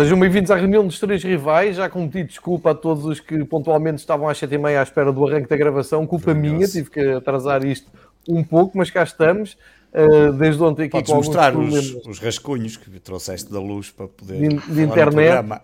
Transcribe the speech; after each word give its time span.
Sejam 0.00 0.18
bem-vindos 0.18 0.50
à 0.50 0.56
reunião 0.56 0.86
dos 0.86 0.98
três 0.98 1.22
rivais. 1.22 1.76
Já 1.76 1.86
cometi 1.86 2.24
desculpa 2.24 2.70
a 2.70 2.74
todos 2.74 3.04
os 3.04 3.20
que 3.20 3.44
pontualmente 3.44 3.98
estavam 3.98 4.30
às 4.30 4.38
sete 4.38 4.54
e 4.54 4.58
meia 4.58 4.80
à 4.80 4.82
espera 4.82 5.12
do 5.12 5.26
arranque 5.26 5.46
da 5.46 5.56
gravação. 5.58 6.06
Culpa 6.06 6.32
minha, 6.32 6.66
tive 6.66 6.88
que 6.88 7.00
atrasar 7.00 7.66
isto 7.66 7.86
um 8.26 8.42
pouco, 8.42 8.78
mas 8.78 8.88
cá 8.90 9.02
estamos. 9.02 9.58
Uh, 9.92 10.32
desde 10.32 10.62
ontem 10.62 10.84
aqui 10.84 10.92
Podes 10.92 11.12
mostrar 11.12 11.54
os, 11.54 11.96
os, 12.06 12.18
rascunhos 12.18 12.78
que 12.78 12.98
trouxeste 12.98 13.52
da 13.52 13.60
luz 13.60 13.90
para 13.90 14.08
poder 14.08 14.48
de, 14.48 14.72
de 14.72 14.82
internet. 14.82 15.60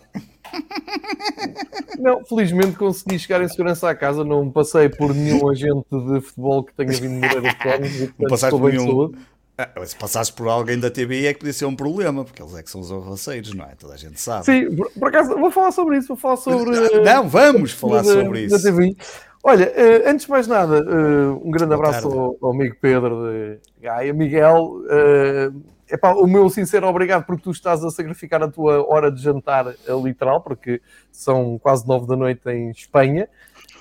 Não, 1.99 2.23
felizmente 2.23 2.73
consegui 2.73 3.19
chegar 3.19 3.41
em 3.41 3.49
segurança 3.49 3.89
à 3.89 3.95
casa, 3.95 4.23
não 4.23 4.51
passei 4.51 4.89
por 4.89 5.15
nenhum 5.15 5.49
agente 5.49 5.87
de 5.91 6.21
futebol 6.21 6.63
que 6.63 6.75
tenha 6.75 6.93
vindo 6.93 7.15
morrer 7.15 7.49
a 7.49 7.55
fome. 7.55 8.13
Não 8.19 8.29
passaste 8.29 8.59
por 8.59 8.71
nenhum, 8.71 9.13
ah, 9.59 9.71
se 9.87 9.97
passasse 9.97 10.33
por 10.33 10.49
alguém 10.49 10.79
da 10.79 10.91
TBI 10.91 11.27
é 11.27 11.33
que 11.33 11.41
podia 11.41 11.53
ser 11.53 11.65
um 11.65 11.75
problema, 11.75 12.25
porque 12.25 12.43
eles 12.43 12.55
é 12.55 12.63
que 12.63 12.71
são 12.71 12.81
os 12.81 12.93
arroceiros, 12.93 13.55
não 13.55 13.65
é? 13.65 13.75
Toda 13.79 13.95
a 13.95 13.97
gente 13.97 14.21
sabe. 14.21 14.45
Sim, 14.45 14.77
por, 14.77 14.91
por 14.93 15.09
acaso, 15.09 15.35
vou 15.37 15.51
falar 15.51 15.73
sobre 15.73 15.97
isso, 15.97 16.09
vou 16.09 16.17
falar 16.17 16.37
sobre... 16.37 17.01
Não, 17.01 17.29
vamos 17.29 17.73
falar 17.73 18.03
da, 18.03 18.13
sobre 18.13 18.45
isso. 18.45 18.63
Da 18.63 18.71
TBI. 18.71 18.97
Olha, 19.43 19.67
uh, 19.67 20.11
antes 20.11 20.27
de 20.27 20.31
mais 20.33 20.49
nada, 20.49 20.83
uh, 20.83 21.41
um 21.47 21.53
grande 21.53 21.73
abraço 21.73 22.09
ao, 22.09 22.37
ao, 22.43 22.51
amigo 22.51 22.77
Pedro 22.81 23.31
de 23.31 23.59
Gaia. 23.81 24.13
Miguel, 24.13 24.83
uh, 24.83 25.63
epá, 25.89 26.15
o 26.15 26.27
meu 26.27 26.51
sincero 26.51 26.89
obrigado 26.89 27.25
porque 27.25 27.45
tu 27.45 27.53
estás 27.53 27.85
a 27.85 27.91
sacrificar 27.91 28.43
a 28.43 28.49
tua 28.49 28.85
hora 28.85 29.09
de 29.09 29.23
jantar 29.23 29.73
literal, 30.03 30.41
porque 30.41 30.83
são 31.13 31.61
quase 31.61 31.87
nove 31.87 32.09
da 32.09 32.17
noite 32.17 32.41
em 32.51 32.71
Espanha. 32.71 33.29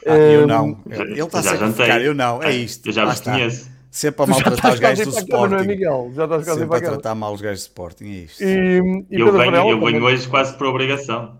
Ah, 0.05 0.15
eu 0.15 0.45
não. 0.45 0.77
Ele 0.87 1.19
está 1.19 1.39
a 1.39 1.43
sacrificar, 1.43 1.99
eu 1.99 2.13
não. 2.13 2.43
É 2.43 2.51
isto. 2.51 2.87
Eu 2.87 2.93
já 2.93 3.05
vos 3.05 3.19
conheço. 3.19 3.74
Sempre 3.95 4.23
a 4.23 4.27
maltratar 4.27 4.73
os 4.73 4.79
gajos 4.81 5.05
do 5.05 5.17
Sporting. 5.19 5.53
Não 5.53 5.61
é, 5.61 5.67
Miguel? 5.67 6.11
Já 6.13 6.25
estás 6.25 6.43
quase 6.43 6.59
Sempre 6.59 6.77
a 6.77 6.81
tratar 6.81 7.15
mal 7.15 7.33
os 7.33 7.39
gajos 7.39 7.61
do 7.61 7.67
Sporting, 7.67 8.03
é 8.03 8.07
isto. 8.07 8.43
E, 8.43 9.05
e 9.09 9.21
eu, 9.21 9.31
venho, 9.31 9.55
eu 9.55 9.79
venho 9.79 10.03
hoje 10.03 10.27
quase 10.27 10.57
por 10.57 10.67
obrigação. 10.67 11.37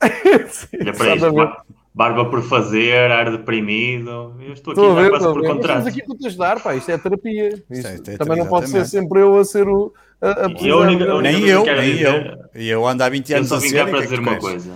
Sim, 0.48 0.78
Olha 0.80 0.94
para 0.94 1.14
isto, 1.14 1.56
barba 1.94 2.24
por 2.24 2.42
fazer, 2.42 3.12
ar 3.12 3.30
deprimido. 3.30 4.34
Eu 4.40 4.54
estou 4.54 4.72
aqui 4.72 5.02
ver, 5.02 5.10
quase 5.10 5.24
por 5.26 5.42
contrato. 5.42 5.60
Estamos 5.60 5.86
aqui 5.88 6.06
para 6.06 6.16
te 6.16 6.26
ajudar, 6.26 6.62
pá. 6.62 6.74
Isto 6.74 6.90
é 6.90 6.96
terapia. 6.96 7.62
Isto 7.70 7.86
é, 7.86 8.14
é, 8.14 8.16
também 8.16 8.38
não 8.38 8.46
pode 8.46 8.70
ser 8.70 8.86
sempre 8.86 9.20
eu 9.20 9.36
a 9.36 9.44
ser 9.44 9.68
o. 9.68 9.92
A, 10.22 10.46
a 10.46 10.50
eu, 10.60 10.78
única, 10.78 11.14
única 11.14 11.38
nem 11.38 11.48
eu, 11.48 11.64
nem 11.64 11.98
eu. 12.00 12.38
E 12.54 12.68
eu 12.68 12.86
ando 12.86 13.02
há 13.02 13.08
20 13.08 13.34
anos. 13.34 13.50
Eu 13.50 13.60
só 13.60 13.62
vim 13.66 13.72
cá 13.72 13.86
para 13.86 14.00
dizer 14.00 14.20
uma 14.20 14.36
coisa. 14.36 14.72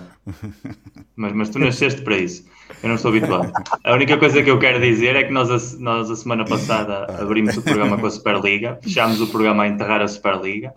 Mas, 1.15 1.33
mas 1.33 1.49
tu 1.49 1.59
nasceste 1.59 2.01
para 2.01 2.17
isso. 2.17 2.45
Eu 2.81 2.89
não 2.89 2.95
estou 2.95 3.09
habituado. 3.09 3.51
A 3.83 3.93
única 3.93 4.17
coisa 4.17 4.43
que 4.43 4.49
eu 4.49 4.59
quero 4.59 4.81
dizer 4.81 5.15
é 5.15 5.23
que 5.23 5.31
nós, 5.31 5.49
a, 5.49 5.79
nós 5.79 6.11
a 6.11 6.15
semana 6.15 6.45
passada 6.45 7.05
abrimos 7.21 7.55
o 7.55 7.61
programa 7.61 7.97
com 7.97 8.05
a 8.05 8.11
Superliga, 8.11 8.79
fechámos 8.81 9.21
o 9.21 9.27
programa 9.27 9.63
a 9.63 9.67
enterrar 9.67 10.01
a 10.01 10.07
Superliga. 10.07 10.73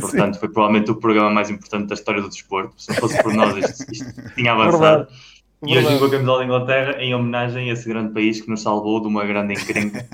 Portanto, 0.00 0.38
foi 0.38 0.48
provavelmente 0.48 0.90
o 0.90 0.96
programa 0.96 1.30
mais 1.30 1.50
importante 1.50 1.88
da 1.88 1.94
história 1.94 2.22
do 2.22 2.28
desporto. 2.28 2.74
Se 2.76 2.90
não 2.90 2.96
fosse 2.96 3.22
por 3.22 3.34
nós, 3.34 3.56
isto, 3.56 3.92
isto 3.92 4.34
tinha 4.34 4.52
avançado. 4.52 5.08
E 5.64 5.78
hoje 5.78 5.98
com 5.98 6.04
a 6.06 6.10
camisola 6.10 6.38
da 6.38 6.44
Inglaterra 6.44 6.96
em 6.98 7.14
homenagem 7.14 7.70
a 7.70 7.72
esse 7.72 7.88
grande 7.88 8.12
país 8.12 8.40
que 8.40 8.50
nos 8.50 8.62
salvou 8.62 9.00
de 9.00 9.06
uma 9.06 9.24
grande 9.24 9.54
encrenca, 9.54 10.04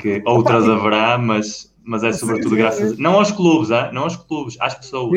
que 0.00 0.22
outras 0.24 0.68
haverá, 0.68 1.18
mas, 1.18 1.74
mas 1.86 2.02
é 2.02 2.12
sobretudo 2.12 2.56
graças, 2.56 2.98
não 2.98 3.14
aos 3.14 3.30
clubes, 3.30 3.68
não 3.92 4.02
aos 4.02 4.16
clubes, 4.16 4.56
às 4.60 4.74
pessoas, 4.74 5.12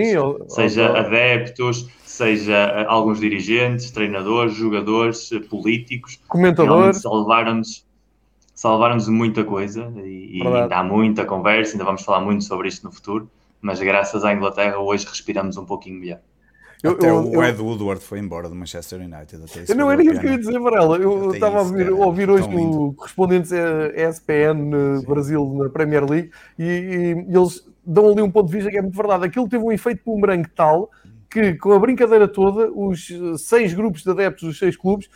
Sim, 0.47 0.55
seja 0.55 0.97
adeptos, 0.97 1.89
seja 2.05 2.53
eh, 2.53 2.85
alguns 2.87 3.19
dirigentes, 3.19 3.89
treinadores, 3.89 4.53
jogadores, 4.53 5.31
eh, 5.31 5.39
políticos, 5.39 6.19
comentadores, 6.27 7.01
salvaram-nos 7.01 7.83
salvaram-nos 8.53 9.07
muita 9.07 9.43
coisa 9.43 9.91
e, 9.97 10.37
e 10.37 10.47
ainda 10.47 10.77
há 10.77 10.83
muita 10.83 11.25
conversa, 11.25 11.73
ainda 11.73 11.85
vamos 11.85 12.03
falar 12.03 12.21
muito 12.21 12.43
sobre 12.43 12.67
isto 12.67 12.85
no 12.85 12.91
futuro, 12.91 13.27
mas 13.59 13.79
graças 13.79 14.23
à 14.23 14.31
Inglaterra 14.31 14.77
hoje 14.77 15.07
respiramos 15.07 15.57
um 15.57 15.65
pouquinho 15.65 15.99
melhor. 15.99 16.19
Eu, 16.81 16.91
até 16.91 17.09
eu, 17.09 17.29
o 17.29 17.43
Ed 17.43 17.61
Woodward 17.61 18.01
foi 18.01 18.19
embora 18.19 18.47
do 18.47 18.55
Manchester 18.55 19.01
United. 19.01 19.43
eu 19.67 19.75
não 19.75 19.91
era 19.91 20.01
isso 20.01 20.19
que 20.19 20.27
eu 20.27 20.31
ia 20.31 20.37
dizer, 20.37 20.59
Varela. 20.59 20.97
Eu 20.97 21.33
estava 21.33 21.57
a 21.57 21.61
ouvir, 21.61 21.91
ouvir 21.91 22.29
hoje 22.29 22.47
o 22.47 22.93
correspondente 22.93 23.49
ESPN 23.95 25.03
Brasil 25.05 25.45
na 25.57 25.69
Premier 25.69 26.09
League 26.09 26.31
e, 26.57 26.63
e, 26.63 27.35
eles 27.35 27.67
dão 27.85 28.09
ali 28.11 28.21
um 28.21 28.31
ponto 28.31 28.47
de 28.47 28.55
vista 28.55 28.71
que 28.71 28.77
é 28.77 28.81
muito 28.81 28.95
verdade. 28.95 29.25
Aquilo 29.25 29.49
teve 29.49 29.63
um 29.63 29.71
efeito 29.73 30.01
boomerang 30.05 30.47
tal 30.55 30.89
que, 31.29 31.55
com 31.55 31.73
a 31.73 31.79
brincadeira 31.79 32.29
toda, 32.29 32.71
os 32.71 33.09
seis 33.37 33.73
grupos 33.73 34.01
de 34.01 34.09
adeptos 34.11 34.47
dos 34.47 34.57
seis 34.57 34.77
clubes 34.77 35.09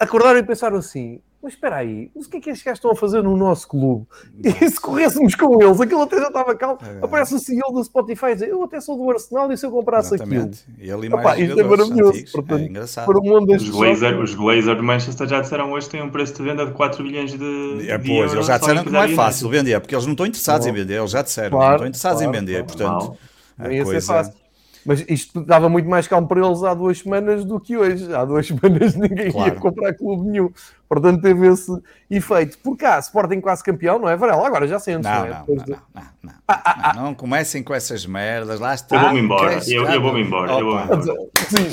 acordaram 0.00 0.40
e 0.40 0.42
pensaram 0.42 0.78
assim: 0.78 1.20
mas 1.40 1.52
espera 1.52 1.76
aí, 1.76 2.10
mas 2.14 2.26
o 2.26 2.30
que 2.30 2.38
é 2.38 2.40
que 2.40 2.50
estes 2.50 2.64
gajos 2.64 2.78
estão 2.78 2.90
a 2.90 2.96
fazer 2.96 3.22
no 3.22 3.36
nosso 3.36 3.68
clube? 3.68 4.06
E 4.42 4.68
se 4.68 4.80
corrêssemos 4.80 5.36
com 5.36 5.62
eles, 5.62 5.80
aquilo 5.80 6.02
até 6.02 6.18
já 6.18 6.26
estava 6.26 6.54
calmo. 6.56 6.78
É. 6.82 7.04
Aparece 7.04 7.34
o 7.34 7.38
CEO 7.38 7.72
do 7.72 7.84
Spotify 7.84 8.26
e 8.26 8.34
diz: 8.34 8.48
Eu 8.48 8.62
até 8.64 8.80
sou 8.80 8.96
do 8.96 9.08
Arsenal 9.08 9.52
e 9.52 9.56
se 9.56 9.64
eu 9.64 9.70
comprasse 9.70 10.14
Exatamente. 10.14 10.64
aquilo? 10.68 10.86
E 10.86 10.90
ali 10.90 11.08
mais 11.08 11.24
Opa, 11.24 11.38
isto 11.38 11.60
é 11.60 11.62
maravilhoso. 11.62 12.10
Antigos. 12.10 12.32
Portanto, 12.32 12.60
é 12.60 12.64
engraçado. 12.64 13.06
Para 13.06 13.18
o 13.18 13.22
mundo 13.22 13.54
os, 13.54 13.70
Glazer, 13.70 14.20
os 14.20 14.34
Glazer 14.34 14.74
de 14.74 14.82
Manchester 14.82 15.28
já 15.28 15.40
disseram 15.40 15.70
hoje 15.72 15.86
que 15.86 15.92
têm 15.92 16.02
um 16.02 16.10
preço 16.10 16.34
de 16.34 16.42
venda 16.42 16.66
de 16.66 16.72
4 16.72 17.02
bilhões 17.04 17.32
de. 17.32 17.88
É, 17.88 17.98
pois, 17.98 18.32
eles 18.32 18.46
já 18.46 18.58
disseram 18.58 18.82
que 18.82 18.90
não 18.90 19.02
é 19.02 19.08
fácil 19.08 19.48
vender, 19.48 19.80
porque 19.80 19.94
eles 19.94 20.06
não 20.06 20.12
estão 20.12 20.26
interessados 20.26 20.66
em 20.66 20.72
vender, 20.72 20.98
eles 20.98 21.10
já 21.12 21.22
disseram, 21.22 21.50
claro, 21.50 21.66
não 21.66 21.74
estão 21.74 21.86
interessados 21.86 22.22
claro, 22.22 22.36
em 22.36 22.40
vender. 22.40 22.64
Claro, 22.64 22.66
portanto, 22.66 23.18
a 23.58 23.84
coisa. 23.84 24.47
Mas 24.88 25.04
isto 25.06 25.42
dava 25.42 25.68
muito 25.68 25.86
mais 25.86 26.08
calmo 26.08 26.26
para 26.26 26.42
eles 26.42 26.62
há 26.62 26.72
duas 26.72 27.00
semanas 27.00 27.44
do 27.44 27.60
que 27.60 27.76
hoje. 27.76 28.10
Há 28.14 28.24
duas 28.24 28.46
semanas 28.48 28.94
ninguém 28.94 29.30
claro. 29.30 29.52
ia 29.52 29.60
comprar 29.60 29.92
clube 29.92 30.30
nenhum. 30.30 30.50
Portanto, 30.88 31.20
teve 31.20 31.46
esse 31.46 31.70
efeito. 32.10 32.56
Por 32.56 32.74
cá, 32.74 32.98
Sporting 32.98 33.38
quase 33.38 33.62
campeão, 33.62 33.98
não 33.98 34.08
é, 34.08 34.16
Varela? 34.16 34.46
Agora 34.46 34.66
já 34.66 34.78
sentes, 34.78 35.04
não, 35.04 35.18
não 35.18 35.26
é? 35.26 35.28
Não, 35.28 35.44
não, 35.46 35.56
não, 35.56 35.76
não, 35.94 36.02
não, 36.22 36.32
ah, 36.48 36.62
ah, 36.64 36.90
ah. 36.90 36.94
não, 36.94 37.12
comecem 37.12 37.62
com 37.62 37.74
essas 37.74 38.06
merdas. 38.06 38.58
Lá 38.60 38.74
está. 38.74 38.96
Eu 38.96 39.02
vou-me 39.02 39.20
embora. 39.20 39.60
Eu, 39.68 39.84
eu 39.84 40.00
vou-me 40.00 40.22
embora. 40.22 40.52
Eu 40.52 40.64
vou 40.64 40.80
embora. 40.80 41.00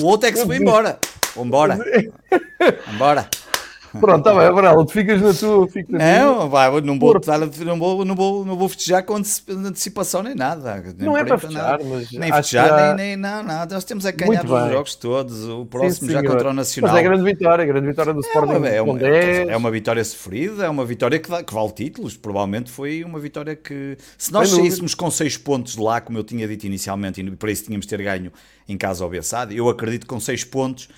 O 0.01 0.05
outro 0.07 0.27
é 0.27 0.33
que 0.33 0.37
se 0.39 0.45
foi 0.45 0.57
embora. 0.57 0.99
Vambora. 1.37 1.79
Vambora. 2.91 3.29
Pronto, 3.99 4.17
está 4.19 4.33
bem, 4.33 4.47
Abraão, 4.47 4.85
tu 4.85 4.91
ficas 4.91 5.21
na 5.21 5.33
tua, 5.33 5.67
fico 5.67 5.91
na 5.91 6.25
não, 6.25 6.49
vai, 6.49 6.69
não 6.81 6.99
vou, 6.99 7.13
não 7.65 7.79
vou, 7.79 8.05
não 8.05 8.15
vou, 8.15 8.45
não 8.45 8.55
vou 8.55 8.69
festejar 8.69 9.03
com 9.03 9.15
antecipação 9.15 10.23
nem 10.23 10.35
nada. 10.35 10.83
Nem 10.97 11.07
não 11.07 11.17
é 11.17 11.23
para 11.23 11.37
festejar, 11.37 11.79
mas 11.83 12.11
nem 12.11 12.31
festejar, 12.31 12.67
já... 12.69 12.95
nem, 12.95 13.07
nem 13.07 13.17
não, 13.17 13.43
não. 13.43 13.65
Nós 13.65 13.83
temos 13.83 14.05
a 14.05 14.11
ganhar 14.11 14.43
os 14.45 14.71
jogos 14.71 14.95
todos. 14.95 15.47
O 15.47 15.65
próximo 15.65 16.07
sim, 16.07 16.13
já 16.13 16.23
contra 16.23 16.49
o 16.49 16.53
Nacional. 16.53 16.91
Mas 16.91 16.99
é 16.99 17.03
grande 17.03 17.23
vitória, 17.23 17.63
é 17.63 17.65
grande 17.65 17.87
vitória 17.87 18.13
do 18.13 18.19
Sporting. 18.21 18.65
É, 18.65 18.75
é, 18.75 18.81
uma, 18.81 18.99
é 18.99 19.57
uma 19.57 19.71
vitória 19.71 20.03
sofrida, 20.03 20.65
é 20.65 20.69
uma 20.69 20.85
vitória 20.85 21.19
que, 21.19 21.43
que 21.43 21.53
vale 21.53 21.71
títulos. 21.71 22.17
Provavelmente 22.17 22.71
foi 22.71 23.03
uma 23.03 23.19
vitória 23.19 23.55
que, 23.55 23.97
se 24.17 24.31
nós 24.31 24.49
saíssemos 24.49 24.93
com 24.93 25.09
6 25.09 25.37
pontos 25.37 25.75
de 25.75 25.81
lá, 25.81 26.01
como 26.01 26.17
eu 26.17 26.23
tinha 26.23 26.47
dito 26.47 26.65
inicialmente, 26.65 27.21
e 27.21 27.31
para 27.31 27.51
isso 27.51 27.65
tínhamos 27.65 27.85
ter 27.85 28.01
ganho 28.01 28.31
em 28.67 28.77
casa 28.77 29.03
ao 29.03 29.09
Bessade, 29.09 29.55
eu 29.55 29.69
acredito 29.69 30.01
que 30.01 30.07
com 30.07 30.19
6 30.19 30.43
pontos 30.45 30.89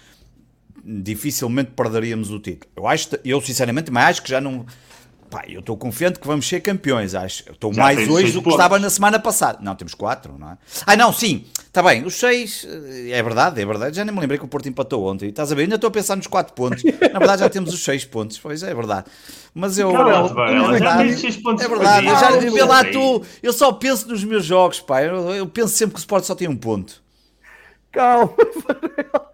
dificilmente 0.88 1.72
perderíamos 1.72 2.31
o 2.31 2.40
título. 2.40 2.72
Eu 2.75 2.88
acho, 2.88 3.09
eu 3.25 3.42
sinceramente, 3.42 3.92
mas 3.92 4.06
acho 4.06 4.24
que 4.24 4.30
já 4.30 4.40
não. 4.40 4.66
Pá, 5.30 5.44
eu 5.46 5.59
estou 5.59 5.75
confiante 5.75 6.20
que 6.20 6.25
vamos 6.25 6.48
ser 6.48 6.62
campeões. 6.62 7.14
Acho. 7.14 7.52
Estou 7.52 7.74
mais 7.74 8.08
hoje 8.08 8.31
do 8.31 8.42
que 8.42 8.50
estava 8.50 8.80
na 8.80 8.89
semana 8.89 9.19
passada. 9.19 9.60
Não, 9.62 9.75
temos 9.75 9.94
quatro, 9.94 10.38
não 10.39 10.51
é? 10.51 10.57
Ah, 10.86 10.95
não, 10.95 11.12
sim, 11.12 11.44
está 11.57 11.84
bem. 11.84 12.06
Os 12.06 12.16
seis, 12.16 12.66
eh, 12.66 13.10
é 13.12 13.22
verdade, 13.22 13.62
é 13.62 13.66
verdade. 13.66 13.98
Já 13.98 14.06
nem 14.06 14.16
me 14.16 14.22
lembrei 14.22 14.39
que 14.39 14.45
o 14.45 14.48
Porto 14.48 14.69
empatou 14.69 15.06
ontem. 15.06 15.28
Estás 15.28 15.51
a 15.51 15.56
ver? 15.56 15.63
Ainda 15.63 15.75
estou 15.75 15.89
a 15.89 15.92
pensar 15.92 16.16
nos 16.16 16.28
quatro 16.28 16.54
pontos. 16.54 16.81
Na 16.86 17.19
verdade, 17.19 17.42
já 17.42 17.50
temos 17.50 17.74
os 17.74 17.84
seis 17.84 18.06
pontos. 18.06 18.39
Pois 18.39 18.63
é, 18.63 18.72
é 18.72 18.74
verdade. 18.74 19.07
Mas 19.54 19.78
eu. 19.78 19.92
Não, 19.92 20.10
é 20.10 20.69
verdade, 20.72 21.10
é 21.63 21.68
verdade. 21.68 22.07
Eu 22.07 22.16
já 22.16 22.31
vi 22.38 22.62
lá 22.62 22.86
tu. 22.86 23.22
Eu 23.44 23.51
só 23.51 23.74
penso 23.74 24.07
nos 24.07 24.24
meus 24.24 24.45
jogos, 24.45 24.80
pá. 24.80 25.04
Eu, 25.04 25.36
eu 25.36 25.48
penso 25.48 25.75
sempre 25.75 25.95
que 25.95 26.00
o 26.00 26.04
Sport 26.04 26.24
só 26.24 26.36
tem 26.36 26.48
um 26.48 26.56
ponto. 26.56 27.06
Calma, 27.92 28.34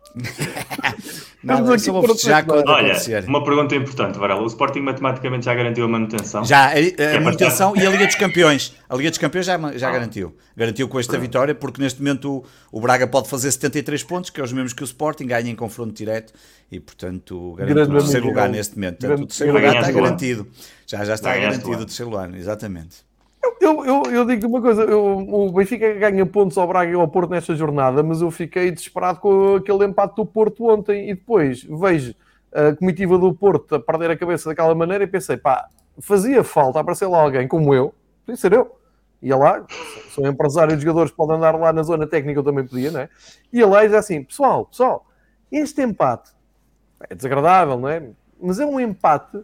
Não, 1.44 1.78
só 1.78 1.92
vou 1.92 2.08
festejar 2.08 2.46
quando 2.46 2.70
Olha, 2.70 2.94
acontecer. 2.94 3.26
uma 3.28 3.44
pergunta 3.44 3.76
importante, 3.76 4.18
Varela. 4.18 4.42
O 4.42 4.48
Sporting 4.48 4.80
matematicamente 4.80 5.46
já 5.46 5.54
garantiu 5.54 5.84
a 5.84 5.88
manutenção? 5.90 6.46
Já, 6.46 6.68
a, 6.68 6.72
a 6.72 6.76
é 6.76 7.20
manutenção 7.20 7.76
e 7.76 7.86
a 7.86 7.90
Liga 7.90 8.06
dos 8.06 8.16
Campeões. 8.16 8.74
A 8.88 8.96
Liga 8.96 9.10
dos 9.10 9.20
Campeões 9.20 9.46
já, 9.46 9.58
já 9.76 9.90
ah. 9.90 9.92
garantiu. 9.92 10.34
Garantiu 10.56 10.88
com 10.88 11.00
esta 11.00 11.18
vitória, 11.18 11.54
porque 11.54 11.82
neste 11.82 12.00
momento 12.00 12.46
o, 12.72 12.78
o, 12.78 12.80
Braga 12.80 13.08
pode 13.08 13.28
fazer 13.28 13.52
73 13.52 14.04
pontos, 14.04 14.30
que 14.30 14.40
é 14.40 14.44
os 14.44 14.54
mesmos 14.54 14.72
que 14.72 14.84
o 14.84 14.86
Sporting, 14.86 15.26
ganha 15.26 15.50
em 15.50 15.56
confronto 15.56 15.94
direto 15.94 16.32
e, 16.72 16.80
portanto, 16.80 17.56
garantiu 17.58 17.84
o 17.84 17.98
terceiro 17.98 18.26
lugar 18.28 18.50
neste 18.50 18.76
momento. 18.76 19.00
Portanto, 19.00 19.24
o 19.24 19.28
terceiro 19.28 19.54
lugar 19.54 19.76
está 19.76 19.92
garantido. 19.92 20.48
Já, 20.88 21.04
já 21.04 21.14
está 21.16 21.38
garantido 21.38 21.72
o 21.74 21.86
terceiro 21.86 22.10
lugar, 22.10 22.34
exatamente. 22.36 23.13
Eu, 23.64 23.86
eu, 23.86 24.04
eu 24.12 24.26
digo 24.26 24.46
uma 24.46 24.62
coisa, 24.62 24.84
eu, 24.84 25.20
o 25.20 25.50
Benfica 25.54 25.94
ganha 25.94 26.26
pontos 26.26 26.58
ao 26.58 26.68
Braga 26.68 26.92
e 26.92 26.96
ao 26.96 27.08
Porto 27.08 27.30
nesta 27.30 27.56
jornada, 27.56 28.04
mas 28.04 28.22
eu 28.22 28.30
fiquei 28.30 28.70
desesperado 28.70 29.22
com 29.22 29.56
aquele 29.56 29.86
empate 29.86 30.18
do 30.18 30.26
Porto 30.26 30.70
ontem 30.70 31.10
e 31.10 31.16
depois 31.16 31.64
vejo 31.64 32.14
a 32.54 32.76
comitiva 32.76 33.18
do 33.18 33.34
Porto 33.34 33.76
a 33.76 33.80
perder 33.80 34.12
a 34.12 34.18
cabeça 34.18 34.50
daquela 34.50 34.76
maneira 34.76 35.06
e 35.06 35.08
pensei, 35.08 35.38
pá, 35.38 35.70
fazia 35.98 36.44
falta 36.44 36.82
aparecer 36.82 37.08
lá 37.08 37.22
alguém 37.22 37.48
como 37.48 37.74
eu, 37.74 37.96
podia 38.26 38.36
ser 38.36 38.52
eu, 38.52 38.78
ia 39.22 39.38
lá, 39.38 39.66
sou 40.10 40.28
empresário 40.28 40.76
de 40.76 40.84
jogadores, 40.84 41.14
podem 41.14 41.38
andar 41.38 41.56
lá 41.56 41.72
na 41.72 41.84
zona 41.84 42.06
técnica, 42.06 42.40
eu 42.42 42.44
também 42.44 42.68
podia, 42.68 42.92
não 42.92 43.00
é? 43.00 43.10
Ia 43.54 43.66
lá 43.66 43.80
e 43.80 43.86
dizia 43.86 44.00
assim, 44.00 44.24
pessoal, 44.26 44.66
pessoal, 44.66 45.06
este 45.50 45.82
empate 45.82 46.32
é 47.10 47.16
desagradável, 47.16 47.80
não 47.80 47.88
é? 47.88 48.10
Mas 48.42 48.60
é 48.60 48.66
um 48.66 48.78
empate 48.78 49.40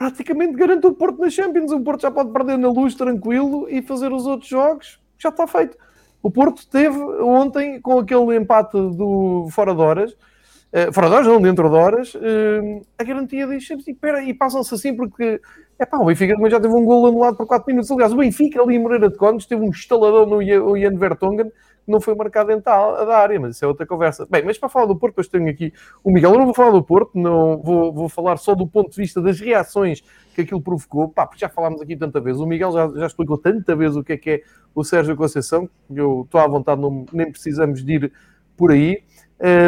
praticamente 0.00 0.54
garante 0.54 0.86
o 0.86 0.94
Porto 0.94 1.20
na 1.20 1.28
Champions. 1.28 1.70
O 1.72 1.80
Porto 1.80 2.00
já 2.00 2.10
pode 2.10 2.32
perder 2.32 2.56
na 2.56 2.70
luz 2.70 2.94
tranquilo 2.94 3.68
e 3.68 3.82
fazer 3.82 4.10
os 4.10 4.24
outros 4.24 4.48
jogos, 4.48 4.98
já 5.18 5.28
está 5.28 5.46
feito. 5.46 5.76
O 6.22 6.30
Porto 6.30 6.66
teve 6.66 6.98
ontem, 7.20 7.78
com 7.82 7.98
aquele 7.98 8.34
empate 8.34 8.72
do 8.72 9.46
fora 9.50 9.74
de 9.74 9.80
horas, 9.82 10.12
uh, 10.12 10.90
fora 10.90 11.08
de 11.08 11.14
horas, 11.14 11.26
não, 11.26 11.42
dentro 11.42 11.68
de 11.68 11.76
horas, 11.76 12.14
uh, 12.14 12.86
a 12.98 13.04
garantia 13.04 13.46
de 13.46 13.58
e, 13.86 13.94
pera, 13.94 14.22
e 14.22 14.32
passam-se 14.32 14.74
assim 14.74 14.96
porque 14.96 15.38
é 15.78 15.84
pá, 15.84 15.98
o 15.98 16.06
Benfica 16.06 16.34
também 16.34 16.50
já 16.50 16.58
teve 16.58 16.74
um 16.74 16.84
gol 16.86 17.06
anulado 17.06 17.36
por 17.36 17.46
4 17.46 17.66
minutos. 17.66 17.90
Aliás, 17.90 18.14
o 18.14 18.16
Benfica 18.16 18.62
ali 18.62 18.76
em 18.76 18.78
Moreira 18.78 19.10
de 19.10 19.18
Cónigos 19.18 19.44
teve 19.44 19.60
um 19.60 19.68
estaladão 19.68 20.24
no 20.24 20.42
Ian 20.42 20.96
Vertonghen 20.96 21.52
não 21.90 22.00
foi 22.00 22.14
marcado 22.14 22.48
dentro 22.48 22.64
da 22.64 23.18
área, 23.18 23.38
mas 23.38 23.56
isso 23.56 23.64
é 23.64 23.68
outra 23.68 23.86
conversa. 23.86 24.26
Bem, 24.30 24.42
mas 24.44 24.56
para 24.56 24.68
falar 24.68 24.86
do 24.86 24.96
Porto, 24.96 25.18
eu 25.18 25.28
tenho 25.28 25.48
aqui 25.48 25.72
o 26.02 26.10
Miguel. 26.10 26.32
Eu 26.32 26.38
não 26.38 26.44
vou 26.46 26.54
falar 26.54 26.70
do 26.70 26.82
Porto, 26.82 27.10
não 27.14 27.58
vou, 27.58 27.92
vou 27.92 28.08
falar 28.08 28.36
só 28.36 28.54
do 28.54 28.66
ponto 28.66 28.90
de 28.90 28.96
vista 28.96 29.20
das 29.20 29.40
reações 29.40 30.02
que 30.34 30.42
aquilo 30.42 30.62
provocou. 30.62 31.08
Pá, 31.08 31.26
porque 31.26 31.40
já 31.40 31.48
falámos 31.48 31.82
aqui 31.82 31.96
tanta 31.96 32.20
vez. 32.20 32.38
O 32.38 32.46
Miguel 32.46 32.72
já, 32.72 32.88
já 32.88 33.06
explicou 33.06 33.36
tanta 33.36 33.74
vez 33.74 33.96
o 33.96 34.04
que 34.04 34.12
é 34.12 34.16
que 34.16 34.30
é 34.30 34.42
o 34.74 34.84
Sérgio 34.84 35.16
Conceição, 35.16 35.68
eu 35.90 36.22
estou 36.24 36.40
à 36.40 36.46
vontade, 36.46 36.80
não, 36.80 37.04
nem 37.12 37.30
precisamos 37.30 37.84
de 37.84 37.92
ir 37.92 38.12
por 38.56 38.70
aí. 38.70 39.02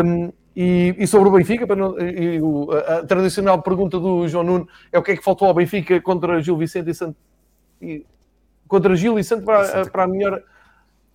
Um, 0.05 0.33
e, 0.55 0.95
e, 0.99 1.07
sobre 1.07 1.29
o 1.29 1.33
Benfica, 1.33 1.65
não, 1.75 1.99
e, 1.99 2.39
a, 2.87 2.99
a, 2.99 3.07
tradicional 3.07 3.63
pergunta 3.63 3.99
do 3.99 4.29
João 4.29 4.45
Nuno 4.45 4.69
é 4.93 4.99
o 4.99 5.03
que 5.03 5.13
é 5.13 5.17
que 5.17 5.25
faltou 5.25 5.49
ao 5.49 5.55
Benfica 5.55 6.01
contra 6.01 6.43
Gil 6.43 6.57
Vicente 6.57 6.91
e 6.91 6.95
Santo. 6.95 7.17
E, 7.81 8.07
contra 8.69 8.95
Gil 8.95 9.19
e 9.19 9.25
Santo 9.25 9.45
para, 9.45 9.87
para 9.87 10.05
a 10.05 10.07
melhor. 10.07 10.43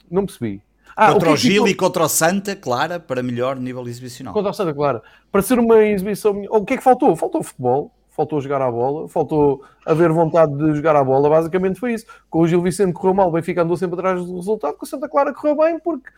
Não 0.09 0.25
percebi. 0.25 0.61
Ah, 0.99 1.13
contra 1.13 1.29
o, 1.29 1.33
o 1.33 1.37
Gil 1.37 1.67
e 1.67 1.75
contra 1.75 2.01
o 2.01 2.09
Santa 2.09 2.55
Clara 2.55 2.99
para 2.99 3.21
melhor 3.21 3.55
nível 3.57 3.87
exibicional. 3.87 4.33
Contra 4.33 4.49
o 4.49 4.53
Santa 4.53 4.73
Clara. 4.73 5.03
Para 5.31 5.43
ser 5.43 5.59
uma 5.59 5.85
exibição. 5.85 6.41
O 6.49 6.65
que 6.65 6.73
é 6.73 6.77
que 6.77 6.83
faltou? 6.83 7.15
Faltou 7.15 7.43
futebol, 7.43 7.91
faltou 8.09 8.41
jogar 8.41 8.63
a 8.63 8.71
bola, 8.71 9.07
faltou 9.07 9.63
haver 9.85 10.11
vontade 10.11 10.57
de 10.57 10.73
jogar 10.73 10.95
a 10.95 11.03
bola. 11.03 11.29
Basicamente 11.29 11.79
foi 11.79 11.93
isso. 11.93 12.07
Com 12.31 12.39
o 12.39 12.47
Gil 12.47 12.63
Vicente 12.63 12.93
correu 12.93 13.13
mal, 13.13 13.29
o 13.29 13.31
Benfica 13.31 13.61
andou 13.61 13.77
sempre 13.77 13.99
atrás 13.99 14.25
do 14.25 14.37
resultado. 14.37 14.73
Com 14.73 14.85
o 14.85 14.87
Santa 14.87 15.07
Clara 15.07 15.31
correu 15.31 15.55
bem 15.55 15.79
porque. 15.79 16.09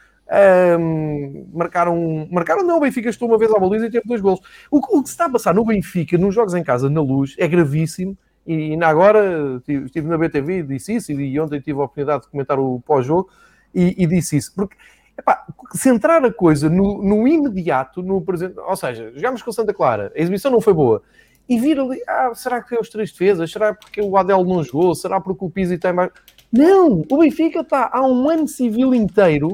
Um, 0.80 1.48
marcaram, 1.52 2.28
marcaram, 2.32 2.64
não, 2.64 2.78
o 2.78 2.80
Benfica 2.80 3.10
estou 3.10 3.28
uma 3.28 3.38
vez 3.38 3.52
à 3.52 3.60
baliza 3.60 3.88
e 3.88 3.92
teve 3.92 4.08
dois 4.08 4.22
gols. 4.22 4.40
O, 4.72 4.78
o, 4.78 5.04
que 5.04 5.10
se 5.10 5.16
está 5.16 5.26
a 5.26 5.30
passar 5.30 5.54
no 5.54 5.66
Benfica, 5.66 6.18
nos 6.18 6.34
jogos 6.34 6.54
em 6.54 6.64
casa, 6.64 6.90
na 6.90 7.02
luz, 7.02 7.36
é 7.38 7.50
gravíssimo. 7.50 8.18
E, 8.48 8.76
e 8.76 8.84
agora 8.84 9.62
estive 9.68 10.08
na 10.08 10.18
BTV, 10.18 10.64
disse 10.64 10.96
isso, 10.96 11.12
e 11.12 11.38
ontem 11.38 11.60
tive 11.60 11.82
a 11.82 11.84
oportunidade 11.84 12.24
de 12.24 12.30
comentar 12.30 12.58
o 12.60 12.80
pós-jogo 12.86 13.30
e, 13.74 14.04
e 14.04 14.08
disse 14.08 14.38
isso. 14.38 14.54
Porque 14.56 14.76
epá, 15.18 15.46
centrar 15.74 16.24
a 16.24 16.32
coisa 16.32 16.70
no, 16.70 17.04
no, 17.04 17.28
imediato, 17.28 18.02
no 18.02 18.22
presente, 18.22 18.60
ou 18.60 18.76
seja, 18.76 19.12
jogámos 19.14 19.42
com 19.42 19.52
Santa 19.52 19.74
Clara, 19.74 20.12
a 20.16 20.20
exibição 20.20 20.52
não 20.52 20.62
foi 20.62 20.74
boa, 20.74 21.02
e 21.48 21.60
vir 21.60 21.80
ali, 21.80 22.02
ah, 22.08 22.32
será 22.36 22.62
que 22.62 22.70
foi 22.70 22.78
os 22.78 22.90
três 22.90 23.12
defesas? 23.12 23.52
Será 23.52 23.74
porque 23.74 24.02
o 24.02 24.16
Adel 24.16 24.44
não 24.44 24.64
jogou? 24.64 24.94
Será 24.94 25.20
porque 25.20 25.44
o 25.44 25.50
Pizzi 25.50 25.80
tem 25.80 25.92
mais. 25.92 26.12
Não! 26.52 27.04
O 27.12 27.18
Benfica 27.18 27.62
está 27.62 27.90
há 27.92 28.06
um 28.06 28.30
ano 28.30 28.48
civil 28.48 28.94
inteiro 28.94 29.52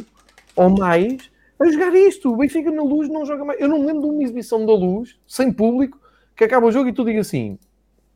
ou 0.57 0.69
mais 0.69 1.31
a 1.57 1.71
jogar 1.71 1.95
isto. 1.95 2.33
O 2.33 2.35
Benfica 2.35 2.69
na 2.69 2.83
luz 2.83 3.07
não 3.07 3.25
joga 3.25 3.45
mais. 3.45 3.61
Eu 3.61 3.69
não 3.69 3.85
lembro 3.85 4.01
de 4.01 4.07
uma 4.09 4.23
exibição 4.23 4.65
da 4.65 4.73
luz, 4.73 5.17
sem 5.25 5.53
público, 5.53 5.97
que 6.35 6.43
acaba 6.43 6.67
o 6.67 6.71
jogo 6.71 6.89
e 6.89 6.93
tu 6.93 7.05
digas 7.05 7.27
assim: 7.27 7.57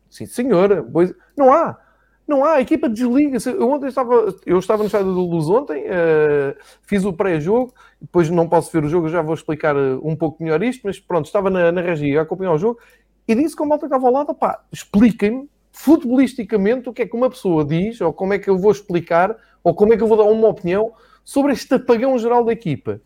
sim, 0.09 0.25
senhora, 0.25 0.83
pois... 0.83 1.13
não 1.37 1.51
há. 1.53 1.77
Não 2.29 2.45
há, 2.45 2.57
a 2.57 2.61
equipa 2.61 2.87
desliga. 2.87 3.39
-se. 3.39 3.49
Eu, 3.49 3.71
ontem 3.71 3.87
estava, 3.87 4.35
eu 4.45 4.59
estava 4.59 4.83
no 4.83 4.85
estádio 4.85 5.11
do 5.11 5.21
Luz 5.21 5.49
ontem, 5.49 5.83
uh, 5.85 6.55
fiz 6.83 7.03
o 7.03 7.11
pré-jogo, 7.11 7.73
depois 7.99 8.29
não 8.29 8.47
posso 8.47 8.71
ver 8.71 8.85
o 8.85 8.87
jogo, 8.87 9.09
já 9.09 9.23
vou 9.23 9.33
explicar 9.33 9.75
eh, 9.75 9.97
um 10.03 10.15
pouco 10.15 10.43
melhor 10.43 10.61
isto, 10.61 10.81
mas 10.85 10.99
pronto, 10.99 11.25
estava 11.25 11.49
na, 11.49 11.71
na 11.71 11.81
regia 11.81 12.19
a 12.19 12.21
acompanhar 12.21 12.53
o 12.53 12.57
jogo 12.59 12.79
e 13.27 13.33
disse 13.33 13.55
que 13.55 13.63
a 13.63 13.65
malta 13.65 13.87
estava 13.87 14.05
ao 14.05 14.13
lado, 14.13 14.35
pá, 14.35 14.61
expliquem-me 14.71 15.49
futebolisticamente 15.71 16.87
o 16.87 16.93
que 16.93 17.01
é 17.01 17.07
que 17.07 17.15
uma 17.15 17.31
pessoa 17.31 17.65
diz, 17.65 17.99
ou 17.99 18.13
como 18.13 18.33
é 18.33 18.37
que 18.37 18.47
eu 18.47 18.59
vou 18.59 18.71
explicar, 18.71 19.35
ou 19.63 19.73
como 19.73 19.91
é 19.91 19.97
que 19.97 20.03
eu 20.03 20.07
vou 20.07 20.17
dar 20.17 20.25
uma 20.25 20.47
opinião 20.47 20.93
sobre 21.25 21.51
este 21.51 21.73
apagão 21.73 22.15
geral 22.19 22.45
da 22.45 22.53
equipa. 22.53 23.01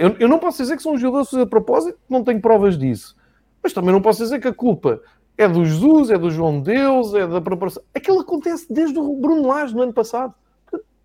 Eu, 0.00 0.16
eu, 0.18 0.28
não 0.28 0.38
posso 0.38 0.62
dizer 0.62 0.76
que 0.76 0.82
são 0.82 0.96
jogadores 0.96 1.34
a 1.34 1.46
propósito, 1.46 1.98
não 2.08 2.24
tenho 2.24 2.40
provas 2.40 2.78
disso. 2.78 3.14
Mas 3.62 3.74
também 3.74 3.92
não 3.92 4.00
posso 4.00 4.22
dizer 4.22 4.40
que 4.40 4.48
a 4.48 4.54
culpa 4.54 5.02
é 5.38 5.48
do 5.48 5.64
Jesus, 5.64 6.10
é 6.10 6.18
do 6.18 6.32
João 6.32 6.60
Deus, 6.60 7.14
é 7.14 7.24
da 7.24 7.40
preparação. 7.40 7.80
Aquilo 7.94 8.20
acontece 8.20 8.66
desde 8.68 8.98
o 8.98 9.14
Bruno 9.14 9.46
Lage 9.46 9.74
no 9.74 9.82
ano 9.82 9.92
passado. 9.92 10.34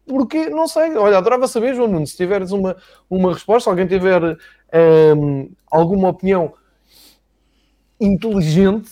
Porque, 0.06 0.50
não 0.50 0.68
sei, 0.68 0.98
olha, 0.98 1.18
adorava 1.18 1.48
saber, 1.48 1.76
João 1.76 1.88
Nuno, 1.88 2.06
se 2.06 2.18
tiveres 2.18 2.52
uma, 2.52 2.76
uma 3.10 3.32
resposta, 3.32 3.70
alguém 3.70 3.88
tiver 3.88 4.38
um, 5.16 5.50
alguma 5.72 6.10
opinião 6.10 6.54
inteligente, 8.02 8.92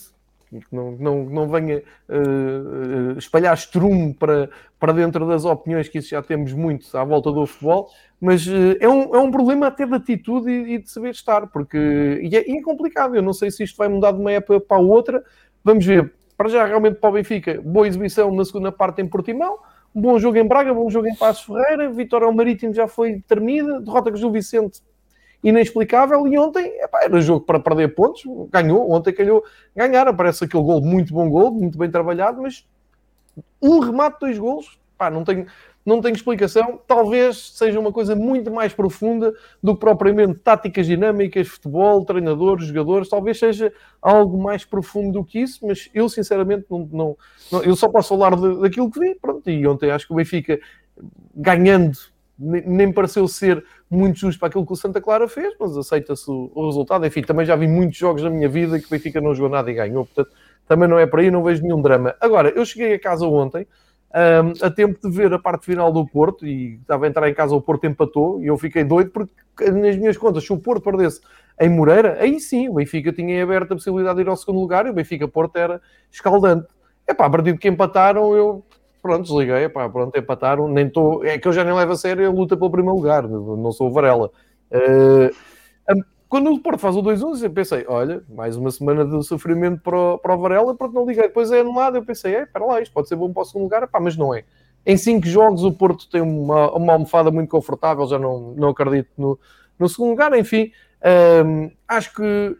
que 0.60 0.76
não, 0.76 0.92
não, 0.92 1.24
não 1.24 1.48
venha 1.48 1.82
uh, 2.10 3.18
espalhar 3.18 3.54
estrume 3.54 4.14
para, 4.14 4.50
para 4.78 4.92
dentro 4.92 5.26
das 5.26 5.46
opiniões, 5.46 5.88
que 5.88 6.00
isso 6.00 6.10
já 6.10 6.22
temos 6.22 6.52
muito 6.52 6.86
à 6.98 7.04
volta 7.04 7.32
do 7.32 7.46
futebol, 7.46 7.90
mas 8.20 8.46
uh, 8.48 8.76
é, 8.80 8.90
um, 8.90 9.16
é 9.16 9.20
um 9.20 9.32
problema 9.32 9.68
até 9.68 9.86
de 9.86 9.96
atitude 9.96 10.50
e, 10.52 10.74
e 10.74 10.78
de 10.80 10.92
saber 10.92 11.12
estar, 11.12 11.48
porque 11.48 11.78
e 11.78 12.36
é, 12.36 12.50
e 12.50 12.58
é, 12.58 12.62
complicado. 12.62 13.16
Eu 13.16 13.22
não 13.22 13.34
sei 13.34 13.50
se 13.50 13.64
isto 13.64 13.78
vai 13.78 13.88
mudar 13.88 14.12
de 14.12 14.20
uma 14.20 14.32
época 14.32 14.60
para 14.60 14.78
outra. 14.78 15.24
Vamos 15.64 15.86
ver. 15.86 16.14
Para 16.36 16.50
já, 16.50 16.66
realmente, 16.66 16.96
para 16.96 17.10
o 17.10 17.14
Benfica, 17.14 17.62
boa 17.64 17.88
exibição 17.88 18.34
na 18.34 18.44
segunda 18.44 18.72
parte 18.72 19.02
em 19.02 19.08
Portimão, 19.08 19.60
bom 19.94 20.18
jogo 20.18 20.38
em 20.38 20.48
Braga, 20.48 20.74
bom 20.74 20.90
jogo 20.90 21.08
em 21.08 21.16
Passos 21.16 21.46
Ferreira, 21.46 21.90
vitória 21.92 22.26
ao 22.26 22.34
Marítimo 22.34 22.74
já 22.74 22.88
foi 22.88 23.22
termida, 23.28 23.80
derrota 23.80 24.10
com 24.10 24.18
o 24.18 24.20
Gil 24.20 24.32
Vicente 24.32 24.82
inexplicável. 25.44 26.28
E 26.28 26.38
ontem 26.38 26.66
epá, 26.82 27.04
era 27.04 27.22
jogo 27.22 27.46
para 27.46 27.60
perder 27.60 27.96
pontos, 27.96 28.24
ganhou. 28.50 28.92
Ontem 28.92 29.14
calhou 29.14 29.44
ganhar. 29.76 30.08
Aparece 30.08 30.44
aquele 30.44 30.64
gol, 30.64 30.82
muito 30.82 31.14
bom 31.14 31.30
gol, 31.30 31.52
muito 31.52 31.78
bem 31.78 31.90
trabalhado, 31.90 32.42
mas 32.42 32.66
um 33.62 33.80
remate, 33.80 34.20
dois 34.20 34.38
golos, 34.38 34.80
não 35.10 35.24
tenho, 35.24 35.48
não 35.86 36.02
tenho 36.02 36.16
explicação. 36.16 36.80
Talvez 36.86 37.52
seja 37.54 37.80
uma 37.80 37.92
coisa 37.92 38.16
muito 38.16 38.52
mais 38.52 38.74
profunda 38.74 39.34
do 39.64 39.74
que 39.74 39.80
propriamente 39.80 40.40
táticas 40.40 40.86
dinâmicas, 40.86 41.48
futebol, 41.48 42.06
treinadores, 42.06 42.68
jogadores. 42.68 43.10
Talvez 43.10 43.40
seja 43.40 43.74
algo 44.02 44.42
mais 44.42 44.64
profundo 44.64 45.14
do 45.14 45.26
que 45.26 45.40
isso, 45.40 45.66
mas 45.66 45.90
eu 45.94 46.08
sinceramente 46.08 46.66
não, 46.70 46.88
não, 46.92 47.18
não 47.52 47.64
eu 47.64 47.76
só 47.76 47.88
posso 47.88 48.10
falar 48.10 48.36
de, 48.36 48.62
daquilo 48.62 48.92
que 48.92 49.00
vi. 49.00 49.16
Pronto, 49.16 49.50
e 49.50 49.66
ontem 49.66 49.90
acho 49.90 50.06
que 50.06 50.14
o 50.14 50.18
Benfica 50.18 50.60
ganhando 51.34 51.98
nem 52.42 52.92
pareceu 52.92 53.28
ser 53.28 53.64
muito 53.90 54.18
justo 54.18 54.40
para 54.40 54.48
aquilo 54.48 54.66
que 54.66 54.74
o 54.74 54.76
Santa 54.76 55.00
Clara 55.00 55.28
fez, 55.28 55.54
mas 55.60 55.78
aceita-se 55.78 56.30
o, 56.30 56.66
resultado. 56.66 57.06
Enfim, 57.06 57.22
também 57.22 57.46
já 57.46 57.56
vi 57.56 57.68
muitos 57.68 57.98
jogos 57.98 58.24
na 58.24 58.30
minha 58.30 58.50
vida 58.50 58.80
que 58.80 58.86
o 58.86 58.90
Benfica 58.90 59.22
não 59.22 59.36
jogou 59.36 59.52
nada 59.52 59.70
e 59.70 59.74
ganhou, 59.76 60.06
portanto, 60.06 60.36
também 60.68 60.90
não 60.90 60.98
é 60.98 61.06
por 61.06 61.20
aí, 61.20 61.30
não 61.30 61.44
vejo 61.44 61.62
nenhum 61.62 61.82
drama. 61.82 62.16
Agora, 62.20 62.50
eu 62.50 62.66
cheguei 62.66 62.94
a 62.94 63.00
casa 63.00 63.26
ontem, 63.28 63.68
um, 64.14 64.66
a 64.66 64.72
tempo 64.72 65.00
de 65.02 65.16
ver 65.16 65.32
a 65.34 65.40
parte 65.40 65.66
final 65.66 65.92
do 65.92 66.06
Porto, 66.06 66.46
e 66.46 66.76
estava 66.76 67.06
a 67.06 67.10
entrar 67.10 67.30
em 67.30 67.34
casa, 67.34 67.56
o 67.56 67.62
Porto 67.62 67.86
empatou, 67.86 68.42
e 68.42 68.48
eu 68.48 68.58
fiquei 68.58 68.84
doido, 68.84 69.12
porque 69.12 69.34
nas 69.70 69.96
minhas 69.96 70.18
contas, 70.18 70.44
se 70.44 70.52
o 70.52 70.58
Porto 70.58 70.84
perdesse 70.84 71.22
em 71.60 71.70
Moreira, 71.70 72.18
aí 72.20 72.40
sim, 72.40 72.70
o 72.70 72.74
Benfica 72.74 73.14
tinha 73.14 73.44
aberto 73.44 73.74
a 73.74 73.76
possibilidade 73.76 74.16
de 74.16 74.22
ir 74.24 74.30
ao 74.30 74.36
segundo 74.36 74.60
lugar, 74.60 74.88
e 74.88 74.90
o 74.90 74.94
Benfica-Porto 74.94 75.58
era 75.58 75.82
escaldante. 76.12 76.68
É 77.06 77.14
pá, 77.14 77.26
a 77.26 77.30
partir 77.30 77.54
de 77.54 77.58
que 77.60 77.68
empataram, 77.68 78.36
eu 78.36 78.66
pronto, 79.02 79.24
desliguei, 79.24 79.68
pá, 79.70 79.90
pronto, 79.90 80.18
empataram, 80.18 80.68
nem 80.68 80.88
estou, 80.88 81.26
é 81.26 81.38
que 81.38 81.48
eu 81.48 81.54
já 81.54 81.64
nem 81.64 81.74
levo 81.74 81.94
a 81.94 81.96
sério 81.96 82.28
a 82.28 82.32
luta 82.32 82.56
pelo 82.56 82.72
primeiro 82.72 82.96
lugar, 82.96 83.28
não 83.28 83.72
sou 83.72 83.88
o 83.88 83.92
Varela. 83.92 84.32
Uh, 84.72 85.34
quando 86.32 86.50
o 86.50 86.60
Porto 86.62 86.80
faz 86.80 86.96
o 86.96 87.04
2-1, 87.04 87.44
eu 87.44 87.52
pensei, 87.52 87.86
olha, 87.90 88.24
mais 88.30 88.56
uma 88.56 88.72
semana 88.72 89.04
de 89.04 89.22
sofrimento 89.26 89.82
para 89.82 89.98
o, 89.98 90.18
para 90.18 90.34
o 90.34 90.40
Varela, 90.40 90.74
pronto, 90.74 90.94
não 90.94 91.06
liguei. 91.06 91.24
Depois 91.24 91.52
é 91.52 91.60
anulado, 91.60 91.98
eu 91.98 92.06
pensei, 92.06 92.34
é, 92.34 92.44
espera 92.44 92.64
lá, 92.64 92.82
isto 92.82 92.94
pode 92.94 93.10
ser 93.10 93.18
bom 93.18 93.34
para 93.34 93.42
o 93.42 93.46
segundo 93.46 93.64
lugar, 93.64 93.86
pá, 93.90 94.00
mas 94.00 94.16
não 94.16 94.34
é. 94.34 94.46
Em 94.86 94.96
cinco 94.96 95.28
jogos 95.28 95.64
o 95.64 95.74
Porto 95.74 96.10
tem 96.10 96.22
uma, 96.22 96.72
uma 96.72 96.94
almofada 96.94 97.30
muito 97.32 97.50
confortável, 97.50 98.08
já 98.08 98.18
não, 98.18 98.54
não 98.56 98.70
acredito 98.70 99.10
no, 99.18 99.38
no 99.78 99.90
segundo 99.90 100.12
lugar, 100.12 100.34
enfim, 100.38 100.72
acho 101.88 102.14
que 102.14 102.58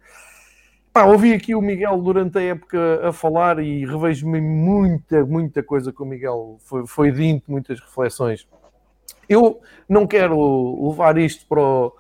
Pá, 0.94 1.06
ouvi 1.06 1.34
aqui 1.34 1.56
o 1.56 1.62
Miguel 1.62 1.98
durante 2.02 2.38
a 2.38 2.42
época 2.42 3.08
a 3.08 3.14
falar 3.14 3.60
e 3.60 3.86
revejo-me 3.86 4.42
muita, 4.42 5.26
muita 5.26 5.64
coisa 5.64 5.94
que 5.94 6.04
o 6.04 6.06
Miguel 6.06 6.58
foi, 6.66 6.86
foi 6.86 7.12
dito, 7.12 7.50
muitas 7.50 7.80
reflexões. 7.80 8.46
Eu 9.30 9.62
não 9.88 10.06
quero 10.06 10.90
levar 10.90 11.18
isto 11.18 11.48
para 11.48 11.62
o, 11.62 11.94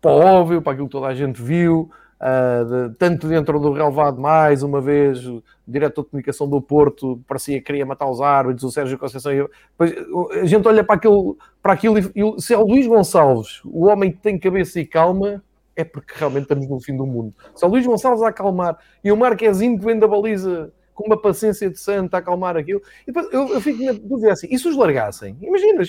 para 0.00 0.10
o 0.10 0.18
óbvio, 0.20 0.62
para 0.62 0.72
aquilo 0.72 0.88
que 0.88 0.92
toda 0.92 1.08
a 1.08 1.14
gente 1.14 1.42
viu, 1.42 1.90
uh, 2.18 2.88
de, 2.88 2.94
tanto 2.94 3.28
dentro 3.28 3.60
do 3.60 3.70
relevado, 3.70 4.18
mais 4.18 4.62
uma 4.62 4.80
vez, 4.80 5.26
o 5.26 5.44
diretor 5.66 6.04
de 6.04 6.08
comunicação 6.08 6.48
do 6.48 6.62
Porto 6.62 7.20
parecia 7.28 7.58
que 7.58 7.66
queria 7.66 7.84
matar 7.84 8.08
os 8.08 8.22
árbitros, 8.22 8.64
o 8.64 8.70
Sérgio 8.70 8.96
Conceição. 8.96 9.30
Depois, 9.30 9.94
a 10.40 10.46
gente 10.46 10.66
olha 10.66 10.82
para 10.82 10.94
aquilo, 10.94 11.36
para 11.62 11.74
aquilo 11.74 11.98
e, 11.98 12.40
se 12.40 12.54
é 12.54 12.56
o 12.56 12.64
Luís 12.64 12.86
Gonçalves, 12.86 13.60
o 13.66 13.84
homem 13.84 14.10
que 14.10 14.22
tem 14.22 14.38
cabeça 14.38 14.80
e 14.80 14.86
calma, 14.86 15.42
é 15.78 15.84
porque 15.84 16.12
realmente 16.16 16.42
estamos 16.42 16.68
no 16.68 16.80
fim 16.80 16.96
do 16.96 17.06
mundo. 17.06 17.32
Só 17.54 17.68
Luís 17.68 17.86
Gonçalves 17.86 18.20
a 18.22 18.28
acalmar 18.28 18.76
e 19.02 19.12
o 19.12 19.16
Marquezinho 19.16 19.78
que 19.78 19.84
vem 19.84 19.96
da 19.96 20.08
baliza 20.08 20.72
com 20.92 21.06
uma 21.06 21.16
paciência 21.16 21.70
de 21.70 21.78
santo 21.78 22.12
a 22.14 22.18
acalmar 22.18 22.56
aquilo. 22.56 22.82
E 23.06 23.12
depois 23.12 23.32
eu, 23.32 23.46
eu 23.54 23.60
fico 23.60 23.80
na 23.84 23.92
dúvida 23.92 24.32
assim, 24.32 24.48
e 24.50 24.58
se 24.58 24.66
os 24.66 24.76
largassem? 24.76 25.38
Imagina, 25.40 25.80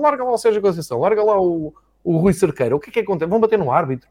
larga 0.00 0.22
lá 0.22 0.30
o 0.30 0.38
Sérgio 0.38 0.62
Conceição, 0.62 1.00
larga 1.00 1.24
lá 1.24 1.40
o, 1.40 1.74
o 2.04 2.18
Rui 2.18 2.32
Cerqueira, 2.32 2.76
o 2.76 2.78
que 2.78 2.90
é 2.90 2.92
que 2.92 3.00
acontece? 3.00 3.28
Vão 3.28 3.40
bater 3.40 3.58
no 3.58 3.72
árbitro? 3.72 4.08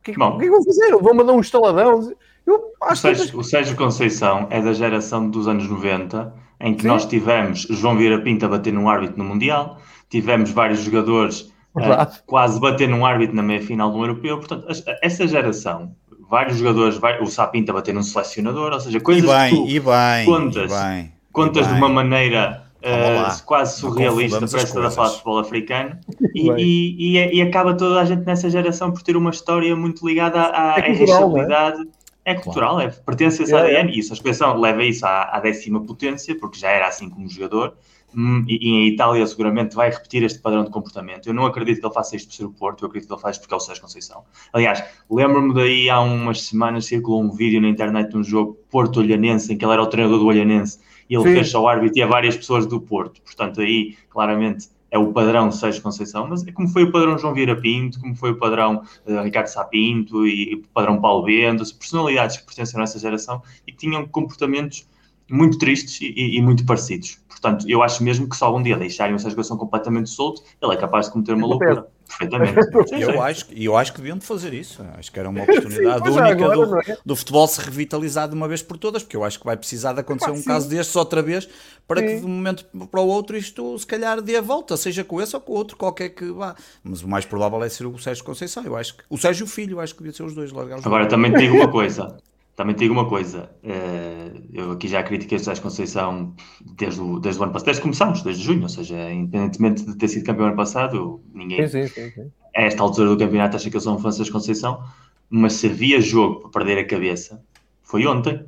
O 0.00 0.02
que, 0.02 0.10
é 0.10 0.14
que, 0.14 0.20
o 0.20 0.36
que, 0.36 0.44
é 0.44 0.46
que 0.46 0.50
vão 0.50 0.64
fazer? 0.64 0.90
Vão 0.96 1.14
mandar 1.14 1.32
um 1.32 1.40
estaladão? 1.40 2.12
Eu 2.44 2.72
acho 2.82 2.92
o, 2.92 2.96
Sérgio, 2.96 3.30
que... 3.30 3.36
o 3.36 3.44
Sérgio 3.44 3.76
Conceição 3.76 4.48
é 4.50 4.60
da 4.60 4.72
geração 4.72 5.30
dos 5.30 5.46
anos 5.46 5.68
90 5.68 6.34
em 6.60 6.74
que 6.74 6.82
Sim. 6.82 6.88
nós 6.88 7.06
tivemos 7.06 7.60
João 7.70 7.96
Vieira 7.96 8.20
Pinto 8.20 8.46
a 8.46 8.48
bater 8.48 8.72
num 8.72 8.88
árbitro 8.88 9.18
no 9.18 9.24
Mundial, 9.24 9.78
tivemos 10.08 10.50
vários 10.50 10.80
jogadores 10.80 11.52
uh, 11.76 12.22
quase 12.26 12.58
bater 12.60 12.88
num 12.88 13.04
árbitro 13.04 13.36
na 13.36 13.42
meia-final 13.42 13.90
do 13.90 13.98
Europeu. 13.98 14.38
Portanto, 14.38 14.66
essa 15.02 15.26
geração, 15.26 15.92
vários 16.28 16.58
jogadores, 16.58 16.98
o 17.20 17.26
Sapinto 17.26 17.70
a 17.70 17.74
bater 17.74 17.94
num 17.94 18.02
selecionador, 18.02 18.72
ou 18.72 18.80
seja, 18.80 19.00
coisas 19.00 19.24
e 19.24 19.26
bem, 19.26 19.50
que 19.50 19.56
tu 19.56 19.68
e 19.68 19.80
bem, 19.80 20.24
contas, 20.24 20.72
e 20.72 20.74
bem, 20.74 21.12
contas 21.32 21.66
e 21.66 21.70
de 21.70 21.74
uma 21.76 21.88
maneira 21.88 22.66
uh, 22.78 23.44
quase 23.44 23.80
surrealista 23.80 24.46
para 24.46 24.60
esta 24.60 24.80
da 24.80 24.90
falar 24.90 25.08
de 25.08 25.14
futebol 25.14 25.38
africano 25.38 25.98
e, 26.34 26.50
e, 26.50 27.16
e, 27.18 27.36
e, 27.36 27.42
acaba 27.42 27.74
toda 27.74 28.00
a 28.00 28.04
gente 28.04 28.24
nessa 28.24 28.48
geração 28.48 28.92
por 28.92 29.02
ter 29.02 29.16
uma 29.16 29.30
história 29.30 29.74
muito 29.76 30.06
ligada 30.06 30.40
à, 30.40 30.78
é 30.78 30.92
racialidade. 30.92 31.82
É? 31.82 32.06
é 32.32 32.34
cultural, 32.34 32.74
claro. 32.74 32.90
é, 32.90 32.92
pertence 32.92 33.40
a 33.40 33.44
esse 33.44 33.54
ADN 33.54 33.88
é. 33.88 33.94
e 33.94 33.98
isso, 34.00 34.12
a 34.12 34.14
expressão 34.14 34.58
leva 34.58 34.82
isso 34.82 35.06
à, 35.06 35.36
à, 35.36 35.38
décima 35.38 35.80
potência, 35.80 36.36
porque 36.36 36.58
já 36.58 36.70
era 36.70 36.88
assim 36.88 37.08
como 37.08 37.28
jogador, 37.28 37.74
hum, 38.16 38.44
e, 38.48 38.58
e, 38.58 38.84
a 38.84 38.86
Itália 38.88 39.26
seguramente 39.26 39.74
vai 39.74 39.90
repetir 39.90 40.22
este 40.22 40.38
padrão 40.38 40.64
de 40.64 40.70
comportamento. 40.70 41.26
Eu 41.26 41.34
não 41.34 41.46
acredito 41.46 41.80
que 41.80 41.86
ele 41.86 41.94
faça 41.94 42.16
isto 42.16 42.28
por 42.28 42.34
ser 42.34 42.44
o 42.44 42.52
Porto, 42.52 42.84
eu 42.84 42.88
acredito 42.88 43.08
que 43.08 43.14
ele 43.14 43.20
faz 43.20 43.38
porque 43.38 43.54
é 43.54 43.56
o 43.56 43.60
Sérgio 43.60 43.82
Conceição. 43.82 44.24
Aliás, 44.52 44.82
lembro-me 45.10 45.54
daí 45.54 45.90
há 45.90 46.00
umas 46.00 46.42
semanas 46.42 46.86
circulou 46.86 47.22
um 47.22 47.30
vídeo 47.30 47.60
na 47.60 47.68
internet 47.68 48.10
de 48.10 48.16
um 48.16 48.24
jogo 48.24 48.58
Porto-Olhanense, 48.70 49.52
em 49.52 49.58
que 49.58 49.64
ele 49.64 49.72
era 49.72 49.82
o 49.82 49.86
treinador 49.86 50.18
do 50.18 50.26
Olhanense, 50.26 50.80
e 51.08 51.14
ele 51.14 51.24
Sim. 51.24 51.34
fez 51.34 51.54
ao 51.54 51.68
árbitro 51.68 51.98
e 51.98 52.02
a 52.02 52.06
várias 52.06 52.36
pessoas 52.36 52.66
do 52.66 52.80
Porto. 52.80 53.20
Portanto, 53.22 53.60
aí 53.60 53.96
claramente 54.08 54.68
é 54.90 54.98
o 54.98 55.12
padrão 55.12 55.50
Sérgio 55.50 55.82
Conceição, 55.82 56.26
mas 56.28 56.46
é 56.46 56.52
como 56.52 56.68
foi 56.68 56.84
o 56.84 56.92
padrão 56.92 57.18
João 57.18 57.34
Vieira 57.34 57.56
Pinto, 57.56 58.00
como 58.00 58.14
foi 58.14 58.30
o 58.30 58.38
padrão 58.38 58.82
uh, 59.06 59.22
Ricardo 59.22 59.48
Sapinto 59.48 60.26
e, 60.26 60.52
e 60.52 60.54
o 60.56 60.62
padrão 60.72 61.00
Paulo 61.00 61.24
Bento, 61.24 61.62
personalidades 61.74 62.38
que 62.38 62.46
pertenciam 62.46 62.80
a 62.80 62.84
essa 62.84 62.98
geração 62.98 63.42
e 63.66 63.72
que 63.72 63.78
tinham 63.78 64.06
comportamentos 64.06 64.86
muito 65.30 65.58
tristes 65.58 66.00
e, 66.00 66.36
e, 66.36 66.42
muito 66.42 66.64
parecidos. 66.64 67.18
Portanto, 67.28 67.68
eu 67.68 67.82
acho 67.82 68.02
mesmo 68.02 68.28
que 68.28 68.36
se 68.36 68.42
algum 68.42 68.62
dia 68.62 68.76
deixarem 68.76 69.14
o 69.14 69.18
Sérgio 69.18 69.36
Conceição 69.36 69.56
completamente 69.56 70.08
solto, 70.08 70.42
ele 70.62 70.72
é 70.72 70.76
capaz 70.76 71.06
de 71.06 71.12
cometer 71.12 71.34
uma 71.34 71.46
loucura. 71.46 71.86
Perfeitamente. 72.08 72.58
eu, 73.02 73.20
acho, 73.20 73.46
eu 73.54 73.76
acho 73.76 73.92
que 73.92 73.98
deviam 73.98 74.16
de 74.16 74.24
fazer 74.24 74.54
isso. 74.54 74.84
Acho 74.96 75.10
que 75.10 75.18
era 75.18 75.28
uma 75.28 75.42
oportunidade 75.44 76.04
Sim, 76.04 76.10
única 76.10 76.44
agora, 76.44 76.66
do, 76.66 76.92
é? 76.92 76.98
do, 77.04 77.16
futebol 77.16 77.46
se 77.48 77.60
revitalizar 77.60 78.28
de 78.28 78.34
uma 78.34 78.46
vez 78.46 78.62
por 78.62 78.78
todas, 78.78 79.02
porque 79.02 79.16
eu 79.16 79.24
acho 79.24 79.38
que 79.38 79.44
vai 79.44 79.56
precisar 79.56 79.92
de 79.92 80.00
acontecer 80.00 80.30
um 80.30 80.42
caso 80.42 80.68
destes 80.68 80.94
outra 80.94 81.20
vez 81.20 81.48
para 81.86 82.00
Sim. 82.00 82.06
que 82.06 82.20
de 82.20 82.26
um 82.26 82.28
momento 82.28 82.64
para 82.90 83.00
o 83.00 83.06
outro 83.06 83.36
isto 83.36 83.78
se 83.78 83.86
calhar 83.86 84.22
dê 84.22 84.36
a 84.36 84.40
volta, 84.40 84.76
seja 84.76 85.04
com 85.04 85.20
esse 85.20 85.34
ou 85.34 85.42
com 85.42 85.52
o 85.52 85.56
outro, 85.56 85.76
qualquer 85.76 86.10
que 86.10 86.26
vá. 86.30 86.54
Mas 86.82 87.02
o 87.02 87.08
mais 87.08 87.24
provável 87.24 87.62
é 87.62 87.68
ser 87.68 87.86
o 87.86 87.98
Sérgio 87.98 88.24
Conceição. 88.24 88.64
Eu 88.64 88.76
acho 88.76 88.96
que 88.96 89.04
o 89.10 89.18
Sérgio 89.18 89.44
e 89.44 89.46
o 89.46 89.48
Filho, 89.48 89.74
eu 89.74 89.80
acho 89.80 89.94
que 89.94 90.02
devia 90.02 90.16
ser 90.16 90.22
os 90.22 90.34
dois 90.34 90.52
largar 90.52 90.78
os 90.78 90.86
Agora 90.86 91.06
também 91.06 91.32
te 91.32 91.38
digo 91.38 91.56
uma 91.56 91.70
coisa. 91.70 92.16
Também 92.56 92.74
te 92.74 92.78
digo 92.80 92.94
uma 92.94 93.06
coisa, 93.06 93.50
eh, 93.62 94.32
eu 94.50 94.72
aqui 94.72 94.88
já 94.88 95.02
critiquei 95.02 95.36
o 95.36 95.40
Sérgio 95.40 95.62
Conceição 95.62 96.34
desde 96.78 97.02
o, 97.02 97.20
desde 97.20 97.38
o 97.38 97.44
ano 97.44 97.52
passado, 97.52 97.66
desde 97.66 97.82
que 97.82 97.86
começamos, 97.86 98.22
desde 98.22 98.42
junho, 98.42 98.62
ou 98.62 98.68
seja, 98.70 99.12
independentemente 99.12 99.84
de 99.84 99.94
ter 99.94 100.08
sido 100.08 100.24
campeão 100.24 100.46
ano 100.46 100.56
passado, 100.56 101.20
ninguém, 101.34 101.68
sim, 101.68 101.86
sim, 101.86 102.10
sim, 102.10 102.30
a 102.56 102.62
esta 102.62 102.82
altura 102.82 103.10
do 103.10 103.18
campeonato, 103.18 103.56
acha 103.56 103.68
que 103.68 103.76
eu 103.76 103.80
sou 103.80 103.94
um 103.94 103.98
fã 103.98 104.08
de 104.08 104.16
Sérgio 104.16 104.32
Conceição, 104.32 104.82
mas 105.28 105.52
se 105.52 105.66
havia 105.66 106.00
jogo 106.00 106.48
para 106.48 106.64
perder 106.64 106.80
a 106.80 106.86
cabeça, 106.86 107.44
foi 107.82 108.06
ontem. 108.06 108.42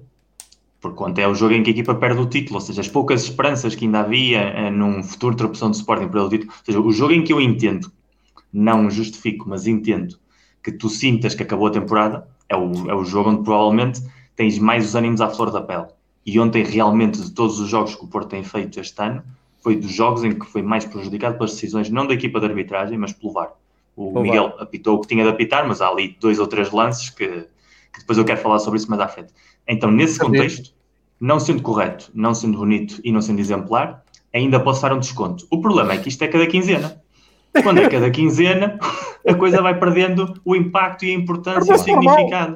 Porque 0.80 1.02
ontem 1.02 1.22
é 1.22 1.28
o 1.28 1.34
jogo 1.34 1.54
em 1.54 1.62
que 1.62 1.70
a 1.70 1.72
equipa 1.72 1.94
perde 1.94 2.20
o 2.20 2.26
título, 2.26 2.54
ou 2.54 2.60
seja, 2.60 2.80
as 2.80 2.88
poucas 2.88 3.24
esperanças 3.24 3.74
que 3.74 3.84
ainda 3.84 4.00
havia 4.00 4.38
eh, 4.38 4.70
num 4.70 5.02
futuro 5.02 5.34
de 5.34 5.44
opção 5.44 5.70
de 5.70 5.76
Sporting 5.76 6.08
para 6.08 6.24
o 6.24 6.28
título, 6.28 6.50
ou 6.50 6.64
seja, 6.64 6.80
o 6.80 6.92
jogo 6.92 7.12
em 7.12 7.24
que 7.24 7.32
eu 7.32 7.40
entendo, 7.40 7.92
não 8.52 8.88
justifico, 8.88 9.48
mas 9.48 9.66
entendo 9.66 10.16
que 10.62 10.72
tu 10.72 10.88
sintas 10.88 11.34
que 11.34 11.42
acabou 11.42 11.66
a 11.66 11.72
temporada, 11.72 12.28
é 12.48 12.56
o, 12.56 12.90
é 12.90 12.94
o 12.94 13.04
jogo 13.04 13.30
onde 13.30 13.42
provavelmente 13.42 14.00
tens 14.34 14.58
mais 14.58 14.86
os 14.86 14.94
ânimos 14.94 15.20
à 15.20 15.28
flor 15.28 15.50
da 15.50 15.60
pele. 15.60 15.86
E 16.24 16.38
ontem, 16.38 16.62
realmente, 16.62 17.20
de 17.20 17.30
todos 17.30 17.58
os 17.58 17.68
jogos 17.68 17.94
que 17.94 18.04
o 18.04 18.08
Porto 18.08 18.28
tem 18.28 18.42
feito 18.42 18.78
este 18.78 19.00
ano, 19.02 19.22
foi 19.60 19.76
dos 19.76 19.90
jogos 19.90 20.24
em 20.24 20.38
que 20.38 20.46
foi 20.46 20.62
mais 20.62 20.84
prejudicado 20.84 21.36
pelas 21.36 21.52
decisões, 21.52 21.90
não 21.90 22.06
da 22.06 22.14
equipa 22.14 22.38
de 22.38 22.46
arbitragem, 22.46 22.96
mas 22.96 23.12
pelo 23.12 23.32
VAR. 23.32 23.52
O 23.96 24.20
Miguel 24.20 24.54
apitou 24.60 24.96
o 24.96 25.00
que 25.00 25.08
tinha 25.08 25.24
de 25.24 25.30
apitar, 25.30 25.66
mas 25.66 25.80
há 25.80 25.88
ali 25.88 26.16
dois 26.20 26.38
ou 26.38 26.46
três 26.46 26.70
lances 26.70 27.10
que, 27.10 27.26
que 27.26 27.98
depois 27.98 28.16
eu 28.16 28.24
quero 28.24 28.40
falar 28.40 28.60
sobre 28.60 28.78
isso 28.78 28.88
mais 28.88 29.02
à 29.02 29.08
frente. 29.08 29.32
Então, 29.66 29.90
nesse 29.90 30.18
contexto, 30.18 30.72
não 31.20 31.40
sendo 31.40 31.62
correto, 31.62 32.10
não 32.14 32.32
sendo 32.32 32.58
bonito 32.58 33.00
e 33.02 33.10
não 33.10 33.20
sendo 33.20 33.40
exemplar, 33.40 34.04
ainda 34.32 34.60
posso 34.60 34.82
dar 34.82 34.92
um 34.92 35.00
desconto. 35.00 35.46
O 35.50 35.60
problema 35.60 35.94
é 35.94 35.98
que 35.98 36.08
isto 36.08 36.22
é 36.22 36.28
cada 36.28 36.46
quinzena. 36.46 37.02
Quando 37.62 37.78
é 37.78 37.88
cada 37.88 38.10
quinzena, 38.10 38.78
a 39.26 39.34
coisa 39.34 39.62
vai 39.62 39.78
perdendo 39.78 40.34
o 40.44 40.54
impacto 40.54 41.04
e 41.04 41.10
a 41.10 41.14
importância 41.14 41.72
e 41.72 41.74
o 41.74 41.78
significado. 41.78 42.54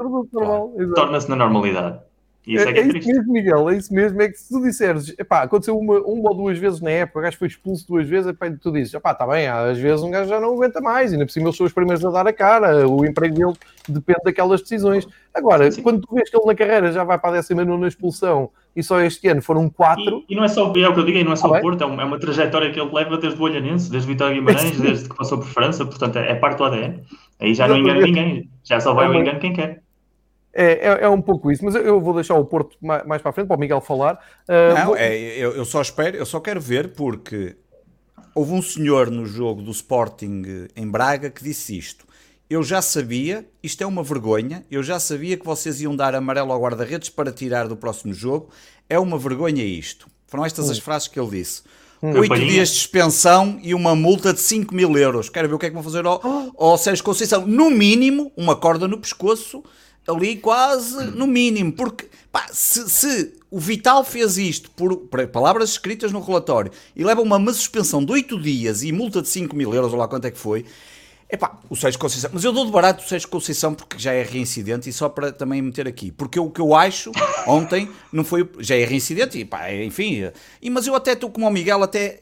Torna-se 0.94 1.28
na 1.28 1.36
normalidade. 1.36 2.00
Isso 2.46 2.68
é, 2.68 2.72
é, 2.72 2.78
é, 2.78 2.80
é 2.80 2.86
isso 2.86 3.08
mesmo, 3.08 3.32
Miguel, 3.32 3.70
é 3.70 3.76
isso 3.76 3.94
mesmo. 3.94 4.20
É 4.20 4.28
que 4.28 4.36
se 4.36 4.48
tu 4.48 4.60
disseres, 4.60 5.14
epá, 5.16 5.42
aconteceu 5.42 5.78
uma, 5.78 6.00
uma 6.00 6.30
ou 6.30 6.36
duas 6.36 6.58
vezes 6.58 6.80
na 6.80 6.90
época, 6.90 7.20
o 7.20 7.22
gajo 7.22 7.38
foi 7.38 7.46
expulso 7.46 7.86
duas 7.86 8.08
vezes, 8.08 8.30
epá, 8.30 8.50
tu 8.50 8.72
dizes, 8.72 8.92
epá, 8.92 9.12
está 9.12 9.24
bem, 9.26 9.46
às 9.46 9.78
vezes 9.78 10.02
um 10.02 10.10
gajo 10.10 10.28
já 10.28 10.40
não 10.40 10.54
aguenta 10.54 10.80
mais, 10.80 11.12
e 11.12 11.14
ainda 11.14 11.24
por 11.24 11.32
cima 11.32 11.46
eles 11.46 11.56
são 11.56 11.66
os 11.66 11.72
primeiros 11.72 12.04
a 12.04 12.10
dar 12.10 12.26
a 12.26 12.32
cara, 12.32 12.88
o 12.88 13.04
emprego 13.04 13.34
dele 13.34 13.52
depende 13.88 14.20
daquelas 14.24 14.60
decisões. 14.60 15.06
Agora, 15.32 15.70
Sim. 15.70 15.82
quando 15.82 16.00
tu 16.00 16.14
vês 16.14 16.28
que 16.28 16.36
ele 16.36 16.46
na 16.46 16.54
carreira 16.54 16.90
já 16.90 17.04
vai 17.04 17.16
para 17.16 17.38
a 17.38 17.40
19 17.40 17.86
expulsão 17.86 18.50
e 18.74 18.82
só 18.82 19.00
este 19.00 19.28
ano 19.28 19.40
foram 19.40 19.70
quatro. 19.70 20.24
E, 20.28 20.34
e, 20.34 20.36
não 20.36 20.44
é 20.44 20.48
só, 20.48 20.72
é 20.74 20.88
o 20.88 20.94
que 20.94 21.00
eu 21.00 21.04
digo, 21.04 21.24
não 21.24 21.32
é 21.32 21.36
só 21.36 21.46
ah, 21.46 21.58
o 21.58 21.60
Porto, 21.60 21.82
é, 21.82 21.86
é 21.86 22.04
uma 22.04 22.18
trajetória 22.18 22.72
que 22.72 22.80
ele 22.80 22.90
leva 22.92 23.18
desde 23.18 23.40
o 23.40 23.44
Olhanense, 23.44 23.88
desde 23.88 24.08
Vitória 24.08 24.34
Guimarães, 24.34 24.80
desde 24.80 25.08
que 25.08 25.16
passou 25.16 25.38
por 25.38 25.46
França, 25.46 25.84
portanto 25.84 26.16
é, 26.16 26.32
é 26.32 26.34
parte 26.34 26.58
do 26.58 26.64
ADN. 26.64 27.02
Aí 27.38 27.54
já 27.54 27.68
não 27.68 27.76
engana 27.76 28.00
ninguém, 28.00 28.50
já 28.64 28.80
só 28.80 28.92
vai 28.94 29.06
ao 29.06 29.14
engano 29.14 29.38
quem 29.38 29.52
quer. 29.52 29.82
É, 30.54 30.72
é, 30.72 31.04
é, 31.04 31.08
um 31.08 31.20
pouco 31.20 31.50
isso, 31.50 31.64
mas 31.64 31.74
eu 31.74 32.00
vou 32.00 32.14
deixar 32.14 32.34
o 32.34 32.44
Porto 32.44 32.76
mais, 32.80 33.06
mais 33.06 33.22
para 33.22 33.30
a 33.30 33.32
frente 33.32 33.46
para 33.46 33.56
o 33.56 33.60
Miguel 33.60 33.80
falar. 33.80 34.14
Uh, 34.46 34.74
não, 34.74 34.86
vou... 34.86 34.96
é, 34.96 35.16
eu, 35.16 35.52
eu, 35.52 35.64
só 35.64 35.80
espero, 35.80 36.16
eu 36.16 36.26
só 36.26 36.40
quero 36.40 36.60
ver 36.60 36.92
porque 36.92 37.56
houve 38.34 38.52
um 38.52 38.60
senhor 38.60 39.10
no 39.10 39.24
jogo 39.24 39.62
do 39.62 39.70
Sporting 39.70 40.68
em 40.76 40.86
Braga 40.86 41.30
que 41.30 41.42
disse 41.42 41.76
isto. 41.76 42.04
Eu 42.50 42.62
já 42.62 42.82
sabia, 42.82 43.48
isto 43.62 43.82
é 43.82 43.86
uma 43.86 44.02
vergonha, 44.02 44.62
eu 44.70 44.82
já 44.82 45.00
sabia 45.00 45.38
que 45.38 45.44
vocês 45.46 45.80
iam 45.80 45.96
dar 45.96 46.14
amarelo 46.14 46.52
ao 46.52 46.60
guarda-redes 46.60 47.08
para 47.08 47.32
tirar 47.32 47.66
do 47.66 47.76
próximo 47.76 48.12
jogo. 48.12 48.50
É 48.90 48.98
uma 48.98 49.16
vergonha 49.16 49.64
isto. 49.64 50.06
Foram 50.26 50.44
estas 50.44 50.68
hum. 50.68 50.72
as 50.72 50.78
frases 50.78 51.08
que 51.08 51.18
ele 51.18 51.30
disse. 51.30 51.62
Hum. 52.02 52.18
Oito 52.18 52.34
dias 52.34 52.68
de 52.68 52.74
suspensão 52.74 53.58
e 53.62 53.72
uma 53.72 53.94
multa 53.94 54.34
de 54.34 54.40
5 54.40 54.74
mil 54.74 54.98
euros. 54.98 55.30
Quero 55.30 55.48
ver 55.48 55.54
o 55.54 55.58
que 55.58 55.66
é 55.66 55.68
que 55.70 55.74
vão 55.74 55.82
fazer 55.82 56.04
ao, 56.04 56.20
ao 56.58 56.76
Sérgio 56.76 57.02
Conceição. 57.02 57.46
No 57.46 57.70
mínimo, 57.70 58.30
uma 58.36 58.54
corda 58.54 58.86
no 58.86 58.98
pescoço 58.98 59.62
ali 60.06 60.36
quase 60.36 61.04
no 61.12 61.26
mínimo, 61.26 61.72
porque 61.72 62.08
pá, 62.30 62.46
se, 62.52 62.88
se, 62.88 63.34
o 63.50 63.58
Vital 63.58 64.04
fez 64.04 64.38
isto 64.38 64.70
por, 64.70 64.96
por, 64.96 65.26
palavras 65.28 65.70
escritas 65.70 66.12
no 66.12 66.20
relatório 66.20 66.72
e 66.96 67.04
leva 67.04 67.20
uma, 67.20 67.36
uma 67.36 67.52
suspensão 67.52 68.04
de 68.04 68.12
8 68.12 68.40
dias 68.40 68.82
e 68.82 68.92
multa 68.92 69.22
de 69.22 69.28
5 69.28 69.54
mil 69.54 69.72
euros, 69.72 69.92
ou 69.92 69.98
lá 69.98 70.08
quanto 70.08 70.26
é 70.26 70.30
que 70.30 70.38
foi, 70.38 70.64
Epá, 71.32 71.58
o 71.70 71.74
Sérgio 71.74 71.98
Conceição, 71.98 72.30
mas 72.30 72.44
eu 72.44 72.52
dou 72.52 72.66
de 72.66 72.70
barato 72.70 73.02
o 73.02 73.08
Sérgio 73.08 73.26
Conceição 73.26 73.72
porque 73.72 73.98
já 73.98 74.12
é 74.12 74.22
reincidente 74.22 74.90
e 74.90 74.92
só 74.92 75.08
para 75.08 75.32
também 75.32 75.62
meter 75.62 75.88
aqui, 75.88 76.12
porque 76.12 76.38
o 76.38 76.50
que 76.50 76.60
eu 76.60 76.74
acho 76.74 77.10
ontem 77.48 77.88
não 78.12 78.22
foi, 78.22 78.46
já 78.58 78.76
é 78.76 78.84
reincidente 78.84 79.38
e 79.38 79.44
pá, 79.46 79.72
enfim, 79.72 80.30
e, 80.60 80.68
mas 80.68 80.86
eu 80.86 80.94
até 80.94 81.14
estou 81.14 81.30
como 81.30 81.48
o 81.48 81.50
Miguel, 81.50 81.82
até 81.82 82.20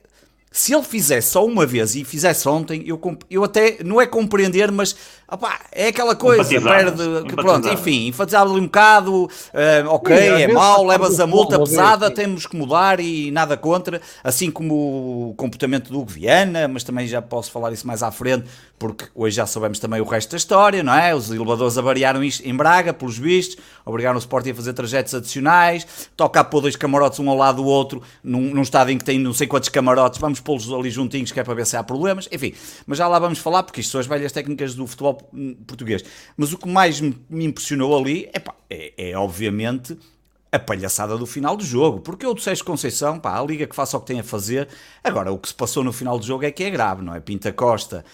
se 0.52 0.72
ele 0.72 0.84
fizesse 0.84 1.30
só 1.30 1.44
uma 1.44 1.66
vez 1.66 1.96
e 1.96 2.04
fizesse 2.04 2.48
ontem, 2.48 2.84
eu, 2.86 3.00
eu 3.28 3.42
até, 3.42 3.78
não 3.84 4.00
é 4.00 4.06
compreender, 4.06 4.70
mas 4.70 4.94
opá, 5.30 5.60
é 5.70 5.88
aquela 5.88 6.16
coisa, 6.16 6.60
perde, 6.60 7.02
que, 7.28 7.36
pronto, 7.36 7.68
enfim, 7.68 8.08
enfatizar 8.08 8.42
ali 8.42 8.58
um 8.58 8.64
bocado, 8.64 9.24
uh, 9.24 9.88
ok, 9.88 10.16
Sim, 10.16 10.42
é 10.42 10.48
mau, 10.48 10.84
levas 10.84 11.20
a 11.20 11.26
multa 11.26 11.58
pesada, 11.58 12.10
temos 12.10 12.46
que 12.46 12.56
mudar 12.56 12.98
e 12.98 13.30
nada 13.30 13.56
contra, 13.56 14.00
assim 14.24 14.50
como 14.50 15.30
o 15.30 15.34
comportamento 15.34 15.90
do 15.90 16.00
Hugo 16.00 16.10
Viana, 16.10 16.66
mas 16.66 16.82
também 16.82 17.06
já 17.06 17.22
posso 17.22 17.50
falar 17.50 17.72
isso 17.72 17.86
mais 17.86 18.02
à 18.02 18.10
frente, 18.10 18.46
porque 18.78 19.04
hoje 19.14 19.36
já 19.36 19.46
sabemos 19.46 19.78
também 19.78 20.00
o 20.00 20.04
resto 20.04 20.30
da 20.30 20.36
história, 20.36 20.82
não 20.82 20.94
é? 20.94 21.14
Os 21.14 21.30
elevadores 21.30 21.78
avariaram 21.78 22.24
isto 22.24 22.46
em 22.46 22.54
Braga, 22.54 22.92
pelos 22.92 23.16
vistos, 23.16 23.56
obrigaram 23.84 24.16
o 24.16 24.18
Sporting 24.18 24.50
a 24.50 24.54
fazer 24.54 24.72
trajetos 24.72 25.14
adicionais, 25.14 25.86
toca 26.16 26.40
a 26.40 26.44
pôr 26.44 26.62
dois 26.62 26.76
camarotes 26.76 27.20
um 27.20 27.30
ao 27.30 27.36
lado 27.36 27.62
do 27.62 27.66
outro, 27.66 28.02
num, 28.24 28.54
num 28.54 28.62
estado 28.62 28.90
em 28.90 28.98
que 28.98 29.04
tem 29.04 29.18
não 29.18 29.32
sei 29.32 29.46
quantos 29.46 29.68
camarotes, 29.68 30.18
vamos 30.18 30.40
pô-los 30.40 30.72
ali 30.72 30.90
juntinhos 30.90 31.30
que 31.30 31.38
é 31.38 31.44
para 31.44 31.54
ver 31.54 31.66
se 31.66 31.76
há 31.76 31.84
problemas, 31.84 32.28
enfim, 32.32 32.52
mas 32.86 32.98
já 32.98 33.06
lá 33.06 33.18
vamos 33.18 33.38
falar, 33.38 33.62
porque 33.62 33.80
isto 33.80 33.92
são 33.92 34.00
as 34.00 34.06
velhas 34.06 34.32
técnicas 34.32 34.74
do 34.74 34.86
futebol 34.86 35.19
português. 35.66 36.04
Mas 36.36 36.52
o 36.52 36.58
que 36.58 36.68
mais 36.68 37.00
me, 37.00 37.14
impressionou 37.30 37.96
ali 37.96 38.28
epá, 38.34 38.54
é, 38.68 39.10
é 39.10 39.16
obviamente 39.16 39.96
a 40.52 40.58
palhaçada 40.58 41.16
do 41.16 41.26
final 41.26 41.56
do 41.56 41.64
jogo, 41.64 42.00
porque 42.00 42.26
o 42.26 42.34
do 42.34 42.40
Sérgio 42.40 42.64
Conceição, 42.64 43.18
pá, 43.18 43.38
a 43.38 43.42
liga 43.42 43.66
que 43.66 43.76
faça 43.76 43.96
o 43.96 44.00
que 44.00 44.06
tem 44.06 44.20
a 44.20 44.24
fazer. 44.24 44.68
Agora, 45.02 45.32
o 45.32 45.38
que 45.38 45.48
se 45.48 45.54
passou 45.54 45.84
no 45.84 45.92
final 45.92 46.18
do 46.18 46.26
jogo 46.26 46.44
é 46.44 46.50
que 46.50 46.64
é 46.64 46.70
grave, 46.70 47.02
não 47.02 47.14
é? 47.14 47.20
Pinta 47.20 47.52
Costa. 47.52 48.04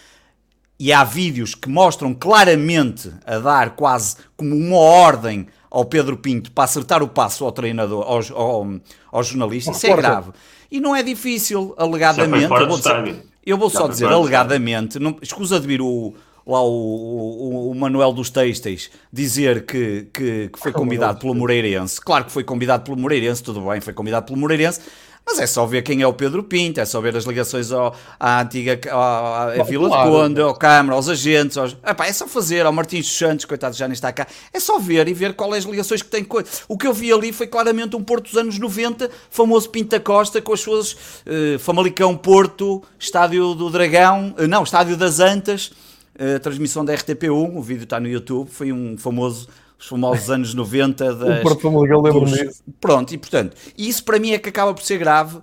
E 0.78 0.92
há 0.92 1.02
vídeos 1.02 1.54
que 1.54 1.68
mostram 1.68 2.12
claramente 2.12 3.10
a 3.24 3.38
dar 3.38 3.70
quase 3.70 4.16
como 4.36 4.54
uma 4.54 4.76
ordem 4.76 5.46
ao 5.70 5.86
Pedro 5.86 6.18
Pinto 6.18 6.52
para 6.52 6.64
acertar 6.64 7.02
o 7.02 7.08
passo 7.08 7.44
ao 7.44 7.52
treinador, 7.52 8.02
ao, 8.02 8.20
ao, 8.38 8.66
ao 9.10 9.22
jornalista. 9.22 9.70
Isso 9.70 9.86
é 9.86 9.96
grave. 9.96 10.32
E 10.70 10.78
não 10.80 10.94
é 10.94 11.02
difícil, 11.02 11.74
alegadamente. 11.78 12.44
Eu 12.44 12.68
vou, 12.68 12.76
dizer, 12.76 13.24
eu 13.44 13.58
vou 13.58 13.70
só 13.70 13.88
dizer, 13.88 14.06
alegadamente, 14.06 14.98
não, 14.98 15.16
escusa 15.22 15.58
de 15.58 15.66
vir 15.66 15.80
o, 15.80 16.14
lá 16.46 16.62
o, 16.62 16.68
o, 16.68 17.70
o 17.70 17.74
Manuel 17.74 18.12
dos 18.12 18.30
Têxteis 18.30 18.90
dizer 19.12 19.66
que, 19.66 20.08
que, 20.12 20.48
que 20.48 20.58
foi 20.58 20.72
convidado 20.72 21.18
pelo 21.18 21.34
Moreirense. 21.34 22.00
Claro 22.00 22.24
que 22.24 22.32
foi 22.32 22.44
convidado 22.44 22.84
pelo 22.84 22.96
Moreirense, 22.96 23.42
tudo 23.42 23.60
bem, 23.62 23.80
foi 23.80 23.92
convidado 23.92 24.26
pelo 24.26 24.38
Moreirense, 24.38 24.80
mas 25.26 25.40
é 25.40 25.46
só 25.46 25.66
ver 25.66 25.82
quem 25.82 26.02
é 26.02 26.06
o 26.06 26.12
Pedro 26.12 26.44
Pinto, 26.44 26.80
é 26.80 26.84
só 26.84 27.00
ver 27.00 27.16
as 27.16 27.24
ligações 27.24 27.72
ao, 27.72 27.92
à 28.18 28.42
antiga 28.42 28.78
à, 28.92 29.54
à 29.60 29.62
Vila 29.64 29.88
claro. 29.88 30.08
de 30.08 30.16
Conde, 30.16 30.40
ao 30.40 30.54
Câmara, 30.54 30.94
aos 30.94 31.08
agentes. 31.08 31.58
Aos... 31.58 31.76
Epá, 31.84 32.06
é 32.06 32.12
só 32.12 32.28
fazer, 32.28 32.64
ao 32.64 32.72
Martins 32.72 33.10
Santos, 33.10 33.44
coitado 33.44 33.74
já 33.74 33.88
nem 33.88 33.94
está 33.94 34.12
cá. 34.12 34.24
É 34.52 34.60
só 34.60 34.78
ver 34.78 35.08
e 35.08 35.12
ver 35.12 35.34
quais 35.34 35.64
as 35.64 35.64
ligações 35.64 36.00
que 36.00 36.08
tem. 36.08 36.24
O 36.68 36.78
que 36.78 36.86
eu 36.86 36.92
vi 36.92 37.12
ali 37.12 37.32
foi 37.32 37.48
claramente 37.48 37.96
um 37.96 38.04
Porto 38.04 38.26
dos 38.26 38.36
anos 38.36 38.56
90, 38.56 39.10
famoso 39.28 39.68
Pinta 39.68 39.98
Costa, 39.98 40.40
com 40.40 40.52
as 40.52 40.60
suas 40.60 40.92
uh, 40.92 41.58
Famalicão 41.58 42.16
Porto, 42.16 42.84
Estádio 42.96 43.52
do 43.56 43.68
Dragão, 43.68 44.32
uh, 44.38 44.46
não, 44.46 44.62
Estádio 44.62 44.96
das 44.96 45.18
Antas, 45.18 45.72
uh, 46.20 46.40
transmissão 46.40 46.84
da 46.84 46.94
RTP1, 46.94 47.56
o 47.56 47.62
vídeo 47.62 47.84
está 47.84 48.00
no 48.00 48.08
YouTube, 48.08 48.48
foi 48.50 48.72
um 48.72 48.96
famoso 48.98 49.48
os 49.78 49.86
famosos 49.86 50.30
anos 50.30 50.52
90 50.54 51.14
das, 51.14 51.38
o 51.38 51.42
Porto 51.42 51.60
Famalicão 51.60 52.02
lembro 52.02 52.24
disso. 52.24 52.62
Pronto, 52.80 53.14
e 53.14 53.18
portanto, 53.18 53.56
isso 53.76 54.04
para 54.04 54.18
mim 54.18 54.32
é 54.32 54.38
que 54.38 54.48
acaba 54.48 54.72
por 54.72 54.82
ser 54.82 54.98
grave, 54.98 55.38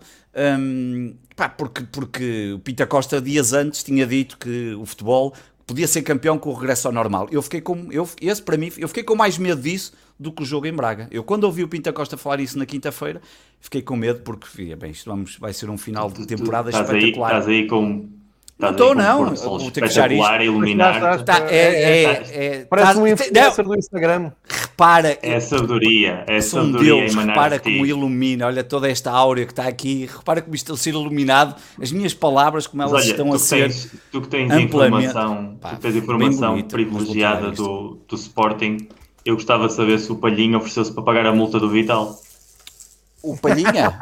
hum, 0.59 1.15
pá, 1.35 1.49
porque, 1.49 1.83
porque 1.91 2.53
o 2.55 2.59
Pita 2.59 2.85
Costa 2.85 3.21
dias 3.21 3.53
antes 3.53 3.83
tinha 3.83 4.05
dito 4.05 4.37
que 4.37 4.73
o 4.73 4.85
futebol 4.85 5.33
podia 5.65 5.87
ser 5.87 6.01
campeão 6.01 6.37
com 6.37 6.49
o 6.49 6.53
regresso 6.53 6.87
ao 6.87 6.93
normal. 6.93 7.27
Eu 7.31 7.41
fiquei 7.41 7.61
com, 7.61 7.87
eu, 7.91 8.07
esse 8.21 8.41
para 8.41 8.57
mim, 8.57 8.71
eu 8.77 8.87
fiquei 8.87 9.03
com 9.03 9.15
mais 9.15 9.37
medo 9.37 9.61
disso 9.61 9.93
do 10.19 10.31
que 10.31 10.43
o 10.43 10.45
jogo 10.45 10.67
em 10.67 10.73
Braga. 10.73 11.07
Eu 11.11 11.23
quando 11.23 11.45
ouvi 11.45 11.63
o 11.63 11.67
Pinta 11.67 11.93
Costa 11.93 12.17
falar 12.17 12.39
isso 12.39 12.57
na 12.57 12.65
quinta-feira, 12.65 13.21
fiquei 13.59 13.81
com 13.81 13.95
medo 13.95 14.21
porque, 14.21 14.75
bem, 14.75 14.91
isto 14.91 15.09
vamos, 15.09 15.37
vai 15.37 15.53
ser 15.53 15.69
um 15.69 15.77
final 15.77 16.09
de 16.09 16.25
temporada 16.25 16.71
tu, 16.71 16.77
tu, 16.77 16.81
espetacular. 16.81 17.31
Aí, 17.31 17.39
estás 17.39 17.47
aí 17.47 17.67
com 17.67 18.09
não 18.63 18.71
estou, 18.71 18.95
não. 18.95 19.35
Vou 19.35 19.71
ter 19.71 19.81
que 19.81 19.87
fechar 19.87 20.11
isto. 20.11 20.41
iluminar. 20.41 21.23
Tá, 21.23 21.47
é, 21.49 21.57
é, 21.57 22.03
é, 22.03 22.65
Parece 22.65 22.93
tá, 22.93 22.99
um 22.99 23.07
influencer 23.07 23.65
do 23.65 23.75
Instagram. 23.75 24.31
Repara. 24.47 25.17
É 25.21 25.39
sabedoria. 25.39 26.23
É 26.27 26.41
sabedoria 26.41 26.95
um 26.95 26.99
Deus, 26.99 27.15
repara 27.15 27.59
como 27.59 27.85
ilumina. 27.85 28.47
Olha 28.47 28.63
toda 28.63 28.89
esta 28.89 29.11
áurea 29.11 29.45
que 29.45 29.51
está 29.51 29.67
aqui. 29.67 30.09
Repara 30.15 30.41
como 30.41 30.55
isto 30.55 30.73
está 30.73 30.73
a 30.73 30.83
ser 30.83 30.89
iluminado. 30.91 31.55
As 31.81 31.91
minhas 31.91 32.13
palavras, 32.13 32.67
como 32.67 32.81
elas 32.81 32.93
olha, 32.93 33.03
estão 33.03 33.33
a 33.33 33.37
ser. 33.37 33.69
Tens, 33.69 33.91
tu 34.11 34.21
que 34.21 34.27
tens 34.27 34.51
informação, 34.53 35.57
pá, 35.59 35.71
tu 35.71 35.81
tens 35.81 35.95
informação 35.95 36.51
bonito, 36.51 36.71
privilegiada 36.71 37.51
do, 37.51 37.97
do 38.07 38.15
Sporting, 38.15 38.87
eu 39.25 39.35
gostava 39.35 39.67
de 39.67 39.73
saber 39.73 39.99
se 39.99 40.11
o 40.11 40.15
Palhinho 40.15 40.57
ofereceu-se 40.57 40.91
para 40.93 41.03
pagar 41.03 41.25
a 41.25 41.33
multa 41.33 41.59
do 41.59 41.69
Vital. 41.69 42.19
O 43.23 43.37
Palhinha? 43.37 43.97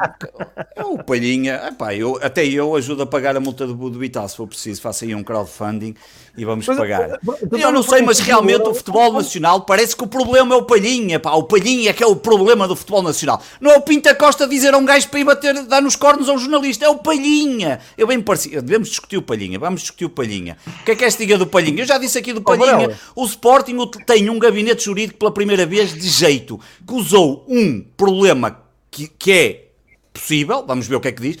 o 0.84 1.00
Palhinha, 1.04 1.68
epá, 1.68 1.94
eu, 1.94 2.18
até 2.20 2.44
eu 2.44 2.74
ajudo 2.74 3.04
a 3.04 3.06
pagar 3.06 3.36
a 3.36 3.40
multa 3.40 3.64
do, 3.64 3.74
do 3.88 3.96
Vital 3.96 4.28
se 4.28 4.36
for 4.36 4.48
preciso. 4.48 4.82
Faça 4.82 5.04
aí 5.04 5.14
um 5.14 5.22
crowdfunding 5.22 5.94
e 6.36 6.44
vamos 6.44 6.66
mas, 6.66 6.76
pagar. 6.76 7.20
Eu 7.52 7.70
não 7.70 7.84
sei, 7.84 8.02
mas 8.02 8.18
realmente 8.18 8.68
o 8.68 8.74
futebol 8.74 9.12
nacional 9.12 9.60
parece 9.60 9.94
que 9.94 10.02
o 10.02 10.08
problema 10.08 10.56
é 10.56 10.58
o 10.58 10.64
Palhinha. 10.64 11.20
Pá. 11.20 11.34
O 11.34 11.44
Palhinha 11.44 11.90
é 11.90 11.92
que 11.92 12.02
é 12.02 12.06
o 12.06 12.16
problema 12.16 12.66
do 12.66 12.74
futebol 12.74 13.00
nacional. 13.00 13.40
Não 13.60 13.70
é 13.70 13.76
o 13.76 13.82
Pinta 13.82 14.12
Costa 14.12 14.44
dizer 14.44 14.74
a 14.74 14.78
um 14.78 14.84
gajo 14.84 15.08
para 15.08 15.20
ir 15.20 15.24
bater, 15.24 15.62
dar 15.66 15.80
nos 15.80 15.94
cornos 15.94 16.28
a 16.28 16.32
um 16.32 16.38
jornalista. 16.38 16.84
É 16.84 16.88
o 16.88 16.98
Palhinha. 16.98 17.78
Eu 17.96 18.08
bem 18.08 18.20
parecido. 18.20 18.60
Devemos 18.60 18.88
discutir 18.88 19.18
o 19.18 19.22
Palhinha. 19.22 19.56
Vamos 19.56 19.82
discutir 19.82 20.04
o 20.04 20.10
Palhinha. 20.10 20.56
O 20.80 20.84
que 20.84 20.90
é 20.90 20.96
que 20.96 21.04
é 21.04 21.06
esta 21.06 21.22
diga 21.22 21.38
do 21.38 21.46
Palhinha? 21.46 21.82
Eu 21.82 21.86
já 21.86 21.96
disse 21.96 22.18
aqui 22.18 22.32
do 22.32 22.42
Palhinha. 22.42 22.98
O 23.14 23.24
Sporting 23.24 23.76
tem 24.04 24.28
um 24.28 24.38
gabinete 24.40 24.84
jurídico 24.84 25.20
pela 25.20 25.30
primeira 25.30 25.64
vez 25.64 25.94
de 25.94 26.08
jeito 26.08 26.58
que 26.84 26.92
usou 26.92 27.46
um 27.48 27.84
problema 27.96 28.62
que, 28.92 29.08
que 29.08 29.32
é 29.32 29.68
possível, 30.12 30.64
vamos 30.64 30.86
ver 30.86 30.96
o 30.96 31.00
que 31.00 31.08
é 31.08 31.12
que 31.12 31.22
diz. 31.22 31.38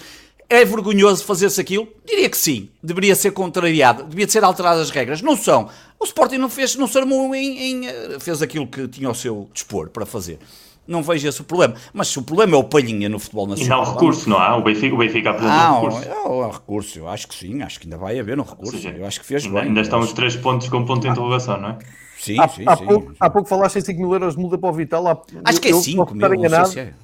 É 0.48 0.64
vergonhoso 0.64 1.24
fazer-se 1.24 1.60
aquilo? 1.60 1.88
Diria 2.04 2.28
que 2.28 2.36
sim. 2.36 2.68
Deveria 2.82 3.14
ser 3.14 3.30
contrariado, 3.30 4.04
devia 4.04 4.28
ser 4.28 4.42
alteradas 4.44 4.82
as 4.82 4.90
regras. 4.90 5.22
Não 5.22 5.36
são. 5.36 5.68
O 5.98 6.04
Sporting 6.04 6.36
não 6.36 6.48
fez, 6.48 6.76
não 6.76 6.86
se 6.86 6.98
armou 6.98 7.34
em, 7.34 7.58
em, 7.58 7.86
eh, 7.86 8.18
fez 8.20 8.42
aquilo 8.42 8.66
que 8.66 8.86
tinha 8.88 9.08
ao 9.08 9.14
seu 9.14 9.48
dispor 9.54 9.88
para 9.88 10.04
fazer. 10.04 10.38
Não 10.86 11.02
vejo 11.02 11.28
esse 11.28 11.40
o 11.40 11.44
problema. 11.44 11.74
Mas 11.94 12.08
se 12.08 12.18
o 12.18 12.22
problema 12.22 12.54
é 12.54 12.58
o 12.58 12.64
palhinha 12.64 13.08
no 13.08 13.18
futebol 13.18 13.46
nacional. 13.46 13.82
E 13.82 13.86
não 13.86 13.92
recurso, 13.94 14.28
não 14.28 14.36
há? 14.36 14.56
O 14.56 14.62
Benfica, 14.62 14.94
o 14.94 14.98
Benfica 14.98 15.30
apresentou 15.30 15.58
ah, 15.58 15.74
recurso. 15.74 15.98
É, 15.98 16.10
é, 16.10 16.52
recurso, 16.52 16.98
eu 16.98 17.08
acho 17.08 17.28
que 17.28 17.34
sim, 17.34 17.62
acho 17.62 17.80
que 17.80 17.86
ainda 17.86 17.96
vai 17.96 18.18
haver 18.18 18.38
um 18.38 18.42
recurso. 18.42 18.72
Seja, 18.72 18.90
eu 18.90 19.06
acho 19.06 19.20
que 19.20 19.26
fez 19.26 19.44
ainda, 19.44 19.60
bem. 19.60 19.68
Ainda 19.68 19.80
estão 19.80 20.00
os 20.00 20.12
três 20.12 20.36
pontos 20.36 20.68
com 20.68 20.84
ponto 20.84 21.02
de 21.02 21.08
interrogação, 21.08 21.58
não 21.58 21.70
é? 21.70 21.78
Sim, 22.18 22.38
há, 22.38 22.48
sim, 22.48 22.64
há 22.66 22.76
sim. 22.76 22.84
Pouco, 22.84 23.12
há 23.18 23.30
pouco 23.30 23.48
falaste 23.48 23.76
em 23.76 23.80
5 23.80 24.00
mil 24.00 24.12
euros 24.12 24.34
de 24.34 24.40
multa 24.40 24.58
para 24.58 24.70
o 24.70 24.72
Vital. 24.72 25.06
Há, 25.08 25.22
acho 25.44 25.60
que 25.60 25.68
é 25.68 25.72
5 25.72 26.14
mil, 26.14 26.28
não 26.28 26.50
sei 26.50 26.64
se 26.66 26.80
é. 26.80 26.94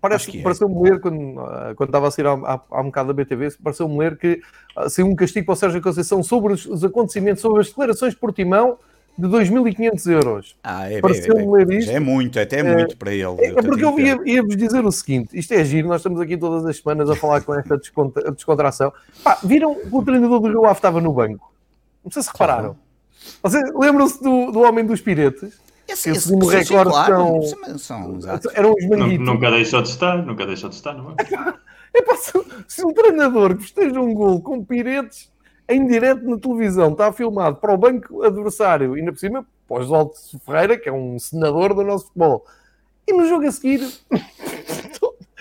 Parece, 0.00 0.30
que 0.30 0.38
é. 0.38 0.42
Pareceu-me 0.42 0.80
ler, 0.80 1.00
quando, 1.00 1.40
ah, 1.40 1.72
quando 1.76 1.88
estava 1.88 2.08
a 2.08 2.10
sair 2.10 2.26
há, 2.26 2.32
há, 2.32 2.60
há 2.70 2.80
um 2.80 2.86
bocado 2.86 3.12
da 3.12 3.14
BTV, 3.14 3.56
pareceu-me 3.62 3.98
ler 3.98 4.16
que 4.16 4.40
uh, 4.76 4.88
saiu 4.88 5.06
um 5.06 5.16
castigo 5.16 5.46
para 5.46 5.52
o 5.52 5.56
Sérgio 5.56 5.82
Conceição 5.82 6.22
sobre 6.22 6.52
os, 6.52 6.66
os 6.66 6.84
acontecimentos, 6.84 7.42
sobre 7.42 7.60
as 7.60 7.68
declarações 7.68 8.14
por 8.14 8.32
timão 8.32 8.78
de 9.18 9.26
2.500 9.26 10.12
euros. 10.12 10.56
Ah, 10.62 10.90
é, 10.90 11.00
Pareceu-me 11.00 11.42
é, 11.42 11.46
ler 11.46 11.78
isto. 11.78 11.90
É 11.90 11.98
muito, 11.98 12.38
até 12.38 12.56
é, 12.56 12.60
é 12.60 12.74
muito 12.76 12.96
para 12.96 13.12
ele. 13.12 13.36
É, 13.40 13.46
é 13.46 13.62
porque 13.62 13.84
eu 13.84 13.98
ia-vos 13.98 14.26
ia 14.26 14.56
dizer 14.56 14.86
o 14.86 14.92
seguinte: 14.92 15.36
isto 15.36 15.52
é 15.52 15.64
giro, 15.64 15.88
nós 15.88 16.00
estamos 16.00 16.20
aqui 16.20 16.36
todas 16.36 16.64
as 16.64 16.76
semanas 16.76 17.10
a 17.10 17.16
falar 17.16 17.40
com 17.40 17.52
esta 17.52 17.76
descontra, 17.76 18.30
descontração. 18.30 18.92
Pá, 19.24 19.38
viram 19.42 19.74
que 19.74 19.88
o 19.90 20.04
treinador 20.04 20.40
do 20.40 20.48
Rio 20.48 20.64
Ave 20.64 20.78
estava 20.78 21.00
no 21.00 21.12
banco? 21.12 21.52
Não 22.04 22.12
sei 22.12 22.22
se 22.22 22.30
repararam. 22.30 22.76
Vocês 23.42 23.64
lembram-se 23.74 24.22
do, 24.22 24.52
do 24.52 24.60
Homem 24.60 24.86
dos 24.86 25.00
Piretes? 25.00 25.58
Esse, 25.88 26.10
esse, 26.10 26.28
segundo 26.28 26.46
recorde 26.46 26.90
claro, 26.90 27.42
são, 27.78 27.78
são, 27.78 28.18
eram 28.54 28.74
os 28.74 28.86
manguitos. 28.86 29.26
Nunca 29.26 29.50
deixou 29.50 29.80
de 29.80 29.88
estar, 29.88 30.24
nunca 30.24 30.46
deixou 30.46 30.68
de 30.68 30.74
estar, 30.74 30.92
não 30.92 31.12
é? 31.12 31.14
é 31.94 32.02
pá, 32.02 32.14
se, 32.16 32.32
se 32.68 32.84
um 32.84 32.92
treinador 32.92 33.56
que 33.56 33.62
festeja 33.62 33.98
um 33.98 34.12
gol 34.12 34.42
com 34.42 34.62
piretes 34.62 35.30
em 35.68 35.86
direto 35.86 36.28
na 36.28 36.38
televisão 36.38 36.92
está 36.92 37.12
filmado 37.12 37.56
para 37.56 37.74
o 37.74 37.78
banco 37.78 38.22
adversário, 38.22 38.94
ainda 38.94 39.12
por 39.12 39.18
cima, 39.18 39.46
para 39.66 39.76
o 39.76 39.80
Oswaldo 39.80 40.12
Ferreira, 40.44 40.78
que 40.78 40.88
é 40.88 40.92
um 40.92 41.18
senador 41.18 41.74
do 41.74 41.84
nosso 41.84 42.06
futebol, 42.06 42.44
e 43.06 43.12
no 43.12 43.26
jogo 43.26 43.46
a 43.46 43.52
seguir. 43.52 43.86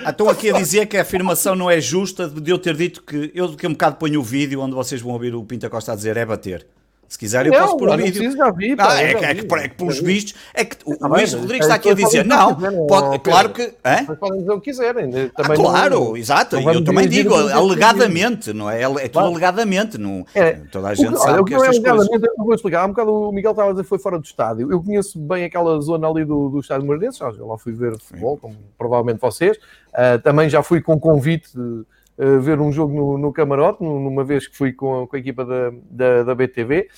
Ah, 0.04 0.12
estou 0.12 0.30
aqui 0.30 0.50
a 0.50 0.54
dizer 0.54 0.86
que 0.86 0.96
a 0.96 1.02
afirmação 1.02 1.56
não 1.56 1.70
é 1.70 1.82
justa 1.82 2.30
de 2.30 2.52
eu 2.52 2.60
ter 2.60 2.76
dito 2.76 3.02
que 3.04 3.32
eu 3.34 3.48
daqui 3.48 3.66
a 3.66 3.70
um 3.70 3.74
bocado 3.74 3.96
ponho 3.96 4.20
o 4.20 4.24
vídeo 4.24 4.62
onde 4.62 4.76
vocês 4.76 5.02
vão 5.02 5.14
ouvir 5.14 5.34
o 5.34 5.44
Pinta 5.44 5.70
Costa 5.70 5.94
a 5.94 5.96
dizer 5.96 6.16
é 6.18 6.26
bater. 6.26 6.68
Se 7.08 7.18
quiser, 7.18 7.46
eu 7.46 7.54
não, 7.54 7.60
posso 7.62 7.78
pôr 7.78 7.90
o 7.90 7.98
vídeo. 7.98 8.14
Preciso, 8.14 8.38
já 8.38 8.52
vi, 8.52 8.76
pá, 8.76 8.92
ah, 8.92 9.02
é, 9.02 9.12
já 9.12 9.30
é, 9.30 9.36
que, 9.36 9.54
é 9.56 9.68
que 9.70 9.76
pelos 9.76 10.00
vistos, 10.00 10.36
é 10.54 10.66
que 10.66 10.76
o, 10.84 10.98
tá 10.98 11.08
Luís 11.08 11.34
Rodrigues 11.34 11.66
está 11.66 11.76
aqui 11.76 11.90
a 11.90 11.94
dizer, 11.94 12.26
não, 12.26 12.56
pode, 12.86 13.20
claro 13.20 13.50
que. 13.52 13.74
Hã? 13.84 14.16
podem 14.16 14.40
dizer 14.40 14.52
o 14.52 14.60
que 14.60 14.72
quiserem. 14.72 15.10
Também 15.10 15.32
ah, 15.36 15.56
claro, 15.56 16.00
não, 16.00 16.18
exato. 16.18 16.58
eu 16.58 16.84
também 16.84 17.08
digo, 17.08 17.34
alegadamente, 17.34 18.52
não 18.52 18.70
é? 18.70 18.82
É 18.82 19.08
tudo 19.08 19.26
alegadamente. 19.26 19.98
Não, 19.98 20.26
é. 20.36 20.54
Toda 20.72 20.90
a 20.90 20.94
gente 20.94 21.14
o, 21.14 21.18
sabe 21.18 21.34
olha, 21.34 21.46
que 21.46 21.54
é 21.54 21.58
estas 21.58 21.80
coisas. 21.80 22.10
Eu 22.12 22.44
vou 22.44 22.54
explicar. 22.54 22.82
Há 22.82 22.86
um 22.86 22.90
bocado 22.90 23.14
o 23.14 23.32
Miguel 23.32 23.52
estava 23.52 23.70
a 23.70 23.72
dizer 23.72 23.84
que 23.84 23.90
foi 23.90 24.00
fora 24.00 24.20
do 24.20 24.26
estádio. 24.26 24.72
Eu 24.72 24.84
conheço 24.84 25.18
bem 25.18 25.46
aquela 25.46 25.80
zona 25.80 26.10
ali 26.10 26.26
do, 26.26 26.50
do 26.50 26.60
estádio 26.60 26.86
Moreirense, 26.86 27.20
já 27.20 27.30
lá 27.30 27.58
fui 27.58 27.72
ver 27.72 27.98
futebol, 28.00 28.38
como 28.38 28.56
provavelmente 28.78 29.20
vocês. 29.20 29.58
Uh, 29.58 30.20
também 30.22 30.50
já 30.50 30.62
fui 30.62 30.82
com 30.82 31.00
convite. 31.00 31.50
De, 31.56 31.86
uh, 32.18 32.40
ver 32.40 32.60
um 32.60 32.72
jogo 32.72 32.96
no, 32.96 33.18
no 33.18 33.34
camarote, 33.34 33.84
numa 33.84 34.24
vez 34.24 34.48
que 34.48 34.58
fui 34.58 34.74
com, 34.74 35.08
com 35.08 35.16
a 35.16 35.20
equipa 35.20 35.46
da, 35.46 35.72
da, 35.90 36.24
da 36.24 36.36
BTV. 36.36 36.90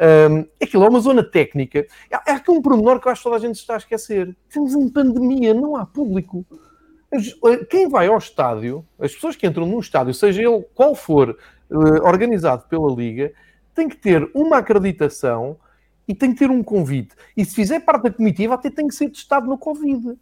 Um, 0.00 0.46
aquilo 0.62 0.84
é 0.84 0.88
uma 0.88 1.00
zona 1.00 1.22
técnica. 1.22 1.86
É, 2.10 2.30
é 2.30 2.32
aqui 2.32 2.50
um 2.50 2.62
pormenor 2.62 3.00
que 3.00 3.08
eu 3.08 3.12
acho 3.12 3.20
que 3.20 3.24
toda 3.24 3.36
a 3.36 3.46
gente 3.46 3.56
está 3.56 3.74
a 3.74 3.78
esquecer. 3.78 4.34
Estamos 4.48 4.74
em 4.74 4.88
pandemia, 4.88 5.52
não 5.52 5.76
há 5.76 5.84
público. 5.84 6.46
Eh, 7.12 7.64
quem 7.68 7.88
vai 7.88 8.06
ao 8.06 8.16
estádio, 8.16 8.86
as 8.98 9.12
pessoas 9.12 9.36
que 9.36 9.46
entram 9.46 9.66
num 9.66 9.80
estádio, 9.80 10.14
seja 10.14 10.42
ele 10.42 10.64
qual 10.74 10.94
for, 10.94 11.36
uh, 11.70 12.06
organizado 12.06 12.64
pela 12.68 12.90
Liga, 12.94 13.32
tem 13.74 13.88
que 13.88 13.96
ter 13.96 14.30
uma 14.34 14.58
acreditação 14.58 15.58
e 16.08 16.14
tem 16.14 16.32
que 16.32 16.38
ter 16.38 16.50
um 16.50 16.62
convite. 16.62 17.14
E 17.36 17.44
se 17.44 17.54
fizer 17.54 17.80
parte 17.80 18.04
da 18.04 18.10
comitiva, 18.10 18.54
até 18.54 18.70
tem 18.70 18.88
que 18.88 18.94
ser 18.94 19.10
testado 19.10 19.46
no 19.46 19.58
Covid. 19.58 20.16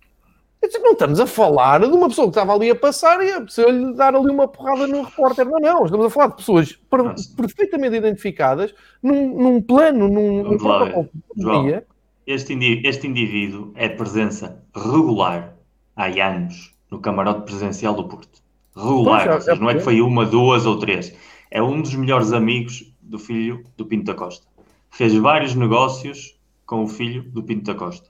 Não 0.61 0.93
estamos 0.93 1.21
a 1.21 1.27
falar 1.27 1.81
de 1.81 1.87
uma 1.87 2.09
pessoa 2.09 2.27
que 2.27 2.31
estava 2.31 2.55
ali 2.55 2.71
a 2.71 2.75
passar 2.75 3.25
e 3.25 3.31
a 3.31 3.41
pessoa 3.43 3.71
lhe 3.71 3.95
dar 3.95 4.15
ali 4.15 4.31
uma 4.31 4.49
porrada 4.49 4.87
no 4.87 5.03
repórter. 5.03 5.47
Não, 5.47 5.61
não. 5.61 5.85
Estamos 5.85 6.07
a 6.07 6.11
falar 6.11 6.27
de 6.29 6.37
pessoas 6.37 6.73
per 6.73 7.15
perfeitamente 7.37 7.97
identificadas 7.97 8.75
num, 9.03 9.41
num 9.41 9.63
plano, 9.63 10.09
num, 10.09 10.43
num 10.43 10.59
protocolo. 10.59 11.09
João, 11.37 11.83
este, 12.27 12.53
indivíduo, 12.53 12.91
este 12.91 13.07
indivíduo 13.07 13.73
é 13.77 13.89
presença 13.89 14.63
regular 14.75 15.55
há 15.95 16.07
anos 16.07 16.75
no 16.91 16.99
camarote 17.01 17.43
presidencial 17.43 17.95
do 17.95 18.09
Porto. 18.09 18.41
Regular. 18.75 19.27
Poxa, 19.27 19.41
seja, 19.41 19.57
é 19.57 19.61
não 19.61 19.71
é 19.71 19.75
que 19.75 19.81
foi 19.81 20.01
uma, 20.01 20.27
duas 20.27 20.67
ou 20.67 20.79
três. 20.79 21.15
É 21.51 21.63
um 21.63 21.81
dos 21.81 21.95
melhores 21.95 22.33
amigos 22.33 22.93
do 23.01 23.19
filho 23.19 23.65
do 23.77 23.87
Pinto 23.87 24.05
da 24.05 24.15
Costa. 24.15 24.47
Fez 24.91 25.15
vários 25.15 25.55
negócios 25.55 26.37
com 26.67 26.83
o 26.83 26.89
filho 26.89 27.23
do 27.23 27.43
Pinto 27.43 27.65
da 27.65 27.75
Costa 27.75 28.09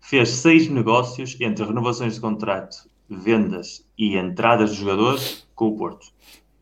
fez 0.00 0.30
seis 0.30 0.68
negócios 0.68 1.36
entre 1.40 1.64
renovações 1.64 2.14
de 2.14 2.20
contrato, 2.20 2.88
vendas 3.08 3.86
e 3.96 4.16
entradas 4.16 4.70
de 4.70 4.80
jogadores 4.80 5.46
com 5.54 5.68
o 5.68 5.76
Porto. 5.76 6.08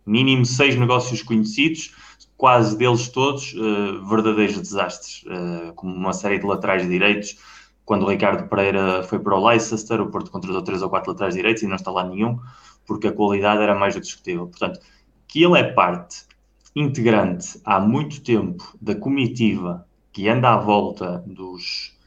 Mínimo 0.05 0.45
seis 0.45 0.77
negócios 0.77 1.23
conhecidos, 1.23 1.95
quase 2.37 2.77
deles 2.77 3.09
todos 3.09 3.55
uh, 3.55 4.07
verdadeiros 4.07 4.59
desastres, 4.61 5.23
uh, 5.25 5.73
como 5.75 5.95
uma 5.95 6.13
série 6.13 6.39
de 6.39 6.47
laterais 6.47 6.89
direitos. 6.89 7.39
Quando 7.85 8.05
o 8.05 8.11
Ricardo 8.11 8.49
Pereira 8.49 9.03
foi 9.03 9.19
para 9.19 9.35
o 9.35 9.47
Leicester, 9.47 10.01
o 10.01 10.11
Porto 10.11 10.31
contratou 10.31 10.63
três 10.63 10.83
ou 10.83 10.91
quatro 10.91 11.13
laterais 11.13 11.35
direitos 11.35 11.63
e 11.63 11.67
não 11.67 11.77
está 11.77 11.91
lá 11.91 12.05
nenhum, 12.05 12.39
porque 12.87 13.09
a 13.09 13.13
qualidade 13.13 13.63
era 13.63 13.75
mais 13.75 13.95
do 13.95 14.01
que 14.01 14.07
discutível. 14.07 14.47
Portanto, 14.47 14.81
que 15.27 15.43
ele 15.43 15.59
é 15.59 15.65
parte 15.65 16.27
integrante 16.75 17.61
há 17.65 17.81
muito 17.81 18.21
tempo 18.21 18.77
da 18.81 18.95
comitiva 18.95 19.87
que 20.13 20.29
anda 20.29 20.53
à 20.53 20.57
volta 20.57 21.23
dos 21.27 21.98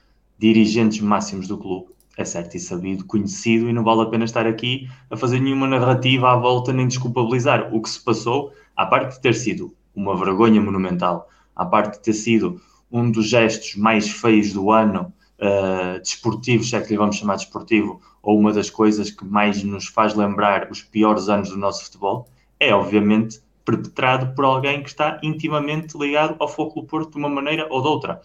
dirigentes 0.42 1.00
máximos 1.02 1.48
do 1.48 1.56
clube, 1.56 1.92
é 2.18 2.26
certo 2.26 2.58
e 2.58 2.60
sabido, 2.60 3.06
conhecido, 3.06 3.70
e 3.70 3.74
não 3.74 3.84
vale 3.84 4.02
a 4.02 4.06
pena 4.08 4.26
estar 4.26 4.48
aqui 4.48 4.90
a 5.12 5.16
fazer 5.16 5.40
nenhuma 5.40 5.68
narrativa 5.68 6.32
à 6.32 6.36
volta 6.36 6.74
nem 6.74 6.88
desculpabilizar 6.88 7.72
o 7.72 7.80
que 7.80 7.88
se 7.88 8.04
passou, 8.04 8.52
à 8.76 8.88
parte 8.88 9.14
de 9.14 9.22
ter 9.22 9.36
sido 9.36 9.72
uma 9.96 10.18
vergonha 10.18 10.60
monumental, 10.60 11.30
à 11.56 11.64
parte 11.64 11.98
de 11.98 12.04
ter 12.06 12.14
sido 12.14 12.60
um 12.92 13.12
dos 13.12 13.30
gestos 13.30 13.76
mais 13.76 14.10
feios 14.10 14.52
do 14.52 14.72
ano 14.72 15.14
uh, 15.38 16.00
desportivo, 16.02 16.64
se 16.64 16.76
é 16.76 16.82
que 16.82 16.90
lhe 16.90 16.98
vamos 16.98 17.18
chamar 17.18 17.36
desportivo, 17.36 18.02
ou 18.24 18.40
uma 18.40 18.52
das 18.52 18.72
coisas 18.72 19.12
que 19.12 19.24
mais 19.24 19.62
nos 19.62 19.86
faz 19.86 20.16
lembrar 20.16 20.70
os 20.72 20.82
piores 20.82 21.30
anos 21.30 21.52
do 21.52 21.58
nosso 21.58 21.86
futebol, 21.86 22.28
é 22.60 22.74
obviamente 22.74 23.40
perpetrado 23.64 24.34
por 24.34 24.44
alguém 24.44 24.82
que 24.82 24.90
está 24.90 25.20
intimamente 25.22 25.96
ligado 25.96 26.36
ao 26.40 26.48
Foco 26.48 26.84
Porto 26.84 27.12
de 27.12 27.18
uma 27.18 27.30
maneira 27.30 27.68
ou 27.70 27.80
de 27.80 27.88
outra. 27.88 28.22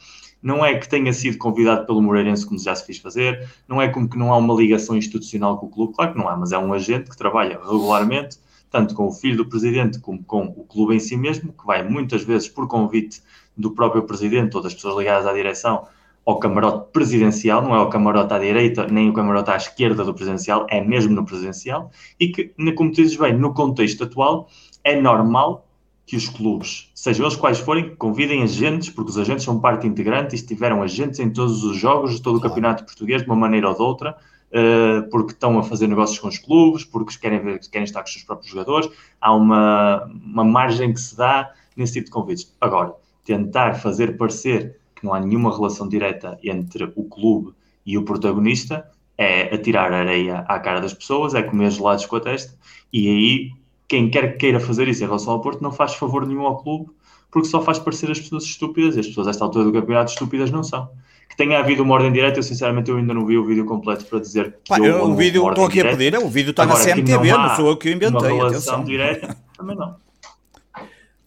Não 0.46 0.64
é 0.64 0.78
que 0.78 0.88
tenha 0.88 1.12
sido 1.12 1.38
convidado 1.38 1.84
pelo 1.86 2.00
Moreirense, 2.00 2.46
como 2.46 2.56
já 2.56 2.72
se 2.72 2.86
fiz 2.86 2.98
fazer, 2.98 3.48
não 3.66 3.82
é 3.82 3.88
como 3.88 4.08
que 4.08 4.16
não 4.16 4.32
há 4.32 4.36
uma 4.36 4.54
ligação 4.54 4.96
institucional 4.96 5.58
com 5.58 5.66
o 5.66 5.68
clube, 5.68 5.92
claro 5.92 6.12
que 6.12 6.18
não 6.18 6.28
há, 6.28 6.36
mas 6.36 6.52
é 6.52 6.58
um 6.58 6.72
agente 6.72 7.10
que 7.10 7.16
trabalha 7.16 7.58
regularmente, 7.58 8.38
tanto 8.70 8.94
com 8.94 9.08
o 9.08 9.10
filho 9.10 9.38
do 9.38 9.46
presidente 9.46 9.98
como 9.98 10.22
com 10.22 10.44
o 10.44 10.62
clube 10.62 10.94
em 10.94 11.00
si 11.00 11.16
mesmo, 11.16 11.52
que 11.52 11.66
vai 11.66 11.82
muitas 11.82 12.22
vezes 12.22 12.46
por 12.46 12.68
convite 12.68 13.20
do 13.56 13.72
próprio 13.72 14.04
presidente 14.04 14.56
ou 14.56 14.62
das 14.62 14.72
pessoas 14.72 14.96
ligadas 14.96 15.26
à 15.26 15.32
direção 15.32 15.88
ao 16.24 16.38
camarote 16.38 16.92
presidencial, 16.92 17.60
não 17.60 17.74
é 17.74 17.80
o 17.80 17.88
camarote 17.88 18.32
à 18.32 18.38
direita 18.38 18.86
nem 18.86 19.10
o 19.10 19.12
camarote 19.12 19.50
à 19.50 19.56
esquerda 19.56 20.04
do 20.04 20.14
presidencial, 20.14 20.64
é 20.70 20.80
mesmo 20.80 21.12
no 21.12 21.24
presidencial, 21.24 21.90
e 22.20 22.28
que, 22.28 22.54
como 22.76 22.92
tu 22.92 23.02
dizes 23.02 23.16
bem, 23.16 23.36
no 23.36 23.52
contexto 23.52 24.04
atual, 24.04 24.48
é 24.84 25.00
normal 25.00 25.65
que 26.06 26.16
os 26.16 26.28
clubes, 26.28 26.90
sejam 26.94 27.26
eles 27.26 27.36
quais 27.36 27.58
forem, 27.58 27.96
convidem 27.96 28.44
agentes, 28.44 28.88
porque 28.88 29.10
os 29.10 29.18
agentes 29.18 29.44
são 29.44 29.60
parte 29.60 29.88
integrante 29.88 30.34
e 30.34 30.38
estiveram 30.38 30.80
agentes 30.80 31.18
em 31.18 31.28
todos 31.28 31.64
os 31.64 31.76
jogos 31.76 32.14
de 32.14 32.22
todo 32.22 32.36
o 32.36 32.40
campeonato 32.40 32.84
português, 32.84 33.22
de 33.22 33.28
uma 33.28 33.34
maneira 33.34 33.68
ou 33.68 33.74
de 33.74 33.82
outra, 33.82 34.16
uh, 34.52 35.10
porque 35.10 35.32
estão 35.32 35.58
a 35.58 35.64
fazer 35.64 35.88
negócios 35.88 36.20
com 36.20 36.28
os 36.28 36.38
clubes, 36.38 36.84
porque 36.84 37.18
querem, 37.18 37.40
ver, 37.40 37.58
querem 37.68 37.84
estar 37.84 38.02
com 38.02 38.06
os 38.06 38.12
seus 38.12 38.24
próprios 38.24 38.52
jogadores. 38.52 38.88
Há 39.20 39.34
uma, 39.34 40.04
uma 40.04 40.44
margem 40.44 40.92
que 40.92 41.00
se 41.00 41.16
dá 41.16 41.52
nesse 41.76 41.94
tipo 41.94 42.06
de 42.06 42.12
convites. 42.12 42.54
Agora, 42.60 42.94
tentar 43.24 43.74
fazer 43.74 44.16
parecer 44.16 44.78
que 44.94 45.04
não 45.04 45.12
há 45.12 45.18
nenhuma 45.18 45.54
relação 45.54 45.88
direta 45.88 46.38
entre 46.42 46.84
o 46.94 47.02
clube 47.02 47.52
e 47.84 47.98
o 47.98 48.04
protagonista 48.04 48.88
é 49.18 49.52
atirar 49.52 49.92
areia 49.92 50.38
à 50.46 50.60
cara 50.60 50.80
das 50.80 50.94
pessoas, 50.94 51.34
é 51.34 51.42
comer 51.42 51.70
gelados 51.72 52.06
com 52.06 52.16
a 52.16 52.20
testa, 52.20 52.54
e 52.92 53.08
aí 53.08 53.65
quem 53.88 54.10
quer 54.10 54.32
que 54.32 54.38
queira 54.38 54.60
fazer 54.60 54.88
isso 54.88 55.02
em 55.02 55.06
relação 55.06 55.32
ao 55.32 55.40
Porto 55.40 55.62
não 55.62 55.72
faz 55.72 55.94
favor 55.94 56.26
nenhum 56.26 56.42
ao 56.42 56.58
clube, 56.58 56.90
porque 57.30 57.48
só 57.48 57.62
faz 57.62 57.78
parecer 57.78 58.10
as 58.10 58.20
pessoas 58.20 58.44
estúpidas, 58.44 58.96
e 58.96 59.00
as 59.00 59.06
pessoas 59.06 59.26
a 59.26 59.30
esta 59.30 59.44
altura 59.44 59.64
do 59.64 59.72
campeonato 59.72 60.12
estúpidas 60.12 60.50
não 60.50 60.62
são. 60.62 60.88
Que 61.28 61.36
tenha 61.36 61.58
havido 61.58 61.82
uma 61.82 61.94
ordem 61.94 62.12
direta, 62.12 62.38
eu 62.38 62.42
sinceramente 62.42 62.90
eu 62.90 62.96
ainda 62.96 63.12
não 63.12 63.26
vi 63.26 63.36
o 63.36 63.44
vídeo 63.44 63.64
completo 63.64 64.04
para 64.06 64.20
dizer 64.20 64.58
que 64.64 64.68
Pá, 64.68 64.78
eu, 64.78 65.04
o 65.04 65.14
vídeo, 65.14 65.48
estou 65.48 65.66
aqui 65.66 65.80
a 65.80 65.90
pedir, 65.90 66.16
o 66.16 66.28
vídeo 66.28 66.50
está 66.50 66.62
Agora, 66.62 66.78
na 66.78 66.94
CMTV, 66.94 67.30
não, 67.30 67.48
não, 67.48 67.56
sou 67.56 67.68
eu 67.68 67.76
que 67.76 67.88
o 67.88 67.92
inventei. 67.92 68.30
Uma 68.30 68.48
relação 68.48 68.74
atenção. 68.74 68.84
direta, 68.84 69.36
também 69.56 69.76
não. 69.76 69.96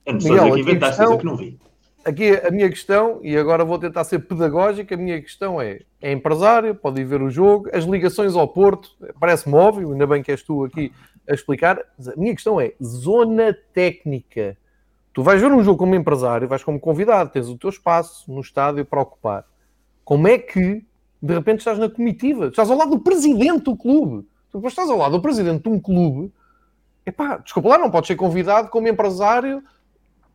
Eu 0.06 0.13
não 0.13 0.19
estou 0.19 0.34
a 0.34 0.39
dizer 0.39 0.54
que 0.54 0.62
inventaste, 0.62 0.98
questão... 0.98 1.17
que 1.19 1.26
não 1.26 1.36
vi 1.36 1.60
aqui 2.04 2.32
a 2.36 2.52
minha 2.52 2.69
questão, 2.69 3.19
e 3.22 3.38
agora 3.38 3.63
vou 3.63 3.78
tentar 3.78 4.04
ser 4.04 4.19
pedagógica, 4.19 4.95
a 4.95 4.98
minha 4.98 5.22
questão 5.22 5.62
é: 5.62 5.82
é 6.02 6.12
empresário, 6.12 6.76
pode 6.76 7.02
ir 7.02 7.06
ver 7.06 7.22
o 7.22 7.30
jogo, 7.30 7.69
as 7.74 7.86
ligações 7.86 8.36
ao 8.36 8.48
Porto, 8.48 8.89
parece-me 9.19 9.56
óbvio, 9.56 9.91
ainda 9.91 10.08
bem 10.08 10.22
que 10.22 10.32
és 10.32 10.41
tu 10.41 10.65
aqui 10.65 10.91
a 11.30 11.34
explicar. 11.34 11.80
A 11.80 12.15
minha 12.18 12.34
questão 12.34 12.60
é: 12.60 12.74
zona 12.84 13.56
técnica. 13.74 14.58
Tu 15.13 15.24
vais 15.24 15.42
ver 15.42 15.52
um 15.52 15.63
jogo 15.63 15.78
como 15.78 15.96
empresário, 15.96 16.48
vais 16.48 16.63
como 16.63 16.80
convidado, 16.80 17.32
tens 17.32 17.48
o 17.48 17.58
teu 17.58 17.70
espaço 17.70 18.32
no 18.32 18.42
estádio 18.42 18.86
para 18.86 19.02
ocupar. 19.02 19.46
Como 20.04 20.28
é 20.28 20.38
que 20.38 20.84
de 21.22 21.34
repente 21.34 21.60
estás 21.60 21.78
na 21.78 21.89
comitiva? 21.89 22.48
Estás 22.48 22.70
ao 22.70 22.78
lado 22.78 22.92
do 22.92 23.00
presidente 23.00 23.63
do 23.63 23.76
clube. 23.76 24.28
Tu 24.52 24.65
estás 24.68 24.89
ao 24.89 24.98
lado 24.98 25.12
do 25.12 25.22
presidente 25.22 25.63
de 25.63 25.70
um 25.70 25.80
clube. 25.80 26.32
Epá, 27.06 27.38
desculpa 27.38 27.70
lá, 27.70 27.78
não 27.78 27.92
podes 27.92 28.08
ser 28.08 28.15
convidado 28.15 28.70
como 28.70 28.88
empresário 28.88 29.63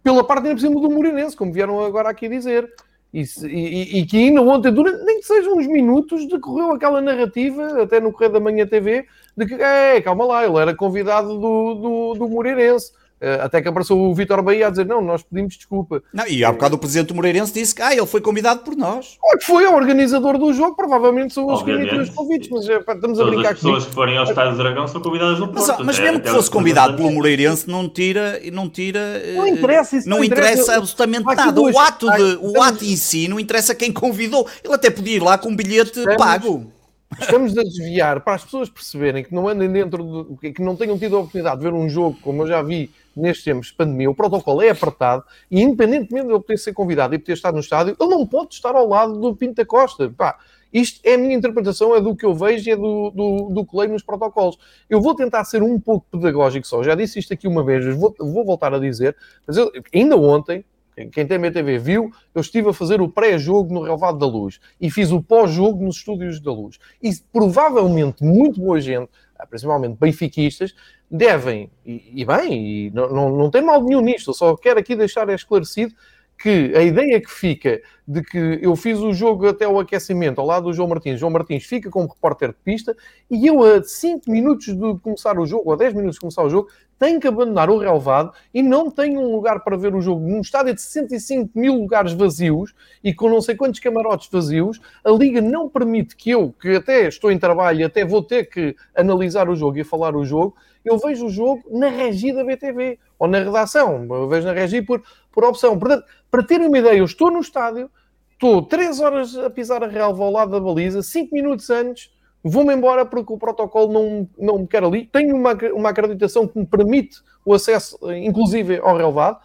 pela 0.02 0.22
parte 0.22 0.46
ainda 0.46 0.56
por 0.56 0.60
cima 0.60 0.80
do 0.80 0.90
Moreirense, 0.90 1.36
como 1.36 1.52
vieram 1.52 1.82
agora 1.82 2.10
aqui 2.10 2.28
dizer. 2.28 2.70
E, 3.14 3.22
e, 3.44 4.00
e, 4.00 4.06
que 4.06 4.16
ainda 4.16 4.42
ontem, 4.42 4.72
durante, 4.72 5.04
nem 5.04 5.20
que 5.20 5.26
sejam 5.26 5.56
uns 5.56 5.68
minutos, 5.68 6.26
decorreu 6.26 6.72
aquela 6.72 7.00
narrativa, 7.00 7.80
até 7.80 8.00
no 8.00 8.10
Correio 8.10 8.32
da 8.32 8.40
Manhã 8.40 8.66
TV, 8.66 9.06
de 9.36 9.46
que, 9.46 9.54
é, 9.54 10.00
calma 10.00 10.24
lá, 10.24 10.44
ele 10.44 10.58
era 10.58 10.74
convidado 10.74 11.28
do, 11.28 11.74
do, 11.74 12.14
do 12.14 12.28
Moreirense. 12.28 12.90
Eh, 13.24 13.38
até 13.40 13.62
que 13.62 13.68
apareceu 13.68 13.98
o 13.98 14.14
Vitor 14.14 14.42
Bahia 14.42 14.66
a 14.66 14.70
dizer: 14.70 14.84
Não, 14.84 15.00
nós 15.00 15.22
pedimos 15.22 15.56
desculpa. 15.56 16.02
Não, 16.12 16.26
e 16.26 16.44
há 16.44 16.52
bocado 16.52 16.76
o 16.76 16.78
presidente 16.78 17.08
do 17.08 17.14
Moreirense 17.14 17.54
disse 17.54 17.74
que 17.74 17.80
ah, 17.80 17.90
ele 17.90 18.04
foi 18.04 18.20
convidado 18.20 18.60
por 18.60 18.76
nós. 18.76 19.16
Olha 19.24 19.38
que 19.38 19.46
foi, 19.46 19.64
é 19.64 19.68
o 19.70 19.74
organizador 19.74 20.36
do 20.36 20.52
jogo, 20.52 20.76
provavelmente 20.76 21.32
são 21.32 21.46
os 21.46 21.62
que 21.62 21.70
os 21.72 22.10
convites, 22.10 22.50
mas 22.50 22.68
é, 22.68 22.76
estamos 22.76 23.18
a 23.18 23.24
brincar 23.24 23.42
com 23.42 23.48
As 23.48 23.60
pessoas 23.60 23.86
que 23.86 23.94
forem 23.94 24.18
ao 24.18 24.24
Estádio 24.24 24.52
do 24.52 24.58
Dragão 24.58 24.86
são 24.86 25.00
convidadas 25.00 25.38
no 25.38 25.48
Porto. 25.48 25.66
Mas, 25.78 25.86
mas 25.86 25.98
mesmo 25.98 26.20
que 26.20 26.28
fosse 26.28 26.50
convidado 26.50 26.96
pelo 26.98 27.10
Moreirense, 27.12 27.66
não 27.66 27.88
tira. 27.88 28.38
Não, 28.52 28.68
tira, 28.68 29.00
não 29.34 29.48
interessa, 29.48 29.96
isso 29.96 30.06
não, 30.08 30.18
não 30.18 30.24
interessa, 30.24 30.52
interessa 30.52 30.76
absolutamente 30.76 31.24
nada. 31.24 31.60
O 31.62 31.78
ato, 31.78 32.10
de, 32.10 32.38
o 32.42 32.62
ato 32.62 32.84
em 32.84 32.96
si 32.96 33.26
não 33.26 33.40
interessa 33.40 33.74
quem 33.74 33.90
convidou. 33.90 34.46
Ele 34.62 34.74
até 34.74 34.90
podia 34.90 35.16
ir 35.16 35.22
lá 35.22 35.38
com 35.38 35.48
um 35.48 35.56
bilhete 35.56 35.98
estamos, 36.00 36.16
pago. 36.18 36.70
Estamos 37.18 37.56
a 37.56 37.62
desviar 37.62 38.20
para 38.20 38.34
as 38.34 38.44
pessoas 38.44 38.68
perceberem 38.68 39.24
que 39.24 39.34
não 39.34 39.48
andem 39.48 39.72
dentro 39.72 40.04
do. 40.04 40.36
que 40.36 40.60
não 40.60 40.76
tenham 40.76 40.98
tido 40.98 41.16
a 41.16 41.20
oportunidade 41.20 41.56
de 41.56 41.62
ver 41.62 41.72
um 41.72 41.88
jogo, 41.88 42.18
como 42.20 42.42
eu 42.42 42.48
já 42.48 42.60
vi 42.60 42.90
nestes 43.16 43.44
tempos 43.44 43.68
de 43.68 43.74
pandemia, 43.74 44.10
o 44.10 44.14
protocolo 44.14 44.62
é 44.62 44.70
apertado 44.70 45.24
e, 45.50 45.62
independentemente 45.62 46.26
de 46.26 46.32
ele 46.32 46.40
poder 46.40 46.58
ser 46.58 46.72
convidado 46.72 47.14
e 47.14 47.18
poder 47.18 47.32
estar 47.32 47.52
no 47.52 47.60
estádio, 47.60 47.96
ele 47.98 48.10
não 48.10 48.26
pode 48.26 48.54
estar 48.54 48.74
ao 48.74 48.88
lado 48.88 49.18
do 49.18 49.34
Pinto 49.36 49.54
da 49.54 49.64
Costa. 49.64 50.08
Pá, 50.10 50.38
isto 50.72 51.00
é 51.04 51.14
a 51.14 51.18
minha 51.18 51.36
interpretação, 51.36 51.94
é 51.94 52.00
do 52.00 52.16
que 52.16 52.26
eu 52.26 52.34
vejo 52.34 52.68
e 52.68 52.72
é 52.72 52.76
do, 52.76 53.10
do, 53.10 53.48
do 53.50 53.64
que 53.64 53.76
leio 53.76 53.92
nos 53.92 54.02
protocolos. 54.02 54.58
Eu 54.90 55.00
vou 55.00 55.14
tentar 55.14 55.44
ser 55.44 55.62
um 55.62 55.78
pouco 55.78 56.04
pedagógico 56.10 56.66
só, 56.66 56.82
já 56.82 56.96
disse 56.96 57.20
isto 57.20 57.32
aqui 57.32 57.46
uma 57.46 57.62
vez, 57.62 57.94
vou, 57.96 58.12
vou 58.18 58.44
voltar 58.44 58.74
a 58.74 58.78
dizer, 58.80 59.16
mas 59.46 59.56
eu, 59.56 59.70
ainda 59.94 60.16
ontem, 60.16 60.64
quem 61.12 61.26
tem 61.26 61.38
BTV 61.38 61.78
viu, 61.78 62.10
eu 62.34 62.40
estive 62.40 62.68
a 62.68 62.72
fazer 62.72 63.00
o 63.00 63.08
pré-jogo 63.08 63.72
no 63.72 63.82
Relvado 63.82 64.18
da 64.18 64.26
Luz 64.26 64.60
e 64.80 64.90
fiz 64.90 65.10
o 65.10 65.22
pós-jogo 65.22 65.84
nos 65.84 65.96
estúdios 65.96 66.40
da 66.40 66.52
Luz. 66.52 66.78
E 67.02 67.10
provavelmente 67.32 68.22
muito 68.24 68.60
boa 68.60 68.80
gente, 68.80 69.10
principalmente 69.46 69.96
benfiquistas, 69.98 70.74
devem, 71.10 71.70
e, 71.84 72.22
e 72.22 72.24
bem, 72.24 72.86
e 72.86 72.90
não, 72.90 73.08
não, 73.10 73.36
não 73.36 73.50
tem 73.50 73.62
mal 73.62 73.82
nenhum 73.82 74.00
nisto, 74.00 74.30
eu 74.30 74.34
só 74.34 74.56
quero 74.56 74.78
aqui 74.80 74.96
deixar 74.96 75.28
esclarecido 75.30 75.94
que 76.38 76.72
a 76.76 76.82
ideia 76.82 77.20
que 77.20 77.30
fica 77.30 77.80
de 78.06 78.22
que 78.22 78.58
eu 78.60 78.74
fiz 78.76 78.98
o 78.98 79.12
jogo 79.12 79.48
até 79.48 79.66
o 79.66 79.78
aquecimento 79.78 80.40
ao 80.40 80.46
lado 80.46 80.64
do 80.64 80.72
João 80.72 80.88
Martins, 80.88 81.18
João 81.18 81.32
Martins 81.32 81.64
fica 81.64 81.88
como 81.90 82.08
repórter 82.08 82.48
de 82.48 82.56
pista 82.64 82.96
e 83.30 83.46
eu 83.46 83.62
a 83.62 83.82
5 83.82 84.30
minutos 84.30 84.66
de 84.66 84.98
começar 85.00 85.38
o 85.38 85.46
jogo, 85.46 85.62
ou 85.66 85.72
a 85.72 85.76
10 85.76 85.94
minutos 85.94 86.16
de 86.16 86.20
começar 86.20 86.42
o 86.42 86.50
jogo, 86.50 86.68
tenho 87.04 87.20
que 87.20 87.28
abandonar 87.28 87.68
o 87.68 87.76
relevado 87.76 88.32
e 88.52 88.62
não 88.62 88.90
tenho 88.90 89.20
um 89.20 89.30
lugar 89.30 89.62
para 89.62 89.76
ver 89.76 89.94
o 89.94 90.00
jogo 90.00 90.26
num 90.26 90.40
estádio 90.40 90.74
de 90.74 90.80
65 90.80 91.50
mil 91.54 91.74
lugares 91.74 92.14
vazios 92.14 92.74
e 93.02 93.12
com 93.12 93.28
não 93.28 93.42
sei 93.42 93.54
quantos 93.54 93.78
camarotes 93.78 94.30
vazios, 94.32 94.80
a 95.04 95.10
Liga 95.10 95.42
não 95.42 95.68
permite 95.68 96.16
que 96.16 96.30
eu, 96.30 96.54
que 96.58 96.76
até 96.76 97.06
estou 97.06 97.30
em 97.30 97.38
trabalho 97.38 97.80
e 97.80 97.84
até 97.84 98.06
vou 98.06 98.22
ter 98.22 98.46
que 98.46 98.74
analisar 98.96 99.50
o 99.50 99.54
jogo 99.54 99.76
e 99.76 99.84
falar 99.84 100.16
o 100.16 100.24
jogo, 100.24 100.56
eu 100.82 100.96
vejo 100.96 101.26
o 101.26 101.30
jogo 101.30 101.62
na 101.70 101.88
regi 101.88 102.32
da 102.32 102.42
BTV 102.42 102.98
ou 103.18 103.28
na 103.28 103.40
redação, 103.40 104.06
eu 104.08 104.26
vejo 104.26 104.46
na 104.46 104.54
regi 104.54 104.80
por, 104.80 105.02
por 105.30 105.44
opção. 105.44 105.78
Portanto, 105.78 106.06
para 106.30 106.42
terem 106.42 106.68
uma 106.68 106.78
ideia, 106.78 106.96
eu 106.96 107.04
estou 107.04 107.30
no 107.30 107.40
estádio, 107.40 107.90
estou 108.32 108.62
3 108.62 108.98
horas 109.00 109.36
a 109.36 109.50
pisar 109.50 109.84
a 109.84 109.88
relva 109.88 110.24
ao 110.24 110.32
lado 110.32 110.52
da 110.52 110.60
baliza, 110.60 111.02
5 111.02 111.34
minutos 111.34 111.68
antes, 111.68 112.13
vou-me 112.44 112.74
embora 112.74 113.06
porque 113.06 113.32
o 113.32 113.38
protocolo 113.38 113.92
não, 113.92 114.28
não 114.38 114.58
me 114.58 114.66
quer 114.66 114.84
ali, 114.84 115.06
tenho 115.06 115.34
uma, 115.34 115.54
uma 115.72 115.88
acreditação 115.88 116.46
que 116.46 116.58
me 116.58 116.66
permite 116.66 117.22
o 117.44 117.54
acesso, 117.54 117.98
inclusive, 118.12 118.78
ao 118.78 118.96
relevado, 118.96 119.38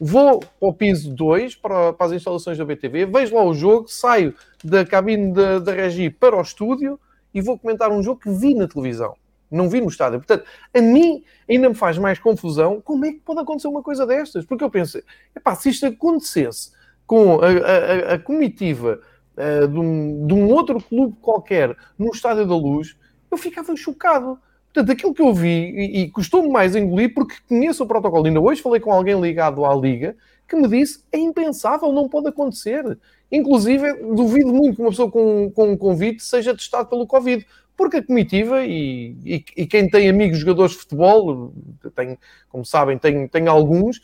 vou 0.00 0.40
para 0.40 0.68
o 0.68 0.72
piso 0.72 1.14
2, 1.14 1.56
para, 1.56 1.92
para, 1.92 2.06
as 2.06 2.12
instalações 2.12 2.56
da 2.56 2.64
BTV, 2.64 3.06
vejo 3.06 3.34
lá 3.34 3.44
o 3.44 3.54
jogo, 3.54 3.88
saio 3.88 4.34
da 4.64 4.84
cabine 4.84 5.32
da, 5.32 5.58
da 5.58 5.72
Regi 5.72 6.10
para 6.10 6.36
o 6.36 6.40
estúdio 6.40 6.98
e 7.34 7.42
vou 7.42 7.58
comentar 7.58 7.92
um 7.92 8.02
jogo 8.02 8.20
que 8.20 8.30
vi 8.30 8.54
na 8.54 8.66
televisão 8.66 9.14
não 9.50 9.68
vi 9.68 9.80
no 9.80 9.88
estádio. 9.88 10.18
Portanto, 10.18 10.44
a 10.74 10.80
mim 10.80 11.24
ainda 11.48 11.68
me 11.68 11.74
faz 11.74 11.98
mais 11.98 12.18
confusão 12.18 12.80
como 12.80 13.06
é 13.06 13.12
que 13.12 13.20
pode 13.20 13.40
acontecer 13.40 13.68
uma 13.68 13.82
coisa 13.82 14.06
destas. 14.06 14.44
Porque 14.44 14.64
eu 14.64 14.70
pensei, 14.70 15.02
epá, 15.34 15.54
se 15.54 15.70
isto 15.70 15.86
acontecesse 15.86 16.72
com 17.06 17.40
a, 17.40 17.46
a, 17.48 18.14
a 18.14 18.18
comitiva 18.18 19.00
uh, 19.36 19.68
de, 19.68 19.78
um, 19.78 20.26
de, 20.26 20.34
um, 20.34 20.48
outro 20.48 20.80
clube 20.82 21.16
qualquer 21.20 21.76
no 21.98 22.10
Estádio 22.10 22.46
da 22.46 22.56
Luz, 22.56 22.96
eu 23.30 23.36
ficava 23.36 23.74
chocado. 23.76 24.38
Portanto, 24.72 24.92
aquilo 24.92 25.14
que 25.14 25.22
eu 25.22 25.32
vi, 25.32 25.48
e, 25.48 26.12
e 26.14 26.50
mais 26.50 26.76
engolir, 26.76 27.14
porque 27.14 27.36
conheço 27.48 27.82
o 27.82 27.86
protocolo. 27.86 28.26
Ainda 28.26 28.40
hoje 28.40 28.60
falei 28.60 28.80
com 28.80 28.92
alguém 28.92 29.18
ligado 29.18 29.64
à 29.64 29.74
Liga, 29.74 30.16
que 30.46 30.54
me 30.54 30.68
disse, 30.68 31.02
é 31.10 31.18
impensável, 31.18 31.92
não 31.92 32.08
pode 32.08 32.28
acontecer. 32.28 32.98
Inclusive, 33.30 33.94
duvido 34.14 34.52
muito 34.52 34.76
que 34.76 34.82
uma 34.82 34.90
pessoa 34.90 35.10
com, 35.10 35.50
com 35.50 35.72
um 35.72 35.76
convite 35.76 36.22
seja 36.22 36.54
testado 36.54 36.88
pelo 36.88 37.06
Covid, 37.06 37.46
porque 37.76 37.98
a 37.98 38.02
comitiva 38.02 38.64
e, 38.64 39.16
e, 39.24 39.44
e, 39.56 39.66
quem 39.66 39.88
tem 39.88 40.08
amigos 40.08 40.38
jogadores 40.38 40.72
de 40.72 40.78
futebol, 40.78 41.52
tem, 41.94 42.18
como 42.48 42.64
sabem, 42.64 42.98
tem 43.28 43.48
alguns, 43.48 44.00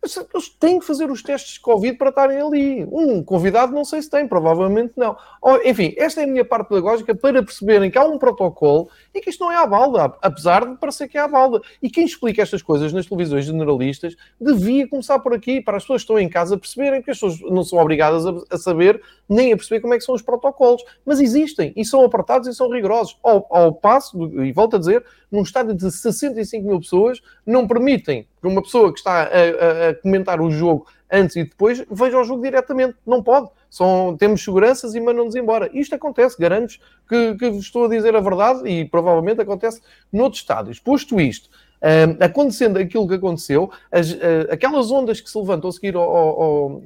Eles 0.00 0.48
têm 0.60 0.78
que 0.78 0.86
fazer 0.86 1.10
os 1.10 1.22
testes 1.22 1.54
de 1.54 1.60
Covid 1.60 1.98
para 1.98 2.10
estarem 2.10 2.40
ali. 2.40 2.84
Um 2.84 3.22
convidado 3.22 3.72
não 3.72 3.84
sei 3.84 4.00
se 4.00 4.08
tem, 4.08 4.28
provavelmente 4.28 4.92
não. 4.96 5.16
Enfim, 5.64 5.92
esta 5.96 6.20
é 6.20 6.24
a 6.24 6.26
minha 6.26 6.44
parte 6.44 6.68
pedagógica 6.68 7.14
para 7.14 7.42
perceberem 7.42 7.90
que 7.90 7.98
há 7.98 8.04
um 8.04 8.16
protocolo 8.16 8.88
e 9.12 9.20
que 9.20 9.30
isto 9.30 9.40
não 9.44 9.50
é 9.50 9.56
à 9.56 9.66
balda, 9.66 10.14
apesar 10.22 10.64
de 10.66 10.76
parecer 10.76 11.08
que 11.08 11.18
é 11.18 11.20
à 11.20 11.26
balda. 11.26 11.60
E 11.82 11.90
quem 11.90 12.04
explica 12.04 12.40
estas 12.40 12.62
coisas 12.62 12.92
nas 12.92 13.06
televisões 13.06 13.44
generalistas 13.44 14.16
devia 14.40 14.86
começar 14.88 15.18
por 15.18 15.34
aqui, 15.34 15.60
para 15.60 15.76
as 15.76 15.82
pessoas 15.82 16.02
que 16.02 16.04
estão 16.04 16.18
em 16.18 16.28
casa 16.28 16.56
perceberem 16.56 17.02
que 17.02 17.10
as 17.10 17.18
pessoas 17.18 17.40
não 17.50 17.64
são 17.64 17.78
obrigadas 17.80 18.24
a, 18.50 18.56
saber 18.56 19.02
nem 19.28 19.52
a 19.52 19.56
perceber 19.56 19.80
como 19.80 19.94
é 19.94 19.98
que 19.98 20.04
são 20.04 20.14
os 20.14 20.22
protocolos. 20.22 20.82
Mas 21.04 21.18
existem 21.20 21.72
e 21.76 21.84
são 21.84 22.04
apertados 22.04 22.46
e 22.46 22.54
são 22.54 22.70
rigorosos. 22.70 23.18
Ao, 23.22 23.46
ao 23.50 23.72
passo, 23.72 24.16
e 24.44 24.52
volto 24.52 24.76
a 24.76 24.78
dizer, 24.78 25.04
num 25.30 25.42
estádio 25.42 25.74
de 25.74 25.90
65 25.90 26.66
mil 26.66 26.78
pessoas, 26.78 27.20
não 27.44 27.66
permitem 27.66 28.26
uma 28.46 28.62
pessoa 28.62 28.92
que 28.92 28.98
está 28.98 29.22
a, 29.22 29.24
a, 29.24 29.88
a, 29.88 29.94
comentar 29.94 30.40
o 30.40 30.50
jogo 30.50 30.86
antes 31.10 31.36
e 31.36 31.44
depois 31.44 31.84
veja 31.90 32.18
o 32.18 32.24
jogo 32.24 32.42
diretamente. 32.42 32.96
Não 33.06 33.22
pode. 33.22 33.48
São, 33.70 34.16
temos 34.18 34.42
seguranças 34.42 34.94
e 34.94 35.00
mandam-nos 35.00 35.34
embora. 35.34 35.70
Isto 35.72 35.94
acontece, 35.94 36.36
garanto 36.38 36.74
que, 37.08 37.34
que 37.34 37.46
estou 37.46 37.86
a 37.86 37.88
dizer 37.88 38.14
a 38.14 38.20
verdade 38.20 38.68
e 38.68 38.84
provavelmente 38.84 39.40
acontece 39.40 39.80
noutros 40.12 40.40
estádios. 40.40 40.78
Posto 40.78 41.20
isto, 41.20 41.50
um, 41.82 42.24
acontecendo 42.24 42.78
aquilo 42.78 43.06
que 43.06 43.14
aconteceu, 43.14 43.70
as, 43.90 44.12
uh, 44.12 44.18
aquelas 44.50 44.90
ondas 44.90 45.20
que 45.20 45.30
se 45.30 45.38
levantam 45.38 45.68
a 45.68 45.72
seguir 45.72 45.94
ao, 45.96 46.02
ao, 46.02 46.42
ao 46.42 46.82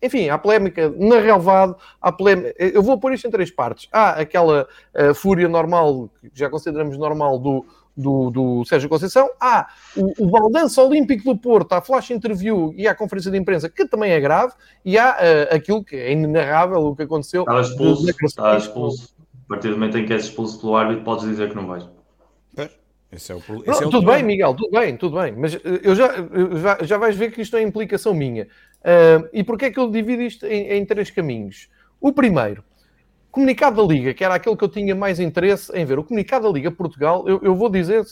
enfim, 0.00 0.28
há 0.28 0.38
polémica 0.38 0.92
na 0.96 1.18
relevado, 1.18 1.76
há 2.00 2.12
polémica. 2.12 2.54
Eu 2.58 2.82
vou 2.82 2.98
pôr 2.98 3.12
isto 3.12 3.26
em 3.26 3.30
três 3.30 3.50
partes. 3.50 3.88
Há 3.92 4.10
aquela 4.10 4.68
uh, 4.94 5.14
fúria 5.14 5.48
normal, 5.48 6.08
que 6.20 6.30
já 6.34 6.48
consideramos 6.48 6.96
normal, 6.96 7.38
do, 7.38 7.66
do, 7.98 8.30
do 8.30 8.64
Sérgio 8.64 8.88
Conceição. 8.88 9.28
Há 9.40 9.68
o, 9.96 10.24
o 10.24 10.30
Baldança 10.30 10.80
Olímpico 10.82 11.24
do 11.24 11.36
Porto, 11.36 11.72
a 11.72 11.80
flash 11.80 12.10
interview 12.10 12.72
e 12.76 12.86
a 12.86 12.94
conferência 12.94 13.30
de 13.30 13.36
imprensa, 13.36 13.68
que 13.68 13.84
também 13.86 14.12
é 14.12 14.20
grave. 14.20 14.52
E 14.84 14.96
há 14.96 15.16
uh, 15.16 15.54
aquilo 15.54 15.84
que 15.84 15.96
é 15.96 16.12
inenarrável, 16.12 16.78
o 16.78 16.94
que 16.94 17.02
aconteceu. 17.02 17.42
Está 17.42 17.60
expulso, 17.60 18.10
está 18.24 18.56
expulso. 18.56 19.14
A 19.46 19.48
partir 19.48 19.68
do 19.68 19.74
momento 19.74 19.98
em 19.98 20.06
que 20.06 20.12
és 20.12 20.24
expulso 20.24 20.60
pelo 20.60 20.76
árbitro, 20.76 21.04
podes 21.04 21.24
dizer 21.24 21.48
que 21.48 21.56
não 21.56 21.66
vais. 21.66 21.88
Esse 23.10 23.32
é 23.32 23.34
o, 23.34 23.38
esse 23.38 23.48
não, 23.48 23.82
é 23.82 23.86
o 23.86 23.90
tudo 23.90 24.06
bem, 24.06 24.22
Miguel, 24.22 24.54
tudo 24.54 24.70
bem, 24.78 24.96
tudo 24.96 25.18
bem. 25.18 25.32
Mas 25.32 25.54
eh, 25.54 25.60
eu 25.82 25.94
já, 25.94 26.08
eu 26.08 26.58
já, 26.58 26.78
já 26.82 26.98
vais 26.98 27.16
ver 27.16 27.32
que 27.32 27.40
isto 27.40 27.56
é 27.56 27.62
implicação 27.62 28.12
minha. 28.12 28.46
Uh, 28.80 29.26
e 29.32 29.42
porquê 29.42 29.66
é 29.66 29.70
que 29.70 29.80
eu 29.80 29.90
divido 29.90 30.20
isto 30.22 30.44
em, 30.44 30.72
em, 30.72 30.84
três 30.84 31.10
caminhos? 31.10 31.70
O 31.98 32.12
primeiro, 32.12 32.62
comunicado 33.38 33.76
da 33.76 33.94
Liga, 33.94 34.12
que 34.12 34.24
era 34.24 34.34
aquele 34.34 34.56
que 34.56 34.64
eu 34.64 34.68
tinha 34.68 34.96
mais 34.96 35.20
interesse 35.20 35.70
em 35.72 35.84
ver. 35.84 35.96
O 35.96 36.02
comunicado 36.02 36.48
da 36.48 36.52
Liga 36.52 36.72
Portugal, 36.72 37.22
eu, 37.28 37.38
eu 37.40 37.54
vou 37.54 37.70
dizer, 37.70 38.04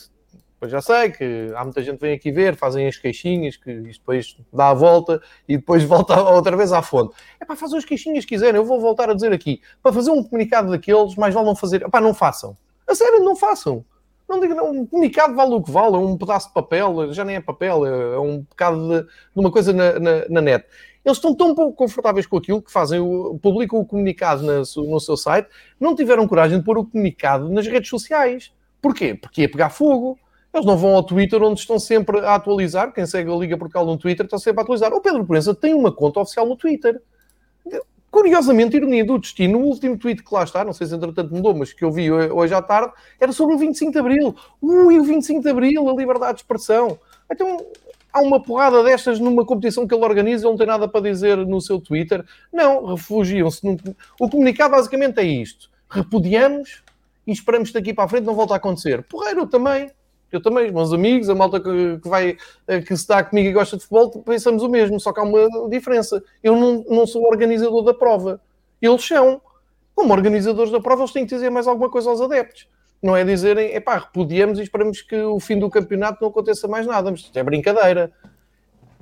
pois 0.57 0.71
já 0.71 0.81
sei 0.81 1.11
que 1.11 1.51
há 1.53 1.65
muita 1.65 1.83
gente 1.83 1.95
que 1.95 2.05
vem 2.05 2.15
aqui 2.15 2.31
ver, 2.31 2.55
fazem 2.55 2.87
as 2.87 2.95
queixinhas, 2.97 3.57
que 3.57 3.69
isto 3.69 3.99
depois 3.99 4.37
dá 4.53 4.69
a 4.69 4.73
volta 4.73 5.21
e 5.45 5.57
depois 5.57 5.83
volta 5.85 6.17
outra 6.21 6.55
vez 6.55 6.71
à 6.71 6.81
fonte. 6.81 7.13
É 7.41 7.45
para 7.45 7.57
fazer 7.57 7.75
as 7.75 7.83
queixinhas 7.83 8.23
que 8.23 8.35
quiserem, 8.35 8.55
eu 8.55 8.63
vou 8.63 8.79
voltar 8.79 9.09
a 9.09 9.13
dizer 9.13 9.33
aqui. 9.33 9.61
Para 9.83 9.91
fazer 9.91 10.11
um 10.11 10.23
comunicado 10.23 10.69
daqueles, 10.69 11.15
mais 11.15 11.33
vale 11.33 11.45
não 11.45 11.55
fazer. 11.57 11.81
Epá, 11.81 11.99
não 11.99 12.13
façam. 12.13 12.55
A 12.87 12.95
sério, 12.95 13.19
não 13.19 13.35
façam. 13.35 13.83
Não 14.29 14.39
não, 14.39 14.71
um 14.71 14.85
comunicado 14.85 15.33
vale 15.35 15.53
o 15.53 15.61
que 15.61 15.71
vale, 15.71 15.95
é 15.95 15.99
um 15.99 16.17
pedaço 16.17 16.49
de 16.49 16.53
papel, 16.53 17.13
já 17.13 17.23
nem 17.23 17.37
é 17.37 17.41
papel, 17.41 17.85
é, 17.85 18.15
é 18.15 18.19
um 18.19 18.39
bocado 18.41 18.89
de, 18.89 19.03
de 19.03 19.09
uma 19.35 19.49
coisa 19.49 19.71
na, 19.71 19.97
na, 19.97 20.25
na, 20.29 20.41
net. 20.41 20.65
Eles 21.07 21.19
estão 21.19 21.33
tão 21.33 21.55
pouco 21.55 21.73
confortáveis 21.73 22.25
com 22.27 22.35
aquilo 22.35 22.61
que 22.61 22.69
fazem, 22.69 22.99
publicam 23.41 23.79
o 23.79 23.85
comunicado 23.85 24.43
no 24.43 24.99
seu 24.99 25.15
site, 25.15 25.47
não 25.79 25.95
tiveram 25.95 26.27
coragem 26.27 26.59
de 26.59 26.65
pôr 26.65 26.77
o 26.77 26.85
comunicado 26.85 27.47
nas 27.47 27.65
redes 27.65 27.89
sociais. 27.89 28.51
Porquê? 28.81 29.15
Porque 29.15 29.43
ia 29.43 29.49
pegar 29.49 29.69
fogo. 29.69 30.19
Eles 30.53 30.65
não 30.65 30.75
vão 30.75 30.95
ao 30.95 31.03
Twitter, 31.03 31.41
onde 31.41 31.61
estão 31.61 31.79
sempre 31.79 32.19
a 32.19 32.35
atualizar. 32.35 32.91
Quem 32.91 33.05
segue 33.05 33.31
a 33.31 33.35
Liga 33.37 33.57
Portugal 33.57 33.85
no 33.85 33.97
Twitter 33.97 34.25
está 34.25 34.37
sempre 34.37 34.59
a 34.59 34.63
atualizar. 34.63 34.91
O 34.91 34.99
Pedro 34.99 35.25
Proença 35.25 35.55
tem 35.55 35.73
uma 35.73 35.93
conta 35.93 36.19
oficial 36.19 36.45
no 36.45 36.57
Twitter. 36.57 37.01
Curiosamente, 38.11 38.75
ironia 38.75 39.05
do 39.05 39.17
destino, 39.17 39.59
o 39.59 39.63
último 39.63 39.97
tweet 39.97 40.21
que 40.21 40.33
lá 40.33 40.43
está, 40.43 40.65
não 40.65 40.73
sei 40.73 40.87
se 40.87 40.95
entretanto 40.95 41.33
mudou, 41.33 41.55
mas 41.55 41.71
que 41.71 41.85
eu 41.85 41.91
vi 41.91 42.11
hoje 42.11 42.53
à 42.53 42.61
tarde, 42.61 42.91
era 43.17 43.31
sobre 43.31 43.55
o 43.55 43.57
25 43.57 43.93
de 43.93 43.97
Abril. 43.97 44.35
Ui, 44.61 44.99
o 44.99 45.03
25 45.03 45.41
de 45.41 45.49
Abril, 45.49 45.89
a 45.89 45.93
liberdade 45.93 46.33
de 46.33 46.41
expressão. 46.41 46.99
Então, 47.31 47.65
há 48.11 48.21
uma 48.21 48.41
porrada 48.41 48.83
destas 48.83 49.19
numa 49.19 49.45
competição 49.45 49.87
que 49.87 49.93
ele 49.93 50.03
organiza, 50.03 50.45
ele 50.45 50.51
não 50.51 50.57
tem 50.57 50.67
nada 50.67 50.87
para 50.87 51.01
dizer 51.01 51.37
no 51.37 51.61
seu 51.61 51.79
Twitter. 51.79 52.25
Não, 52.51 52.85
refugiam-se. 52.85 53.65
Num... 53.65 53.77
O 54.19 54.29
comunicado 54.29 54.71
basicamente 54.71 55.19
é 55.19 55.23
isto. 55.23 55.69
Repudiamos 55.89 56.83
e 57.25 57.31
esperamos 57.31 57.69
que 57.69 57.75
daqui 57.75 57.93
para 57.93 58.05
a 58.05 58.07
frente 58.07 58.25
não 58.25 58.35
volte 58.35 58.53
a 58.53 58.57
acontecer. 58.57 59.03
Porreiro 59.03 59.45
também. 59.47 59.91
Eu 60.31 60.41
também, 60.41 60.67
os 60.67 60.73
meus 60.73 60.93
amigos, 60.93 61.29
a 61.29 61.35
malta 61.35 61.59
que, 61.59 61.99
vai, 62.03 62.35
eh, 62.67 62.81
que 62.81 62.97
se 62.97 63.07
comigo 63.23 63.47
e 63.47 63.53
gosta 63.53 63.77
de 63.77 63.83
futebol, 63.83 64.23
pensamos 64.23 64.61
o 64.61 64.67
mesmo, 64.67 64.99
só 64.99 65.13
que 65.13 65.21
há 65.21 65.23
uma 65.23 65.69
diferença. 65.69 66.21
Eu 66.43 66.55
não, 66.55 66.83
não 66.89 67.07
sou 67.07 67.23
organizador 67.23 67.81
da 67.83 67.93
prova. 67.93 68.41
Eles 68.81 69.05
são. 69.05 69.41
Como 69.95 70.13
organizadores 70.13 70.71
da 70.71 70.79
prova, 70.79 71.01
eles 71.01 71.11
têm 71.11 71.25
que 71.25 71.33
dizer 71.33 71.49
mais 71.49 71.65
alguma 71.65 71.89
coisa 71.89 72.09
aos 72.09 72.21
adeptos. 72.21 72.67
Não 73.01 73.15
é 73.15 73.23
dizerem, 73.23 73.75
epá, 73.75 73.97
repudiamos 73.97 74.59
e 74.59 74.63
esperamos 74.63 75.01
que 75.01 75.15
o 75.15 75.39
fim 75.39 75.59
do 75.59 75.69
campeonato 75.69 76.19
não 76.21 76.29
aconteça 76.29 76.67
mais 76.67 76.85
nada. 76.85 77.11
Mas 77.11 77.21
isto 77.21 77.37
é 77.37 77.43
brincadeira. 77.43 78.11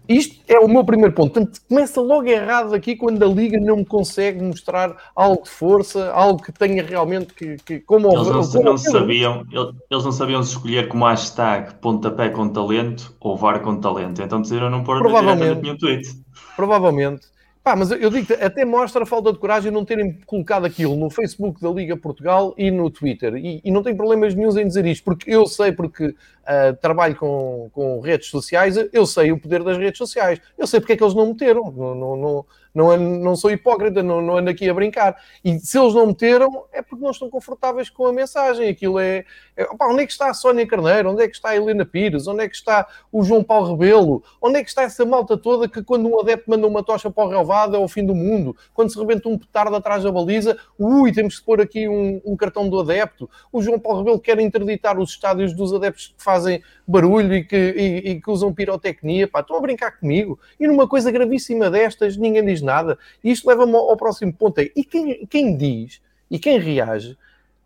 Isto 0.08 0.40
é 0.48 0.60
o 0.60 0.68
meu 0.68 0.84
primeiro 0.84 1.14
ponto. 1.14 1.34
Portanto, 1.34 1.60
começa 1.68 2.00
logo 2.00 2.28
errado 2.28 2.74
aqui 2.76 2.96
quando 2.96 3.24
a 3.24 3.28
Liga 3.28 3.60
não 3.60 3.78
me 3.78 3.86
consegue 3.86 4.42
mostrar 4.42 4.96
algo 5.16 5.44
de 5.44 5.50
força, 5.50 6.12
algo 6.12 6.42
que 6.42 6.52
tenha 6.52 6.84
realmente 6.84 7.34
que. 7.34 7.58
que 7.58 7.80
como 7.80 8.12
eles 8.12 8.28
não, 8.28 8.48
como 8.48 8.64
não 8.64 8.78
sabiam, 8.78 9.46
eles 9.52 10.04
não 10.04 10.12
sabiam 10.12 10.44
se 10.44 10.52
escolher 10.52 10.88
como 10.88 11.06
hashtag 11.06 11.76
pontapé 11.76 12.30
com 12.30 12.48
talento 12.50 13.16
ou 13.20 13.36
VAR 13.36 13.62
com 13.62 13.80
talento. 13.80 14.22
Então 14.22 14.42
decidiram 14.42 14.70
não 14.70 14.84
pôr 14.84 15.02
nenhum 15.02 15.78
tweet. 15.78 16.08
Provavelmente. 16.56 17.35
Pá, 17.66 17.76
mas 17.76 17.90
eu 17.90 18.12
digo 18.12 18.32
até 18.40 18.64
mostra 18.64 19.02
a 19.02 19.06
falta 19.08 19.34
de 19.34 19.40
coragem 19.40 19.72
não 19.72 19.84
terem 19.84 20.20
colocado 20.28 20.66
aquilo 20.66 20.96
no 20.96 21.10
Facebook 21.10 21.60
da 21.60 21.68
Liga 21.72 21.98
Portugal 21.98 22.54
e 22.56 22.70
no 22.70 22.92
Twitter. 22.92 23.36
E, 23.38 23.60
e 23.66 23.72
não 23.72 23.82
tem 23.82 23.96
problemas 23.96 24.36
nenhum 24.36 24.56
em 24.60 24.68
dizer 24.68 24.86
isto, 24.86 25.04
porque 25.04 25.32
eu 25.32 25.48
sei, 25.48 25.72
porque 25.72 26.10
uh, 26.10 26.76
trabalho 26.80 27.16
com, 27.16 27.68
com 27.74 28.00
redes 28.02 28.28
sociais, 28.28 28.76
eu 28.94 29.08
sei 29.08 29.32
o 29.32 29.40
poder 29.40 29.64
das 29.64 29.80
redes 29.80 29.98
sociais. 29.98 30.40
Eu 30.56 30.68
sei 30.68 30.80
porque 30.80 30.94
é 30.94 30.96
que 30.96 31.04
eles 31.04 31.16
não 31.16 31.26
meteram. 31.26 31.72
Não, 31.72 31.96
não, 31.96 32.16
não, 32.16 32.46
não, 32.76 32.98
não 32.98 33.36
sou 33.38 33.50
hipócrita, 33.50 34.04
não, 34.04 34.22
não 34.22 34.38
ando 34.38 34.50
aqui 34.50 34.70
a 34.70 34.74
brincar. 34.74 35.16
E 35.44 35.58
se 35.60 35.80
eles 35.80 35.94
não 35.94 36.08
meteram, 36.08 36.66
é 36.74 36.82
porque 36.82 37.02
não 37.02 37.12
estão 37.12 37.30
confortáveis 37.30 37.90
com 37.90 38.06
a 38.06 38.12
mensagem. 38.12 38.68
Aquilo 38.68 39.00
é. 39.00 39.24
é 39.56 39.64
opa, 39.64 39.88
onde 39.88 40.04
é 40.04 40.06
que 40.06 40.12
está 40.12 40.30
a 40.30 40.34
Sónia 40.34 40.68
Carneiro? 40.68 41.12
Onde 41.12 41.24
é 41.24 41.28
que 41.30 41.36
está 41.36 41.50
a 41.50 41.56
Helena 41.56 41.86
Pires? 41.86 42.28
Onde 42.28 42.44
é 42.44 42.50
que 42.50 42.56
está 42.56 42.86
o 43.14 43.24
João 43.24 43.42
Paulo 43.42 43.72
Rebelo? 43.72 44.22
Onde 44.42 44.60
é 44.60 44.64
que 44.64 44.68
está 44.68 44.84
essa 44.84 45.06
malta 45.06 45.38
toda 45.38 45.70
que, 45.70 45.82
quando 45.82 46.10
um 46.10 46.20
adepto 46.20 46.50
manda 46.50 46.68
uma 46.68 46.84
tocha 46.84 47.10
para 47.10 47.24
o 47.24 47.30
relvado, 47.30 47.78
é 47.78 47.80
o 47.80 47.88
fim 47.88 48.06
do 48.06 48.14
mundo? 48.14 48.54
Quando 48.74 48.92
se 48.92 49.00
rebenta 49.00 49.30
um 49.30 49.38
petardo 49.38 49.74
atrás 49.74 50.04
da 50.04 50.12
baliza, 50.12 50.58
ui, 50.78 51.14
temos 51.14 51.40
que 51.40 51.46
pôr 51.46 51.62
aqui 51.62 51.88
um, 51.88 52.22
um 52.26 52.36
cartão 52.36 52.68
do 52.68 52.78
adepto. 52.82 53.30
O 53.54 53.62
João 53.62 53.80
Paulo 53.80 54.00
Rebelo 54.00 54.20
quer 54.20 54.38
interditar 54.42 55.00
os 55.00 55.12
estádios 55.12 55.54
dos 55.54 55.74
adeptos 55.74 56.08
que 56.08 56.22
fazem 56.22 56.62
barulho 56.86 57.36
e 57.36 57.44
que, 57.46 57.56
e, 57.56 58.12
e 58.12 58.22
que 58.22 58.30
usam 58.30 58.54
pirotecnia. 58.54 59.30
Pá, 59.30 59.40
estão 59.40 59.56
a 59.56 59.62
brincar 59.62 59.98
comigo. 59.98 60.38
E 60.60 60.68
numa 60.68 60.90
coisa 60.90 61.10
gravíssima 61.10 61.70
destas, 61.70 62.18
ninguém 62.18 62.44
diz 62.44 62.65
nada. 62.66 62.98
E 63.24 63.32
isto 63.32 63.48
leva-me 63.48 63.76
ao, 63.76 63.96
próximo 63.96 64.34
ponto. 64.34 64.60
É, 64.60 64.70
e 64.76 64.84
quem, 64.84 65.26
quem 65.28 65.56
diz 65.56 66.02
e 66.30 66.40
quem 66.40 66.60
reage, 66.60 67.18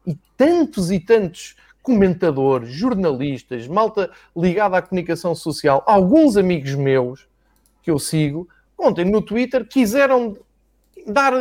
e 0.05 0.17
tantos 0.35 0.91
e 0.91 0.99
tantos 0.99 1.55
comentadores, 1.81 2.69
jornalistas, 2.69 3.67
malta 3.67 4.11
ligada 4.35 4.77
à 4.77 4.81
comunicação 4.81 5.33
social, 5.33 5.83
alguns 5.87 6.37
amigos 6.37 6.75
meus 6.75 7.27
que 7.81 7.89
eu 7.89 7.97
sigo, 7.97 8.47
ontem 8.77 9.05
no 9.05 9.21
Twitter 9.21 9.65
quiseram 9.65 10.37
dar 11.07 11.33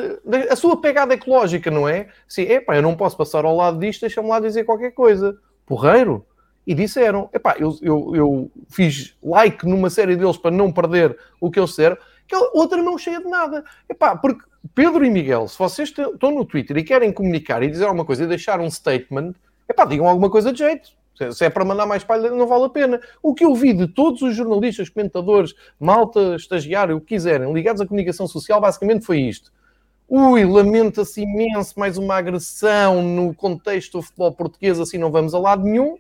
a 0.51 0.57
sua 0.57 0.81
pegada 0.81 1.15
ecológica, 1.15 1.71
não 1.71 1.89
é? 1.89 2.09
Sim, 2.27 2.43
epá, 2.43 2.77
eu 2.77 2.83
não 2.83 2.97
posso 2.97 3.17
passar 3.17 3.45
ao 3.45 3.57
lado 3.57 3.79
disto, 3.79 4.03
deixa-me 4.03 4.29
lá 4.29 4.41
dizer 4.41 4.65
qualquer 4.65 4.93
coisa. 4.93 5.37
Porreiro? 5.67 6.25
E 6.67 6.75
disseram, 6.75 7.29
epá, 7.33 7.57
eu, 7.59 7.77
eu, 7.81 8.13
eu 8.15 8.51
fiz 8.69 9.17
like 9.23 9.67
numa 9.67 9.91
série 9.91 10.17
deles 10.17 10.37
para 10.37 10.51
não 10.51 10.71
perder 10.71 11.17
o 11.41 11.51
que 11.51 11.59
eles 11.59 11.71
disseram, 11.71 11.97
que 12.29 12.37
outra 12.37 12.83
não 12.83 12.99
cheia 12.99 13.21
de 13.21 13.29
nada. 13.29 13.65
Epá, 13.89 14.15
porque 14.15 14.45
Pedro 14.75 15.05
e 15.05 15.11
Miguel, 15.11 15.49
se 15.49 15.59
vocês 15.59 15.89
estão 15.89 16.31
no 16.31 16.45
Twitter 16.45 16.77
e 16.77 16.85
querem 16.85 17.13
comunicar 17.13 17.63
e 17.63 17.69
dizer 17.69 17.87
alguma 17.87 18.05
coisa 18.05 18.25
e 18.25 18.27
deixar 18.27 18.61
um 18.61 18.71
statement, 18.71 19.35
epá, 19.69 19.85
digam 19.85 20.07
alguma 20.07 20.31
coisa 20.31 20.53
de 20.53 20.59
jeito. 20.59 20.91
Se 21.33 21.45
é 21.45 21.51
para 21.51 21.65
mandar 21.65 21.85
mais 21.85 22.05
palha, 22.05 22.31
não 22.31 22.47
vale 22.47 22.65
a 22.65 22.69
pena. 22.69 23.01
O 23.21 23.35
que 23.35 23.45
eu 23.45 23.53
vi 23.55 23.73
de 23.73 23.89
todos 23.89 24.23
os 24.23 24.37
jornalistas, 24.37 24.89
comentadores, 24.89 25.53
malta, 25.81 26.37
estagiário, 26.37 26.97
o 26.97 27.01
que 27.01 27.09
quiserem, 27.09 27.53
ligados 27.53 27.81
à 27.81 27.87
comunicação 27.87 28.29
social, 28.29 28.61
basicamente 28.61 29.05
foi 29.05 29.23
isto. 29.23 29.53
Ui, 30.09 30.45
lamenta-se 30.45 31.23
imenso 31.23 31.79
mais 31.79 31.99
uma 31.99 32.15
agressão 32.15 33.03
no 33.03 33.35
contexto 33.35 33.99
do 33.99 34.03
futebol 34.03 34.33
português, 34.33 34.79
assim 34.79 34.97
não 34.97 35.11
vamos 35.11 35.35
a 35.35 35.39
lado 35.39 35.65
nenhum. 35.65 35.99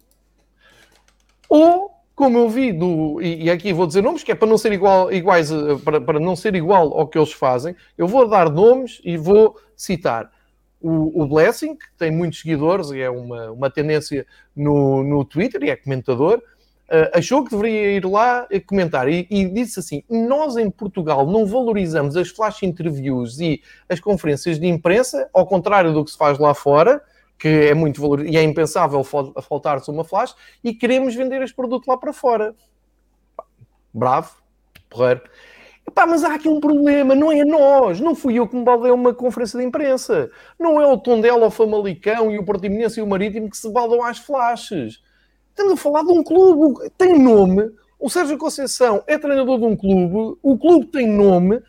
Ou 1.49 1.98
como 2.19 2.37
eu 2.37 2.49
vi 2.49 2.73
do, 2.73 3.23
e, 3.23 3.45
e, 3.45 3.51
aqui 3.51 3.73
vou 3.73 3.87
dizer 3.87 4.03
nomes, 4.03 4.25
que 4.25 4.33
é 4.33 4.35
para 4.35 4.49
não 4.49 4.59
ser 4.59 4.73
igual, 4.73 5.13
iguais, 5.13 5.53
eh, 5.53 5.77
para, 5.85 6.01
para 6.01 6.19
não 6.19 6.35
ser 6.35 6.57
igual 6.57 6.93
ao 6.99 7.07
que 7.07 7.17
eles 7.17 7.33
fazem, 7.33 7.77
eu 7.97 8.09
vou 8.09 8.29
dar 8.29 8.51
nomes 8.51 9.01
e 9.05 9.17
vou 9.17 9.57
citar. 9.77 10.29
O, 10.81 11.23
o 11.23 11.29
Blessing, 11.29 11.77
que 11.77 11.87
tem 11.97 12.11
muitos 12.11 12.41
seguidores 12.41 12.91
e 12.91 13.01
é 13.01 13.09
uma, 13.09 13.53
uma 13.53 13.71
tendência 13.71 14.27
no, 14.55 15.05
no 15.05 15.25
Twitter 15.25 15.63
e 15.63 15.71
é 15.71 15.77
comentador, 15.77 16.39
uh, 16.39 17.17
achou 17.17 17.45
que 17.45 17.53
deveria 17.53 17.93
ir 17.93 18.05
lá 18.05 18.49
comentar. 18.67 19.09
E, 19.09 19.25
e, 19.31 19.49
disse 19.49 19.79
assim: 19.79 20.03
Nós 20.11 20.57
em 20.57 20.69
Portugal 20.69 21.25
não 21.25 21.47
valorizamos 21.47 22.17
as 22.17 22.31
flash 22.31 22.65
interviews 22.65 23.39
e 23.39 23.63
as 23.89 24.01
conferências 24.01 24.59
de 24.59 24.67
imprensa, 24.67 25.31
ao 25.33 25.47
contrário 25.47 25.93
do 25.93 26.05
que 26.05 26.11
se 26.11 26.19
faz 26.19 26.37
lá 26.37 26.53
fora, 26.53 27.01
que 27.39 27.49
é 27.49 27.75
muito 27.75 28.01
valor 28.01 28.27
e 28.27 28.37
é 28.37 28.43
impensável 28.43 29.03
faltar-se 29.05 29.91
uma 29.91 30.05
flash, 30.05 30.35
e 30.63 30.75
queremos 30.75 31.15
vender 31.15 31.41
este 31.43 31.55
produto 31.55 31.87
lá 31.87 31.97
para 31.97 32.13
fora. 32.13 32.55
Bravo, 33.95 34.37
porreiro. 34.91 35.23
Epá, 35.87 36.05
mas 36.05 36.23
há 36.23 36.35
aqui 36.35 36.49
um 36.49 36.61
problema, 36.61 37.15
não 37.15 37.33
é 37.33 37.45
nós, 37.45 37.99
não 37.99 38.15
fui 38.15 38.35
eu 38.35 38.47
que 38.47 38.55
me 38.55 38.63
baldei 38.63 38.91
uma 38.91 39.15
conferência 39.15 39.59
de 39.59 39.65
imprensa. 39.65 40.31
Não 40.59 40.79
é 40.79 40.87
o 40.87 40.99
Tondela, 40.99 41.47
o 41.47 41.51
Famalicão 41.51 42.31
e 42.31 42.39
o 42.39 42.45
Portimonense 42.45 43.01
e 43.01 43.03
o 43.03 43.07
Marítimo 43.07 43.49
que 43.49 43.57
se 43.57 43.73
baldam 43.73 44.03
às 44.03 44.19
flashes. 44.19 45.03
Estamos 45.49 45.73
a 45.73 45.77
falar 45.77 46.03
de 46.03 46.13
um 46.13 46.23
clube, 46.23 46.91
tem 46.99 47.19
nome. 47.19 47.71
O 47.99 48.11
Sérgio 48.11 48.37
Conceição 48.37 49.03
é 49.07 49.17
treinador 49.17 49.59
de 49.59 49.65
um 49.65 49.75
clube, 49.75 50.39
o 50.43 50.59
clube 50.59 50.87
tem 50.87 51.09
nome, 51.09 51.61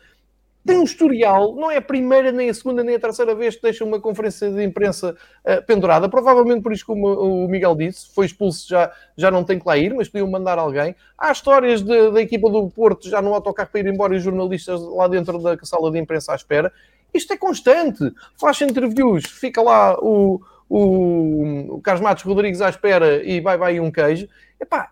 tem 0.70 0.78
um 0.78 0.84
historial, 0.84 1.56
não 1.56 1.68
é 1.68 1.78
a 1.78 1.82
primeira, 1.82 2.30
nem 2.30 2.48
a 2.48 2.54
segunda, 2.54 2.84
nem 2.84 2.94
a 2.94 3.00
terceira 3.00 3.34
vez 3.34 3.56
que 3.56 3.62
deixa 3.62 3.84
uma 3.84 3.98
conferência 3.98 4.48
de 4.48 4.62
imprensa 4.62 5.16
uh, 5.44 5.66
pendurada. 5.66 6.08
Provavelmente 6.08 6.62
por 6.62 6.72
isso, 6.72 6.86
como 6.86 7.08
o 7.08 7.48
Miguel 7.48 7.74
disse, 7.74 8.14
foi 8.14 8.26
expulso, 8.26 8.68
já, 8.68 8.92
já 9.16 9.32
não 9.32 9.42
tem 9.42 9.58
que 9.58 9.66
lá 9.66 9.76
ir, 9.76 9.92
mas 9.92 10.08
podiam 10.08 10.30
mandar 10.30 10.58
alguém. 10.58 10.94
Há 11.18 11.32
histórias 11.32 11.82
de, 11.82 12.12
da 12.12 12.22
equipa 12.22 12.48
do 12.48 12.70
Porto 12.70 13.08
já 13.08 13.20
no 13.20 13.34
autocarro 13.34 13.68
para 13.68 13.80
ir 13.80 13.86
embora 13.88 14.14
e 14.14 14.20
jornalistas 14.20 14.80
lá 14.80 15.08
dentro 15.08 15.40
da 15.40 15.58
sala 15.64 15.90
de 15.90 15.98
imprensa 15.98 16.32
à 16.32 16.36
espera. 16.36 16.72
Isto 17.12 17.32
é 17.32 17.36
constante. 17.36 18.14
Flash 18.38 18.60
interviews, 18.62 19.24
fica 19.26 19.60
lá 19.60 19.98
o, 19.98 20.40
o, 20.68 21.74
o 21.74 21.80
Carlos 21.82 22.00
Matos 22.00 22.22
Rodrigues 22.22 22.60
à 22.60 22.68
espera 22.68 23.24
e 23.24 23.40
vai, 23.40 23.58
vai 23.58 23.80
um 23.80 23.90
queijo. 23.90 24.28
Epá, 24.60 24.90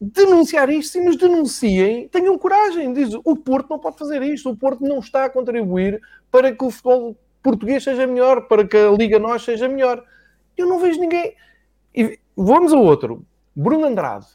denunciar 0.00 0.68
isto, 0.70 0.92
sim, 0.92 1.04
mas 1.04 1.16
denunciem, 1.16 2.08
tenham 2.08 2.36
coragem. 2.38 2.92
Diz, 2.92 3.14
o 3.24 3.36
Porto 3.36 3.70
não 3.70 3.78
pode 3.78 3.98
fazer 3.98 4.22
isto, 4.22 4.50
o 4.50 4.56
Porto 4.56 4.82
não 4.82 4.98
está 4.98 5.24
a 5.24 5.30
contribuir 5.30 6.00
para 6.30 6.52
que 6.52 6.64
o 6.64 6.70
futebol 6.70 7.16
português 7.42 7.84
seja 7.84 8.06
melhor, 8.06 8.42
para 8.48 8.66
que 8.66 8.76
a 8.76 8.90
Liga 8.90 9.18
Nós 9.18 9.42
seja 9.42 9.68
melhor. 9.68 10.02
Eu 10.56 10.66
não 10.66 10.78
vejo 10.78 11.00
ninguém. 11.00 11.34
E 11.94 12.18
vamos 12.36 12.72
ao 12.72 12.82
outro. 12.82 13.24
Bruno 13.54 13.86
Andrade, 13.86 14.26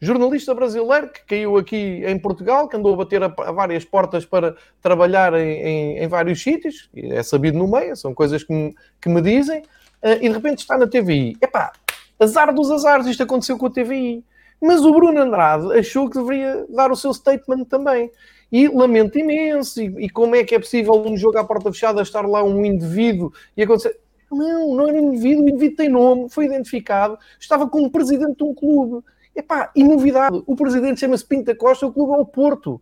jornalista 0.00 0.54
brasileiro 0.54 1.08
que 1.08 1.24
caiu 1.24 1.56
aqui 1.56 2.02
em 2.04 2.18
Portugal, 2.18 2.68
que 2.68 2.76
andou 2.76 2.94
a 2.94 2.96
bater 2.96 3.22
a, 3.22 3.26
a 3.26 3.52
várias 3.52 3.84
portas 3.84 4.24
para 4.24 4.56
trabalhar 4.82 5.34
em, 5.34 5.62
em, 5.62 5.98
em, 5.98 6.08
vários 6.08 6.42
sítios, 6.42 6.90
é 6.94 7.22
sabido 7.22 7.56
no 7.56 7.68
meio, 7.68 7.94
são 7.94 8.12
coisas 8.12 8.42
que 8.42 8.52
me, 8.52 8.74
que 9.00 9.08
me 9.08 9.20
dizem. 9.20 9.62
Ah, 10.02 10.14
e 10.14 10.28
de 10.28 10.34
repente 10.34 10.58
está 10.58 10.76
na 10.76 10.86
TVI. 10.86 11.36
Epá, 11.40 11.72
azar 12.18 12.52
dos 12.52 12.70
azares, 12.70 13.06
isto 13.06 13.22
aconteceu 13.22 13.56
com 13.56 13.66
a 13.66 13.70
TVI. 13.70 14.24
Mas 14.66 14.82
o 14.82 14.94
Bruno 14.94 15.20
Andrade 15.20 15.78
achou 15.78 16.08
que 16.08 16.18
deveria 16.18 16.64
dar 16.70 16.90
o 16.90 16.96
seu 16.96 17.12
statement 17.12 17.64
também. 17.64 18.10
E 18.50 18.66
lamento 18.66 19.18
imenso. 19.18 19.82
E, 19.82 20.06
e 20.06 20.08
como 20.08 20.34
é 20.34 20.42
que 20.42 20.54
é 20.54 20.58
possível 20.58 20.94
um 20.94 21.14
jogo 21.18 21.36
à 21.36 21.44
porta 21.44 21.70
fechada 21.70 22.00
estar 22.00 22.26
lá 22.26 22.42
um 22.42 22.64
indivíduo 22.64 23.30
e 23.54 23.62
acontecer. 23.62 24.00
Não, 24.32 24.74
não 24.74 24.88
era 24.88 24.98
indivíduo, 24.98 25.44
o 25.44 25.48
indivíduo 25.50 25.76
tem 25.76 25.90
nome, 25.90 26.30
foi 26.30 26.46
identificado, 26.46 27.18
estava 27.38 27.68
como 27.68 27.90
presidente 27.90 28.38
de 28.38 28.42
um 28.42 28.54
clube. 28.54 29.04
Epá, 29.36 29.70
e 29.76 29.84
novidade, 29.84 30.42
o 30.46 30.56
presidente 30.56 30.98
chama-se 30.98 31.26
Pinta 31.26 31.54
Costa, 31.54 31.86
o 31.86 31.92
clube 31.92 32.14
é 32.14 32.16
o 32.16 32.24
Porto. 32.24 32.80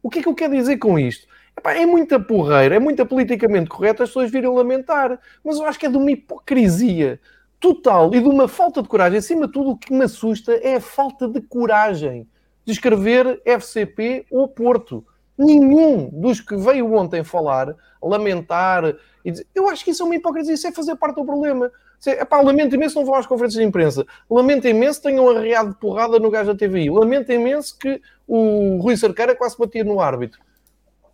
O 0.00 0.08
que 0.08 0.20
é 0.20 0.22
que 0.22 0.28
eu 0.28 0.34
quero 0.36 0.54
dizer 0.54 0.78
com 0.78 0.96
isto? 0.96 1.26
Epá, 1.58 1.74
é 1.74 1.84
muita 1.84 2.20
porreira, 2.20 2.76
é 2.76 2.78
muita 2.78 3.04
politicamente 3.04 3.68
correta 3.68 4.04
as 4.04 4.10
pessoas 4.10 4.30
virem 4.30 4.50
lamentar, 4.50 5.18
mas 5.42 5.56
eu 5.56 5.64
acho 5.64 5.80
que 5.80 5.86
é 5.86 5.90
de 5.90 5.96
uma 5.96 6.12
hipocrisia 6.12 7.18
total 7.64 8.14
e 8.14 8.20
de 8.20 8.28
uma 8.28 8.46
falta 8.46 8.82
de 8.82 8.88
coragem. 8.88 9.18
Acima 9.18 9.46
de 9.46 9.54
tudo, 9.54 9.70
o 9.70 9.76
que 9.78 9.90
me 9.90 10.04
assusta 10.04 10.52
é 10.52 10.74
a 10.74 10.80
falta 10.80 11.26
de 11.26 11.40
coragem 11.40 12.28
de 12.62 12.72
escrever 12.72 13.40
FCP 13.42 14.26
ou 14.30 14.46
Porto. 14.46 15.02
Nenhum 15.36 16.10
dos 16.12 16.42
que 16.42 16.54
veio 16.56 16.92
ontem 16.92 17.24
falar, 17.24 17.74
lamentar 18.02 18.94
e 19.24 19.30
dizer, 19.30 19.46
eu 19.54 19.66
acho 19.70 19.82
que 19.82 19.92
isso 19.92 20.02
é 20.02 20.06
uma 20.06 20.14
hipocrisia, 20.14 20.52
isso 20.52 20.66
é 20.66 20.72
fazer 20.72 20.94
parte 20.96 21.16
do 21.16 21.24
problema. 21.24 21.72
Epá, 22.06 22.42
lamento 22.42 22.74
imenso 22.74 22.96
não 22.96 23.06
vão 23.06 23.14
às 23.14 23.26
conferências 23.26 23.62
de 23.62 23.66
imprensa. 23.66 24.06
Lamento 24.30 24.68
imenso 24.68 25.00
tenham 25.00 25.26
arreado 25.30 25.70
de 25.70 25.76
porrada 25.76 26.18
no 26.18 26.30
gajo 26.30 26.52
da 26.52 26.58
TVI. 26.58 26.90
Lamento 26.90 27.32
imenso 27.32 27.78
que 27.78 27.98
o 28.28 28.76
Rui 28.76 28.94
Cerqueira 28.94 29.34
quase 29.34 29.56
batia 29.56 29.82
no 29.82 30.00
árbitro. 30.00 30.38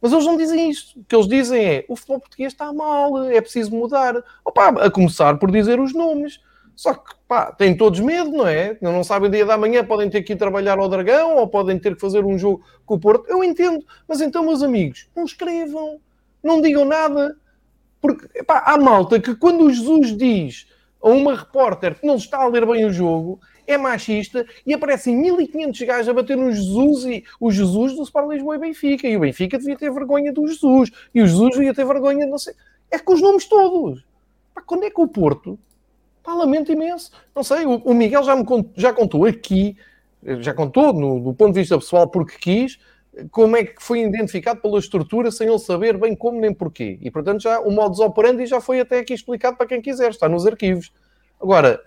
Mas 0.01 0.13
eles 0.13 0.25
não 0.25 0.37
dizem 0.37 0.71
isto. 0.71 0.99
O 0.99 1.05
que 1.05 1.15
eles 1.15 1.29
dizem 1.29 1.65
é 1.65 1.85
o 1.89 1.97
futebol 1.97 2.21
português 2.21 2.53
está 2.53 2.73
mal, 2.73 3.25
é 3.25 3.41
preciso 3.41 3.71
mudar. 3.75 4.23
Opa, 4.45 4.69
a 4.69 4.91
começar 4.91 5.39
por 5.39 5.51
dizer 5.51 5.79
os 5.79 5.93
nomes. 5.93 6.41
Só 6.75 6.95
que, 6.95 7.15
pá, 7.29 7.53
têm 7.53 7.77
todos 7.77 8.01
medo, 8.01 8.31
não 8.31 8.47
é? 8.47 8.79
Não 8.81 9.05
sabem 9.05 9.29
o 9.29 9.33
dia 9.33 9.45
da 9.45 9.59
manhã, 9.59 9.85
podem 9.85 10.09
ter 10.09 10.23
que 10.23 10.33
ir 10.33 10.37
trabalhar 10.37 10.79
ao 10.79 10.89
Dragão 10.89 11.37
ou 11.37 11.47
podem 11.47 11.79
ter 11.79 11.95
que 11.95 12.01
fazer 12.01 12.25
um 12.25 12.39
jogo 12.39 12.65
com 12.87 12.95
o 12.95 12.99
Porto. 12.99 13.27
Eu 13.29 13.45
entendo. 13.45 13.85
Mas 14.09 14.23
então, 14.23 14.43
meus 14.43 14.63
amigos, 14.63 15.07
não 15.15 15.25
escrevam. 15.25 16.01
Não 16.43 16.63
digam 16.63 16.87
nada. 16.87 17.37
Porque, 18.01 18.43
pá, 18.45 18.63
há 18.65 18.79
malta 18.79 19.21
que 19.21 19.35
quando 19.35 19.65
o 19.65 19.71
Jesus 19.71 20.17
diz 20.17 20.67
a 21.03 21.11
uma 21.11 21.35
repórter 21.35 22.01
que 22.01 22.07
não 22.07 22.17
está 22.17 22.43
a 22.43 22.49
ler 22.49 22.65
bem 22.67 22.87
o 22.87 22.93
jogo, 22.93 23.39
é 23.73 23.79
machista 23.79 24.47
e 24.67 24.75
aparecem 24.75 25.17
1500 25.17 25.81
gajos 25.83 26.09
a 26.09 26.15
bater 26.15 26.37
no 26.37 26.53
Jesus 26.53 27.05
e 27.05 27.25
o 27.39 27.51
Jesus 27.51 27.95
do 27.95 28.03
Sport 28.03 28.31
Lisboa 28.31 28.57
e 28.57 28.59
Benfica. 28.59 29.09
E 29.09 29.17
o 29.17 29.21
Benfica 29.21 29.59
devia 29.59 29.77
ter 29.77 29.93
vergonha 29.93 30.33
do 30.33 30.47
Jesus. 30.47 30.91
E 31.15 31.23
o 31.23 31.27
Jesus 31.27 31.53
devia 31.53 31.75
ter 31.75 31.87
vergonha, 31.87 32.27
não 32.27 32.39
sei. 32.39 32.55
É 32.91 32.99
com 32.99 33.13
os 33.13 33.21
nomes 33.21 33.47
todos. 33.47 34.05
Pá, 34.55 34.63
quando 34.63 34.85
é 34.85 34.91
que 34.91 35.01
o 35.01 35.07
Porto? 35.07 35.59
Pá, 36.23 36.35
lamento 36.35 36.73
imenso. 36.73 37.11
Não 37.35 37.43
sei, 37.43 37.65
o, 37.65 37.77
o 37.77 37.95
Miguel 37.95 38.23
já 38.23 38.37
me 38.37 38.45
contou, 38.45 38.73
já 38.77 38.93
contou 38.93 39.25
aqui, 39.25 39.77
já 40.41 40.53
contou 40.53 40.93
no, 40.93 41.21
do 41.21 41.35
ponto 41.35 41.55
de 41.55 41.61
vista 41.61 41.79
pessoal 41.79 42.09
porque 42.09 42.37
quis, 42.39 42.79
como 43.31 43.57
é 43.57 43.65
que 43.65 43.83
foi 43.83 44.01
identificado 44.01 44.61
pela 44.61 44.79
estrutura 44.79 45.31
sem 45.31 45.49
ele 45.49 45.59
saber 45.59 45.97
bem 45.99 46.15
como 46.15 46.41
nem 46.41 46.53
porquê. 46.53 46.99
E 47.01 47.11
portanto 47.11 47.43
já 47.43 47.61
o 47.61 47.71
modus 47.71 48.01
operandi 48.01 48.47
já 48.47 48.61
foi 48.61 48.81
até 48.81 48.99
aqui 48.99 49.15
explicado 49.15 49.57
para 49.57 49.67
quem 49.67 49.81
quiser, 49.81 50.11
está 50.11 50.29
nos 50.29 50.47
arquivos. 50.47 50.93
Agora, 51.41 51.81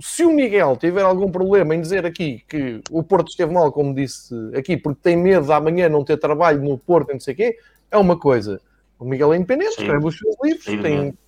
se 0.00 0.24
o 0.24 0.30
Miguel 0.30 0.76
tiver 0.76 1.02
algum 1.02 1.30
problema 1.30 1.74
em 1.74 1.80
dizer 1.80 2.06
aqui 2.06 2.44
que 2.48 2.80
o 2.90 3.02
Porto 3.02 3.28
esteve 3.28 3.52
mal, 3.52 3.72
como 3.72 3.94
disse 3.94 4.34
aqui, 4.54 4.76
porque 4.76 5.00
tem 5.02 5.16
medo 5.16 5.46
de 5.46 5.52
amanhã 5.52 5.88
não 5.88 6.04
ter 6.04 6.16
trabalho 6.16 6.62
no 6.62 6.78
Porto 6.78 7.10
e 7.10 7.14
não 7.14 7.20
sei 7.20 7.34
o 7.34 7.36
quê, 7.36 7.58
é 7.90 7.98
uma 7.98 8.18
coisa. 8.18 8.60
O 8.98 9.04
Miguel 9.04 9.32
é 9.32 9.36
independente, 9.36 9.74
Sim. 9.74 9.82
escreve 9.82 10.06
os 10.06 10.18
seus 10.18 10.36
livros, 10.42 10.64
Sim, 10.64 10.82
tem. 10.82 11.18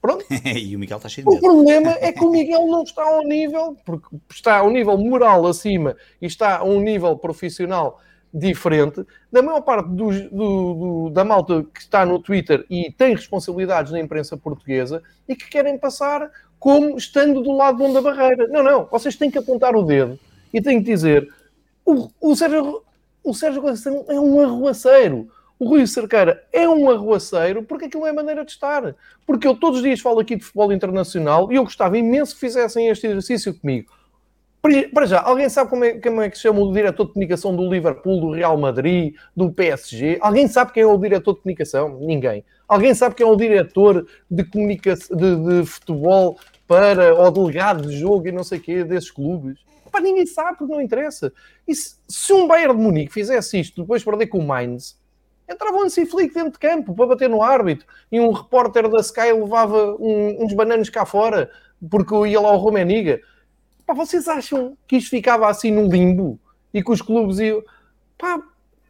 Pronto. 0.00 0.24
e 0.44 0.74
o 0.74 0.78
Miguel 0.78 0.96
está 0.96 1.08
cheio 1.08 1.26
de 1.26 1.36
O 1.36 1.40
problema 1.40 1.92
é 2.00 2.12
que 2.12 2.24
o 2.24 2.30
Miguel 2.30 2.66
não 2.66 2.82
está 2.82 3.02
ao 3.02 3.22
nível, 3.22 3.76
porque 3.84 4.08
está 4.30 4.58
a 4.58 4.64
um 4.64 4.70
nível 4.70 4.98
moral 4.98 5.46
acima 5.46 5.96
e 6.20 6.26
está 6.26 6.58
a 6.58 6.64
um 6.64 6.80
nível 6.80 7.16
profissional 7.16 8.00
diferente 8.34 9.06
da 9.30 9.40
maior 9.40 9.60
parte 9.60 9.88
do, 9.90 10.10
do, 10.10 10.74
do, 10.74 11.10
da 11.10 11.24
malta 11.24 11.64
que 11.72 11.80
está 11.80 12.04
no 12.04 12.18
Twitter 12.18 12.66
e 12.68 12.90
tem 12.90 13.14
responsabilidades 13.14 13.92
na 13.92 14.00
imprensa 14.00 14.36
portuguesa 14.36 15.00
e 15.28 15.36
que 15.36 15.48
querem 15.48 15.78
passar 15.78 16.28
como 16.58 16.96
estando 16.96 17.40
do 17.42 17.52
lado 17.52 17.78
bom 17.78 17.92
da 17.92 18.02
barreira. 18.02 18.48
Não, 18.48 18.62
não, 18.62 18.86
vocês 18.86 19.14
têm 19.14 19.30
que 19.30 19.38
apontar 19.38 19.76
o 19.76 19.84
dedo 19.84 20.18
e 20.52 20.60
têm 20.60 20.82
que 20.82 20.90
dizer 20.90 21.32
o, 21.84 22.10
o 22.20 22.34
Sérgio, 22.34 22.82
o 23.22 23.32
Sérgio 23.32 23.62
é 24.08 24.18
um 24.18 24.40
arruaceiro. 24.40 25.28
O 25.56 25.68
Rui 25.68 25.86
Cerqueira 25.86 26.44
é 26.52 26.68
um 26.68 26.90
arruaceiro 26.90 27.62
porque 27.62 27.84
aquilo 27.84 28.06
é 28.06 28.12
maneira 28.12 28.44
de 28.44 28.50
estar. 28.50 28.94
Porque 29.24 29.46
eu 29.46 29.54
todos 29.54 29.78
os 29.78 29.84
dias 29.84 30.00
falo 30.00 30.18
aqui 30.18 30.34
de 30.34 30.44
futebol 30.44 30.72
internacional 30.72 31.52
e 31.52 31.54
eu 31.54 31.62
gostava 31.62 31.96
imenso 31.96 32.34
que 32.34 32.40
fizessem 32.40 32.88
este 32.88 33.06
exercício 33.06 33.54
comigo. 33.54 33.92
Para 34.94 35.04
já, 35.04 35.20
alguém 35.20 35.46
sabe 35.50 35.68
como 35.68 35.84
é, 35.84 36.00
como 36.00 36.22
é, 36.22 36.30
que 36.30 36.36
se 36.36 36.42
chama 36.44 36.60
o 36.60 36.72
diretor 36.72 37.04
de 37.04 37.12
comunicação 37.12 37.54
do 37.54 37.68
Liverpool, 37.68 38.18
do 38.18 38.30
Real 38.30 38.56
Madrid, 38.56 39.14
do 39.36 39.52
PSG? 39.52 40.16
Alguém 40.22 40.48
sabe 40.48 40.72
quem 40.72 40.84
é 40.84 40.86
o 40.86 40.96
diretor 40.96 41.34
de 41.34 41.40
comunicação? 41.42 41.98
Ninguém. 42.00 42.42
Alguém 42.66 42.94
sabe 42.94 43.14
quem 43.14 43.26
é 43.26 43.30
o 43.30 43.36
diretor 43.36 44.06
de, 44.30 44.42
comunicação, 44.42 45.14
de, 45.14 45.36
de 45.36 45.66
futebol 45.66 46.38
para 46.66 47.14
o 47.14 47.30
delegado 47.30 47.86
de 47.86 47.94
jogo 47.98 48.26
e 48.26 48.32
não 48.32 48.42
sei 48.42 48.58
o 48.58 48.62
quê 48.62 48.82
desses 48.84 49.10
clubes. 49.10 49.58
Pá, 49.92 50.00
ninguém 50.00 50.24
sabe 50.24 50.56
porque 50.56 50.72
não 50.72 50.80
interessa. 50.80 51.30
E 51.68 51.74
se, 51.74 51.96
se 52.08 52.32
um 52.32 52.48
Bayern 52.48 52.74
de 52.74 52.82
Munique 52.82 53.12
fizesse 53.12 53.60
isto 53.60 53.82
depois 53.82 54.00
de 54.00 54.06
perder 54.06 54.28
com 54.28 54.38
o 54.38 54.46
Mainz, 54.46 54.98
entrava 55.46 55.76
um 55.76 55.90
Flick 55.90 56.32
dentro 56.32 56.52
de 56.52 56.58
campo 56.58 56.94
para 56.94 57.06
bater 57.06 57.28
no 57.28 57.42
árbitro 57.42 57.86
e 58.10 58.18
um 58.18 58.32
repórter 58.32 58.88
da 58.88 59.00
Sky 59.00 59.30
levava 59.30 59.94
um, 60.00 60.42
uns 60.42 60.54
bananos 60.54 60.88
cá 60.88 61.04
fora 61.04 61.50
porque 61.90 62.14
ia 62.28 62.40
lá 62.40 62.50
o 62.52 62.56
Romeniga. 62.56 63.20
Pá, 63.86 63.94
vocês 63.94 64.28
acham 64.28 64.76
que 64.86 64.96
isto 64.96 65.10
ficava 65.10 65.48
assim 65.48 65.70
num 65.70 65.88
limbo 65.88 66.38
e 66.72 66.82
que 66.82 66.90
os 66.90 67.02
clubes 67.02 67.38
iam... 67.38 67.62
Pá, 68.16 68.40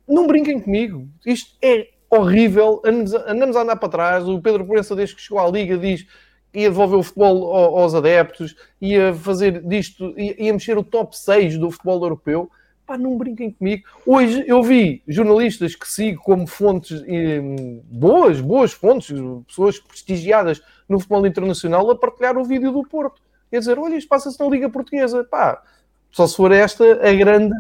não 0.09 0.27
brinquem 0.27 0.61
comigo. 0.61 1.09
Isto 1.27 1.57
é 1.63 1.89
horrível. 2.11 2.81
Andamos, 2.85 3.57
a 3.57 3.63
andar 3.63 3.77
para 3.77 3.89
trás. 3.89 4.29
O 4.29 4.41
Pedro 4.41 4.65
Proença, 4.65 4.95
desde 4.95 5.17
que 5.17 5.23
chegou 5.23 5.41
à 5.41 5.51
Liga, 5.51 5.77
diz 5.77 6.07
ia 6.55 6.71
devolver 6.71 7.01
o 7.01 7.03
futebol 7.03 7.53
aos 7.53 7.95
adeptos, 7.95 8.55
ia 8.81 9.13
fazer 9.13 9.61
disto, 9.67 10.15
ia, 10.17 10.53
mexer 10.53 10.79
o 10.79 10.85
top 10.85 11.17
6 11.19 11.59
do 11.59 11.71
futebol 11.71 12.01
europeu. 12.03 12.49
Pá, 12.87 12.97
não 12.97 13.17
brinquem 13.17 13.51
comigo. 13.51 13.83
Hoje 14.07 14.45
eu 14.47 14.63
vi 14.63 15.03
jornalistas 15.09 15.75
que 15.75 15.89
sigo 15.89 16.23
como 16.23 16.47
fontes 16.47 17.03
eh, 17.09 17.41
boas, 17.85 18.41
boas 18.41 18.73
fontes, 18.73 19.11
pessoas 19.47 19.81
prestigiadas 19.81 20.63
no 20.89 21.01
futebol 21.01 21.27
internacional, 21.27 21.91
a 21.91 21.97
partilhar 21.97 22.37
o 22.37 22.45
vídeo 22.45 22.71
do 22.71 22.83
Porto. 22.85 23.21
Quer 23.51 23.59
dizer, 23.61 23.79
olha, 23.79 23.97
isto 23.97 24.09
passa-se 24.09 24.39
na 24.41 24.49
Liga 24.49 24.69
Portuguesa. 24.71 25.25
Pá, 25.25 25.63
Só 26.11 26.27
se 26.27 26.37
for 26.37 26.53
esta 26.53 26.85
a 26.85 27.15
grande 27.15 27.55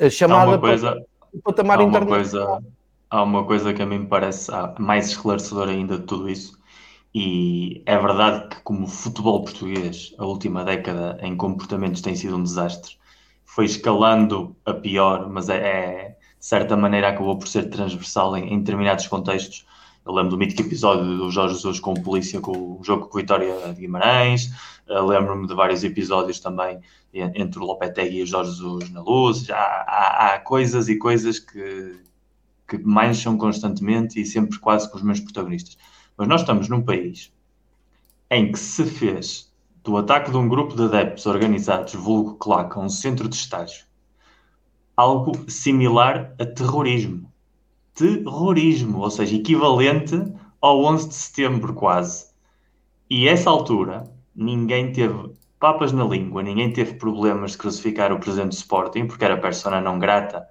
a 0.00 0.08
chamada 0.10 0.42
há 0.42 0.54
uma 0.54 0.58
coisa, 0.58 0.92
para 0.92 1.04
o 1.32 1.42
patamar 1.42 1.80
há 1.80 1.82
internacional. 1.82 2.46
coisa, 2.46 2.66
há 3.10 3.22
uma 3.22 3.44
coisa 3.44 3.74
que 3.74 3.82
a 3.82 3.86
mim 3.86 4.00
me 4.00 4.06
parece 4.06 4.50
ah, 4.52 4.74
mais 4.78 5.08
esclarecedora 5.08 5.72
ainda 5.72 5.98
de 5.98 6.04
tudo 6.04 6.28
isso, 6.28 6.58
e 7.14 7.82
é 7.86 7.98
verdade 7.98 8.48
que, 8.48 8.62
como 8.62 8.84
o 8.84 8.88
futebol 8.88 9.42
português, 9.42 10.14
a 10.18 10.24
última 10.26 10.64
década 10.64 11.18
em 11.22 11.36
comportamentos 11.36 12.00
tem 12.00 12.14
sido 12.14 12.36
um 12.36 12.42
desastre, 12.42 12.96
foi 13.44 13.64
escalando 13.64 14.54
a 14.64 14.72
pior, 14.74 15.28
mas 15.28 15.48
é, 15.48 15.56
é 15.58 16.08
de 16.38 16.46
certa 16.46 16.76
maneira 16.76 17.08
acabou 17.08 17.36
por 17.38 17.48
ser 17.48 17.68
transversal 17.70 18.36
em, 18.36 18.52
em 18.54 18.58
determinados 18.60 19.06
contextos. 19.08 19.66
Eu 20.08 20.14
lembro 20.14 20.30
do 20.30 20.38
mítico 20.38 20.62
episódio 20.62 21.18
do 21.18 21.30
Jorge 21.30 21.56
Jesus 21.56 21.78
com 21.80 21.92
o 21.92 22.02
polícia 22.02 22.40
com 22.40 22.78
o 22.80 22.80
jogo 22.82 23.08
com 23.08 23.18
Vitória 23.18 23.74
de 23.74 23.78
Guimarães. 23.82 24.46
Uh, 24.88 25.04
Lembro-me 25.04 25.46
de 25.46 25.52
vários 25.54 25.84
episódios 25.84 26.40
também 26.40 26.80
entre 27.12 27.58
o 27.58 27.62
Lopetegui 27.62 28.20
e 28.20 28.22
o 28.22 28.26
Jorge 28.26 28.52
Jesus 28.52 28.88
na 28.88 29.02
luz. 29.02 29.50
Há, 29.50 29.54
há, 29.56 30.34
há 30.34 30.38
coisas 30.38 30.88
e 30.88 30.96
coisas 30.96 31.38
que, 31.38 32.00
que 32.66 32.78
mancham 32.78 33.36
constantemente 33.36 34.18
e 34.18 34.24
sempre 34.24 34.58
quase 34.58 34.90
com 34.90 34.96
os 34.96 35.02
mesmos 35.02 35.30
protagonistas. 35.30 35.76
Mas 36.16 36.26
nós 36.26 36.40
estamos 36.40 36.70
num 36.70 36.80
país 36.80 37.30
em 38.30 38.50
que 38.50 38.58
se 38.58 38.86
fez 38.86 39.52
do 39.84 39.94
ataque 39.98 40.30
de 40.30 40.38
um 40.38 40.48
grupo 40.48 40.74
de 40.74 40.84
adeptos 40.84 41.26
organizados, 41.26 41.92
vulgo 41.92 42.36
claque, 42.36 42.78
a 42.78 42.80
um 42.80 42.88
centro 42.88 43.28
de 43.28 43.36
estágio, 43.36 43.84
algo 44.96 45.50
similar 45.50 46.34
a 46.40 46.46
terrorismo. 46.46 47.27
Terrorismo, 47.98 49.00
ou 49.00 49.10
seja, 49.10 49.34
equivalente 49.34 50.22
ao 50.60 50.84
11 50.84 51.08
de 51.08 51.14
setembro, 51.14 51.74
quase. 51.74 52.26
E 53.10 53.26
essa 53.26 53.50
altura, 53.50 54.04
ninguém 54.36 54.92
teve 54.92 55.32
papas 55.58 55.92
na 55.92 56.04
língua, 56.04 56.42
ninguém 56.42 56.72
teve 56.72 56.94
problemas 56.94 57.52
de 57.52 57.58
crucificar 57.58 58.12
o 58.12 58.20
presidente 58.20 58.50
do 58.50 58.54
Sporting, 58.54 59.06
porque 59.06 59.24
era 59.24 59.36
persona 59.36 59.80
não 59.80 59.98
grata, 59.98 60.46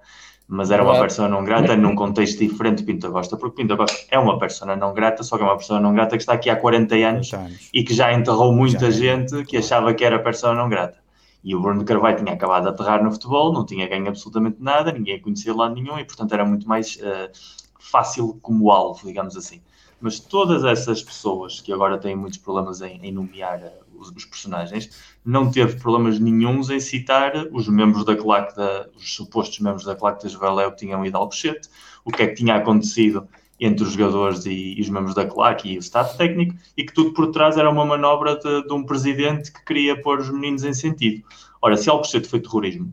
mas 0.46 0.70
era 0.70 0.82
uma 0.82 0.98
persona 0.98 1.28
não 1.28 1.44
grata 1.44 1.76
num 1.76 1.94
contexto 1.94 2.38
diferente 2.38 2.78
de 2.78 2.84
Pinto 2.84 3.10
Costa, 3.10 3.36
porque 3.36 3.62
Pinto 3.62 3.76
Costa 3.76 3.96
é 4.10 4.18
uma 4.18 4.38
persona 4.38 4.76
não 4.76 4.92
grata, 4.92 5.22
só 5.22 5.36
que 5.36 5.42
é 5.42 5.46
uma 5.46 5.56
persona 5.56 5.80
não 5.80 5.94
grata 5.94 6.16
que 6.16 6.22
está 6.22 6.34
aqui 6.34 6.50
há 6.50 6.56
40 6.56 6.94
anos 6.96 7.32
anos. 7.32 7.70
e 7.72 7.82
que 7.82 7.94
já 7.94 8.12
enterrou 8.12 8.52
muita 8.52 8.90
Já. 8.90 8.98
gente 8.98 9.44
que 9.44 9.56
achava 9.56 9.94
que 9.94 10.04
era 10.04 10.18
persona 10.18 10.54
não 10.54 10.68
grata. 10.68 10.98
E 11.42 11.54
o 11.54 11.60
Bruno 11.60 11.84
Carvalho 11.84 12.18
tinha 12.18 12.32
acabado 12.32 12.64
de 12.64 12.68
aterrar 12.70 13.02
no 13.02 13.12
futebol, 13.12 13.52
não 13.52 13.64
tinha 13.64 13.88
ganho 13.88 14.08
absolutamente 14.08 14.56
nada, 14.60 14.92
ninguém 14.92 15.20
conhecia 15.20 15.54
lá 15.54 15.68
nenhum 15.68 15.98
e, 15.98 16.04
portanto, 16.04 16.32
era 16.32 16.44
muito 16.44 16.68
mais 16.68 16.98
eh, 17.00 17.30
fácil 17.78 18.38
como 18.42 18.70
alvo, 18.70 19.06
digamos 19.06 19.36
assim. 19.36 19.62
Mas 20.00 20.20
todas 20.20 20.64
essas 20.64 21.02
pessoas 21.02 21.60
que 21.60 21.72
agora 21.72 21.98
têm 21.98 22.14
muitos 22.16 22.38
problemas 22.38 22.80
em, 22.80 23.00
em 23.02 23.12
nomear 23.12 23.60
eh, 23.62 23.80
os, 23.94 24.10
os 24.10 24.24
personagens, 24.24 24.90
não 25.24 25.50
teve 25.50 25.78
problemas 25.80 26.18
nenhums 26.18 26.70
em 26.70 26.80
citar 26.80 27.32
os 27.52 27.68
membros 27.68 28.04
da 28.04 28.16
claque, 28.16 28.56
da, 28.56 28.88
os 28.96 29.14
supostos 29.14 29.58
membros 29.60 29.84
da 29.84 29.94
claque 29.94 30.22
da 30.24 30.28
Juveléu 30.28 30.70
que 30.72 30.78
tinham 30.78 31.04
ido 31.04 31.16
ao 31.16 31.24
Alcochete, 31.24 31.68
o 32.04 32.10
que 32.10 32.22
é 32.22 32.26
que 32.28 32.34
tinha 32.34 32.56
acontecido 32.56 33.28
entre 33.60 33.84
os 33.84 33.92
jogadores 33.92 34.46
e, 34.46 34.74
e 34.76 34.80
os 34.80 34.88
membros 34.88 35.14
da 35.14 35.26
claque 35.26 35.72
e 35.72 35.78
o 35.78 35.80
staff 35.80 36.16
técnico, 36.16 36.54
e 36.76 36.84
que 36.84 36.92
tudo 36.92 37.12
por 37.12 37.28
trás 37.30 37.56
era 37.56 37.70
uma 37.70 37.84
manobra 37.84 38.36
de, 38.36 38.66
de 38.66 38.72
um 38.72 38.84
presidente 38.84 39.52
que 39.52 39.64
queria 39.64 40.00
pôr 40.00 40.20
os 40.20 40.30
meninos 40.30 40.64
em 40.64 40.72
sentido. 40.72 41.24
Ora, 41.60 41.76
se 41.76 41.90
Alcochete 41.90 42.28
foi 42.28 42.40
terrorismo, 42.40 42.92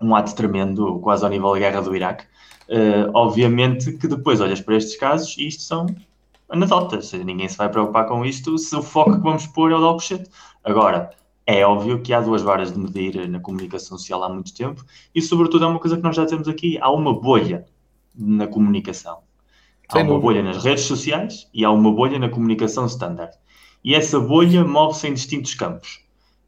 um 0.00 0.14
ato 0.14 0.34
tremendo, 0.34 0.98
quase 1.00 1.24
ao 1.24 1.30
nível 1.30 1.52
da 1.52 1.58
guerra 1.58 1.80
do 1.82 1.94
Iraque, 1.94 2.24
eh, 2.68 3.08
obviamente 3.14 3.92
que 3.92 4.08
depois 4.08 4.40
olhas 4.40 4.60
para 4.60 4.76
estes 4.76 4.96
casos 4.96 5.36
e 5.38 5.46
isto 5.46 5.62
são 5.62 5.86
anedotas, 6.48 7.12
ninguém 7.12 7.48
se 7.48 7.56
vai 7.56 7.68
preocupar 7.68 8.06
com 8.06 8.24
isto 8.24 8.56
se 8.58 8.74
o 8.74 8.82
foco 8.82 9.16
que 9.16 9.22
vamos 9.22 9.46
pôr 9.46 9.72
é 9.72 9.74
o 9.74 9.78
de 9.78 9.84
Alcochete. 9.84 10.30
Agora, 10.64 11.10
é 11.46 11.64
óbvio 11.64 12.00
que 12.02 12.12
há 12.12 12.20
duas 12.20 12.42
varas 12.42 12.72
de 12.72 12.78
medir 12.78 13.28
na 13.28 13.38
comunicação 13.38 13.96
social 13.96 14.22
há 14.24 14.28
muito 14.28 14.52
tempo 14.52 14.84
e, 15.14 15.22
sobretudo, 15.22 15.64
é 15.64 15.68
uma 15.68 15.78
coisa 15.78 15.96
que 15.96 16.02
nós 16.02 16.16
já 16.16 16.24
dizemos 16.24 16.48
aqui: 16.48 16.76
há 16.80 16.90
uma 16.90 17.14
bolha 17.14 17.66
na 18.14 18.46
comunicação. 18.48 19.25
Há 19.88 19.98
uma 20.00 20.18
bolha 20.18 20.42
nas 20.42 20.64
redes 20.64 20.84
sociais 20.84 21.48
e 21.54 21.64
há 21.64 21.70
uma 21.70 21.92
bolha 21.92 22.18
na 22.18 22.28
comunicação 22.28 22.86
standard. 22.86 23.32
E 23.84 23.94
essa 23.94 24.18
bolha 24.18 24.64
move-se 24.64 25.06
em 25.06 25.14
distintos 25.14 25.54
campos. 25.54 26.00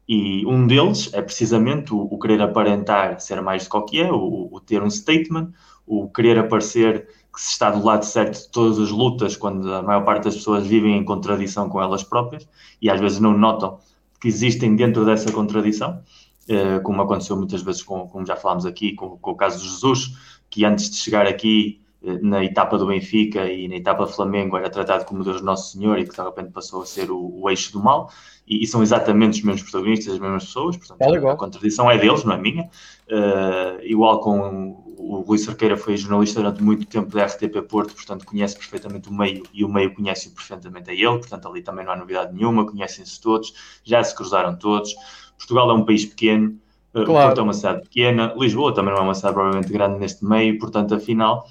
E 0.07 0.45
um 0.45 0.65
deles 0.67 1.09
é 1.13 1.21
precisamente 1.21 1.93
o, 1.93 2.01
o 2.01 2.17
querer 2.17 2.41
aparentar 2.41 3.19
ser 3.21 3.41
mais 3.41 3.67
do 3.67 3.85
que 3.85 4.01
é, 4.01 4.11
o, 4.11 4.49
o 4.51 4.59
ter 4.59 4.81
um 4.81 4.89
statement, 4.89 5.51
o 5.85 6.09
querer 6.09 6.37
aparecer 6.39 7.07
que 7.33 7.39
se 7.39 7.51
está 7.51 7.69
do 7.69 7.85
lado 7.85 8.03
certo 8.03 8.39
de 8.39 8.49
todas 8.49 8.79
as 8.79 8.89
lutas, 8.89 9.37
quando 9.37 9.71
a 9.73 9.81
maior 9.83 10.03
parte 10.03 10.23
das 10.23 10.35
pessoas 10.35 10.65
vivem 10.65 10.97
em 10.97 11.05
contradição 11.05 11.69
com 11.69 11.81
elas 11.81 12.03
próprias 12.03 12.47
e 12.81 12.89
às 12.89 12.99
vezes 12.99 13.19
não 13.19 13.37
notam 13.37 13.79
que 14.19 14.27
existem 14.27 14.75
dentro 14.75 15.05
dessa 15.05 15.31
contradição, 15.31 16.01
eh, 16.47 16.79
como 16.79 17.01
aconteceu 17.01 17.37
muitas 17.37 17.61
vezes, 17.61 17.83
com, 17.83 18.07
como 18.07 18.25
já 18.25 18.35
falámos 18.35 18.65
aqui, 18.65 18.93
com, 18.93 19.17
com 19.17 19.31
o 19.31 19.35
caso 19.35 19.59
de 19.59 19.69
Jesus, 19.69 20.11
que 20.49 20.65
antes 20.65 20.89
de 20.89 20.97
chegar 20.97 21.27
aqui 21.27 21.79
na 22.01 22.43
etapa 22.43 22.77
do 22.77 22.87
Benfica 22.87 23.45
e 23.51 23.67
na 23.67 23.75
etapa 23.75 24.05
do 24.05 24.11
Flamengo 24.11 24.55
era 24.55 24.69
tratado 24.69 25.05
como 25.05 25.23
Deus 25.23 25.41
Nosso 25.41 25.73
Senhor 25.73 25.99
e 25.99 26.05
que 26.05 26.15
de 26.15 26.21
repente 26.21 26.51
passou 26.51 26.81
a 26.81 26.85
ser 26.85 27.11
o, 27.11 27.41
o 27.41 27.49
eixo 27.49 27.73
do 27.73 27.83
mal, 27.83 28.09
e, 28.47 28.63
e 28.63 28.67
são 28.67 28.81
exatamente 28.81 29.39
os 29.39 29.43
mesmos 29.43 29.63
protagonistas, 29.63 30.13
as 30.13 30.19
mesmas 30.19 30.45
pessoas, 30.45 30.77
portanto 30.77 30.97
qual. 30.97 31.33
a 31.33 31.35
contradição 31.35 31.91
é 31.91 31.97
deles, 31.97 32.23
não 32.23 32.33
é 32.33 32.37
minha. 32.37 32.69
Eh, 33.07 33.79
igual 33.83 34.19
com 34.21 34.83
o 34.97 35.21
Rui 35.21 35.37
Cerqueira 35.37 35.75
foi 35.75 35.97
jornalista 35.97 36.41
durante 36.41 36.63
muito 36.63 36.85
tempo 36.85 37.09
da 37.09 37.25
RTP 37.25 37.61
Porto, 37.67 37.93
portanto 37.93 38.25
conhece 38.25 38.55
perfeitamente 38.55 39.09
o 39.09 39.13
meio 39.13 39.43
e 39.53 39.65
o 39.65 39.69
meio 39.69 39.93
conhece-o 39.93 40.31
perfeitamente 40.33 40.89
a 40.89 40.93
ele, 40.93 41.19
portanto 41.19 41.47
ali 41.47 41.61
também 41.61 41.85
não 41.85 41.91
há 41.91 41.95
novidade 41.95 42.33
nenhuma, 42.33 42.65
conhecem-se 42.65 43.19
todos, 43.19 43.53
já 43.83 44.03
se 44.03 44.15
cruzaram 44.15 44.55
todos. 44.57 44.93
Portugal 45.37 45.69
é 45.71 45.73
um 45.73 45.85
país 45.85 46.05
pequeno, 46.05 46.59
eh, 46.93 47.01
o 47.01 47.05
Claro. 47.05 47.27
Porto 47.27 47.39
é 47.39 47.43
uma 47.43 47.53
cidade 47.53 47.81
pequena, 47.81 48.33
Lisboa 48.37 48.73
também 48.73 48.93
não 48.93 49.01
é 49.01 49.03
uma 49.03 49.15
cidade 49.15 49.33
provavelmente 49.33 49.71
grande 49.71 49.99
neste 49.99 50.25
meio, 50.25 50.57
portanto, 50.59 50.95
afinal, 50.95 51.45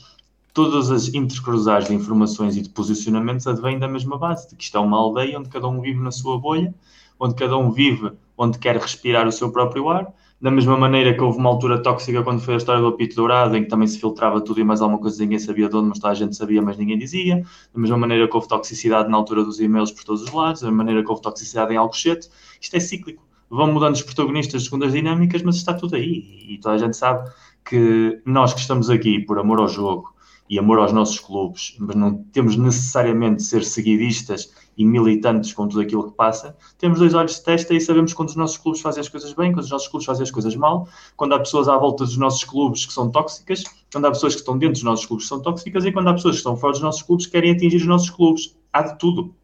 todas 0.58 0.90
as 0.90 1.14
intercruzagens 1.14 1.88
de 1.88 1.94
informações 1.94 2.56
e 2.56 2.60
de 2.60 2.68
posicionamentos 2.68 3.46
advêm 3.46 3.78
da 3.78 3.86
mesma 3.86 4.18
base, 4.18 4.48
de 4.48 4.56
que 4.56 4.64
isto 4.64 4.76
é 4.76 4.80
uma 4.80 4.98
aldeia 4.98 5.38
onde 5.38 5.48
cada 5.48 5.68
um 5.68 5.80
vive 5.80 6.00
na 6.00 6.10
sua 6.10 6.36
bolha, 6.36 6.74
onde 7.16 7.36
cada 7.36 7.56
um 7.56 7.70
vive 7.70 8.10
onde 8.36 8.58
quer 8.58 8.76
respirar 8.76 9.28
o 9.28 9.30
seu 9.30 9.52
próprio 9.52 9.88
ar, 9.88 10.12
da 10.40 10.50
mesma 10.50 10.76
maneira 10.76 11.14
que 11.14 11.22
houve 11.22 11.38
uma 11.38 11.48
altura 11.48 11.80
tóxica 11.80 12.24
quando 12.24 12.40
foi 12.40 12.54
a 12.54 12.56
história 12.56 12.80
do 12.80 12.88
apito 12.88 13.14
dourado, 13.14 13.56
em 13.56 13.62
que 13.62 13.68
também 13.68 13.86
se 13.86 14.00
filtrava 14.00 14.40
tudo 14.40 14.58
e 14.58 14.64
mais 14.64 14.80
alguma 14.80 15.00
coisa 15.00 15.22
ninguém 15.22 15.38
sabia 15.38 15.68
de 15.68 15.76
onde, 15.76 15.90
mas 15.90 16.04
a 16.04 16.12
gente 16.12 16.34
sabia, 16.34 16.60
mas 16.60 16.76
ninguém 16.76 16.98
dizia. 16.98 17.36
Da 17.72 17.80
mesma 17.80 17.96
maneira 17.96 18.26
que 18.26 18.34
houve 18.34 18.48
toxicidade 18.48 19.08
na 19.08 19.16
altura 19.16 19.44
dos 19.44 19.60
e-mails 19.60 19.92
por 19.92 20.02
todos 20.02 20.22
os 20.22 20.32
lados, 20.32 20.62
da 20.62 20.66
mesma 20.66 20.78
maneira 20.78 21.04
que 21.04 21.08
houve 21.08 21.22
toxicidade 21.22 21.72
em 21.72 21.76
Alcochete. 21.76 22.28
Isto 22.60 22.76
é 22.76 22.80
cíclico. 22.80 23.22
Vão 23.48 23.72
mudando 23.72 23.94
os 23.94 24.02
protagonistas 24.02 24.64
segundo 24.64 24.86
as 24.86 24.92
dinâmicas, 24.92 25.40
mas 25.40 25.54
está 25.54 25.72
tudo 25.72 25.94
aí. 25.94 26.46
E 26.48 26.58
toda 26.58 26.74
a 26.74 26.78
gente 26.78 26.96
sabe 26.96 27.30
que 27.64 28.20
nós 28.26 28.52
que 28.52 28.58
estamos 28.58 28.90
aqui 28.90 29.20
por 29.20 29.38
amor 29.38 29.60
ao 29.60 29.68
jogo 29.68 30.17
e 30.48 30.58
amor 30.58 30.78
aos 30.78 30.92
nossos 30.92 31.18
clubes, 31.20 31.76
mas 31.78 31.94
não 31.94 32.14
temos 32.32 32.56
necessariamente 32.56 33.36
de 33.36 33.42
ser 33.44 33.64
seguidistas 33.64 34.52
e 34.76 34.84
militantes 34.84 35.52
com 35.52 35.66
tudo 35.66 35.80
aquilo 35.80 36.10
que 36.10 36.16
passa, 36.16 36.56
temos 36.78 36.98
dois 37.00 37.12
olhos 37.12 37.34
de 37.34 37.42
testa 37.42 37.74
e 37.74 37.80
sabemos 37.80 38.12
quando 38.14 38.28
os 38.28 38.36
nossos 38.36 38.56
clubes 38.56 38.80
fazem 38.80 39.00
as 39.00 39.08
coisas 39.08 39.32
bem, 39.32 39.52
quando 39.52 39.64
os 39.64 39.70
nossos 39.70 39.88
clubes 39.88 40.06
fazem 40.06 40.22
as 40.22 40.30
coisas 40.30 40.54
mal, 40.54 40.88
quando 41.16 41.34
há 41.34 41.38
pessoas 41.38 41.68
à 41.68 41.76
volta 41.76 42.04
dos 42.04 42.16
nossos 42.16 42.44
clubes 42.44 42.86
que 42.86 42.92
são 42.92 43.10
tóxicas, 43.10 43.64
quando 43.92 44.06
há 44.06 44.10
pessoas 44.10 44.34
que 44.34 44.40
estão 44.40 44.56
dentro 44.56 44.74
dos 44.74 44.82
nossos 44.82 45.04
clubes 45.04 45.24
que 45.24 45.28
são 45.28 45.40
tóxicas 45.40 45.84
e 45.84 45.92
quando 45.92 46.08
há 46.08 46.14
pessoas 46.14 46.36
que 46.36 46.38
estão 46.38 46.56
fora 46.56 46.72
dos 46.72 46.82
nossos 46.82 47.02
clubes 47.02 47.26
que 47.26 47.32
querem 47.32 47.50
atingir 47.52 47.76
os 47.78 47.86
nossos 47.86 48.10
clubes. 48.10 48.56
Há 48.72 48.82
de 48.82 48.98
tudo. 48.98 49.34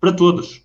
Para 0.00 0.12
todos. 0.12 0.62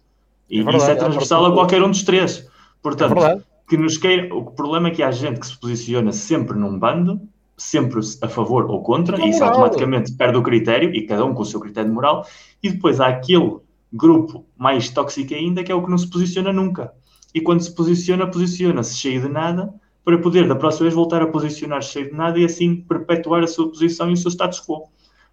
E 0.49 0.59
É 0.59 0.63
verdade, 0.63 0.83
isso 0.83 0.91
é 0.91 0.95
transversal 0.95 1.39
a 1.39 1.43
todos. 1.45 1.59
qualquer 1.59 1.83
um 1.83 1.91
dos 1.91 2.03
três. 2.03 2.39
É 2.39 2.47
Portanto, 2.81 3.13
verdade. 3.13 3.43
que 3.67 3.77
nos 3.77 3.97
queira. 3.97 4.33
O 4.35 4.51
problema 4.51 4.87
é 4.87 4.91
que 4.91 5.03
há 5.03 5.11
gente 5.11 5.39
que 5.39 5.47
se 5.47 5.57
posiciona 5.57 6.11
sempre 6.11 6.57
num 6.57 6.77
bando, 6.77 7.21
sempre 7.57 7.99
a 8.21 8.29
favor 8.29 8.69
ou 8.69 8.83
contra, 8.83 9.19
e 9.19 9.29
isso 9.31 9.43
automaticamente 9.43 10.13
perde 10.13 10.37
o 10.37 10.43
critério, 10.43 10.93
e 10.93 11.05
cada 11.05 11.25
um 11.25 11.33
com 11.33 11.41
o 11.41 11.45
seu 11.45 11.59
critério 11.59 11.91
moral, 11.91 12.25
e 12.61 12.69
depois 12.69 12.99
há 13.01 13.07
aquele 13.07 13.57
grupo 13.91 14.45
mais 14.55 14.89
tóxico 14.89 15.33
ainda, 15.33 15.63
que 15.63 15.71
é 15.71 15.75
o 15.75 15.83
que 15.83 15.89
não 15.89 15.97
se 15.97 16.09
posiciona 16.09 16.53
nunca. 16.53 16.93
E 17.33 17.41
quando 17.41 17.61
se 17.61 17.73
posiciona, 17.73 18.27
posiciona-se 18.27 18.95
cheio 18.95 19.21
de 19.21 19.27
nada, 19.27 19.73
para 20.05 20.17
poder 20.19 20.47
da 20.47 20.55
próxima 20.55 20.83
vez 20.83 20.93
voltar 20.93 21.21
a 21.21 21.27
posicionar 21.27 21.81
cheio 21.81 22.09
de 22.09 22.15
nada 22.15 22.39
e 22.39 22.45
assim 22.45 22.77
perpetuar 22.77 23.43
a 23.43 23.47
sua 23.47 23.67
posição 23.67 24.09
e 24.09 24.13
o 24.13 24.17
seu 24.17 24.31
status 24.31 24.61
quo. 24.61 24.87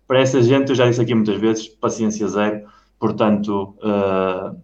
Para 0.07 0.19
essa 0.21 0.43
gente, 0.43 0.71
eu 0.71 0.75
já 0.75 0.89
disse 0.89 1.01
aqui 1.01 1.15
muitas 1.15 1.41
vezes, 1.41 1.69
paciência 1.69 2.27
zero, 2.27 2.67
portanto, 2.99 3.75
uh, 3.79 4.59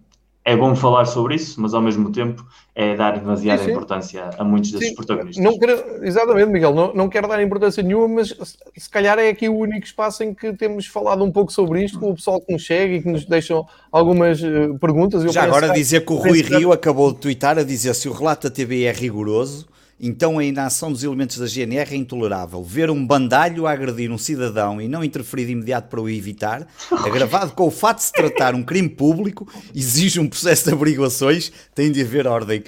é 0.45 0.57
bom 0.57 0.75
falar 0.75 1.05
sobre 1.05 1.35
isso, 1.35 1.61
mas 1.61 1.75
ao 1.75 1.83
mesmo 1.83 2.11
tempo 2.11 2.45
é 2.75 2.97
dar 2.97 3.19
demasiada 3.19 3.59
Sim, 3.59 3.65
sim. 3.67 3.71
importância 3.73 4.31
a 4.39 4.43
muitos 4.43 4.73
desses 4.73 4.89
Sim, 4.89 4.95
protagonistas. 4.95 5.45
Não 5.45 5.59
quero, 5.59 6.05
exatamente, 6.05 6.51
Miguel, 6.51 6.75
não, 6.75 6.95
não 6.95 7.09
quero 7.11 7.29
dar 7.29 7.43
importância 7.43 7.83
nenhuma, 7.83 8.09
mas 8.09 8.29
se, 8.29 8.57
se 8.77 8.89
calhar 8.89 9.19
é 9.19 9.29
aqui 9.29 9.49
o 9.49 9.57
único 9.57 9.85
espaço 9.85 10.23
em 10.25 10.33
que 10.33 10.53
temos 10.55 10.87
falado 10.87 11.23
um 11.23 11.31
pouco 11.31 11.53
sobre 11.53 11.85
isto, 11.85 11.99
com 12.01 12.11
o 12.11 12.15
pessoal 12.15 12.41
que 12.41 12.53
nos 12.53 12.63
chega 12.63 12.95
e 12.95 13.03
que 13.03 13.09
nos 13.09 13.27
deixam 13.27 13.67
algumas 13.93 14.43
eh, 14.43 14.69
perguntas. 14.81 15.23
Eu 15.25 15.31
Já 15.31 15.43
agora 15.45 15.69
que- 15.69 15.75
dizer 15.75 16.07
que 16.07 16.13
o 16.13 16.17
Rui 16.17 16.41
Rio 16.41 16.73
acabou 16.73 17.13
de 17.13 17.19
twittar 17.19 17.59
a 17.59 17.63
dizer 17.63 17.95
se 17.95 18.09
o 18.09 18.13
relato 18.13 18.49
da 18.49 18.55
TV 18.55 18.85
é 18.85 18.93
rigoroso, 18.93 19.67
Então 20.01 20.39
a 20.39 20.45
inação 20.45 20.91
dos 20.91 21.05
elementos 21.05 21.37
da 21.37 21.47
GNR 21.47 21.95
é 21.95 21.97
intolerável. 21.97 22.65
Ver 22.65 22.91
um 22.91 23.07
bandalho 23.07 23.67
a 23.67 23.73
agredir 23.73 24.11
um 24.11 24.17
cidadão 24.17 24.81
e 24.81 24.89
não 24.89 25.05
interferir 25.05 25.45
de 25.45 25.53
imediato 25.53 25.89
para 25.89 26.01
o 26.01 26.09
evitar, 26.09 26.67
agravado 26.91 27.53
com 27.53 27.67
o 27.67 27.71
fato 27.71 27.99
de 27.99 28.05
se 28.05 28.13
tratar 28.13 28.55
um 28.55 28.63
crime 28.63 28.89
público, 28.89 29.47
exige 29.75 30.19
um 30.19 30.27
processo 30.27 30.65
de 30.65 30.73
averiguações, 30.73 31.53
tem 31.75 31.93
de 31.93 32.01
haver 32.01 32.27
ordem. 32.27 32.65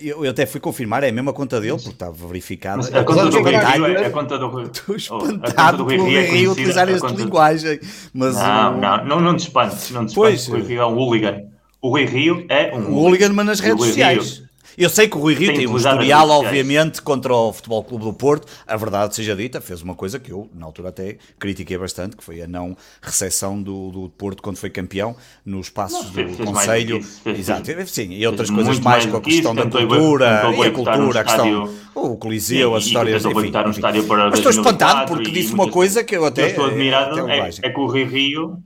Eu, 0.00 0.24
eu, 0.24 0.30
até 0.32 0.44
fui 0.44 0.60
confirmar, 0.60 1.04
é 1.04 1.10
a 1.10 1.12
mesma 1.12 1.32
conta 1.32 1.60
dele, 1.60 1.76
porque 1.76 1.90
estava 1.90 2.12
verificado. 2.26 2.78
Mas 2.78 2.92
a 2.92 3.04
conta 3.04 3.26
do 3.26 3.40
Rui 3.40 3.56
Rio 3.56 3.86
é 3.86 4.06
a 4.06 4.10
conta 4.10 4.36
do 4.36 4.48
Rui 4.48 4.64
Estou 4.64 4.96
espantado 4.96 5.84
oh, 5.84 5.86
Rui 5.86 6.20
Rio 6.26 6.52
utilizar 6.52 6.88
esta 6.88 7.06
linguagem. 7.06 7.78
Mas, 8.12 8.34
não, 8.34 8.76
não, 8.78 9.04
não, 9.04 9.20
não 9.20 9.36
te 9.36 9.40
espantes, 9.40 9.90
não 9.92 10.04
te 10.04 10.08
espantes. 10.08 10.14
Pois, 10.14 10.48
o 10.48 10.52
Rui 10.52 10.62
Rio 10.62 10.80
é 10.80 10.86
um 10.86 10.96
hooligan. 10.96 11.42
O 11.80 11.90
Rui 11.90 12.04
Rio 12.04 12.44
é 12.48 12.74
um, 12.74 12.78
um 12.78 12.94
hooligan, 12.96 13.32
mas 13.32 13.46
nas 13.46 13.60
redes 13.60 13.84
sociais. 13.84 14.38
Rio, 14.38 14.45
eu 14.76 14.90
sei 14.90 15.08
que 15.08 15.16
o 15.16 15.20
Rui 15.20 15.34
Rio 15.34 15.48
tem, 15.48 15.58
tem 15.58 15.66
um 15.66 15.76
historial, 15.76 16.28
obviamente, 16.28 17.00
contra 17.00 17.32
o 17.34 17.52
Futebol 17.52 17.82
Clube 17.82 18.04
do 18.04 18.12
Porto. 18.12 18.46
A 18.66 18.76
verdade 18.76 19.14
seja 19.14 19.34
dita, 19.34 19.60
fez 19.60 19.82
uma 19.82 19.94
coisa 19.94 20.18
que 20.18 20.30
eu, 20.30 20.48
na 20.54 20.66
altura, 20.66 20.90
até 20.90 21.16
critiquei 21.38 21.78
bastante, 21.78 22.16
que 22.16 22.22
foi 22.22 22.42
a 22.42 22.46
não 22.46 22.76
recepção 23.00 23.60
do, 23.60 23.90
do 23.90 24.08
Porto 24.10 24.42
quando 24.42 24.56
foi 24.56 24.70
campeão 24.70 25.16
nos 25.44 25.70
passos 25.70 26.12
não, 26.12 26.24
do 26.24 26.44
Conselho. 26.44 27.00
Exato, 27.24 27.70
sim, 27.86 28.12
e 28.12 28.26
outras 28.26 28.50
coisas 28.50 28.78
mais, 28.80 29.06
com 29.06 29.16
a 29.16 29.20
questão 29.20 29.54
da 29.54 29.62
cultura, 29.62 30.42
e 30.56 30.62
a 30.62 30.70
cultura, 30.70 31.20
a 31.20 31.24
questão. 31.24 31.74
O 31.94 32.16
Coliseu, 32.16 32.74
as 32.74 32.84
histórias. 32.84 33.24
Enfim, 33.24 33.48
enfim. 33.68 33.80
Mas 33.80 34.38
estou 34.38 34.50
espantado 34.50 35.12
porque 35.12 35.30
disse 35.30 35.52
uma 35.52 35.70
coisa 35.70 36.04
que 36.04 36.16
eu 36.16 36.24
até. 36.24 36.48
estou 36.48 36.66
admirado, 36.66 37.28
é, 37.28 37.50
é 37.62 37.70
que 37.70 37.80
o 37.80 37.86
Rui 37.86 38.04
Rio 38.04 38.62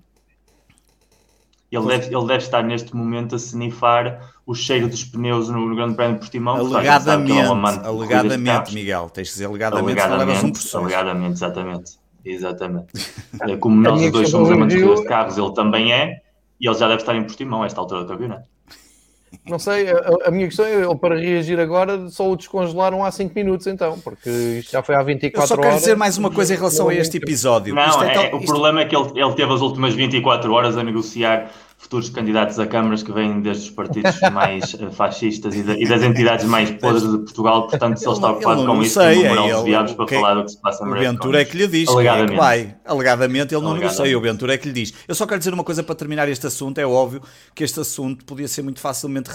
ele 1.71 1.87
deve, 1.87 2.15
ele 2.15 2.27
deve 2.27 2.45
estar 2.45 2.63
neste 2.63 2.95
momento 2.95 3.35
a 3.35 3.39
snifar 3.39 4.33
o 4.45 4.55
cheiro 4.55 4.89
dos 4.89 5.05
pneus 5.05 5.49
no, 5.49 5.67
no 5.67 5.77
Grande 5.77 5.95
Prémio 5.95 6.15
de 6.15 6.21
Portimão. 6.21 6.57
Alegadamente, 6.57 7.39
é 7.39 7.87
alegadamente 7.87 8.75
Miguel, 8.75 9.09
tens 9.11 9.29
de 9.29 9.33
dizer 9.35 9.47
alegadamente, 9.47 10.01
alegadamente, 10.01 10.77
um. 10.77 10.79
Alegadamente, 10.79 11.33
exatamente. 11.35 12.01
Exatamente. 12.25 12.87
É 13.43 13.57
como 13.59 13.81
nós 13.81 14.03
os 14.03 14.11
dois 14.11 14.29
somos 14.29 14.51
amantes 14.51 14.77
de 14.77 15.05
carros, 15.05 15.39
ele 15.39 15.55
também 15.55 15.93
é, 15.93 16.21
e 16.61 16.69
ele 16.69 16.77
já 16.77 16.89
deve 16.89 17.01
estar 17.01 17.15
em 17.15 17.23
Portimão 17.23 17.63
a 17.63 17.67
esta 17.67 17.81
altura 17.81 18.03
do 18.03 18.09
campeonato. 18.09 18.49
Não 19.47 19.59
sei, 19.59 19.89
a, 19.89 20.27
a, 20.27 20.31
minha 20.31 20.47
questão 20.47 20.65
é, 20.65 20.75
ele 20.75 20.95
para 20.97 21.17
reagir 21.17 21.59
agora 21.61 22.09
só 22.09 22.31
o 22.31 22.37
descongelaram 22.37 23.05
há 23.05 23.11
5 23.11 23.33
minutos 23.35 23.67
então, 23.67 23.99
porque 24.01 24.29
isto 24.29 24.73
já 24.73 24.83
foi 24.83 24.97
há 24.97 25.03
24 25.03 25.39
horas. 25.39 25.51
Eu 25.51 25.57
só 25.57 25.63
quero 25.63 25.77
dizer 25.77 25.97
mais 25.97 26.19
uma 26.19 26.31
coisa 26.31 26.53
em 26.53 26.57
relação 26.57 26.89
a 26.89 26.95
este 26.95 27.19
episódio. 27.19 27.75
Não, 27.75 28.03
é, 28.03 28.15
é, 28.15 28.35
o 28.35 28.39
isto... 28.39 28.47
problema 28.47 28.81
é 28.81 28.85
que 28.85 28.97
ele, 28.97 29.09
ele 29.15 29.33
teve 29.35 29.53
as 29.53 29.61
últimas 29.61 29.95
24 29.95 30.53
horas 30.53 30.77
a 30.77 30.83
negociar 30.83 31.51
futuros 31.81 32.11
candidatos 32.11 32.59
a 32.59 32.67
câmaras 32.67 33.03
que 33.03 33.11
vêm 33.11 33.41
desde 33.41 33.65
os 33.65 33.71
partidos 33.71 34.21
mais 34.33 34.77
eh, 34.79 34.91
fascistas 34.91 35.55
e, 35.55 35.63
de, 35.63 35.83
e, 35.83 35.89
das 35.89 36.03
entidades 36.03 36.45
mais 36.45 36.71
podres 36.73 37.11
de 37.11 37.19
Portugal, 37.19 37.67
portanto, 37.67 37.97
se 37.97 38.07
ele 38.07 38.15
está 38.15 38.31
ocupado 38.33 38.67
com 38.67 38.83
isso, 38.83 39.01
sei, 39.01 39.19
um 39.19 39.29
moral 39.29 39.47
desviados 39.47 39.95
para 39.95 40.07
falar 40.07 40.35
do 40.35 40.45
que 40.45 40.51
se 40.51 40.61
passa 40.61 40.85
O 40.85 40.93
Ventura 40.93 41.41
é 41.41 41.45
que 41.45 41.57
lhe 41.57 41.67
diz, 41.67 41.89
alegadamente. 41.89 42.33
É 42.33 42.35
que 42.35 42.41
vai. 42.41 42.77
Alegadamente 42.85 43.55
ele 43.55 43.65
não 43.65 43.75
negocia, 43.75 44.19
o 44.19 44.21
Ventura 44.21 44.55
é 44.55 44.59
que 44.59 44.69
lhe 44.69 44.75
diz. 44.75 44.93
Eu 45.09 45.15
só 45.15 45.27
quero 45.27 45.39
dizer 45.39 45.55
uma 45.55 45.65
coisa 45.65 45.83
para 45.83 45.95
terminar 45.95 46.29
este 46.29 46.47
assunto, 46.47 46.79
é 46.79 46.87
óbvio 46.87 47.23
que 47.55 47.65
este 47.65 47.81
assunto 47.81 48.27
podia 48.27 48.47
ser 48.47 48.63
muito 48.63 48.79
facilmente 48.79 49.31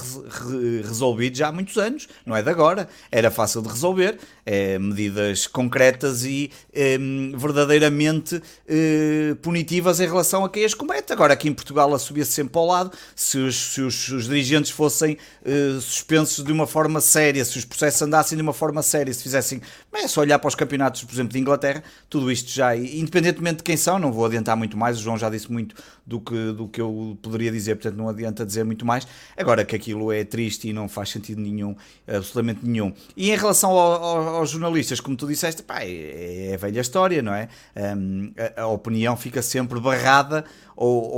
resolvido 0.83 1.35
já 1.35 1.47
há 1.47 1.51
muitos 1.51 1.77
anos, 1.77 2.07
não 2.25 2.35
é 2.35 2.43
de 2.43 2.49
agora, 2.49 2.87
era 3.11 3.31
fácil 3.31 3.63
de 3.63 3.69
resolver, 3.69 4.19
é, 4.45 4.77
medidas 4.77 5.47
concretas 5.47 6.23
e 6.23 6.51
é, 6.71 6.95
verdadeiramente 7.35 8.39
é, 8.67 9.35
punitivas 9.41 9.99
em 9.99 10.05
relação 10.05 10.45
a 10.45 10.49
quem 10.49 10.63
as 10.63 10.75
comete. 10.75 11.11
Agora 11.11 11.33
aqui 11.33 11.49
em 11.49 11.53
Portugal 11.53 11.91
a 11.91 11.97
subir 11.97 12.21
sempre 12.35 12.51
para 12.51 12.61
o 12.61 12.65
lado, 12.65 12.91
se 13.15 13.37
os, 13.37 13.55
se 13.73 13.81
os, 13.81 14.09
os 14.09 14.25
dirigentes 14.25 14.71
fossem 14.71 15.17
uh, 15.43 15.81
suspensos 15.81 16.43
de 16.43 16.51
uma 16.51 16.67
forma 16.67 17.01
séria, 17.01 17.43
se 17.43 17.57
os 17.57 17.65
processos 17.65 18.01
andassem 18.01 18.35
de 18.35 18.41
uma 18.41 18.53
forma 18.53 18.81
séria, 18.81 19.13
se 19.13 19.23
fizessem, 19.23 19.61
é 19.93 20.07
só 20.07 20.21
olhar 20.21 20.39
para 20.39 20.47
os 20.47 20.55
campeonatos, 20.55 21.03
por 21.03 21.13
exemplo, 21.13 21.33
de 21.33 21.39
Inglaterra, 21.39 21.83
tudo 22.09 22.31
isto 22.31 22.51
já, 22.51 22.75
independentemente 22.75 23.57
de 23.57 23.63
quem 23.63 23.77
são, 23.77 23.97
não 23.97 24.11
vou 24.11 24.25
adiantar 24.25 24.55
muito 24.55 24.77
mais, 24.77 24.97
o 24.97 25.01
João 25.01 25.17
já 25.17 25.29
disse 25.29 25.51
muito 25.51 25.75
do 26.05 26.19
que, 26.19 26.51
do 26.51 26.67
que 26.67 26.79
eu 26.79 27.17
poderia 27.21 27.51
dizer, 27.51 27.75
portanto 27.75 27.97
não 27.97 28.07
adianta 28.07 28.45
dizer 28.45 28.63
muito 28.63 28.85
mais. 28.85 29.07
Agora 29.35 29.65
que 29.65 29.75
aquilo 29.75 30.11
é 30.11 30.23
triste 30.23 30.69
e 30.69 30.73
não 30.73 30.87
faz 30.87 31.09
sentido 31.09 31.41
nenhum, 31.41 31.75
absolutamente 32.07 32.59
nenhum. 32.63 32.93
E 33.17 33.31
em 33.31 33.37
relação 33.37 33.71
ao, 33.71 34.03
ao, 34.03 34.35
aos 34.35 34.49
jornalistas, 34.49 34.99
como 34.99 35.15
tu 35.15 35.27
disseste, 35.27 35.63
pá, 35.63 35.81
é, 35.81 36.51
é 36.53 36.57
velha 36.57 36.81
história, 36.81 37.21
não 37.21 37.33
é? 37.33 37.47
Um, 37.75 38.31
a, 38.57 38.63
a 38.63 38.67
opinião 38.67 39.17
fica 39.17 39.41
sempre 39.41 39.79
barrada 39.79 40.45
ou, 40.75 41.11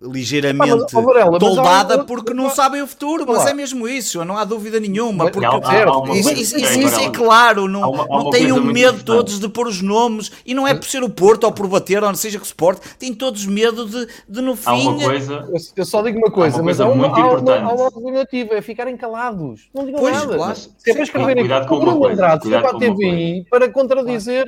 ou 0.00 0.12
ligeiramente 0.12 0.59
mas, 0.66 0.94
oh, 0.94 1.02
Varela, 1.02 1.38
toldada 1.38 1.96
mas, 1.98 2.06
porque 2.06 2.34
não 2.34 2.50
sabem 2.50 2.82
o 2.82 2.86
futuro, 2.86 3.24
mas 3.26 3.46
é 3.46 3.54
mesmo 3.54 3.88
isso, 3.88 4.24
não 4.24 4.36
há 4.36 4.44
dúvida 4.44 4.78
nenhuma. 4.78 5.30
Porque 5.30 5.46
isso, 6.18 6.32
isso, 6.32 6.58
isso, 6.58 7.00
é 7.00 7.10
claro, 7.10 7.68
não, 7.68 7.90
uma, 7.90 8.06
não 8.06 8.30
tenham 8.30 8.60
medo 8.62 9.02
todos 9.04 9.38
de 9.38 9.48
pôr 9.48 9.66
os 9.66 9.80
nomes, 9.82 10.30
e 10.44 10.54
não 10.54 10.66
é 10.66 10.74
por 10.74 10.86
ser 10.86 11.02
o 11.02 11.10
Porto 11.10 11.44
ou 11.44 11.52
por 11.52 11.66
bater, 11.66 12.02
ou 12.02 12.08
não 12.08 12.16
seja 12.16 12.38
que 12.38 12.44
o 12.44 12.46
Sport, 12.46 12.80
têm 12.98 13.14
todos 13.14 13.46
medo 13.46 13.86
de, 13.86 14.06
de 14.28 14.40
no 14.40 14.56
fim. 14.56 14.70
Há 14.70 14.74
uma 14.74 14.98
coisa, 14.98 15.48
eu 15.76 15.84
só 15.84 16.02
digo 16.02 16.18
uma 16.18 16.30
coisa, 16.30 16.56
uma 16.58 16.64
mas 16.64 16.76
coisa 16.76 16.84
há, 16.84 16.94
uma, 16.94 17.08
muito 17.08 17.16
há, 17.16 17.26
importante. 17.26 17.64
há 17.64 17.74
uma 17.74 17.84
alternativa, 17.84 18.54
é 18.54 18.62
ficarem 18.62 18.96
calados, 18.96 19.68
não 19.74 19.84
digam 19.84 20.00
pois, 20.00 20.14
nada. 20.14 20.36
Claro. 20.36 20.56
Se 20.56 20.90
é 20.90 20.92
para 20.92 21.02
escreverem 21.02 21.44
o 21.44 21.80
Bruno 21.80 22.06
Andrade 22.06 22.48
foi 22.48 22.60
para 22.60 22.70
a 22.70 22.78
TVI 22.78 23.46
para 23.50 23.68
contradizer 23.70 24.46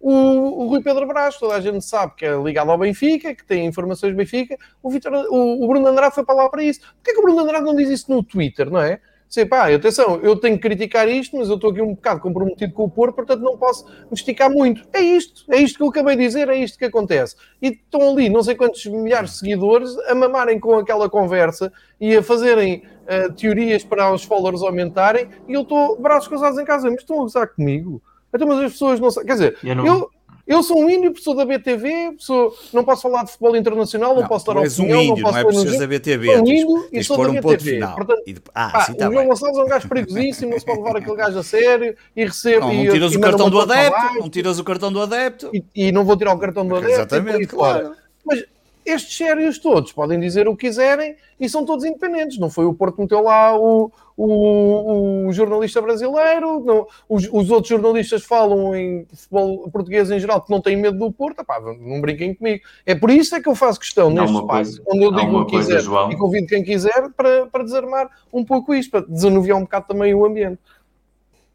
o, 0.00 0.64
o 0.64 0.66
Rui 0.68 0.82
Pedro 0.82 1.06
Brás, 1.06 1.36
toda 1.36 1.54
a 1.54 1.60
gente 1.60 1.84
sabe 1.84 2.14
que 2.16 2.24
é 2.24 2.34
ligado 2.34 2.70
ao 2.70 2.78
Benfica, 2.78 3.34
que 3.34 3.44
tem 3.44 3.66
informações 3.66 4.12
do 4.12 4.16
Benfica. 4.16 4.56
O, 4.82 4.90
Victor, 4.90 5.12
o, 5.12 5.62
o 5.62 5.68
Bruno 5.68 5.86
Andrade 5.86 6.14
foi 6.14 6.24
para 6.24 6.34
lá 6.34 6.48
para 6.48 6.64
isso. 6.64 6.80
Porquê 6.80 7.12
que 7.12 7.18
o 7.18 7.22
Bruno 7.22 7.40
Andrade 7.40 7.64
não 7.64 7.76
diz 7.76 7.90
isso 7.90 8.10
no 8.10 8.22
Twitter, 8.22 8.70
não 8.70 8.80
é? 8.80 8.98
Sei, 9.28 9.46
pá, 9.46 9.72
atenção, 9.72 10.18
eu 10.22 10.34
tenho 10.34 10.56
que 10.56 10.62
criticar 10.62 11.08
isto, 11.08 11.36
mas 11.36 11.48
eu 11.48 11.54
estou 11.54 11.70
aqui 11.70 11.80
um 11.80 11.94
bocado 11.94 12.20
comprometido 12.20 12.72
com 12.72 12.82
o 12.82 12.90
Porto, 12.90 13.14
portanto 13.14 13.40
não 13.42 13.56
posso 13.56 13.86
me 13.86 14.14
esticar 14.14 14.50
muito. 14.50 14.82
É 14.92 15.00
isto, 15.00 15.44
é 15.52 15.58
isto 15.58 15.76
que 15.76 15.84
eu 15.84 15.88
acabei 15.88 16.16
de 16.16 16.26
dizer, 16.26 16.48
é 16.48 16.56
isto 16.56 16.76
que 16.76 16.86
acontece. 16.86 17.36
E 17.62 17.68
estão 17.68 18.10
ali 18.10 18.28
não 18.28 18.42
sei 18.42 18.56
quantos 18.56 18.84
milhares 18.86 19.30
de 19.30 19.36
seguidores 19.36 19.96
a 20.08 20.16
mamarem 20.16 20.58
com 20.58 20.74
aquela 20.76 21.08
conversa 21.08 21.72
e 22.00 22.16
a 22.16 22.22
fazerem 22.24 22.82
uh, 23.04 23.32
teorias 23.34 23.84
para 23.84 24.12
os 24.12 24.24
followers 24.24 24.62
aumentarem, 24.62 25.28
e 25.46 25.52
eu 25.52 25.60
estou 25.60 25.96
braços 26.00 26.26
cruzados 26.26 26.58
em 26.58 26.64
casa, 26.64 26.90
mas 26.90 27.02
estão 27.02 27.18
a 27.18 27.22
gozar 27.22 27.46
comigo? 27.54 28.02
Então, 28.32 28.46
mas 28.46 28.58
as 28.58 28.72
pessoas 28.72 29.00
não 29.00 29.10
sabem. 29.10 29.26
Quer 29.26 29.32
dizer, 29.34 29.58
eu, 29.62 29.74
não... 29.74 29.86
eu, 29.86 30.10
eu, 30.46 30.62
sou 30.62 30.78
um 30.78 30.88
índio, 30.88 31.12
sou 31.20 31.34
da 31.34 31.44
BTV, 31.44 32.14
sou, 32.18 32.54
não 32.72 32.84
posso 32.84 33.02
falar 33.02 33.24
de 33.24 33.32
futebol 33.32 33.56
internacional, 33.56 34.14
não, 34.14 34.22
não 34.22 34.28
posso 34.28 34.46
dar 34.46 34.58
opinião, 34.58 34.98
um 34.98 35.02
índio, 35.02 35.24
não 35.24 35.32
posso 35.32 35.44
não 35.44 35.50
é 35.50 35.64
seres 35.64 35.78
da 35.78 35.86
BTV. 35.86 36.26
Sou 36.26 36.36
um 36.36 36.48
índio 36.48 36.88
e 36.92 37.04
sou 37.04 37.16
da 37.18 37.40
BTV. 37.40 37.84
Um 37.84 37.94
Portanto, 37.94 38.22
e, 38.26 38.36
ah, 38.54 38.70
pá, 38.70 38.80
sim, 38.82 38.94
tá 38.94 39.08
o 39.08 39.12
João 39.12 39.26
Gonçalves 39.26 39.58
é 39.58 39.62
um 39.62 39.68
gajo 39.68 39.88
perigosíssimo, 39.88 40.50
não 40.52 40.58
se 40.58 40.64
pode 40.64 40.78
levar 40.78 40.96
aquele 40.96 41.16
gajo 41.16 41.38
a 41.38 41.42
sério 41.42 41.96
e 42.14 42.24
recebe. 42.24 42.60
Não, 42.60 42.72
não 42.72 42.92
tiras 42.92 43.12
e, 43.12 43.16
o 43.16 43.20
cartão 43.20 43.50
do 43.50 43.60
adepto, 43.60 44.14
não 44.18 44.30
tiras 44.30 44.58
o 44.58 44.64
cartão 44.64 44.92
do 44.92 45.00
adepto. 45.00 45.50
E, 45.52 45.64
e 45.74 45.92
não 45.92 46.04
vou 46.04 46.16
tirar 46.16 46.34
o 46.34 46.38
cartão 46.38 46.66
do 46.66 46.76
adepto. 46.76 46.94
Exatamente, 46.94 47.46
claro. 47.46 47.94
Mas 48.24 48.44
estes 48.84 49.16
sérios 49.16 49.58
todos 49.58 49.92
podem 49.92 50.18
dizer 50.18 50.48
o 50.48 50.56
que 50.56 50.66
quiserem 50.66 51.16
e 51.38 51.48
são 51.48 51.64
todos 51.64 51.84
independentes. 51.84 52.38
Não 52.38 52.50
foi 52.50 52.64
o 52.64 52.74
Porto 52.74 52.96
que 52.96 53.02
meteu 53.02 53.22
lá 53.22 53.58
o, 53.58 53.90
o, 54.22 55.28
o 55.28 55.32
jornalista 55.32 55.80
brasileiro, 55.80 56.60
não, 56.60 56.86
os, 57.08 57.26
os, 57.32 57.50
outros 57.50 57.68
jornalistas 57.68 58.22
falam 58.22 58.76
em 58.76 59.06
futebol 59.14 59.70
português 59.70 60.10
em 60.10 60.20
geral 60.20 60.42
que 60.42 60.50
não 60.50 60.60
têm 60.60 60.76
medo 60.76 60.98
do 60.98 61.10
Porto. 61.10 61.40
Epá, 61.40 61.58
não 61.60 62.00
brinquem 62.00 62.34
comigo. 62.34 62.62
É 62.84 62.94
por 62.94 63.10
isso 63.10 63.34
é 63.34 63.40
que 63.40 63.48
eu 63.48 63.54
faço 63.54 63.80
questão 63.80 64.10
não 64.10 64.22
neste 64.22 64.36
espaço, 64.36 64.82
coisa, 64.82 64.82
onde 64.88 65.04
eu 65.04 65.12
digo 65.12 65.38
o 65.38 65.46
que 65.46 65.56
quiser 65.56 65.80
João. 65.80 66.12
e 66.12 66.16
convido 66.16 66.46
quem 66.46 66.62
quiser 66.62 67.10
para, 67.16 67.46
para 67.46 67.64
desarmar 67.64 68.10
um 68.30 68.44
pouco 68.44 68.74
isto, 68.74 68.90
para 68.90 69.00
desanuviar 69.00 69.56
um 69.56 69.62
bocado 69.62 69.86
também 69.88 70.14
o 70.14 70.26
ambiente. 70.26 70.58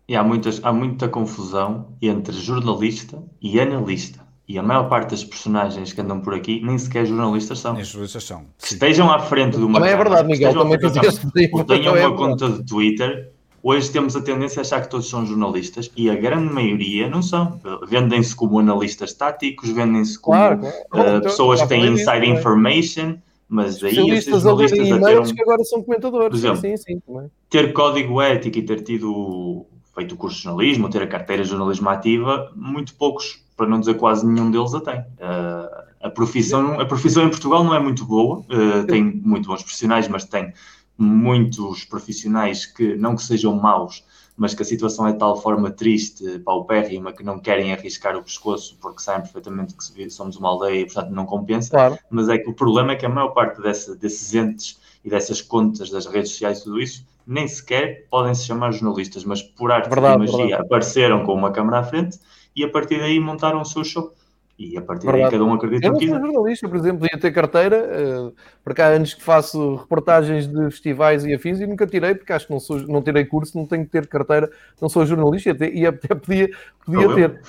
E 0.08 0.16
há, 0.16 0.24
muitas, 0.24 0.60
há 0.64 0.74
muita 0.74 1.08
confusão 1.08 1.88
entre 2.02 2.34
jornalista 2.36 3.22
e 3.42 3.60
analista. 3.60 4.25
E 4.48 4.60
a 4.60 4.64
maior 4.64 4.88
parte 4.88 5.12
das 5.12 5.24
personagens 5.24 5.92
que 5.92 6.00
andam 6.02 6.22
por 6.22 6.36
aqui 6.36 6.62
nem 6.64 6.78
sequer 6.78 7.06
jornalistas 7.06 7.60
são. 7.60 7.74
Nem 7.74 7.84
jornalistas 7.84 8.24
são. 8.24 8.46
Que 8.60 8.74
estejam 8.74 9.12
à 9.12 9.20
frente 9.20 9.58
de 9.58 9.64
uma. 9.64 9.80
Também 9.80 9.94
é 9.94 9.98
verdade, 9.98 10.28
Miguel. 10.28 10.54
Também 10.54 10.80
fizeste 10.80 11.28
Tenham 11.68 11.96
uma 11.96 12.16
conta 12.16 12.50
de 12.50 12.66
Twitter. 12.66 13.32
Hoje 13.64 13.90
temos 13.90 14.16
a 14.16 14.22
tendência 14.22 14.60
a 14.60 14.62
achar 14.62 14.84
que 14.84 14.90
todos 14.92 15.10
são 15.10 15.26
jornalistas 15.26 15.92
e 15.98 16.08
a 16.08 16.16
grande 16.16 16.54
maioria 16.54 17.10
não 17.10 17.24
são. 17.24 17.60
Vendem-se 17.88 18.36
como 18.36 18.60
analistas 18.60 19.12
táticos, 19.14 19.72
vendem-se 19.72 20.20
como 20.20 20.38
claro, 20.38 20.62
claro. 20.92 21.18
Uh, 21.18 21.22
pessoas 21.22 21.64
que 21.64 21.70
têm 21.70 21.88
inside 21.88 22.28
information, 22.28 23.16
mas 23.50 23.84
aí 23.84 24.12
esses 24.12 24.44
jornalistas 24.44 24.92
a 24.92 25.00
ter 25.00 25.20
um... 25.20 25.24
que 25.24 25.42
agora 25.42 25.64
são 25.64 25.82
comentadores. 25.82 26.30
Por 26.30 26.36
exemplo, 26.36 26.58
sim, 26.58 26.78
sim, 26.78 27.02
sim, 27.04 27.30
ter 27.50 27.74
código 27.74 28.22
ético 28.22 28.60
e 28.60 28.62
ter 28.62 28.84
tido 28.84 29.66
feito 29.96 30.14
o 30.14 30.18
curso 30.18 30.38
de 30.38 30.44
jornalismo, 30.44 30.88
ter 30.88 31.02
a 31.02 31.08
carteira 31.08 31.42
de 31.42 31.50
jornalismo 31.50 31.90
ativa, 31.90 32.52
muito 32.56 32.94
poucos 32.94 33.45
para 33.56 33.68
não 33.68 33.80
dizer 33.80 33.96
quase 33.96 34.26
nenhum 34.26 34.52
deles 34.52 34.74
a 34.74 34.82
tem. 34.82 35.00
Uh, 35.00 35.86
a, 36.02 36.10
profissão, 36.10 36.80
a 36.80 36.86
profissão 36.86 37.24
em 37.24 37.30
Portugal 37.30 37.64
não 37.64 37.74
é 37.74 37.80
muito 37.80 38.06
boa, 38.06 38.40
uh, 38.40 38.86
tem 38.88 39.04
muito 39.04 39.48
bons 39.48 39.62
profissionais, 39.62 40.08
mas 40.08 40.26
tem 40.26 40.54
muitos 40.98 41.84
profissionais 41.86 42.66
que, 42.66 42.96
não 42.96 43.16
que 43.16 43.24
sejam 43.24 43.54
maus, 43.56 44.04
mas 44.38 44.54
que 44.54 44.62
a 44.62 44.66
situação 44.66 45.08
é 45.08 45.14
de 45.14 45.20
tal 45.20 45.42
forma 45.42 45.72
triste, 45.72 46.40
paupérrima, 46.40 47.14
que 47.14 47.24
não 47.24 47.40
querem 47.40 47.74
arriscar 47.74 48.18
o 48.18 48.24
pescoço 48.24 48.78
porque 48.82 49.02
sabem 49.02 49.22
perfeitamente 49.22 49.74
que 49.74 50.10
somos 50.10 50.36
uma 50.36 50.50
aldeia 50.50 50.82
e, 50.82 50.86
portanto, 50.86 51.12
não 51.12 51.26
compensa. 51.26 51.70
Claro. 51.70 51.98
Mas 52.10 52.28
é 52.30 52.38
que 52.38 52.50
o 52.50 52.54
problema 52.54 52.92
é 52.92 52.96
que 52.96 53.06
a 53.06 53.10
maior 53.10 53.30
parte 53.30 53.62
dessa, 53.62 53.96
desses 53.96 54.34
entes 54.34 54.80
e 55.04 55.10
dessas 55.10 55.42
contas 55.42 55.90
das 55.90 56.06
redes 56.06 56.32
sociais 56.32 56.60
e 56.60 56.64
tudo 56.64 56.82
isso 56.82 57.06
nem 57.28 57.48
sequer 57.48 58.08
podem 58.10 58.36
se 58.36 58.46
chamar 58.46 58.72
jornalistas, 58.72 59.24
mas 59.24 59.42
por 59.42 59.72
arte 59.72 59.90
verdade, 59.90 60.14
de 60.14 60.20
magia 60.20 60.38
verdade. 60.38 60.62
apareceram 60.62 61.26
com 61.26 61.34
uma 61.34 61.52
câmera 61.52 61.80
à 61.80 61.84
frente 61.84 62.20
e 62.56 62.64
a 62.64 62.70
partir 62.70 63.00
daí 63.00 63.20
montaram 63.20 63.62
o 63.62 63.66
seu 63.66 63.84
show. 63.84 64.14
E 64.58 64.78
a 64.78 64.82
partir 64.82 65.06
Verdade. 65.06 65.24
daí 65.24 65.32
cada 65.32 65.44
um 65.44 65.54
acredita 65.54 65.90
no 65.90 66.00
que 66.00 66.06
quiser. 66.06 66.16
Eu 66.16 66.26
jornalista, 66.26 66.70
por 66.70 66.78
exemplo, 66.78 67.06
ia 67.12 67.20
ter 67.20 67.32
carteira, 67.34 67.78
uh, 67.78 68.34
porque 68.64 68.82
há 68.82 68.88
anos 68.88 69.14
que 69.14 69.22
faço 69.22 69.76
reportagens 69.76 70.48
de 70.48 70.72
festivais 70.72 71.26
e 71.26 71.34
afins 71.34 71.60
e 71.60 71.68
nunca 71.68 71.86
tirei, 71.86 72.16
porque 72.16 72.32
acho 72.32 72.48
que 72.48 72.54
não, 72.54 72.60
sou, 72.62 72.80
não 72.80 73.02
tirei 73.02 73.26
curso, 73.26 73.58
não 73.58 73.66
tenho 73.66 73.84
que 73.84 73.92
ter 73.92 74.08
carteira, 74.08 74.50
não 74.82 74.88
sou 74.88 75.06
jornalista 75.06 75.50
e 75.50 75.86
até 75.86 76.16
podia, 76.16 76.50
podia 76.86 77.16
ter. 77.16 77.42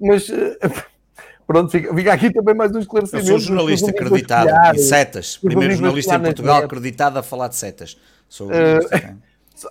Mas... 0.00 0.28
Uh, 0.28 0.58
Pronto, 1.46 1.70
fica, 1.70 1.94
fica, 1.94 2.12
aqui 2.12 2.30
também 2.30 2.54
mais 2.54 2.70
um 2.76 2.78
esclarecimento. 2.78 3.26
Eu 3.26 3.38
sou 3.38 3.48
jornalista 3.48 3.90
acreditado 3.90 4.76
em 4.76 4.78
setas. 4.78 5.38
Primeiro 5.38 5.72
jornalista 5.72 6.16
em 6.16 6.20
Portugal 6.20 6.62
acreditado 6.62 7.16
a 7.16 7.22
falar 7.22 7.48
de 7.48 7.56
setas. 7.56 7.96
Sou 8.28 8.48
uh, 8.48 8.52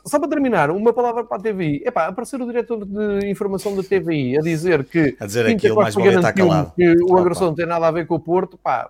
só 0.06 0.20
para 0.20 0.28
terminar, 0.28 0.70
uma 0.70 0.92
palavra 0.92 1.24
para 1.24 1.38
a 1.38 1.40
TVI. 1.40 1.84
Epá, 1.86 2.08
aparecer 2.08 2.42
o 2.42 2.46
diretor 2.46 2.86
de 2.86 3.30
informação 3.30 3.76
da 3.76 3.84
TVI 3.84 4.38
a 4.38 4.42
dizer 4.42 4.84
que, 4.84 5.16
a 5.20 5.26
dizer 5.26 5.46
aquilo, 5.46 5.76
mais 5.76 5.96
vale 5.96 6.10
estar 6.10 6.34
calado. 6.34 6.74
que 6.76 6.96
o 7.04 7.18
agressor 7.18 7.48
não 7.48 7.56
tem 7.56 7.66
nada 7.66 7.88
a 7.88 7.92
ver 7.92 8.06
com 8.06 8.16
o 8.16 8.20
Porto, 8.20 8.58
pá, 8.58 8.90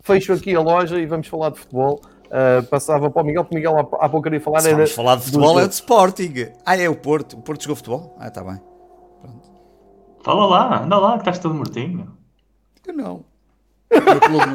fecho 0.00 0.32
aqui 0.32 0.54
a 0.54 0.60
loja 0.60 1.00
e 1.00 1.06
vamos 1.06 1.26
falar 1.26 1.50
de 1.50 1.58
futebol. 1.58 2.00
Uh, 2.26 2.64
passava 2.64 3.10
para 3.10 3.22
o 3.22 3.24
Miguel, 3.24 3.44
porque 3.44 3.54
o 3.54 3.58
Miguel 3.58 3.78
há, 3.78 4.04
há 4.04 4.08
pouco 4.08 4.22
queria 4.22 4.40
falar. 4.40 4.60
Se 4.60 4.68
era 4.68 4.76
vamos 4.76 4.92
falar 4.92 5.16
de 5.16 5.24
futebol, 5.24 5.60
é 5.60 5.68
de 5.68 5.74
Sporting. 5.74 6.34
Ah, 6.64 6.76
é 6.76 6.88
o 6.88 6.96
Porto. 6.96 7.36
O 7.36 7.42
Porto 7.42 7.62
jogou 7.62 7.76
futebol? 7.76 8.16
Ah, 8.18 8.28
está 8.28 8.42
bem. 8.42 8.60
Pronto. 9.20 9.50
Fala 10.22 10.46
lá, 10.46 10.82
anda 10.82 10.98
lá, 10.98 11.12
que 11.12 11.18
estás 11.18 11.38
todo 11.38 11.54
mortinho. 11.54 12.12
Eu 12.86 12.94
não. 12.94 13.24
O 13.94 14.10
meu 14.10 14.20
clube 14.20 14.46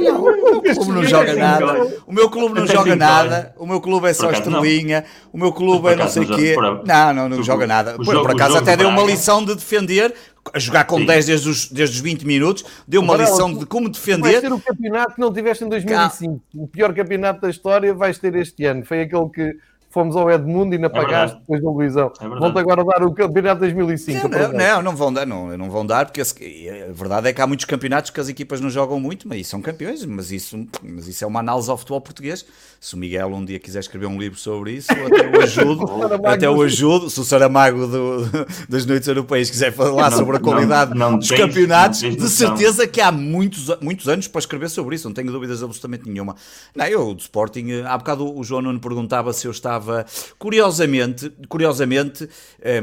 não, 0.00 0.20
o 0.20 0.62
meu 0.62 0.74
clube 0.74 0.92
não 0.92 1.04
joga 1.04 1.34
nada. 1.34 1.96
O 2.06 2.12
meu 2.12 2.30
clube 2.30 2.54
não 2.60 2.66
joga 2.66 2.96
nada. 2.96 3.54
O 3.58 3.66
meu 3.66 3.80
clube 3.80 4.08
é 4.08 4.12
só 4.12 4.30
estrelinha. 4.30 5.04
O 5.32 5.38
meu 5.38 5.52
clube 5.52 5.88
é 5.88 5.96
não 5.96 6.08
sei 6.08 6.22
o 6.22 6.34
quê. 6.34 6.56
Não, 6.84 7.14
não, 7.14 7.28
não 7.28 7.42
joga 7.42 7.66
nada. 7.66 7.96
Por 7.96 8.30
acaso 8.30 8.56
até 8.56 8.76
deu 8.76 8.88
uma 8.88 9.02
lição 9.02 9.44
de 9.44 9.54
defender 9.54 10.14
a 10.52 10.58
jogar 10.58 10.84
com 10.84 10.98
Sim. 10.98 11.06
10 11.06 11.26
desde 11.26 11.48
os, 11.48 11.70
desde 11.70 11.96
os 11.96 12.02
20 12.02 12.26
minutos, 12.26 12.64
deu 12.88 13.02
uma 13.02 13.16
lição 13.16 13.52
de 13.52 13.66
como 13.66 13.88
defender. 13.88 14.32
Vai 14.32 14.40
ser 14.40 14.52
o 14.52 14.58
campeonato 14.58 15.14
que 15.14 15.20
não 15.20 15.32
tiveste 15.32 15.64
em 15.64 15.68
2005. 15.68 16.40
O 16.54 16.66
pior 16.66 16.94
campeonato 16.94 17.42
da 17.42 17.50
história 17.50 17.94
vais 17.94 18.18
ter 18.18 18.34
este 18.34 18.64
ano. 18.64 18.84
Foi 18.84 19.02
aquele 19.02 19.28
que 19.28 19.56
fomos 19.90 20.14
ao 20.14 20.30
Edmundo 20.30 20.72
e 20.72 20.76
ainda 20.76 20.86
é 20.86 20.90
pagaste 20.90 21.36
é 21.36 21.40
depois 21.40 21.62
da 21.62 21.70
Luizão. 21.70 22.12
É 22.20 22.28
Vão-te 22.28 22.58
agora 22.58 22.84
dar 22.84 23.02
o 23.02 23.12
campeonato 23.12 23.60
2005. 23.60 24.28
Não, 24.28 24.38
não, 24.38 24.52
não, 24.52 24.82
não, 24.82 24.96
vão 24.96 25.12
dar, 25.12 25.26
não, 25.26 25.58
não 25.58 25.68
vão 25.68 25.84
dar, 25.84 26.06
porque 26.06 26.20
a 26.20 26.92
verdade 26.92 27.28
é 27.28 27.32
que 27.32 27.42
há 27.42 27.46
muitos 27.46 27.66
campeonatos 27.66 28.10
que 28.10 28.20
as 28.20 28.28
equipas 28.28 28.60
não 28.60 28.70
jogam 28.70 29.00
muito, 29.00 29.28
mas 29.28 29.48
são 29.48 29.60
campeões, 29.60 30.04
mas 30.04 30.30
isso, 30.30 30.64
mas 30.82 31.08
isso 31.08 31.24
é 31.24 31.26
uma 31.26 31.40
análise 31.40 31.68
ao 31.68 31.76
futebol 31.76 32.00
português. 32.00 32.46
Se 32.78 32.94
o 32.94 32.98
Miguel 32.98 33.28
um 33.28 33.44
dia 33.44 33.58
quiser 33.58 33.80
escrever 33.80 34.06
um 34.06 34.18
livro 34.18 34.38
sobre 34.38 34.72
isso, 34.72 34.90
até 34.92 35.36
o 35.36 35.42
ajudo, 35.42 35.86
até 36.24 36.48
o 36.48 36.62
ajudo, 36.62 37.10
se 37.10 37.20
o 37.20 37.24
Saramago 37.24 37.86
do, 37.86 38.46
das 38.68 38.86
noites 38.86 39.08
europeias 39.08 39.50
quiser 39.50 39.72
falar 39.72 40.10
não, 40.10 40.18
sobre 40.18 40.36
a 40.36 40.40
qualidade 40.40 40.94
não, 40.94 41.12
não 41.12 41.18
dos 41.18 41.28
tens, 41.28 41.40
campeonatos, 41.40 42.00
de 42.00 42.28
certeza 42.28 42.86
que 42.86 43.00
há 43.00 43.10
muitos, 43.10 43.66
muitos 43.80 44.08
anos 44.08 44.28
para 44.28 44.38
escrever 44.38 44.70
sobre 44.70 44.94
isso, 44.94 45.08
não 45.08 45.14
tenho 45.14 45.32
dúvidas 45.32 45.62
absolutamente 45.62 46.08
nenhuma. 46.08 46.36
Não, 46.74 46.86
eu 46.86 47.12
do 47.12 47.20
Sporting, 47.20 47.82
há 47.84 47.98
bocado 47.98 48.38
o 48.38 48.44
João 48.44 48.62
Nuno 48.62 48.78
perguntava 48.78 49.32
se 49.32 49.46
eu 49.46 49.50
estava 49.50 49.79
estava, 49.80 50.06
curiosamente, 50.38 51.32
curiosamente, 51.48 52.28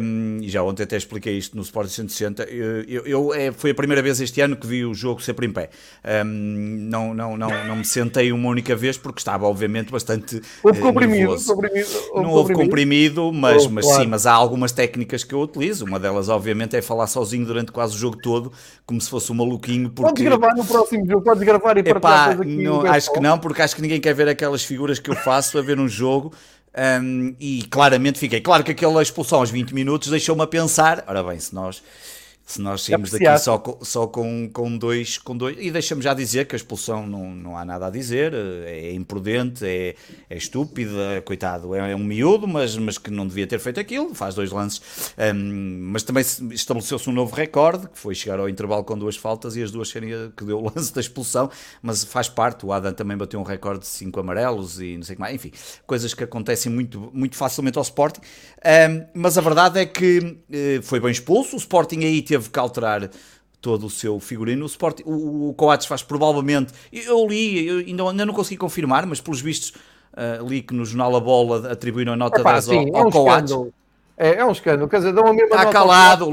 um, 0.01 0.39
e 0.41 0.49
já 0.49 0.63
ontem 0.63 0.83
até 0.83 0.97
expliquei 0.97 1.37
isto 1.37 1.55
no 1.55 1.61
Sport 1.61 1.89
160, 1.89 2.43
eu, 2.43 2.83
eu, 2.83 3.05
eu 3.05 3.33
é, 3.33 3.51
foi 3.51 3.71
a 3.71 3.75
primeira 3.75 4.01
vez 4.01 4.19
este 4.19 4.41
ano 4.41 4.55
que 4.55 4.65
vi 4.65 4.83
o 4.83 4.93
jogo 4.93 5.21
sempre 5.21 5.45
em 5.45 5.51
pé. 5.51 5.69
Um, 6.03 6.87
não, 6.89 7.13
não, 7.13 7.37
não, 7.37 7.67
não 7.67 7.75
me 7.77 7.85
sentei 7.85 8.31
uma 8.31 8.49
única 8.49 8.75
vez 8.75 8.97
porque 8.97 9.19
estava, 9.19 9.45
obviamente, 9.45 9.91
bastante. 9.91 10.41
Houve 10.63 10.79
uh, 10.79 10.83
comprimido, 10.83 11.35
comprimido 11.45 11.89
houve 12.11 12.27
Não 12.27 12.31
houve 12.31 12.53
comprimido, 12.53 13.31
mas, 13.31 13.63
houve, 13.63 13.75
mas 13.75 13.85
claro. 13.85 14.01
sim, 14.01 14.07
mas 14.09 14.25
há 14.25 14.33
algumas 14.33 14.71
técnicas 14.71 15.23
que 15.23 15.33
eu 15.33 15.41
utilizo. 15.41 15.85
Uma 15.85 15.99
delas, 15.99 16.29
obviamente, 16.29 16.75
é 16.75 16.81
falar 16.81 17.07
sozinho 17.07 17.45
durante 17.45 17.71
quase 17.71 17.95
o 17.95 17.97
jogo 17.97 18.17
todo, 18.17 18.51
como 18.85 18.99
se 18.99 19.09
fosse 19.09 19.31
um 19.31 19.35
maluquinho. 19.35 19.89
Porque... 19.89 20.09
Podes 20.09 20.23
gravar 20.23 20.55
no 20.55 20.65
próximo 20.65 21.05
jogo, 21.07 21.21
podes 21.23 21.43
gravar 21.43 21.77
e 21.77 21.83
partilhar 21.83 22.41
aqui. 22.41 22.63
Não, 22.63 22.85
acho 22.85 23.13
que 23.13 23.19
não, 23.19 23.37
porque 23.37 23.61
acho 23.61 23.75
que 23.75 23.81
ninguém 23.81 24.01
quer 24.01 24.13
ver 24.13 24.27
aquelas 24.27 24.63
figuras 24.63 24.99
que 24.99 25.09
eu 25.09 25.15
faço 25.15 25.57
a 25.57 25.61
ver 25.61 25.79
um 25.79 25.87
jogo. 25.87 26.31
Um, 26.77 27.35
e 27.39 27.63
claramente 27.63 28.19
fiquei. 28.19 28.39
Claro 28.39 28.63
que 28.63 28.71
aquela 28.71 29.01
expulsão 29.01 29.39
aos 29.39 29.49
20 29.49 29.73
minutos 29.73 30.09
deixou-me 30.09 30.43
a 30.43 30.47
pensar. 30.47 31.03
Ora 31.07 31.23
bem, 31.23 31.39
se 31.39 31.55
nós 31.55 31.81
se 32.47 32.61
nós 32.61 32.81
saímos 32.81 33.11
daqui 33.11 33.37
só, 33.39 33.57
com, 33.57 33.83
só 33.83 34.07
com, 34.07 34.49
com, 34.53 34.77
dois, 34.77 35.17
com 35.17 35.35
dois. 35.35 35.57
E 35.59 35.69
deixamos 35.69 36.05
já 36.05 36.13
dizer 36.13 36.47
que 36.47 36.55
a 36.55 36.57
expulsão 36.57 37.05
não, 37.05 37.29
não 37.29 37.57
há 37.57 37.65
nada 37.65 37.87
a 37.87 37.89
dizer, 37.89 38.33
é 38.33 38.93
imprudente, 38.93 39.65
é, 39.65 39.95
é 40.29 40.37
estúpida, 40.37 41.21
coitado, 41.25 41.75
é, 41.75 41.91
é 41.91 41.95
um 41.95 42.05
miúdo, 42.05 42.47
mas, 42.47 42.77
mas 42.77 42.97
que 42.97 43.11
não 43.11 43.27
devia 43.27 43.45
ter 43.45 43.59
feito 43.59 43.81
aquilo, 43.81 44.15
faz 44.15 44.33
dois 44.33 44.49
lances. 44.49 44.81
Um, 45.35 45.89
mas 45.91 46.03
também 46.03 46.23
estabeleceu-se 46.51 47.09
um 47.09 47.13
novo 47.13 47.35
recorde, 47.35 47.89
que 47.89 47.99
foi 47.99 48.15
chegar 48.15 48.39
ao 48.39 48.47
intervalo 48.47 48.85
com 48.85 48.97
duas 48.97 49.17
faltas 49.17 49.57
e 49.57 49.61
as 49.61 49.69
duas 49.69 49.89
serem 49.89 50.31
que 50.31 50.45
deu 50.45 50.59
o 50.59 50.71
lance 50.73 50.93
da 50.93 51.01
expulsão, 51.01 51.51
mas 51.81 52.05
faz 52.05 52.29
parte. 52.29 52.65
O 52.65 52.71
Adam 52.71 52.93
também 52.93 53.17
bateu 53.17 53.41
um 53.41 53.43
recorde 53.43 53.81
de 53.81 53.87
cinco 53.87 54.21
amarelos 54.21 54.79
e 54.79 54.95
não 54.95 55.03
sei 55.03 55.15
o 55.15 55.17
que 55.17 55.21
mais, 55.21 55.35
enfim, 55.35 55.51
coisas 55.85 56.13
que 56.13 56.23
acontecem 56.23 56.71
muito, 56.71 57.11
muito 57.13 57.35
facilmente 57.35 57.77
ao 57.77 57.83
Sporting. 57.83 58.21
Um, 58.63 59.05
mas 59.13 59.37
a 59.37 59.41
verdade 59.41 59.79
é 59.79 59.85
que 59.85 60.19
uh, 60.19 60.81
foi 60.81 61.01
bem 61.01 61.11
expulso, 61.11 61.57
o 61.57 61.59
Sporting 61.59 61.99
aí 62.05 62.21
teve 62.21 62.36
teve 62.37 62.49
que 62.49 62.59
alterar 62.59 63.09
todo 63.59 63.87
o 63.87 63.89
seu 63.89 64.19
figurino. 64.19 64.63
O, 64.63 64.67
Sport, 64.67 65.01
o, 65.05 65.49
o 65.49 65.53
Coates 65.53 65.87
faz 65.87 66.03
provavelmente. 66.03 66.71
Eu 66.91 67.27
li, 67.27 67.67
eu 67.67 67.79
ainda, 67.79 68.03
ainda 68.09 68.25
não 68.25 68.33
consegui 68.33 68.57
confirmar, 68.57 69.05
mas 69.05 69.19
pelos 69.19 69.41
vistos 69.41 69.73
uh, 70.13 70.47
li 70.47 70.61
que 70.61 70.73
no 70.73 70.85
jornal 70.85 71.15
A 71.15 71.19
Bola 71.19 71.71
atribuíram 71.71 72.13
a 72.13 72.15
nota 72.15 72.39
Epá, 72.39 72.53
10 72.53 72.65
sim, 72.65 72.89
ao, 72.89 72.97
ao 72.97 73.03
é 73.03 73.07
um 73.07 73.11
Coates. 73.11 73.51
Escândalo. 73.51 73.73
É, 74.19 74.37
é 74.37 74.45
um 74.45 74.51
escândalo, 74.51 74.89
quer 74.89 74.97
dizer, 74.97 75.13
dão 75.13 75.27
a 75.27 75.31
mesma 75.31 75.55
Está 75.55 75.67
calado, 75.67 76.27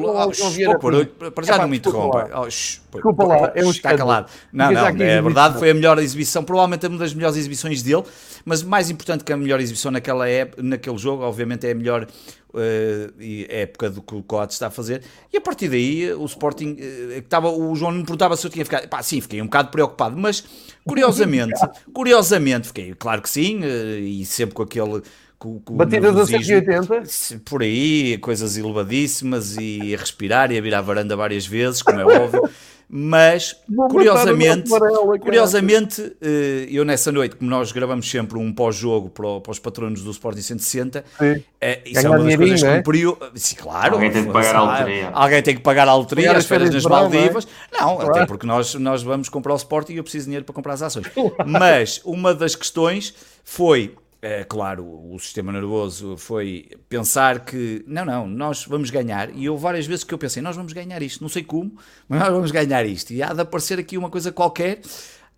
para 1.35 1.45
já 1.45 1.59
não 1.59 1.69
me 1.69 1.77
interrompa. 1.77 2.31
Oh, 2.35 2.47
desculpa 2.47 3.25
lá, 3.25 3.53
é 3.55 3.63
um 3.63 3.71
Está 3.71 3.95
calado. 3.95 4.31
Não, 4.51 4.73
não, 4.73 4.87
é 4.87 5.21
verdade, 5.21 5.59
foi 5.59 5.69
a 5.69 5.75
melhor 5.75 5.99
exibição, 5.99 6.43
provavelmente 6.43 6.87
uma 6.87 6.97
das 6.97 7.13
melhores 7.13 7.37
exibições 7.37 7.83
dele, 7.83 8.03
mas 8.43 8.63
mais 8.63 8.89
importante 8.89 9.23
que 9.23 9.31
a 9.35 9.37
melhor 9.37 9.61
exibição 9.61 9.91
naquela 9.91 10.27
época, 10.27 10.63
naquele 10.63 10.97
jogo, 10.97 11.25
obviamente 11.25 11.67
é 11.67 11.73
a 11.73 11.75
melhor 11.75 12.07
uh, 12.55 13.15
época 13.51 13.91
do 13.91 14.01
que 14.01 14.15
o 14.15 14.23
Coates 14.23 14.57
está 14.57 14.69
a 14.69 14.71
fazer. 14.71 15.03
E 15.33 15.37
a 15.37 15.41
partir 15.41 15.69
daí, 15.69 16.13
o 16.15 16.25
Sporting, 16.25 16.79
uh, 16.81 17.19
estava, 17.19 17.51
o 17.51 17.75
João 17.77 17.93
me 17.93 18.03
perguntava 18.03 18.37
se 18.37 18.47
eu 18.47 18.51
tinha 18.51 18.65
ficado. 18.65 18.89
Pá, 18.89 19.03
sim, 19.03 19.21
fiquei 19.21 19.43
um 19.43 19.47
bocado 19.47 19.69
preocupado, 19.69 20.17
mas 20.17 20.43
curiosamente, 20.87 21.61
curiosamente, 21.93 22.69
fiquei, 22.69 22.95
claro 22.95 23.21
que 23.21 23.29
sim, 23.29 23.61
uh, 23.63 23.99
e 23.99 24.25
sempre 24.25 24.55
com 24.55 24.63
aquele 24.63 25.03
com, 25.45 25.61
com 25.61 25.77
Batidas 25.77 26.17
a 26.17 26.27
180? 26.27 27.05
Por 27.45 27.63
aí, 27.63 28.17
coisas 28.19 28.57
elevadíssimas 28.57 29.57
e 29.59 29.95
a 29.95 29.99
respirar 29.99 30.51
e 30.51 30.57
a 30.57 30.61
vir 30.61 30.75
à 30.75 30.81
varanda 30.81 31.15
várias 31.15 31.47
vezes, 31.47 31.83
como 31.83 32.01
é 32.01 32.05
óbvio. 32.05 32.49
Mas, 32.89 33.57
curiosamente, 33.91 34.71
curiosamente 35.21 36.17
eh, 36.21 36.67
eu 36.71 36.85
nessa 36.85 37.11
noite, 37.11 37.37
como 37.37 37.51
nós 37.51 37.73
gravamos 37.73 38.11
sempre 38.11 38.39
um 38.39 38.53
pós-jogo 38.53 39.11
para, 39.11 39.41
para, 39.41 39.51
os 39.51 39.59
patronos 39.59 40.03
do 40.03 40.11
Sporting 40.11 40.43
160, 40.43 41.05
é, 41.61 41.81
isso 41.85 42.07
é 42.07 42.09
uma 42.09 42.25
das 42.25 42.37
coisas 42.37 42.63
que 42.63 42.77
cumpriu. 42.77 43.19
Sim, 43.35 43.57
claro. 43.57 43.95
Alguém 43.95 44.11
tem 44.11 44.25
que 44.25 44.33
pagar 44.33 44.57
a 44.57 44.63
loteria. 44.63 45.11
Alguém 45.13 45.43
tem 45.43 45.55
que 45.57 45.63
pagar 45.63 45.89
a 45.89 45.95
loteria, 45.95 46.33
as 46.33 46.47
férias 46.47 46.71
nas 46.71 46.85
Maldivas. 46.85 47.47
Não, 47.73 47.79
é? 47.79 47.83
não 47.83 47.97
claro. 47.97 48.11
até 48.13 48.27
porque 48.27 48.47
nós, 48.47 48.75
nós 48.75 49.03
vamos 49.03 49.29
comprar 49.29 49.53
o 49.53 49.57
Sporting 49.57 49.95
e 49.95 49.97
eu 49.97 50.03
preciso 50.03 50.25
de 50.25 50.27
dinheiro 50.27 50.45
para 50.45 50.55
comprar 50.55 50.75
as 50.75 50.83
ações. 50.83 51.07
Mas 51.47 52.01
uma 52.05 52.35
das 52.35 52.55
questões 52.55 53.15
foi 53.45 53.95
é, 54.25 54.43
claro, 54.43 54.87
o 55.13 55.19
sistema 55.19 55.53
nervoso 55.53 56.17
foi 56.17 56.71
pensar 56.89 57.45
que 57.45 57.85
não, 57.87 58.07
não, 58.07 58.27
nós 58.27 58.65
vamos 58.65 58.89
ganhar. 58.89 59.29
E 59.37 59.45
eu 59.45 59.55
várias 59.59 59.87
vezes 59.87 60.03
que 60.03 60.15
eu 60.15 60.19
pensei, 60.19 60.43
nós 60.43 60.57
vamos 60.57 60.73
ganhar 60.73 61.03
isto, 61.03 61.21
não 61.21 61.29
sei 61.29 61.45
como, 61.45 61.77
mas 62.09 62.21
nós 62.21 62.31
vamos 62.31 62.51
ganhar 62.51 62.87
isto. 62.87 63.13
E 63.13 63.23
há 63.23 63.35
de 63.35 63.43
aparecer 63.43 63.79
aqui 63.79 63.99
uma 63.99 64.09
coisa 64.09 64.33
qualquer. 64.33 64.81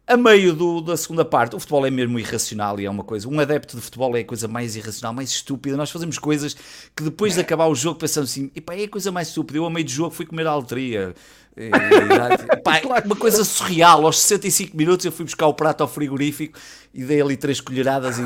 A 0.06 0.16
meio 0.16 0.52
do, 0.52 0.80
da 0.80 0.96
segunda 0.96 1.24
parte, 1.24 1.56
o 1.56 1.58
futebol 1.58 1.84
é 1.84 1.90
mesmo 1.90 2.16
irracional 2.16 2.78
e 2.78 2.86
é 2.86 2.90
uma 2.90 3.02
coisa. 3.02 3.28
Um 3.28 3.40
adepto 3.40 3.74
de 3.74 3.82
futebol 3.82 4.16
é 4.16 4.20
a 4.20 4.24
coisa 4.24 4.46
mais 4.46 4.76
irracional, 4.76 5.12
mais 5.12 5.30
estúpida. 5.30 5.76
Nós 5.76 5.90
fazemos 5.90 6.16
coisas 6.16 6.54
que 6.94 7.02
depois 7.02 7.34
de 7.34 7.40
acabar 7.40 7.66
o 7.66 7.74
jogo 7.74 7.98
pensamos 7.98 8.30
assim: 8.30 8.52
é 8.54 8.84
a 8.84 8.88
coisa 8.88 9.10
mais 9.10 9.26
estúpida. 9.26 9.58
Eu, 9.58 9.66
a 9.66 9.70
meio 9.70 9.84
do 9.84 9.90
jogo, 9.90 10.14
fui 10.14 10.24
comer 10.24 10.46
a 10.46 11.12
loteria. 11.56 12.46
E, 12.52 12.56
pá, 12.62 12.80
uma 13.04 13.16
coisa 13.16 13.44
surreal. 13.44 14.04
Aos 14.04 14.20
65 14.20 14.76
minutos 14.76 15.06
eu 15.06 15.12
fui 15.12 15.24
buscar 15.24 15.46
o 15.46 15.54
prato 15.54 15.80
ao 15.80 15.88
frigorífico 15.88 16.58
e 16.92 17.04
dei 17.04 17.20
ali 17.20 17.36
três 17.36 17.60
colheradas 17.60 18.18
e, 18.18 18.24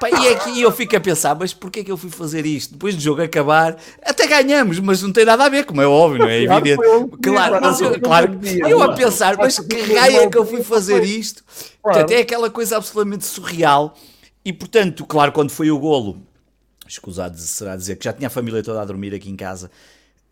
pá, 0.00 0.08
e 0.10 0.28
aqui 0.28 0.60
é 0.60 0.64
eu 0.64 0.72
fico 0.72 0.96
a 0.96 1.00
pensar, 1.00 1.34
mas 1.34 1.54
porquê 1.54 1.80
é 1.80 1.84
que 1.84 1.90
eu 1.90 1.96
fui 1.96 2.10
fazer 2.10 2.44
isto? 2.44 2.72
Depois 2.72 2.94
do 2.94 3.00
jogo 3.00 3.22
acabar, 3.22 3.76
até 4.02 4.26
ganhamos, 4.26 4.78
mas 4.80 5.02
não 5.02 5.12
tem 5.12 5.24
nada 5.24 5.44
a 5.44 5.48
ver, 5.48 5.64
como 5.64 5.80
é 5.80 5.86
óbvio, 5.86 6.20
não 6.20 6.28
é 6.28 6.42
evidente. 6.42 6.82
Claro, 7.22 7.58
mas 7.60 7.80
eu, 7.80 8.00
claro, 8.00 8.40
eu 8.68 8.82
a 8.82 8.92
pensar, 8.94 9.36
mas 9.38 9.58
que 9.58 9.94
raio 9.94 10.20
é 10.20 10.28
que 10.28 10.36
eu 10.36 10.46
fui 10.46 10.62
fazer 10.62 11.02
isto? 11.04 11.42
Portanto, 11.82 12.10
é 12.10 12.18
aquela 12.18 12.50
coisa 12.50 12.76
absolutamente 12.76 13.24
surreal. 13.24 13.94
E 14.44 14.52
portanto, 14.52 15.06
claro, 15.06 15.32
quando 15.32 15.50
foi 15.50 15.70
o 15.70 15.78
golo, 15.78 16.20
escusado 16.86 17.38
será 17.38 17.76
dizer 17.76 17.96
que 17.96 18.04
já 18.04 18.12
tinha 18.12 18.26
a 18.26 18.30
família 18.30 18.62
toda 18.62 18.82
a 18.82 18.84
dormir 18.84 19.14
aqui 19.14 19.30
em 19.30 19.36
casa 19.36 19.70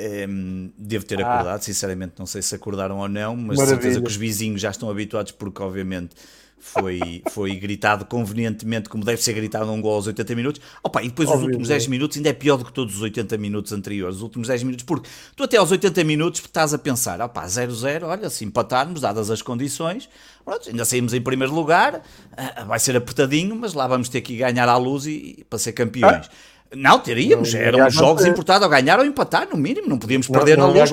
um, 0.00 0.64
ehm, 0.66 0.72
devo 0.78 1.04
ter 1.04 1.22
ah. 1.22 1.34
acordado, 1.34 1.62
sinceramente 1.62 2.14
não 2.18 2.26
sei 2.26 2.42
se 2.42 2.54
acordaram 2.54 2.98
ou 2.98 3.08
não, 3.08 3.36
mas 3.36 3.58
Maravilha. 3.58 3.80
certeza 3.80 4.00
que 4.00 4.08
os 4.08 4.16
vizinhos 4.16 4.60
já 4.60 4.70
estão 4.70 4.90
habituados 4.90 5.32
porque 5.32 5.62
obviamente 5.62 6.14
foi, 6.60 7.22
foi 7.30 7.56
gritado 7.56 8.04
convenientemente, 8.04 8.88
como 8.88 9.02
deve 9.02 9.20
ser 9.22 9.32
gritado 9.32 9.66
num 9.66 9.80
gol 9.80 9.94
aos 9.94 10.06
80 10.06 10.34
minutos. 10.34 10.60
Opa, 10.82 11.02
e 11.02 11.08
depois 11.08 11.28
os 11.30 11.42
últimos 11.42 11.68
10 11.68 11.86
minutos 11.86 12.18
ainda 12.18 12.28
é 12.28 12.32
pior 12.34 12.58
do 12.58 12.66
que 12.66 12.72
todos 12.72 12.96
os 12.96 13.02
80 13.02 13.36
minutos 13.38 13.72
anteriores. 13.72 14.16
Os 14.16 14.22
últimos 14.22 14.46
10 14.46 14.62
minutos, 14.64 14.84
porque 14.84 15.08
tu 15.34 15.42
até 15.42 15.56
aos 15.56 15.70
80 15.70 16.04
minutos 16.04 16.40
estás 16.40 16.74
a 16.74 16.78
pensar, 16.78 17.20
opa, 17.22 17.44
0-0, 17.46 18.04
olha, 18.04 18.28
se 18.28 18.44
empatarmos, 18.44 19.00
dadas 19.00 19.30
as 19.30 19.40
condições, 19.40 20.08
pronto, 20.44 20.68
ainda 20.68 20.84
saímos 20.84 21.14
em 21.14 21.20
primeiro 21.20 21.54
lugar, 21.54 22.02
ah, 22.36 22.64
vai 22.64 22.78
ser 22.78 22.94
apertadinho, 22.94 23.56
mas 23.56 23.72
lá 23.72 23.86
vamos 23.88 24.10
ter 24.10 24.20
que 24.20 24.36
ganhar 24.36 24.68
à 24.68 24.76
luz 24.76 25.06
e, 25.06 25.36
e 25.38 25.44
para 25.44 25.58
ser 25.58 25.72
campeões. 25.72 26.26
Ah. 26.26 26.50
Não, 26.74 26.98
teríamos, 26.98 27.52
não, 27.52 27.60
eram 27.60 27.90
jogos 27.90 28.24
importados. 28.24 28.66
A 28.66 28.70
ganhar 28.70 28.98
ou 28.98 29.04
empatar, 29.04 29.48
no 29.48 29.56
mínimo, 29.56 29.88
não 29.88 29.98
podíamos 29.98 30.28
perder 30.28 30.56
não, 30.56 30.72
na 30.72 30.80
luz. 30.80 30.90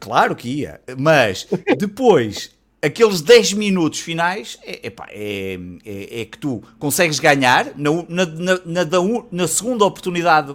Claro 0.00 0.34
que 0.34 0.48
ia, 0.48 0.80
mas 0.98 1.46
depois 1.78 2.50
aqueles 2.82 3.20
10 3.22 3.52
minutos 3.52 4.00
finais 4.00 4.58
é, 4.64 4.88
epá, 4.88 5.06
é, 5.10 5.56
é, 5.84 6.20
é, 6.20 6.24
que 6.24 6.36
tu 6.36 6.62
consegues 6.78 7.20
ganhar 7.20 7.66
na, 7.76 7.90
na, 8.08 8.26
na, 8.26 8.84
na, 8.84 9.24
na 9.30 9.48
segunda 9.48 9.84
oportunidade, 9.84 10.54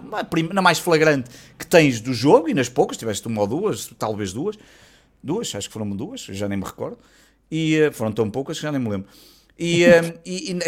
na 0.52 0.60
mais 0.60 0.78
flagrante 0.78 1.30
que 1.58 1.66
tens 1.66 2.00
do 2.00 2.12
jogo, 2.12 2.48
e 2.48 2.54
nas 2.54 2.68
poucas, 2.68 2.98
tiveste 2.98 3.26
uma 3.26 3.40
ou 3.40 3.46
duas, 3.46 3.90
talvez 3.98 4.32
duas, 4.32 4.58
duas, 5.22 5.54
acho 5.54 5.68
que 5.68 5.72
foram 5.72 5.88
duas, 5.90 6.20
já 6.20 6.46
nem 6.46 6.58
me 6.58 6.64
recordo, 6.64 6.98
e 7.50 7.80
uh, 7.80 7.92
foram 7.92 8.12
tão 8.12 8.30
poucas 8.30 8.58
que 8.58 8.62
já 8.62 8.70
nem 8.70 8.80
me 8.80 8.90
lembro. 8.90 9.08
E, 9.58 9.84
um, 9.84 10.12
e, 10.24 10.52
e, 10.52 10.58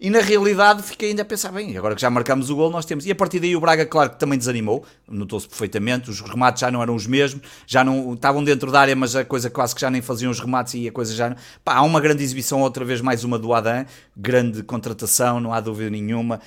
e, 0.06 0.10
na 0.10 0.20
realidade 0.20 0.82
fiquei 0.82 1.10
ainda 1.10 1.22
a 1.22 1.24
pensar, 1.24 1.50
bem, 1.50 1.76
agora 1.76 1.94
que 1.94 2.00
já 2.00 2.10
marcamos 2.10 2.50
o 2.50 2.56
gol, 2.56 2.70
nós 2.70 2.84
temos. 2.84 3.06
E 3.06 3.10
a 3.10 3.14
partir 3.14 3.40
daí 3.40 3.56
o 3.56 3.60
Braga, 3.60 3.86
claro 3.86 4.10
que 4.10 4.18
também 4.18 4.38
desanimou, 4.38 4.84
notou-se 5.08 5.48
perfeitamente, 5.48 6.10
os 6.10 6.20
remates 6.20 6.60
já 6.60 6.70
não 6.70 6.82
eram 6.82 6.94
os 6.94 7.06
mesmos, 7.06 7.42
já 7.66 7.82
não 7.82 8.12
estavam 8.12 8.44
dentro 8.44 8.70
da 8.70 8.80
área, 8.80 8.94
mas 8.94 9.16
a 9.16 9.24
coisa 9.24 9.48
quase 9.48 9.74
que 9.74 9.80
já 9.80 9.90
nem 9.90 10.02
faziam 10.02 10.30
os 10.30 10.38
remates 10.38 10.74
e 10.74 10.88
a 10.88 10.92
coisa 10.92 11.14
já. 11.14 11.34
Pá, 11.64 11.76
há 11.76 11.82
uma 11.82 12.00
grande 12.00 12.22
exibição, 12.22 12.60
outra 12.60 12.84
vez 12.84 13.00
mais 13.00 13.24
uma 13.24 13.38
do 13.38 13.54
Adam, 13.54 13.86
grande 14.16 14.62
contratação, 14.62 15.40
não 15.40 15.52
há 15.52 15.60
dúvida 15.60 15.88
nenhuma. 15.88 16.40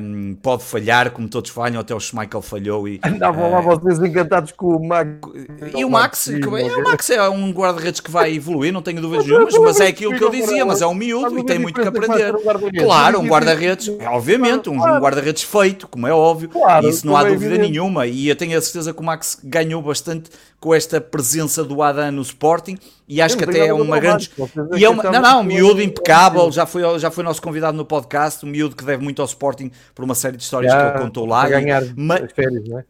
Um, 0.00 0.36
pode 0.40 0.62
falhar, 0.62 1.10
como 1.10 1.28
todos 1.28 1.50
falham, 1.50 1.80
até 1.80 1.94
o 1.94 2.00
Schmeichel 2.00 2.42
falhou. 2.42 2.86
E, 2.86 3.00
Andavam 3.04 3.48
uh, 3.48 3.52
lá 3.52 3.60
vocês 3.60 3.98
encantados 3.98 4.52
com 4.52 4.76
o 4.76 4.86
Max. 4.86 5.10
E 5.76 5.84
o 5.84 5.90
Max, 5.90 6.24
que, 6.24 6.44
é, 6.44 6.76
o 6.76 6.84
Max 6.84 7.10
é 7.10 7.28
um 7.28 7.50
guarda-redes 7.50 8.00
que 8.00 8.10
vai 8.10 8.34
evoluir, 8.34 8.72
não 8.72 8.82
tenho 8.82 9.00
dúvidas 9.00 9.26
nenhuma, 9.26 9.48
mas 9.62 9.80
é 9.80 9.88
aquilo 9.88 10.16
que 10.16 10.22
eu 10.22 10.30
dizia, 10.30 10.64
mas 10.64 10.80
é 10.80 10.86
um 10.86 10.94
miúdo 10.94 11.39
e 11.40 11.46
tem 11.46 11.58
muito 11.58 11.80
que 11.80 11.86
aprender. 11.86 12.32
Claro, 12.78 13.20
um 13.20 13.26
guarda-redes, 13.26 13.88
obviamente, 14.06 14.68
um, 14.68 14.74
um 14.74 14.98
guarda-redes 14.98 15.42
feito, 15.42 15.88
como 15.88 16.06
é 16.06 16.12
óbvio, 16.12 16.50
isso 16.88 17.06
não 17.06 17.16
há 17.16 17.26
é 17.26 17.30
dúvida 17.30 17.58
nenhuma. 17.58 18.06
E 18.06 18.28
eu 18.28 18.36
tenho 18.36 18.56
a 18.56 18.60
certeza 18.60 18.92
que 18.92 19.00
o 19.00 19.04
Max 19.04 19.38
ganhou 19.42 19.82
bastante 19.82 20.30
com 20.58 20.74
esta 20.74 21.00
presença 21.00 21.64
do 21.64 21.82
Adam 21.82 22.12
no 22.12 22.22
Sporting 22.22 22.78
e 23.08 23.20
acho 23.20 23.36
que 23.36 23.44
até 23.44 23.66
é 23.66 23.72
uma 23.72 23.98
grande. 23.98 24.30
E 24.76 24.84
é 24.84 24.88
uma... 24.88 25.02
Não, 25.02 25.22
não, 25.22 25.40
um 25.40 25.44
miúdo 25.44 25.82
impecável, 25.82 26.52
já 26.52 26.66
foi, 26.66 26.82
já 26.98 27.10
foi 27.10 27.24
nosso 27.24 27.40
convidado 27.40 27.76
no 27.76 27.84
podcast, 27.84 28.44
um 28.44 28.48
miúdo 28.48 28.76
que 28.76 28.84
deve 28.84 29.02
muito 29.02 29.20
ao 29.22 29.26
Sporting 29.26 29.70
por 29.94 30.04
uma 30.04 30.14
série 30.14 30.36
de 30.36 30.42
histórias 30.42 30.72
que 30.72 30.80
ele 30.80 30.98
contou 30.98 31.26
lá. 31.26 31.48
ganhar 31.48 31.82
mas... 31.96 32.30
férias, 32.32 32.68
não 32.68 32.78
é? 32.78 32.84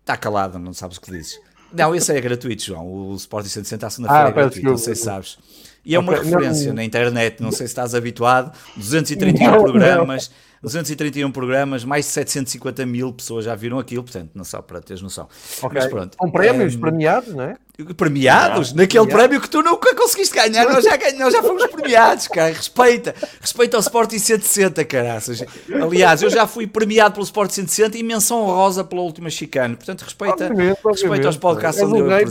Está 0.00 0.16
calado, 0.16 0.58
não 0.58 0.72
sabes 0.72 0.98
o 0.98 1.00
que 1.00 1.10
dizes. 1.10 1.40
Não, 1.72 1.94
esse 1.94 2.16
é 2.16 2.20
gratuito, 2.20 2.62
João. 2.62 2.86
O 2.86 3.14
Sporting 3.16 3.48
160 3.48 3.86
à 3.86 3.90
segunda-feira 3.90 4.26
ah, 4.26 4.30
é 4.30 4.32
gratuito, 4.32 4.68
não 4.68 4.78
sei 4.78 4.94
se 4.94 5.02
sabes. 5.02 5.38
E 5.86 5.94
é 5.94 5.98
uma 6.00 6.12
okay, 6.12 6.24
referência 6.24 6.68
não, 6.68 6.74
na 6.74 6.84
internet, 6.84 7.40
não 7.40 7.52
sei 7.52 7.68
se 7.68 7.70
estás 7.70 7.94
habituado. 7.94 8.52
231 8.76 9.50
não, 9.52 9.62
programas, 9.62 10.28
não. 10.28 10.36
231 10.62 11.30
programas, 11.30 11.84
mais 11.84 12.06
de 12.06 12.10
750 12.10 12.84
mil 12.84 13.12
pessoas 13.12 13.44
já 13.44 13.54
viram 13.54 13.78
aquilo, 13.78 14.02
portanto, 14.02 14.32
não 14.34 14.42
só 14.42 14.60
para 14.60 14.80
teres 14.80 15.00
noção. 15.00 15.28
Okay. 15.62 15.80
Mas 15.80 15.86
pronto. 15.86 16.16
Com 16.18 16.28
prémios 16.28 16.74
um, 16.74 16.80
premiados, 16.80 17.32
não 17.32 17.44
é? 17.44 17.56
Premiados? 17.96 18.72
Naquele 18.72 19.04
premiado. 19.04 19.28
prémio 19.28 19.40
que 19.40 19.50
tu 19.50 19.62
nunca 19.62 19.94
conseguiste 19.94 20.34
ganhar, 20.34 20.64
nós 20.64 20.82
já, 20.82 20.96
nós 21.18 21.32
já 21.32 21.42
fomos 21.42 21.66
premiados, 21.66 22.26
cara. 22.26 22.52
Respeita, 22.52 23.14
respeita 23.38 23.76
ao 23.76 23.80
Sporting 23.80 24.18
160, 24.18 24.82
caraças. 24.86 25.44
Aliás, 25.82 26.22
eu 26.22 26.30
já 26.30 26.46
fui 26.46 26.66
premiado 26.66 27.14
pelo 27.14 27.24
Sporting 27.24 27.54
160 27.66 27.98
e 27.98 28.02
menção 28.02 28.44
rosa 28.46 28.82
pela 28.82 29.02
última 29.02 29.28
chicane. 29.28 29.76
Portanto, 29.76 30.02
respeita, 30.02 30.46
obviamente, 30.46 30.78
respeita 30.84 31.26
aos 31.26 31.36
podcasts 31.36 31.82
onde 31.82 31.98
eu 31.98 32.10
é 32.10 32.22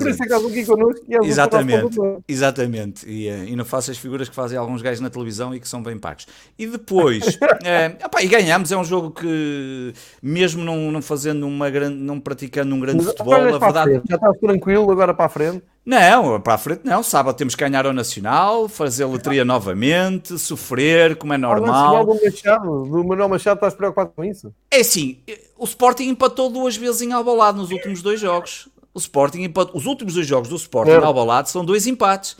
Exatamente, 1.23 1.97
exatamente. 2.27 3.07
E, 3.07 3.27
eh, 3.27 3.45
e 3.49 3.55
não 3.55 3.65
faço 3.65 3.91
as 3.91 3.97
figuras 3.97 4.27
que 4.27 4.35
fazem 4.35 4.57
alguns 4.57 4.81
gajos 4.81 4.99
na 4.99 5.11
televisão 5.11 5.53
e 5.53 5.59
que 5.59 5.67
são 5.67 5.83
bem 5.83 5.97
pagos. 5.97 6.25
E 6.57 6.65
depois, 6.65 7.37
é, 7.63 7.95
opa, 8.03 8.23
e 8.23 8.27
ganhamos, 8.27 8.71
é 8.71 8.77
um 8.77 8.83
jogo 8.83 9.11
que, 9.11 9.93
mesmo 10.23 10.63
não, 10.63 10.91
não 10.91 11.01
fazendo 11.03 11.45
uma 11.45 11.69
grande, 11.69 11.97
não 11.97 12.19
praticando 12.19 12.73
um 12.73 12.79
grande 12.79 12.97
Mas, 12.97 13.07
futebol, 13.07 13.33
a 13.35 13.59
verdade. 13.59 14.01
Já 14.09 14.15
estás 14.15 14.39
tranquilo 14.39 14.91
agora 14.91 15.13
para 15.13 15.25
a 15.25 15.29
frente? 15.35 15.63
Não, 15.85 16.39
para 16.41 16.55
a 16.55 16.57
frente 16.57 16.81
não. 16.83 17.03
Sábado 17.03 17.35
temos 17.35 17.53
que 17.53 17.63
ganhar 17.63 17.85
ao 17.85 17.93
Nacional, 17.93 18.67
fazer 18.67 19.05
letria 19.05 19.45
novamente, 19.45 20.39
sofrer, 20.39 21.15
como 21.15 21.33
é 21.33 21.37
normal. 21.37 22.03
O 22.05 22.23
Machado, 22.23 22.83
do 22.85 23.03
Manuel 23.03 23.29
Machado, 23.29 23.57
estás 23.57 23.73
preocupado 23.73 24.11
com 24.15 24.23
isso? 24.23 24.53
É 24.71 24.79
assim, 24.79 25.19
o 25.57 25.65
Sporting 25.65 26.05
empatou 26.05 26.49
duas 26.49 26.75
vezes 26.75 27.01
em 27.01 27.13
Albalade 27.13 27.57
nos 27.57 27.69
últimos 27.69 28.01
dois 28.01 28.19
jogos. 28.19 28.67
O 28.93 28.99
Sporting 28.99 29.43
empatou, 29.43 29.77
os 29.77 29.85
últimos 29.85 30.15
dois 30.15 30.25
jogos 30.25 30.49
do 30.49 30.55
Sporting 30.55 30.91
é. 30.91 30.97
em 30.97 31.03
Albalade 31.03 31.51
são 31.51 31.63
dois 31.63 31.85
empates. 31.85 32.35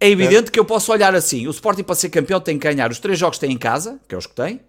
É 0.00 0.08
evidente 0.08 0.48
é. 0.48 0.50
que 0.50 0.58
eu 0.58 0.64
posso 0.64 0.90
olhar 0.90 1.14
assim, 1.14 1.46
o 1.46 1.50
Sporting 1.50 1.84
para 1.84 1.94
ser 1.94 2.08
campeão 2.08 2.40
tem 2.40 2.58
que 2.58 2.66
ganhar 2.66 2.90
os 2.90 2.98
três 2.98 3.18
jogos 3.18 3.38
que 3.38 3.46
tem 3.46 3.54
em 3.54 3.58
casa, 3.58 4.00
que 4.08 4.14
é 4.14 4.18
os 4.18 4.26
que 4.26 4.34
tem, 4.34 4.60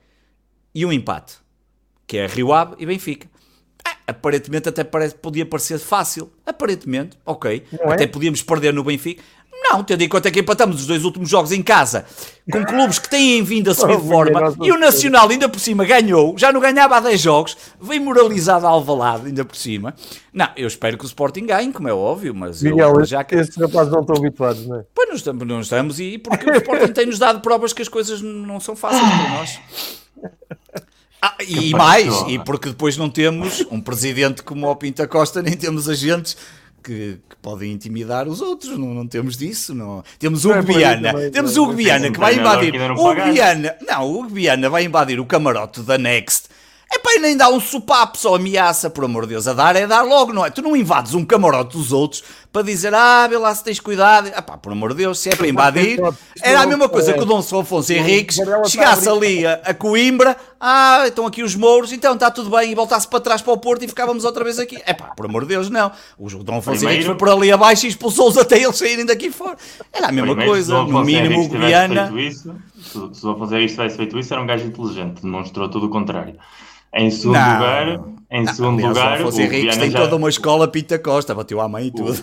e 0.73 0.85
um 0.85 0.91
empate, 0.91 1.37
que 2.05 2.17
é 2.17 2.27
Rio 2.27 2.53
Ave 2.53 2.75
e 2.77 2.85
Benfica. 2.85 3.27
Aparentemente 4.07 4.69
até 4.69 4.83
parece, 4.83 5.15
podia 5.15 5.45
parecer 5.45 5.79
fácil. 5.79 6.31
Aparentemente, 6.45 7.17
ok. 7.25 7.63
É? 7.71 7.93
Até 7.93 8.07
podíamos 8.07 8.41
perder 8.41 8.73
no 8.73 8.83
Benfica. 8.83 9.23
Não, 9.67 9.83
tendo 9.83 10.03
em 10.03 10.09
conta 10.09 10.29
que 10.29 10.41
empatamos 10.41 10.81
os 10.81 10.85
dois 10.85 11.03
últimos 11.03 11.27
jogos 11.27 11.51
em 11.51 11.63
casa 11.63 12.05
com 12.51 12.63
clubes 12.63 12.99
que 12.99 13.09
têm 13.09 13.41
vindo 13.41 13.71
a 13.71 13.73
subir 13.75 13.99
de 13.99 14.07
forma 14.07 14.55
e 14.61 14.71
o 14.71 14.77
Nacional 14.77 15.27
ainda 15.27 15.49
por 15.49 15.59
cima 15.59 15.83
ganhou, 15.83 16.37
já 16.37 16.51
não 16.51 16.59
ganhava 16.59 16.97
há 16.97 16.99
10 16.99 17.19
jogos, 17.19 17.57
vem 17.81 17.99
moralizado 17.99 18.67
a 18.67 18.69
Alvalade 18.69 19.27
ainda 19.27 19.43
por 19.43 19.55
cima. 19.55 19.95
Não, 20.31 20.47
eu 20.55 20.67
espero 20.67 20.97
que 20.97 21.05
o 21.05 21.07
Sporting 21.07 21.47
ganhe, 21.47 21.73
como 21.73 21.87
é 21.87 21.93
óbvio, 21.93 22.35
mas 22.35 22.61
Miguel, 22.61 22.93
eu, 22.99 23.05
já 23.05 23.23
que... 23.23 23.35
esses 23.35 23.55
rapazes 23.55 23.91
não 23.91 24.01
estão 24.01 24.15
habituados, 24.15 24.67
não 24.67 24.81
é? 24.81 24.85
Pois 24.93 25.09
não 25.09 25.15
estamos, 25.15 25.47
não 25.47 25.61
estamos 25.61 25.99
e 25.99 26.19
porque 26.19 26.47
o 26.47 26.55
Sporting 26.57 26.91
tem-nos 26.93 27.17
dado 27.17 27.39
provas 27.39 27.73
que 27.73 27.81
as 27.81 27.87
coisas 27.87 28.21
não 28.21 28.59
são 28.59 28.75
fáceis 28.75 29.01
para 29.01 29.29
nós. 29.29 29.59
Ah, 31.27 31.35
e 31.39 31.71
mais, 31.71 32.13
e 32.27 32.37
porque 32.37 32.69
depois 32.69 32.97
não 32.97 33.09
temos 33.09 33.65
um 33.71 33.81
presidente 33.81 34.43
como 34.43 34.69
o 34.69 34.75
Pinta 34.75 35.07
Costa, 35.07 35.41
nem 35.41 35.57
temos 35.57 35.89
agentes 35.89 36.37
que, 36.83 37.17
que, 37.27 37.35
podem 37.41 37.71
intimidar 37.71 38.27
os 38.27 38.41
outros, 38.41 38.77
não, 38.77 38.93
não 38.93 39.07
temos 39.07 39.35
disso. 39.35 39.73
Não. 39.73 40.03
Temos 40.19 40.45
o 40.45 40.51
é 40.53 40.61
Guiana, 40.61 41.13
temos 41.31 41.57
o 41.57 41.73
Guiana 41.73 42.11
que 42.11 42.19
vai 42.19 42.35
invadir. 42.35 42.75
O 42.91 43.15
Guiana, 43.15 43.75
não, 43.87 44.13
o 44.13 44.23
Guiana 44.27 44.69
vai 44.69 44.83
invadir 44.83 45.19
o 45.19 45.25
camarote 45.25 45.81
da 45.81 45.97
Next 45.97 46.49
é 46.91 46.99
pá, 46.99 47.19
nem 47.19 47.35
dá 47.35 47.49
um 47.49 47.59
sopapo, 47.59 48.17
só 48.17 48.35
ameaça, 48.35 48.89
por 48.89 49.03
amor 49.03 49.23
de 49.23 49.29
Deus. 49.29 49.47
A 49.47 49.53
dar 49.53 49.75
é 49.75 49.87
dar 49.87 50.03
logo, 50.03 50.31
não 50.31 50.45
é? 50.45 50.49
Tu 50.49 50.61
não 50.61 50.75
invades 50.75 51.13
um 51.13 51.25
camarote 51.25 51.75
dos 51.75 51.91
outros 51.91 52.23
para 52.55 52.63
dizer, 52.63 52.93
ah, 52.93 53.27
vê 53.27 53.37
lá 53.37 53.53
se 53.53 53.61
tens 53.61 53.81
cuidado. 53.81 54.31
Ah 54.33 54.41
pá, 54.41 54.55
por 54.55 54.71
amor 54.71 54.91
de 54.91 54.99
Deus, 54.99 55.19
se 55.19 55.27
é 55.27 55.35
para 55.35 55.45
invadir. 55.45 55.99
Era 56.41 56.61
a 56.61 56.65
mesma 56.65 56.87
coisa 56.87 57.11
que 57.11 57.19
o 57.19 57.25
Dom 57.25 57.39
Afonso 57.39 57.91
Henriques 57.91 58.37
chegasse 58.67 59.09
ali 59.09 59.45
a, 59.45 59.55
a 59.55 59.73
Coimbra, 59.73 60.37
ah, 60.57 61.03
estão 61.05 61.25
aqui 61.25 61.43
os 61.43 61.53
mouros, 61.53 61.91
então 61.91 62.13
está 62.13 62.31
tudo 62.31 62.49
bem, 62.49 62.71
e 62.71 62.75
voltasse 62.75 63.09
para 63.09 63.19
trás 63.19 63.41
para 63.41 63.51
o 63.51 63.57
Porto 63.57 63.83
e 63.83 63.89
ficávamos 63.89 64.23
outra 64.23 64.41
vez 64.41 64.57
aqui. 64.57 64.81
É 64.85 64.93
pá, 64.93 65.07
por 65.07 65.25
amor 65.25 65.41
de 65.41 65.49
Deus, 65.49 65.69
não. 65.69 65.91
O 66.17 66.29
Dom 66.29 66.59
Afonso 66.59 66.85
Henriques 66.85 67.07
foi 67.07 67.15
por 67.15 67.27
ali 67.27 67.51
abaixo 67.51 67.87
e 67.87 67.89
expulsou-os 67.89 68.37
até 68.37 68.57
eles 68.57 68.77
saírem 68.77 69.05
daqui 69.05 69.29
fora. 69.29 69.57
Era 69.91 70.07
a 70.07 70.11
mesma 70.13 70.33
coisa, 70.33 70.81
no 70.83 71.03
mínimo 71.03 71.43
o 71.43 71.49
Guiana. 71.49 72.09
Se 72.31 72.97
o 72.97 73.07
Dom 73.09 73.31
Afonso 73.33 73.53
Henriques 73.53 73.75
tivesse 73.75 73.97
feito 73.97 74.17
isso, 74.17 74.33
era 74.33 74.41
um 74.41 74.47
gajo 74.47 74.65
inteligente, 74.65 75.21
demonstrou 75.21 75.67
tudo 75.67 75.87
o 75.87 75.89
contrário. 75.89 76.35
Em 76.95 77.11
segundo 77.11 77.35
não. 77.35 77.53
lugar, 77.53 77.99
em 78.31 78.45
não, 78.45 78.53
segundo 78.53 78.85
aliás, 78.85 79.19
lugar, 79.21 79.33
o 79.33 79.41
Henrique 79.41 79.77
tem 79.77 79.91
já... 79.91 79.99
toda 79.99 80.15
uma 80.15 80.29
escola 80.29 80.67
Pita 80.67 80.97
Costa, 80.97 81.35
bateu 81.35 81.59
à 81.59 81.67
mãe 81.67 81.87
e 81.87 81.91
tudo. 81.91 82.17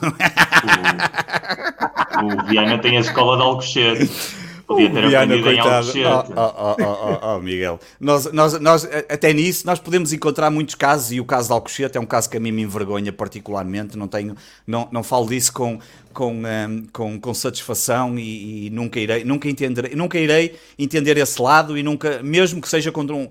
O, 2.23 2.25
o, 2.25 2.43
o 2.43 2.47
Viana 2.47 2.79
tem 2.79 2.97
a 2.97 3.01
escola 3.01 3.37
de 3.37 3.43
Alcochete. 3.43 4.11
Podia 4.67 4.91
ter 4.91 5.07
Viana, 5.09 5.25
aprendido 5.25 5.45
coitado. 5.45 5.99
em 5.99 6.05
Alcochete. 6.05 6.33
Oh, 6.37 6.53
oh, 6.57 6.77
oh, 6.81 7.37
oh, 7.37 7.41
Miguel, 7.41 7.79
nós, 8.01 8.33
nós, 8.33 8.59
nós, 8.59 8.89
até 9.09 9.33
nisso, 9.33 9.67
nós 9.67 9.79
podemos 9.79 10.13
encontrar 10.13 10.51
muitos 10.51 10.75
casos, 10.75 11.13
e 11.13 11.21
o 11.21 11.25
caso 11.25 11.49
de 11.49 11.53
Alcochete 11.53 11.99
é 11.99 12.01
um 12.01 12.07
caso 12.07 12.31
que 12.31 12.37
a 12.37 12.41
mim 12.41 12.53
me 12.53 12.63
envergonha 12.63 13.13
particularmente, 13.13 13.99
não, 13.99 14.09
tenho, 14.09 14.35
não, 14.67 14.89
não 14.91 15.03
falo 15.03 15.27
disso 15.27 15.53
com, 15.53 15.79
com, 16.13 16.33
um, 16.35 16.87
com, 16.93 17.21
com 17.21 17.35
satisfação 17.35 18.19
e, 18.19 18.67
e, 18.67 18.71
nunca 18.71 19.01
irei 19.01 19.25
nunca 19.25 19.49
entenderei 19.49 19.95
nunca 19.95 20.19
irei 20.19 20.55
entender 20.79 21.17
esse 21.17 21.41
lado 21.41 21.77
e 21.77 21.83
nunca 21.83 22.23
mesmo 22.23 22.61
que 22.61 22.69
seja 22.69 22.93
contra 22.93 23.15
um 23.15 23.29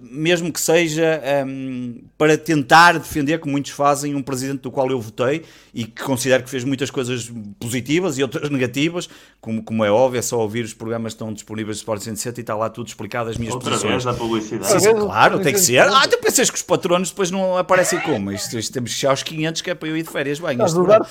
mesmo 0.00 0.52
que 0.52 0.60
seja 0.60 1.20
um, 1.46 2.00
para 2.16 2.38
tentar 2.38 2.98
defender 2.98 3.38
como 3.38 3.52
muitos 3.52 3.72
fazem 3.72 4.14
um 4.14 4.22
presidente 4.22 4.60
do 4.60 4.70
qual 4.70 4.90
eu 4.90 5.00
votei 5.00 5.42
e 5.74 5.84
que 5.84 6.02
considero 6.02 6.42
que 6.42 6.50
fez 6.50 6.64
muitas 6.64 6.90
coisas 6.90 7.30
positivas 7.58 8.18
e 8.18 8.22
outras 8.22 8.48
negativas 8.50 9.08
como, 9.40 9.62
como 9.62 9.84
é 9.84 9.90
óbvio 9.90 10.18
é 10.18 10.22
só 10.22 10.38
ouvir 10.38 10.64
os 10.64 10.74
programas 10.74 11.12
que 11.12 11.16
estão 11.16 11.32
disponíveis 11.32 11.78
do 11.78 11.80
Sport 11.80 12.02
107 12.02 12.38
e 12.38 12.40
está 12.40 12.54
lá 12.54 12.68
tudo 12.70 12.88
explicado 12.88 13.30
as 13.30 13.36
minhas 13.36 13.54
Outra 13.54 13.70
posições. 13.70 14.04
vez 14.04 14.06
a 14.06 14.14
publicidade. 14.14 14.82
Sim, 14.82 14.94
claro 14.94 15.40
tem 15.40 15.52
que 15.52 15.60
ser. 15.60 15.80
Ah 15.80 16.06
tu 16.08 16.18
pensas 16.18 16.50
que 16.50 16.56
os 16.56 16.62
patronos 16.62 17.10
depois 17.10 17.30
não 17.30 17.56
aparecem 17.56 18.00
como? 18.00 18.30
Isto, 18.32 18.58
isto 18.58 18.72
temos 18.72 18.92
que 18.92 18.98
chegar 18.98 19.12
aos 19.12 19.22
500 19.22 19.62
que 19.62 19.70
é 19.70 19.74
para 19.74 19.88
eu 19.88 19.96
ir 19.96 20.02
de 20.02 20.10
férias 20.10 20.38
bem, 20.38 20.58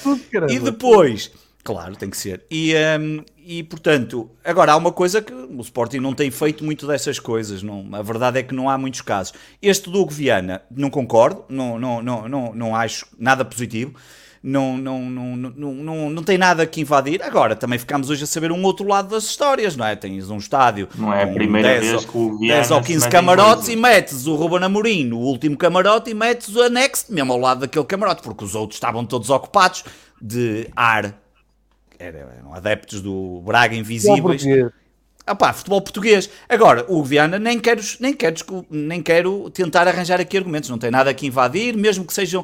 tudo, 0.01 0.21
e 0.49 0.59
depois 0.59 1.08
Claro, 1.63 1.95
tem 1.95 2.09
que 2.09 2.17
ser. 2.17 2.41
E, 2.49 2.73
um, 2.99 3.23
e 3.37 3.63
portanto, 3.63 4.29
agora 4.43 4.71
há 4.71 4.77
uma 4.77 4.91
coisa 4.91 5.21
que 5.21 5.33
o 5.33 5.61
Sporting 5.61 5.99
não 5.99 6.13
tem 6.13 6.31
feito 6.31 6.63
muito 6.63 6.87
dessas 6.87 7.19
coisas. 7.19 7.61
Não, 7.61 7.85
a 7.93 8.01
verdade 8.01 8.39
é 8.39 8.43
que 8.43 8.55
não 8.55 8.69
há 8.69 8.77
muitos 8.77 9.01
casos. 9.01 9.33
Este 9.61 9.89
do 9.89 10.05
Viana, 10.05 10.61
não 10.71 10.89
concordo, 10.89 11.43
não, 11.49 11.77
não, 11.77 12.01
não, 12.01 12.29
não, 12.29 12.55
não 12.55 12.75
acho 12.75 13.05
nada 13.19 13.43
positivo. 13.43 13.93
Não, 14.41 14.77
não, 14.77 15.01
não, 15.01 15.35
não, 15.35 15.73
não, 15.73 16.09
não 16.09 16.23
tem 16.23 16.37
nada 16.37 16.65
que 16.65 16.79
invadir. 16.79 17.21
Agora, 17.21 17.57
também 17.57 17.77
ficamos 17.77 18.09
hoje 18.09 18.23
a 18.23 18.27
saber 18.27 18.53
um 18.53 18.63
outro 18.63 18.87
lado 18.87 19.09
das 19.09 19.25
histórias, 19.25 19.75
não 19.75 19.85
é? 19.85 19.97
Tens 19.97 20.29
um 20.29 20.37
estádio 20.37 20.87
não 20.95 21.13
é 21.13 21.23
a 21.23 21.27
primeira 21.27 21.67
10, 21.67 21.85
vez 21.85 22.05
que 22.05 22.17
o 22.17 22.37
Viana 22.37 22.61
10 22.61 22.71
ou 22.71 22.81
15 22.81 23.09
camarotes 23.09 23.67
e 23.67 23.75
metes 23.75 24.27
o 24.27 24.35
Ruben 24.35 24.63
Amorim 24.63 25.03
no 25.03 25.17
último 25.17 25.57
camarote 25.57 26.09
e 26.11 26.13
metes 26.13 26.55
o 26.55 26.61
anexo 26.61 27.07
mesmo 27.09 27.33
ao 27.33 27.39
lado 27.39 27.59
daquele 27.59 27.83
camarote, 27.83 28.21
porque 28.23 28.45
os 28.45 28.55
outros 28.55 28.77
estavam 28.77 29.05
todos 29.05 29.29
ocupados 29.29 29.83
de 30.21 30.69
ar 30.75 31.19
eram 31.99 32.53
adeptos 32.53 33.01
do 33.01 33.41
Braga 33.45 33.75
Invisíveis. 33.75 34.43
Ah 35.25 35.35
pá, 35.35 35.53
futebol 35.53 35.81
português. 35.81 36.29
Agora, 36.47 36.85
o 36.87 37.03
Viana, 37.03 37.37
nem 37.37 37.59
quero, 37.59 37.81
nem, 37.99 38.13
quero, 38.13 38.65
nem 38.69 39.01
quero 39.01 39.49
tentar 39.51 39.87
arranjar 39.87 40.19
aqui 40.19 40.37
argumentos, 40.37 40.69
não 40.69 40.77
tem 40.79 40.89
nada 40.89 41.13
que 41.13 41.27
invadir, 41.27 41.77
mesmo 41.77 42.03
que 42.05 42.13
sejam. 42.13 42.43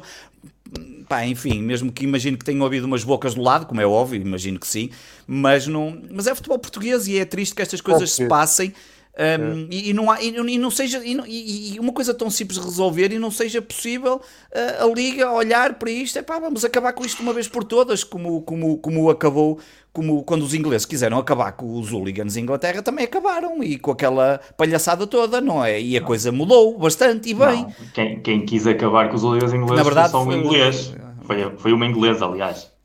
Pá, 1.08 1.24
enfim, 1.24 1.62
mesmo 1.62 1.90
que 1.90 2.04
imagino 2.04 2.36
que 2.36 2.44
tenham 2.44 2.62
ouvido 2.62 2.84
umas 2.84 3.02
bocas 3.02 3.34
do 3.34 3.40
lado, 3.40 3.66
como 3.66 3.80
é 3.80 3.86
óbvio, 3.86 4.20
imagino 4.20 4.58
que 4.58 4.66
sim, 4.66 4.90
mas, 5.26 5.66
não, 5.66 6.00
mas 6.10 6.26
é 6.26 6.34
futebol 6.34 6.58
português 6.58 7.06
e 7.08 7.18
é 7.18 7.24
triste 7.24 7.54
que 7.54 7.62
estas 7.62 7.80
coisas 7.80 8.12
se 8.12 8.26
passem 8.26 8.72
um, 9.18 9.62
é. 9.62 9.66
e, 9.70 9.90
e, 9.90 9.92
não 9.94 10.10
há, 10.10 10.22
e, 10.22 10.28
e 10.28 10.58
não 10.58 10.70
seja 10.70 11.00
e, 11.02 11.74
e, 11.74 11.80
uma 11.80 11.92
coisa 11.92 12.12
tão 12.12 12.28
simples 12.28 12.58
de 12.60 12.64
resolver 12.66 13.10
e 13.10 13.18
não 13.18 13.30
seja 13.30 13.62
possível 13.62 14.16
uh, 14.16 14.84
a 14.84 14.94
Liga 14.94 15.30
olhar 15.32 15.74
para 15.74 15.90
isto, 15.90 16.18
é 16.18 16.22
pá, 16.22 16.38
vamos 16.38 16.66
acabar 16.66 16.92
com 16.92 17.02
isto 17.02 17.22
uma 17.22 17.32
vez 17.32 17.48
por 17.48 17.64
todas, 17.64 18.04
como, 18.04 18.42
como, 18.42 18.76
como 18.76 19.08
acabou, 19.08 19.58
como 19.90 20.22
quando 20.22 20.42
os 20.42 20.52
ingleses 20.52 20.84
quiseram 20.84 21.16
acabar 21.16 21.52
com 21.52 21.78
os 21.78 21.90
hooligans 21.92 22.36
em 22.36 22.42
Inglaterra, 22.42 22.82
também 22.82 23.06
acabaram 23.06 23.62
e 23.62 23.78
com 23.78 23.90
aquela 23.90 24.38
palhaçada 24.54 25.06
toda, 25.06 25.40
não 25.40 25.64
é? 25.64 25.80
E 25.80 25.96
a 25.96 26.00
não. 26.00 26.06
coisa 26.06 26.30
mudou 26.30 26.78
bastante 26.78 27.30
e 27.30 27.34
bem. 27.34 27.66
Quem, 27.94 28.20
quem, 28.20 28.44
quis 28.44 28.66
acabar 28.66 29.08
com 29.08 29.16
os 29.16 29.24
hooligans 29.24 29.54
ingleses 29.54 29.76
Na 29.76 29.82
verdade, 29.82 30.10
foi 30.10 30.20
só 30.20 30.28
um 30.28 30.32
inglês. 30.32 30.94
Foi, 31.22 31.56
foi 31.56 31.72
uma 31.72 31.86
inglesa, 31.86 32.26
aliás. 32.26 32.75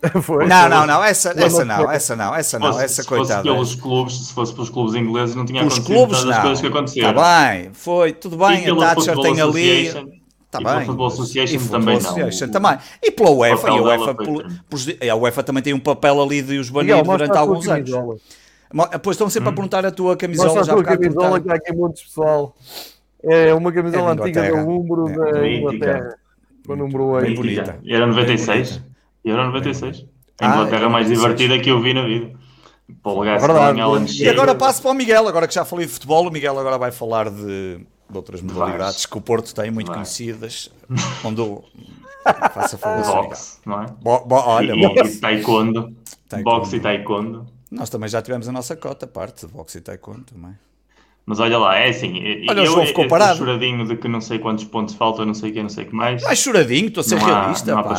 Foi, 0.22 0.46
não, 0.46 0.68
não, 0.68 0.86
não, 0.86 1.04
essa, 1.04 1.34
essa 1.36 1.64
não, 1.64 1.90
essa 1.90 2.16
não, 2.16 2.34
essa 2.34 2.58
não, 2.58 2.72
fosse, 2.72 2.84
essa 2.84 3.04
coitada. 3.04 3.42
Se 3.42 3.48
fosse 3.48 3.52
pelos 3.54 3.74
clubes, 3.74 4.14
se 4.14 4.32
fosse 4.32 4.54
pelos 4.54 4.70
clubes 4.70 4.94
ingleses, 4.94 5.36
não 5.36 5.44
tinha 5.44 5.60
acontecido 5.60 5.84
clubes, 5.84 6.24
não. 6.24 6.40
coisas 6.40 6.60
que 6.60 6.66
aconteceram. 6.66 7.10
Está 7.10 7.50
bem, 7.50 7.70
foi, 7.74 8.12
tudo 8.12 8.36
bem, 8.38 8.66
a 8.66 8.76
Thatcher 8.76 9.18
tem 9.20 9.40
ali. 9.40 9.88
Está 10.52 10.58
bem. 10.58 10.86
Football 10.86 11.06
Association 11.06 11.68
também 11.68 11.96
Association 11.98 12.46
não. 12.46 12.52
também. 12.52 12.78
E 13.02 13.10
pela 13.10 13.30
UEFA, 13.30 13.68
e 13.68 13.70
a 13.70 13.82
UEFA, 13.82 14.16
a 15.12 15.16
UEFA 15.16 15.42
também 15.42 15.62
tem 15.62 15.74
um 15.74 15.78
papel 15.78 16.20
ali 16.20 16.42
de 16.42 16.58
os 16.58 16.70
banir 16.70 17.02
durante 17.04 17.36
alguns 17.36 17.68
anos. 17.68 17.90
Pois 19.02 19.14
estão 19.14 19.28
sempre 19.28 19.50
hum. 19.50 19.52
a 19.52 19.54
perguntar 19.54 19.84
a 19.84 19.90
tua 19.90 20.16
camisola. 20.16 20.54
Mostra 20.54 20.72
a 20.72 20.76
tua 20.76 20.84
camisola 20.84 21.40
que 21.40 21.50
há 21.50 21.54
aqui 21.54 21.72
muitos 21.72 22.02
pessoal. 22.02 22.56
É 23.22 23.52
uma 23.52 23.70
camisola 23.70 24.10
é 24.10 24.12
antiga 24.12 24.50
do 24.50 24.70
Umbro 24.70 25.08
é. 25.08 25.32
da 25.32 25.48
Inglaterra. 25.48 26.16
Com 26.66 26.72
o 26.72 26.76
número 26.76 27.04
8. 27.04 27.34
bonita. 27.34 27.78
Era 27.86 28.06
96. 28.06 28.89
E 29.24 29.30
era 29.30 29.46
96. 29.46 30.06
A 30.40 30.46
Inglaterra 30.46 30.86
ah, 30.86 30.88
mais 30.88 31.08
divertida 31.08 31.58
que 31.58 31.70
eu 31.70 31.80
vi 31.80 31.92
na 31.92 32.02
vida. 32.02 32.32
E 34.18 34.28
agora 34.28 34.54
passo 34.54 34.82
para 34.82 34.90
o 34.90 34.94
Miguel, 34.94 35.28
agora 35.28 35.46
que 35.46 35.54
já 35.54 35.64
falei 35.64 35.86
de 35.86 35.92
futebol, 35.92 36.26
o 36.26 36.30
Miguel 36.30 36.58
agora 36.58 36.78
vai 36.78 36.90
falar 36.90 37.30
de, 37.30 37.78
de 37.78 38.16
outras 38.16 38.42
modalidades 38.42 39.06
que 39.06 39.16
o 39.16 39.20
Porto 39.20 39.54
tem 39.54 39.70
muito 39.70 39.88
Vai. 39.88 39.96
conhecidas. 39.96 40.70
Onde 41.24 41.40
o... 41.40 41.62
Faça 42.52 42.76
favor, 42.76 43.28
Boxe, 43.28 43.58
não 43.64 43.82
é? 43.82 43.86
Bo, 44.02 44.20
bo, 44.26 44.34
olha, 44.36 44.74
e, 44.74 44.80
boxe. 44.80 45.16
E 45.16 45.20
taekwondo. 45.20 45.94
taekwondo. 46.28 46.58
Boxe 46.58 46.76
e 46.76 46.80
taekwondo. 46.80 47.46
Nós 47.70 47.88
também 47.88 48.08
já 48.08 48.20
tivemos 48.20 48.46
a 48.48 48.52
nossa 48.52 48.76
cota, 48.76 49.06
parte 49.06 49.46
de 49.46 49.52
boxe 49.52 49.78
e 49.78 49.80
taekwondo 49.80 50.24
também. 50.24 50.54
Mas 51.24 51.38
olha 51.38 51.58
lá, 51.58 51.76
é 51.78 51.88
assim. 51.88 52.12
Olha, 52.48 52.60
eu, 52.60 52.86
ficou 52.86 53.06
parado. 53.06 53.38
choradinho 53.38 53.86
de 53.86 53.96
que 53.96 54.08
não 54.08 54.20
sei 54.20 54.38
quantos 54.38 54.64
pontos 54.64 54.94
faltam, 54.94 55.24
não 55.24 55.32
sei 55.32 55.50
o 55.50 55.52
que, 55.52 55.62
não 55.62 55.68
sei 55.68 55.84
o 55.84 55.86
que 55.86 55.94
mais. 55.94 56.22
Não 56.22 56.30
é 56.30 56.34
choradinho, 56.34 56.88
estou 56.88 57.02
a 57.02 57.04
ser 57.04 57.16
não 57.16 57.24
realista, 57.24 57.78
há, 57.78 57.82
pá. 57.82 57.94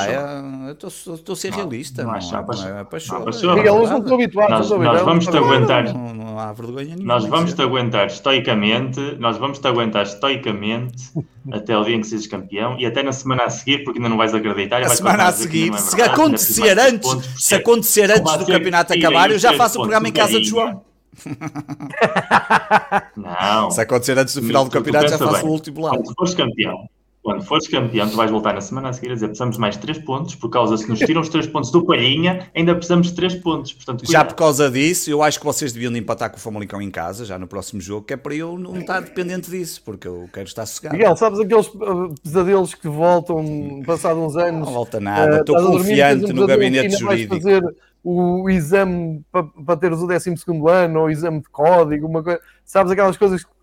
É, 0.72 0.88
estou 0.88 1.34
a 1.34 1.36
ser 1.36 1.52
realista. 1.52 2.04
Não, 2.04 2.14
não, 2.14 2.20
não, 2.20 2.42
não 2.42 2.80
é 2.80 2.84
paixão. 2.84 3.24
Eles 3.28 3.42
não 3.42 4.16
habituados. 4.16 4.70
Nós, 4.70 4.80
nós 4.80 5.02
vamos 5.02 5.28
te 5.28 5.38
aguentar. 5.38 5.94
Não, 5.94 6.14
não 6.14 6.40
há 6.40 6.54
vergonha 6.54 6.96
nenhuma. 6.96 7.14
Nós 7.14 7.26
vamos 7.26 7.54
te 7.54 7.62
aguentar 7.62 8.08
estoicamente, 8.08 9.00
nós 9.20 9.38
vamos 9.38 9.60
te 9.60 9.68
aguentar 9.68 10.04
estoicamente 10.04 11.12
até 11.52 11.78
o 11.78 11.84
dia 11.84 11.96
em 11.96 12.02
que 12.02 12.08
sejas 12.08 12.28
campeão 12.28 12.80
e 12.80 12.86
até 12.86 13.04
na 13.04 13.12
semana 13.12 13.44
a 13.44 13.50
seguir, 13.50 13.84
porque 13.84 14.00
ainda 14.00 14.10
não 14.10 14.18
vais 14.18 14.34
acreditar. 14.34 14.82
A 14.82 14.90
semana 14.90 15.26
a 15.26 15.32
seguir, 15.32 15.74
é 15.74 15.78
se 15.78 16.02
acontecer 16.02 16.80
antes, 16.80 17.10
se 17.38 17.56
acontecer 17.56 18.10
antes 18.10 18.38
do 18.38 18.46
campeonato 18.46 18.94
acabar, 18.94 19.30
eu 19.32 19.40
já 19.40 19.54
faço 19.54 19.80
o 19.80 19.82
programa 19.82 20.08
em 20.08 20.14
casa 20.14 20.40
de 20.40 20.46
João. 20.46 20.84
Não. 23.16 23.70
Se 23.70 23.82
acontecer 23.82 24.18
antes 24.18 24.34
do 24.34 24.42
final 24.42 24.64
do 24.64 24.72
campeonato, 24.72 25.10
já 25.10 25.18
faço 25.18 25.34
bem. 25.34 25.44
o 25.44 25.50
último 25.50 25.82
lado. 25.82 25.98
Quando 25.98 26.16
fores 26.16 26.34
campeão, 26.34 26.90
quando 27.24 27.44
fores 27.44 27.68
campeão, 27.68 28.10
tu 28.10 28.16
vais 28.16 28.32
voltar 28.32 28.54
na 28.54 28.62
semana 28.62 28.90
a 28.90 28.94
seguir 28.94 29.12
a 29.12 29.14
dizer 29.14 29.28
precisamos 29.28 29.56
de 29.56 29.62
mais 29.62 29.78
3 29.78 30.00
pontos, 30.00 30.34
por 30.34 30.50
causa 30.50 30.76
se 30.76 30.90
nos 30.90 31.00
tiram 31.00 31.22
os 31.22 31.30
3 31.30 31.48
pontos 31.48 31.70
do 31.70 31.86
Palhinha, 31.86 32.50
ainda 32.56 32.74
precisamos 32.74 33.08
de 33.08 33.16
3 33.16 33.36
pontos. 33.36 33.74
Portanto, 33.74 34.10
já 34.10 34.26
por 34.26 34.34
causa 34.34 34.72
disso, 34.72 35.10
eu 35.12 35.22
acho 35.22 35.40
que 35.40 35.46
vocês 35.46 35.72
deviam 35.72 35.94
de 35.94 36.00
empatar 36.00 36.32
com 36.32 36.38
o 36.38 36.40
Famalicão 36.40 36.82
em 36.82 36.90
casa, 36.90 37.24
já 37.24 37.38
no 37.38 37.48
próximo 37.48 37.80
jogo, 37.80 38.08
que 38.08 38.14
é 38.14 38.18
para 38.18 38.34
eu 38.34 38.58
não 38.58 38.76
estar 38.78 39.02
dependente 39.02 39.52
disso, 39.52 39.84
porque 39.86 40.08
eu 40.08 40.28
quero 40.34 40.48
estar 40.48 40.66
sossegado. 40.66 40.98
Miguel, 40.98 41.16
sabes 41.16 41.40
aqueles 41.40 41.68
uh, 41.68 42.14
pesadelos 42.24 42.74
que 42.74 42.88
voltam 42.88 43.84
passados 43.86 44.22
uns 44.22 44.36
anos? 44.36 44.66
Não 44.66 44.74
volta 44.74 45.00
nada, 45.00 45.38
uh, 45.38 45.40
estou 45.42 45.56
confiante 45.58 46.34
no 46.34 46.48
gabinete 46.48 46.98
jurídico. 46.98 47.36
Fazer 47.36 47.64
o 48.04 48.50
exame 48.50 49.24
para, 49.32 49.44
para 49.44 49.78
teres 49.78 50.00
o 50.00 50.08
12 50.08 50.34
ano 50.70 51.00
ou 51.00 51.06
o 51.06 51.10
exame 51.12 51.40
de 51.40 51.50
código, 51.50 52.08
uma 52.08 52.24
coisa, 52.24 52.40
sabes 52.66 52.92
aquelas 52.92 53.16
coisas 53.16 53.44
que 53.44 53.61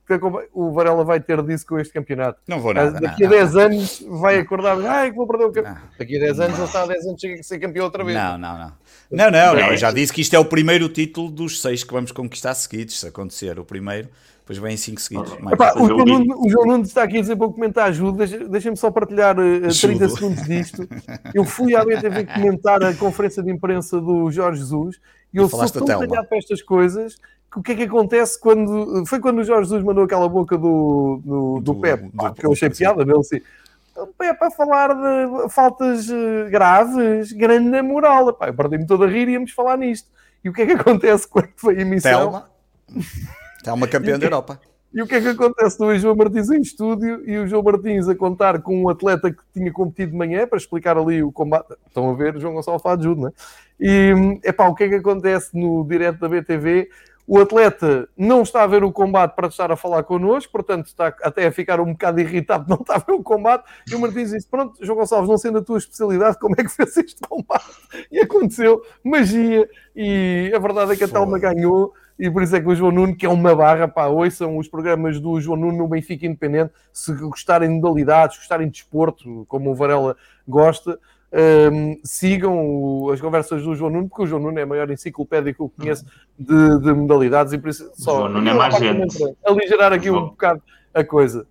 o 0.53 0.73
Varela 0.73 1.05
vai 1.05 1.21
ter 1.21 1.43
disso 1.43 1.67
com 1.67 1.79
este 1.79 1.93
campeonato. 1.93 2.41
Não 2.47 2.61
vou 2.61 2.73
nada. 2.73 3.01
Daqui 3.01 3.23
não, 3.23 3.29
a 3.29 3.31
10 3.31 3.55
não. 3.55 3.61
anos 3.63 4.05
vai 4.09 4.39
acordar, 4.39 4.81
ai, 4.87 5.11
que 5.11 5.17
vou 5.17 5.27
perder 5.27 5.45
o 5.45 5.53
campeonato. 5.53 5.89
Daqui 5.99 6.17
a 6.17 6.21
10 6.21 6.41
anos 6.41 6.59
ele 6.59 6.67
está 6.67 6.83
a 6.83 6.87
10 6.87 7.07
anos, 7.07 7.21
chega 7.21 7.41
a 7.41 7.43
ser 7.43 7.59
campeão 7.59 7.85
outra 7.85 8.05
vez. 8.05 8.17
Não, 8.17 8.39
não, 8.39 8.59
não. 8.59 8.73
Não, 9.11 9.31
não, 9.31 9.55
não. 9.55 9.71
Eu 9.71 9.77
já 9.77 9.91
disse 9.91 10.13
que 10.13 10.21
isto 10.21 10.35
é 10.35 10.39
o 10.39 10.45
primeiro 10.45 10.89
título 10.89 11.31
dos 11.31 11.61
seis 11.61 11.83
que 11.83 11.93
vamos 11.93 12.13
conquistar 12.13 12.55
seguidos, 12.55 13.01
se 13.01 13.07
acontecer 13.07 13.59
o 13.59 13.65
primeiro. 13.65 14.09
Depois 14.49 14.59
vem 14.59 14.77
5 14.79 15.01
seguidos. 15.03 15.33
Epá, 15.53 15.75
o, 15.77 15.87
João 15.87 16.07
Nunes, 16.07 16.35
o, 16.35 16.49
João 16.49 16.67
Nunes, 16.67 16.89
está 16.89 17.03
aqui 17.03 17.19
a 17.19 17.21
dizer 17.21 17.37
para 17.37 17.49
comentar 17.49 17.89
ajuda. 17.91 18.27
Deixem-me 18.27 18.79
só 18.79 18.91
partilhar 18.91 19.39
uh, 19.39 19.67
eh, 19.67 19.69
30 19.69 20.09
segundos 20.09 20.43
disto. 20.45 20.89
Eu 21.35 21.45
fui 21.45 21.77
à 21.77 21.85
BTV 21.85 22.25
comentar 22.25 22.83
a 22.83 22.95
conferência 22.95 23.43
de 23.43 23.51
imprensa 23.51 24.01
do 24.01 24.31
Jorge 24.31 24.61
Jesus 24.61 24.99
e 25.35 25.37
eu 25.37 25.51
sou 25.51 25.69
tão 25.69 25.85
calhado 25.85 26.27
para 26.27 26.39
estas 26.39 26.63
coisas 26.63 27.19
o 27.57 27.63
que 27.63 27.73
é 27.73 27.75
que 27.75 27.83
acontece 27.85 28.39
quando. 28.39 29.05
Foi 29.07 29.21
quando 29.21 29.39
o 29.39 29.45
Jorge 29.45 29.69
Jesus 29.69 29.85
mandou 29.85 30.05
aquela 30.05 30.29
boca 30.29 30.57
do, 30.57 31.21
do, 31.25 31.61
do, 31.61 31.61
do 31.61 31.81
Pep, 31.81 32.11
do, 32.13 32.35
que 32.35 32.47
eu 32.47 32.53
achei 32.53 32.71
piada 32.71 33.05
dele 33.05 33.19
assim. 33.19 33.41
O 33.97 34.07
Pep 34.07 34.45
a 34.45 34.51
falar 34.51 34.95
de 34.95 35.49
faltas 35.49 36.09
eh, 36.09 36.49
graves, 36.51 37.33
grande 37.33 37.83
moral. 37.83 38.29
Epá, 38.29 38.49
eu 38.49 38.55
perdi-me 38.55 38.87
todo 38.87 39.05
a 39.05 39.09
rir 39.09 39.29
e 39.29 39.33
íamos 39.33 39.51
falar 39.51 39.77
nisto. 39.77 40.09
E 40.45 40.49
o 40.49 40.53
que 40.53 40.63
é 40.63 40.67
que 40.67 40.73
acontece 40.73 41.27
quando 41.29 41.49
foi 41.57 41.79
a 41.79 41.81
emissão? 41.81 42.21
Telma. 42.21 42.51
É 43.67 43.73
uma 43.73 43.89
campeã 43.89 44.19
da 44.19 44.27
Europa. 44.27 44.61
E 44.93 45.03
o 45.03 45.07
que 45.07 45.17
é 45.17 45.21
que 45.21 45.29
acontece 45.29 45.79
no 45.79 45.97
João 45.99 46.17
Martins 46.17 46.51
em 46.51 46.61
estúdio 46.61 47.23
e 47.29 47.37
o 47.39 47.47
João 47.47 47.63
Martins 47.63 48.09
a 48.09 48.15
contar 48.15 48.63
com 48.63 48.85
um 48.85 48.89
atleta 48.89 49.31
que 49.31 49.43
tinha 49.53 49.71
competido 49.71 50.13
de 50.13 50.19
manhã 50.19 50.47
para 50.47 50.57
explicar 50.57 50.97
ali 50.97 51.23
o 51.23 51.31
combate. 51.31 51.75
Estão 51.87 52.11
a 52.11 52.15
ver 52.15 52.39
João 52.39 52.55
Gonçalo 52.55 52.79
faz 52.79 53.03
judo, 53.03 53.21
não 53.23 53.29
é? 53.29 53.33
E 53.79 54.41
epá, 54.43 54.67
o 54.67 54.75
que 54.75 54.85
é 54.85 54.89
que 54.89 54.95
acontece 54.95 55.57
no 55.57 55.85
direto 55.85 56.19
da 56.19 56.29
BTV? 56.29 56.89
O 57.31 57.39
atleta 57.39 58.09
não 58.17 58.41
está 58.41 58.63
a 58.63 58.67
ver 58.67 58.83
o 58.83 58.91
combate 58.91 59.35
para 59.37 59.49
estar 59.49 59.71
a 59.71 59.77
falar 59.77 60.03
connosco, 60.03 60.51
portanto 60.51 60.87
está 60.87 61.09
até 61.23 61.47
a 61.47 61.53
ficar 61.53 61.79
um 61.79 61.93
bocado 61.93 62.19
irritado, 62.21 62.65
não 62.67 62.79
está 62.81 62.95
a 62.95 62.99
ver 62.99 63.13
o 63.13 63.23
combate. 63.23 63.65
E 63.87 63.95
o 63.95 64.01
Martins 64.01 64.31
disse: 64.31 64.49
Pronto, 64.49 64.83
João 64.83 64.97
Gonçalves, 64.97 65.29
não 65.29 65.37
sendo 65.37 65.59
a 65.59 65.63
tua 65.63 65.77
especialidade, 65.77 66.39
como 66.39 66.55
é 66.57 66.65
que 66.65 66.71
fez 66.75 66.97
este 66.97 67.21
combate? 67.21 67.67
E 68.11 68.19
aconteceu 68.19 68.81
magia. 69.05 69.69
E 69.95 70.51
a 70.55 70.59
verdade 70.59 70.93
é 70.93 70.97
que 70.97 71.05
a 71.05 71.09
Telma 71.09 71.39
ganhou 71.39 71.93
e 72.19 72.31
por 72.31 72.43
isso 72.43 72.57
é 72.57 72.61
que 72.61 72.67
o 72.67 72.75
João 72.75 72.91
Nuno, 72.91 73.15
que 73.15 73.27
é 73.27 73.29
uma 73.29 73.55
barra, 73.55 73.87
pá, 73.87 74.07
ouçam 74.07 74.57
os 74.57 74.67
programas 74.67 75.21
do 75.21 75.39
João 75.39 75.57
Nuno 75.57 75.79
no 75.79 75.89
Benfica 75.89 76.27
Independente, 76.27 76.73
se 76.93 77.13
gostarem 77.15 77.69
de 77.69 77.75
modalidades, 77.77 78.39
gostarem 78.39 78.67
de 78.67 78.73
desporto, 78.73 79.45
como 79.47 79.71
o 79.71 79.75
Varela 79.75 80.17
gosta, 80.47 80.99
um, 81.33 81.99
sigam 82.03 82.59
o, 82.59 83.11
as 83.11 83.21
conversas 83.21 83.63
do 83.63 83.75
João 83.75 83.91
Nuno, 83.91 84.09
porque 84.09 84.23
o 84.23 84.27
João 84.27 84.43
Nuno 84.43 84.59
é 84.59 84.63
a 84.63 84.67
maior 84.67 84.91
enciclopédia 84.91 85.53
que 85.53 85.61
eu 85.61 85.71
conheço 85.77 86.05
de, 86.39 86.81
de 86.81 86.93
modalidades 86.93 87.53
e 87.53 87.59
por 87.59 87.69
isso 87.69 87.91
só... 87.95 88.17
João 88.17 88.29
Nuno 88.29 88.49
é 88.49 88.55
mais 88.55 88.77
gente. 88.77 89.37
Aligerar 89.45 89.93
aqui 89.93 90.11
um 90.11 90.29
bocado 90.29 90.63
a 90.95 91.05
coisa. 91.05 91.47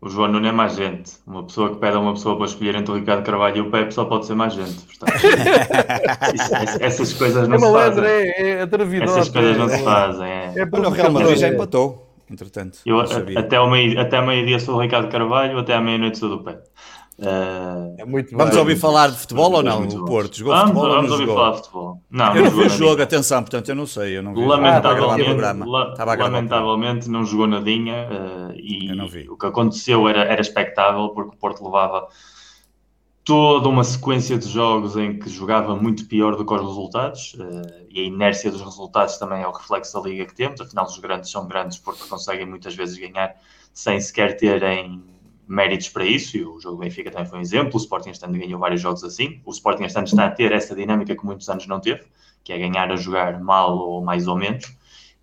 O 0.00 0.08
João 0.08 0.28
Nuno 0.28 0.46
é 0.46 0.52
mais 0.52 0.74
gente. 0.76 1.12
Uma 1.26 1.44
pessoa 1.44 1.70
que 1.70 1.76
pede 1.76 1.94
a 1.94 2.00
uma 2.00 2.14
pessoa 2.14 2.34
para 2.36 2.46
escolher 2.46 2.74
entre 2.74 2.90
o 2.90 2.96
Ricardo 2.96 3.22
Carvalho 3.22 3.56
e 3.58 3.60
o 3.60 3.70
Pepe 3.70 3.92
só 3.92 4.06
pode 4.06 4.24
ser 4.24 4.34
mais 4.34 4.54
gente. 4.54 4.78
Isso, 6.34 6.82
essas 6.82 7.12
coisas 7.12 7.46
não 7.46 7.56
é 7.56 7.58
se 7.58 7.72
fazem. 7.72 8.04
É, 8.04 8.62
é 8.62 9.04
Essas 9.04 9.28
coisas 9.28 9.58
não 9.58 9.68
se 9.68 9.84
fazem. 9.84 10.26
É. 10.26 10.52
É 10.56 10.68
Olha, 10.72 10.88
o 10.88 10.90
Real 10.90 11.12
Madrid 11.12 11.36
já 11.36 11.48
empatou, 11.48 12.10
entretanto. 12.30 12.78
Eu, 12.86 12.98
até 12.98 13.56
ao 13.56 13.68
meio-dia 13.70 14.00
até 14.00 14.22
meio 14.22 14.58
sou 14.58 14.76
o 14.76 14.80
Ricardo 14.80 15.10
Carvalho, 15.10 15.58
até 15.58 15.74
à 15.74 15.80
meia-noite 15.82 16.18
sou 16.18 16.30
do 16.30 16.42
Pepe. 16.42 16.62
Uh, 17.20 17.94
é 17.98 18.04
muito 18.06 18.34
vamos 18.34 18.56
ouvir 18.56 18.76
falar 18.76 19.08
de 19.08 19.18
futebol 19.18 19.52
ou 19.52 19.62
não? 19.62 19.86
O 19.86 20.04
Porto 20.06 20.38
jogou 20.38 20.54
vamos, 20.54 20.70
futebol 20.70 20.88
vamos 20.88 21.10
ou 21.10 21.18
não 21.18 21.20
ouvir 21.20 21.34
falar 21.34 21.50
de 21.50 21.56
futebol. 21.58 22.02
Não, 22.10 22.34
eu 22.34 22.44
não 22.44 22.50
vi 22.50 22.60
o 22.60 22.68
jogo, 22.70 23.02
atenção, 23.02 23.42
portanto 23.42 23.68
eu 23.68 23.74
não 23.74 23.84
sei. 23.84 24.16
Eu 24.16 24.22
não 24.22 24.34
vi. 24.34 24.42
Lamentavelmente, 24.42 25.44
ah, 25.44 26.04
lamentavelmente 26.16 27.10
não 27.10 27.26
jogou 27.26 27.46
nadinha 27.46 28.08
uh, 28.08 28.52
e 28.56 29.28
o 29.28 29.36
que 29.36 29.46
aconteceu 29.46 30.08
era, 30.08 30.20
era 30.24 30.40
expectável 30.40 31.10
porque 31.10 31.34
o 31.34 31.38
Porto 31.38 31.62
levava 31.62 32.08
toda 33.22 33.68
uma 33.68 33.84
sequência 33.84 34.38
de 34.38 34.48
jogos 34.48 34.96
em 34.96 35.18
que 35.18 35.28
jogava 35.28 35.76
muito 35.76 36.06
pior 36.06 36.36
do 36.36 36.46
que 36.46 36.54
os 36.54 36.62
resultados 36.62 37.34
uh, 37.34 37.84
e 37.90 38.00
a 38.00 38.04
inércia 38.04 38.50
dos 38.50 38.62
resultados 38.62 39.18
também 39.18 39.42
é 39.42 39.46
o 39.46 39.52
reflexo 39.52 39.92
da 39.92 40.08
liga 40.08 40.24
que 40.24 40.34
temos. 40.34 40.58
Afinal, 40.58 40.86
os 40.86 40.98
grandes 40.98 41.30
são 41.30 41.46
grandes 41.46 41.76
porque 41.76 42.02
conseguem 42.08 42.46
muitas 42.46 42.74
vezes 42.74 42.96
ganhar 42.96 43.36
sem 43.74 44.00
sequer 44.00 44.38
terem 44.38 45.09
méritos 45.50 45.88
para 45.88 46.04
isso, 46.04 46.36
e 46.36 46.44
o 46.44 46.60
jogo 46.60 46.76
do 46.76 46.82
Benfica 46.82 47.10
também 47.10 47.26
foi 47.26 47.40
um 47.40 47.42
exemplo. 47.42 47.74
O 47.74 47.76
Sporting 47.76 48.10
este 48.10 48.24
ano 48.24 48.38
ganhou 48.38 48.60
vários 48.60 48.80
jogos 48.80 49.02
assim. 49.02 49.40
O 49.44 49.50
Sporting 49.50 49.82
este 49.82 49.98
ano 49.98 50.06
está 50.06 50.26
a 50.26 50.30
ter 50.30 50.52
essa 50.52 50.76
dinâmica 50.76 51.16
que 51.16 51.24
muitos 51.24 51.48
anos 51.48 51.66
não 51.66 51.80
teve, 51.80 52.04
que 52.44 52.52
é 52.52 52.58
ganhar 52.58 52.90
a 52.92 52.96
jogar 52.96 53.40
mal 53.40 53.76
ou 53.76 54.00
mais 54.00 54.28
ou 54.28 54.36
menos. 54.36 54.72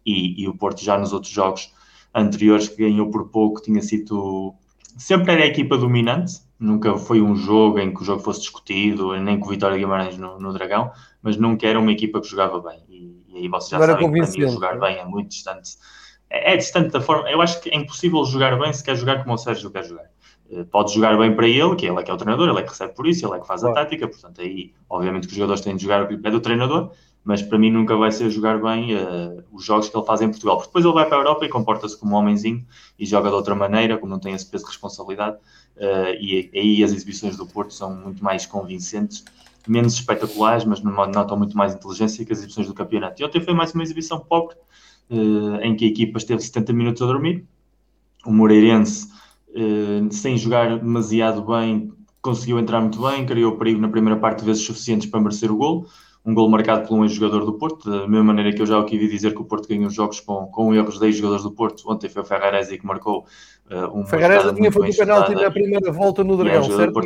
E, 0.05 0.43
e 0.43 0.47
o 0.47 0.53
Porto 0.53 0.83
já 0.83 0.97
nos 0.97 1.13
outros 1.13 1.31
jogos 1.31 1.73
anteriores 2.13 2.67
que 2.67 2.77
ganhou 2.77 3.09
por 3.09 3.29
pouco 3.29 3.61
tinha 3.61 3.81
sido 3.81 4.53
sempre 4.97 5.31
era 5.31 5.43
a 5.43 5.47
equipa 5.47 5.77
dominante. 5.77 6.41
Nunca 6.59 6.97
foi 6.97 7.21
um 7.21 7.35
jogo 7.35 7.79
em 7.79 7.93
que 7.93 8.01
o 8.01 8.03
jogo 8.03 8.21
fosse 8.21 8.41
discutido, 8.41 9.15
nem 9.21 9.39
com 9.39 9.47
o 9.47 9.49
Vitória 9.51 9.77
Guimarães 9.77 10.17
no, 10.17 10.39
no 10.39 10.51
Dragão, 10.51 10.91
mas 11.21 11.37
nunca 11.37 11.67
era 11.67 11.79
uma 11.79 11.91
equipa 11.91 12.19
que 12.19 12.27
jogava 12.27 12.59
bem. 12.59 12.83
E, 12.89 13.23
e 13.29 13.37
aí 13.37 13.47
vocês 13.47 13.69
já 13.69 13.77
Agora 13.77 13.93
sabem 13.93 14.11
que 14.11 14.19
para 14.19 14.31
mim 14.31 14.51
jogar 14.51 14.77
bem 14.77 14.97
é 14.97 15.05
muito 15.05 15.29
distante. 15.29 15.77
É, 16.29 16.53
é 16.53 16.57
distante 16.57 16.89
da 16.89 16.99
forma. 16.99 17.29
Eu 17.29 17.41
acho 17.41 17.61
que 17.61 17.69
é 17.69 17.75
impossível 17.75 18.25
jogar 18.25 18.59
bem 18.59 18.73
se 18.73 18.83
quer 18.83 18.97
jogar 18.97 19.23
como 19.23 19.35
o 19.35 19.37
Sérgio 19.37 19.71
quer 19.71 19.85
jogar. 19.85 20.09
Eh, 20.51 20.63
pode 20.63 20.93
jogar 20.93 21.17
bem 21.17 21.35
para 21.35 21.47
ele, 21.47 21.75
que 21.75 21.85
ele 21.85 21.99
é 21.99 22.03
que 22.03 22.11
é 22.11 22.13
o 22.13 22.17
treinador, 22.17 22.49
ele 22.49 22.59
é 22.59 22.63
que 22.63 22.69
recebe 22.69 22.93
por 22.93 23.05
isso, 23.07 23.25
ele 23.25 23.35
é 23.35 23.39
que 23.39 23.47
faz 23.47 23.63
a 23.63 23.73
tática, 23.73 24.07
portanto 24.07 24.41
aí 24.41 24.73
obviamente 24.89 25.27
que 25.27 25.33
os 25.33 25.37
jogadores 25.37 25.61
têm 25.61 25.75
de 25.75 25.83
jogar 25.83 26.03
o 26.03 26.07
que 26.07 26.15
lhe 26.15 26.21
pede 26.21 26.35
o 26.35 26.39
treinador, 26.39 26.91
mas 27.23 27.41
para 27.41 27.57
mim 27.57 27.69
nunca 27.69 27.97
vai 27.97 28.09
ser 28.11 28.29
jogar 28.29 28.61
bem 28.61 28.95
uh, 28.95 29.43
os 29.51 29.65
jogos 29.65 29.89
que 29.89 29.97
ele 29.97 30.05
faz 30.05 30.21
em 30.21 30.29
Portugal, 30.29 30.55
porque 30.55 30.69
depois 30.69 30.85
ele 30.85 30.93
vai 30.93 31.05
para 31.05 31.17
a 31.17 31.19
Europa 31.19 31.45
e 31.45 31.49
comporta-se 31.49 31.99
como 31.99 32.15
um 32.15 32.19
homenzinho 32.19 32.65
e 32.97 33.05
joga 33.05 33.27
de 33.29 33.35
outra 33.35 33.53
maneira, 33.53 33.97
como 33.97 34.09
não 34.09 34.19
tem 34.19 34.33
esse 34.33 34.45
peso 34.45 34.63
de 34.63 34.69
responsabilidade, 34.69 35.35
uh, 35.35 36.15
e 36.21 36.49
aí 36.55 36.83
as 36.83 36.93
exibições 36.93 37.35
do 37.35 37.45
Porto 37.45 37.73
são 37.73 37.93
muito 37.93 38.23
mais 38.23 38.45
convincentes, 38.45 39.25
menos 39.67 39.95
espetaculares, 39.95 40.63
mas 40.63 40.81
notam 40.81 41.37
muito 41.37 41.57
mais 41.57 41.75
inteligência 41.75 42.23
que 42.23 42.31
as 42.31 42.39
exibições 42.39 42.67
do 42.67 42.73
campeonato. 42.73 43.21
E 43.21 43.25
ontem 43.25 43.41
foi 43.41 43.53
mais 43.53 43.73
uma 43.73 43.83
exibição 43.83 44.17
pobre, 44.17 44.55
uh, 45.09 45.57
em 45.61 45.75
que 45.75 45.83
a 45.83 45.87
equipa 45.89 46.17
esteve 46.17 46.41
70 46.41 46.71
minutos 46.71 47.01
a 47.01 47.05
dormir, 47.05 47.45
o 48.25 48.31
Moreirense 48.31 49.09
eh, 49.57 50.07
sem 50.11 50.37
jogar 50.37 50.77
demasiado 50.77 51.41
bem, 51.43 51.91
conseguiu 52.21 52.59
entrar 52.59 52.79
muito 52.79 53.01
bem, 53.01 53.25
criou 53.25 53.57
perigo 53.57 53.81
na 53.81 53.89
primeira 53.89 54.19
parte 54.19 54.45
vezes 54.45 54.63
suficientes 54.63 55.09
para 55.09 55.19
merecer 55.19 55.51
o 55.51 55.57
gol. 55.57 55.87
Um 56.23 56.33
gol 56.33 56.49
marcado 56.49 56.87
por 56.87 56.95
um 56.95 57.03
ex-jogador 57.03 57.45
do 57.45 57.53
Porto, 57.53 57.89
da 57.89 58.07
mesma 58.07 58.25
maneira 58.25 58.53
que 58.53 58.61
eu 58.61 58.65
já 58.65 58.77
aqui 58.79 58.97
vi 58.97 59.07
dizer 59.07 59.33
que 59.33 59.41
o 59.41 59.45
Porto 59.45 59.67
ganhou 59.67 59.89
jogos 59.89 60.19
com, 60.19 60.45
com 60.47 60.75
erros 60.75 60.99
de 60.99 61.05
ex-jogadores 61.05 61.43
do 61.43 61.51
Porto. 61.51 61.89
Ontem 61.89 62.09
foi 62.09 62.21
o 62.21 62.25
Ferraresi 62.25 62.77
que 62.77 62.85
marcou 62.85 63.25
uh, 63.71 63.97
um 63.97 64.05
Ferraresi 64.05 64.53
tinha 64.53 64.71
feito 64.71 64.91
o 64.91 64.97
penalti 64.97 65.33
na 65.33 65.49
primeira 65.49 65.91
volta 65.91 66.23
no 66.23 66.37
Dragão, 66.37 66.65
é 66.65 66.75
certo? 66.75 66.99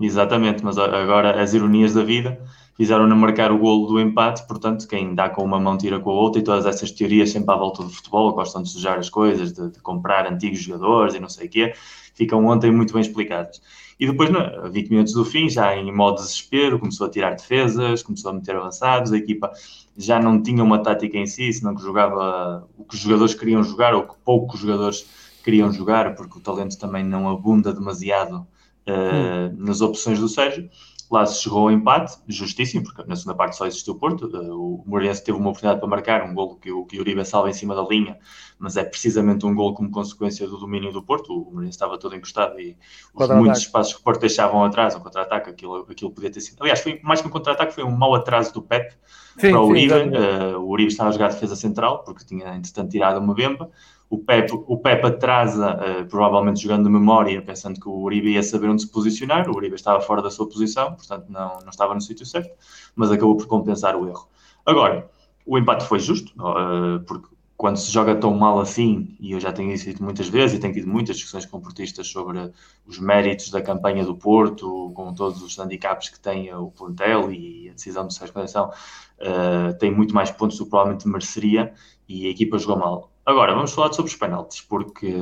Exatamente, 0.00 0.64
mas 0.64 0.78
agora 0.78 1.42
as 1.42 1.54
ironias 1.54 1.94
da 1.94 2.04
vida 2.04 2.40
fizeram-na 2.76 3.16
marcar 3.16 3.50
o 3.50 3.58
golo 3.58 3.88
do 3.88 4.00
empate, 4.00 4.46
portanto, 4.46 4.86
quem 4.86 5.12
dá 5.12 5.28
com 5.28 5.42
uma 5.42 5.58
mão 5.58 5.76
tira 5.76 5.98
com 5.98 6.10
a 6.10 6.14
outra, 6.14 6.40
e 6.40 6.44
todas 6.44 6.64
essas 6.64 6.92
teorias 6.92 7.30
sempre 7.30 7.52
à 7.52 7.56
volta 7.56 7.82
do 7.82 7.90
futebol, 7.90 8.32
gostam 8.32 8.62
de 8.62 8.70
sujar 8.70 8.96
as 8.98 9.10
coisas, 9.10 9.52
de, 9.52 9.70
de 9.72 9.80
comprar 9.80 10.30
antigos 10.30 10.60
jogadores 10.60 11.16
e 11.16 11.20
não 11.20 11.28
sei 11.28 11.48
o 11.48 11.50
quê, 11.50 11.72
ficam 12.14 12.46
ontem 12.46 12.70
muito 12.70 12.92
bem 12.92 13.02
explicadas. 13.02 13.60
E 13.98 14.06
depois, 14.06 14.32
a 14.32 14.68
20 14.68 14.90
minutos 14.90 15.12
do 15.12 15.24
fim, 15.24 15.50
já 15.50 15.74
em 15.76 15.92
modo 15.92 16.22
desespero, 16.22 16.78
começou 16.78 17.08
a 17.08 17.10
tirar 17.10 17.34
defesas, 17.34 18.00
começou 18.00 18.30
a 18.30 18.34
meter 18.34 18.54
avançados, 18.54 19.12
a 19.12 19.16
equipa 19.16 19.50
já 19.96 20.20
não 20.20 20.40
tinha 20.40 20.62
uma 20.62 20.80
tática 20.80 21.18
em 21.18 21.26
si, 21.26 21.52
senão 21.52 21.74
que 21.74 21.82
jogava 21.82 22.64
o 22.78 22.84
que 22.84 22.94
os 22.94 23.00
jogadores 23.00 23.34
queriam 23.34 23.64
jogar, 23.64 23.92
ou 23.94 24.04
que 24.04 24.14
poucos 24.24 24.60
jogadores 24.60 25.04
queriam 25.42 25.72
jogar, 25.72 26.14
porque 26.14 26.38
o 26.38 26.40
talento 26.40 26.78
também 26.78 27.02
não 27.02 27.28
abunda 27.28 27.72
demasiado 27.72 28.46
uh, 28.88 29.52
hum. 29.52 29.56
nas 29.58 29.80
opções 29.80 30.18
do 30.18 30.28
Sérgio 30.28 30.68
lá 31.10 31.24
se 31.24 31.42
chegou 31.42 31.60
ao 31.60 31.70
empate, 31.70 32.18
justíssimo, 32.28 32.84
porque 32.84 33.02
na 33.06 33.16
segunda 33.16 33.36
parte 33.36 33.56
só 33.56 33.66
existiu 33.66 33.94
o 33.94 33.98
Porto. 33.98 34.30
Eh, 34.34 34.50
o 34.50 34.82
Moreirense 34.86 35.24
teve 35.24 35.38
uma 35.38 35.50
oportunidade 35.50 35.80
para 35.80 35.88
marcar 35.88 36.22
um 36.22 36.34
golo 36.34 36.56
que 36.56 36.70
o, 36.70 36.84
que 36.84 36.98
o 36.98 37.00
Uribe 37.00 37.24
salva 37.24 37.48
em 37.48 37.52
cima 37.52 37.74
da 37.74 37.82
linha, 37.82 38.18
mas 38.58 38.76
é 38.76 38.84
precisamente 38.84 39.46
um 39.46 39.54
golo 39.54 39.74
como 39.74 39.90
consequência 39.90 40.46
do 40.46 40.58
domínio 40.58 40.92
do 40.92 41.02
Porto. 41.02 41.32
O 41.32 41.46
Moreirense 41.46 41.76
estava 41.76 41.98
todo 41.98 42.14
encostado 42.14 42.60
e 42.60 42.76
os 43.14 43.28
muitos 43.30 43.60
espaços 43.60 43.94
que 43.94 44.00
o 44.00 44.04
Porto 44.04 44.20
deixavam 44.20 44.62
atrás, 44.64 44.94
um 44.94 45.00
contra-ataque, 45.00 45.50
aquilo, 45.50 45.86
aquilo 45.90 46.10
podia 46.10 46.30
ter 46.30 46.40
sido. 46.40 46.60
Aliás, 46.60 46.80
foi 46.80 47.00
mais 47.02 47.20
que 47.20 47.26
um 47.26 47.30
contra-ataque, 47.30 47.74
foi 47.74 47.84
um 47.84 47.96
mau 47.96 48.14
atraso 48.14 48.52
do 48.52 48.62
Pep 48.62 48.92
sim, 49.38 49.50
para 49.50 49.60
o 49.60 49.68
Uribe. 49.68 49.94
uh, 49.94 50.58
o 50.58 50.68
Uribe 50.68 50.90
estava 50.90 51.08
a 51.08 51.12
jogar 51.12 51.28
defesa 51.28 51.56
central, 51.56 52.04
porque 52.04 52.24
tinha, 52.24 52.54
entretanto, 52.54 52.90
tirado 52.90 53.18
uma 53.18 53.34
bemba 53.34 53.70
o 54.10 54.18
Pep, 54.18 54.50
o 54.52 54.78
Pep 54.78 55.06
atrasa, 55.06 55.76
uh, 55.76 56.06
provavelmente 56.06 56.62
jogando 56.62 56.84
de 56.84 56.90
memória, 56.90 57.42
pensando 57.42 57.78
que 57.78 57.88
o 57.88 58.00
Uribe 58.00 58.32
ia 58.32 58.42
saber 58.42 58.68
onde 58.68 58.82
se 58.82 58.88
posicionar. 58.90 59.48
O 59.48 59.56
Uribe 59.56 59.74
estava 59.74 60.00
fora 60.00 60.22
da 60.22 60.30
sua 60.30 60.48
posição, 60.48 60.94
portanto 60.94 61.26
não, 61.28 61.58
não 61.60 61.68
estava 61.68 61.94
no 61.94 62.00
sítio 62.00 62.24
certo, 62.24 62.50
mas 62.96 63.10
acabou 63.10 63.36
por 63.36 63.46
compensar 63.46 63.94
o 63.96 64.08
erro. 64.08 64.28
Agora, 64.64 65.10
o 65.44 65.58
empate 65.58 65.84
foi 65.84 65.98
justo, 65.98 66.32
uh, 66.38 67.00
porque 67.04 67.28
quando 67.58 67.76
se 67.76 67.90
joga 67.90 68.14
tão 68.14 68.32
mal 68.34 68.60
assim, 68.60 69.16
e 69.18 69.32
eu 69.32 69.40
já 69.40 69.52
tenho 69.52 69.72
isso 69.72 69.84
dito 69.84 70.02
muitas 70.02 70.28
vezes, 70.28 70.56
e 70.56 70.60
tenho 70.60 70.72
tido 70.72 70.88
muitas 70.88 71.16
discussões 71.16 71.44
com 71.44 71.60
portistas 71.60 72.06
sobre 72.06 72.52
os 72.86 72.98
méritos 73.00 73.50
da 73.50 73.60
campanha 73.60 74.04
do 74.04 74.14
Porto, 74.14 74.92
com 74.94 75.12
todos 75.12 75.42
os 75.42 75.58
handicaps 75.58 76.08
que 76.08 76.20
tem 76.20 76.54
o 76.54 76.70
plantel 76.70 77.32
e 77.32 77.68
a 77.68 77.72
decisão 77.72 78.06
do 78.06 78.12
Sérgio 78.12 78.32
Conceição, 78.32 78.70
uh, 78.70 79.76
tem 79.78 79.90
muito 79.90 80.14
mais 80.14 80.30
pontos 80.30 80.56
do 80.56 80.64
que 80.64 80.70
provavelmente 80.70 81.08
mereceria, 81.08 81.74
e 82.08 82.26
a 82.26 82.30
equipa 82.30 82.58
jogou 82.58 82.78
mal 82.78 83.10
Agora, 83.28 83.54
vamos 83.54 83.74
falar 83.74 83.92
sobre 83.92 84.10
os 84.10 84.16
penaltis, 84.16 84.62
porque 84.62 85.14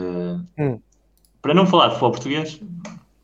hum. 0.57 0.78
para 1.42 1.52
não 1.52 1.66
falar 1.66 1.88
de 1.88 1.94
futebol 1.94 2.12
português, 2.12 2.62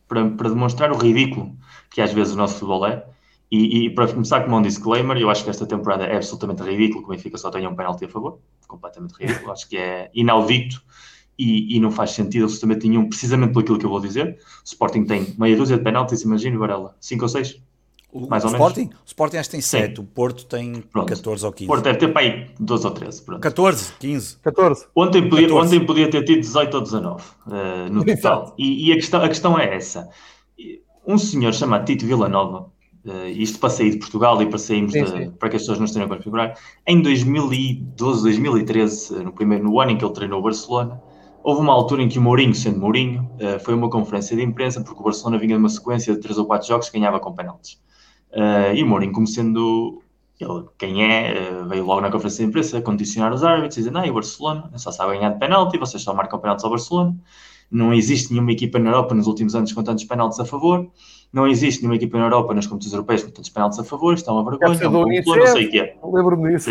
para, 0.08 0.28
para, 0.30 0.48
demonstrar 0.48 0.90
o 0.90 0.96
ridículo 0.96 1.56
que 1.88 2.00
às 2.00 2.12
vezes 2.12 2.34
o 2.34 2.36
nosso 2.36 2.54
futebol 2.54 2.84
é, 2.84 3.06
e, 3.48 3.86
e, 3.86 3.90
para 3.90 4.08
começar 4.08 4.40
com 4.40 4.50
um 4.50 4.60
disclaimer, 4.60 5.16
eu 5.16 5.30
acho 5.30 5.44
que 5.44 5.50
esta 5.50 5.64
temporada 5.66 6.04
é 6.04 6.16
absolutamente 6.16 6.64
ridículo 6.64 7.04
que 7.04 7.10
o 7.10 7.12
Benfica 7.12 7.38
só 7.38 7.48
tenha 7.48 7.70
um 7.70 7.76
penalti 7.76 8.06
a 8.06 8.08
favor, 8.08 8.40
completamente 8.66 9.12
ridículo, 9.12 9.52
acho 9.54 9.68
que 9.68 9.76
é 9.76 10.10
inaudito 10.12 10.82
e, 11.38 11.76
e, 11.76 11.78
não 11.78 11.92
faz 11.92 12.10
sentido 12.10 12.46
absolutamente 12.46 12.88
nenhum, 12.88 13.08
precisamente 13.08 13.52
por 13.52 13.62
aquilo 13.62 13.78
que 13.78 13.86
eu 13.86 13.90
vou 13.90 14.00
dizer. 14.00 14.36
O 14.64 14.64
Sporting 14.64 15.04
tem 15.04 15.32
meia 15.38 15.56
dúzia 15.56 15.78
de 15.78 15.84
penaltis, 15.84 16.22
imagino, 16.22 16.58
Varela, 16.58 16.96
5 16.98 17.22
ou 17.22 17.28
6? 17.28 17.62
O, 18.12 18.28
mais 18.28 18.44
ou 18.44 18.50
Sporting? 18.50 18.80
menos. 18.80 18.96
O 19.00 19.06
Sporting 19.06 19.36
acho 19.38 19.48
que 19.48 19.56
tem 19.56 19.62
7, 19.62 20.00
o 20.00 20.04
Porto 20.04 20.44
tem 20.44 20.82
pronto. 20.82 21.08
14 21.08 21.46
ou 21.46 21.52
15. 21.52 21.64
O 21.64 21.68
Porto 21.68 21.84
deve 21.84 21.98
ter 21.98 22.08
para 22.08 22.22
aí 22.22 22.46
12 22.60 22.86
ou 22.86 22.92
13. 22.92 23.22
Pronto. 23.22 23.40
14, 23.40 23.92
15. 23.98 24.36
14. 24.36 24.86
Ontem 24.94 25.28
podia, 25.28 25.48
14. 25.48 25.66
Ontem 25.66 25.86
podia 25.86 26.10
ter 26.10 26.22
tido 26.22 26.40
18 26.40 26.74
ou 26.74 26.80
19 26.82 27.22
uh, 27.22 27.90
no 27.90 28.04
total. 28.04 28.54
E, 28.58 28.88
e, 28.88 28.92
a, 28.92 28.96
questão, 28.96 29.22
a 29.22 29.28
questão 29.28 29.58
é 29.58 29.74
essa. 29.74 30.10
Um 31.06 31.16
senhor 31.16 31.54
chamado 31.54 31.86
Tito 31.86 32.04
Villanova, 32.04 32.70
uh, 33.06 33.28
isto 33.28 33.58
para 33.58 33.70
sair 33.70 33.90
de 33.90 33.96
Portugal 33.96 34.40
e 34.42 34.46
para 34.46 34.58
sairmos 34.58 34.92
sim, 34.92 35.04
de, 35.04 35.10
sim. 35.10 35.30
para 35.30 35.48
que 35.48 35.56
as 35.56 35.62
pessoas 35.62 35.78
não 35.78 35.86
estejam 35.86 36.06
a 36.06 36.14
configurar, 36.14 36.54
em 36.86 37.00
2012, 37.00 38.22
2013, 38.24 39.24
no, 39.24 39.32
primeiro, 39.32 39.64
no 39.64 39.80
ano 39.80 39.92
em 39.92 39.96
que 39.96 40.04
ele 40.04 40.12
treinou 40.12 40.40
o 40.40 40.42
Barcelona, 40.42 41.00
Houve 41.44 41.60
uma 41.60 41.72
altura 41.72 42.02
em 42.02 42.08
que 42.08 42.20
o 42.20 42.22
Mourinho, 42.22 42.54
sendo 42.54 42.78
Mourinho, 42.78 43.28
uh, 43.40 43.58
foi 43.58 43.74
uma 43.74 43.90
conferência 43.90 44.36
de 44.36 44.44
imprensa 44.44 44.80
porque 44.80 45.00
o 45.00 45.02
Barcelona 45.02 45.38
vinha 45.38 45.56
de 45.56 45.58
uma 45.58 45.68
sequência 45.68 46.14
de 46.14 46.20
3 46.20 46.38
ou 46.38 46.46
4 46.46 46.68
jogos 46.68 46.88
que 46.88 46.96
ganhava 46.96 47.18
com 47.18 47.32
penaltis. 47.32 47.80
Uh, 48.32 48.74
e 48.74 48.82
o 48.82 48.86
Mourinho, 48.86 49.12
como 49.12 49.26
sendo 49.26 50.02
ele, 50.40 50.64
quem 50.78 51.04
é, 51.04 51.60
uh, 51.62 51.68
veio 51.68 51.84
logo 51.84 52.00
na 52.00 52.10
conferência 52.10 52.44
de 52.44 52.48
imprensa 52.48 52.80
condicionar 52.80 53.32
os 53.32 53.44
árbitros, 53.44 53.76
dizendo: 53.76 53.98
Ah, 53.98 54.06
o 54.06 54.14
Barcelona 54.14 54.70
só 54.76 54.90
sabe 54.90 55.16
ganhar 55.16 55.30
de 55.30 55.38
penalti, 55.38 55.78
vocês 55.78 56.02
só 56.02 56.14
marcam 56.14 56.38
penaltis 56.38 56.64
ao 56.64 56.70
Barcelona. 56.70 57.16
Não 57.70 57.94
existe 57.94 58.32
nenhuma 58.32 58.52
equipa 58.52 58.78
na 58.78 58.90
Europa 58.90 59.14
nos 59.14 59.26
últimos 59.26 59.54
anos 59.54 59.72
com 59.72 59.82
tantos 59.82 60.04
penaltis 60.04 60.38
a 60.38 60.44
favor. 60.44 60.90
Não 61.32 61.46
existe 61.46 61.80
nenhuma 61.80 61.96
equipa 61.96 62.18
na 62.18 62.24
Europa 62.24 62.52
nas 62.52 62.66
competições 62.66 62.92
europeias 62.92 63.22
com 63.22 63.30
tantos 63.30 63.48
penaltis 63.48 63.78
a 63.78 63.84
favor. 63.84 64.12
Isto 64.12 64.28
é 64.28 64.32
uma 64.34 64.44
vergonha, 64.44 64.78
é 64.78 64.88
um 64.88 64.92
complô, 64.92 65.36
não 65.36 65.46
sei 65.46 65.66
o 65.66 65.70
que 65.70 65.80
é. 65.80 65.96
Lembro-me 66.04 66.52
disso. 66.52 66.70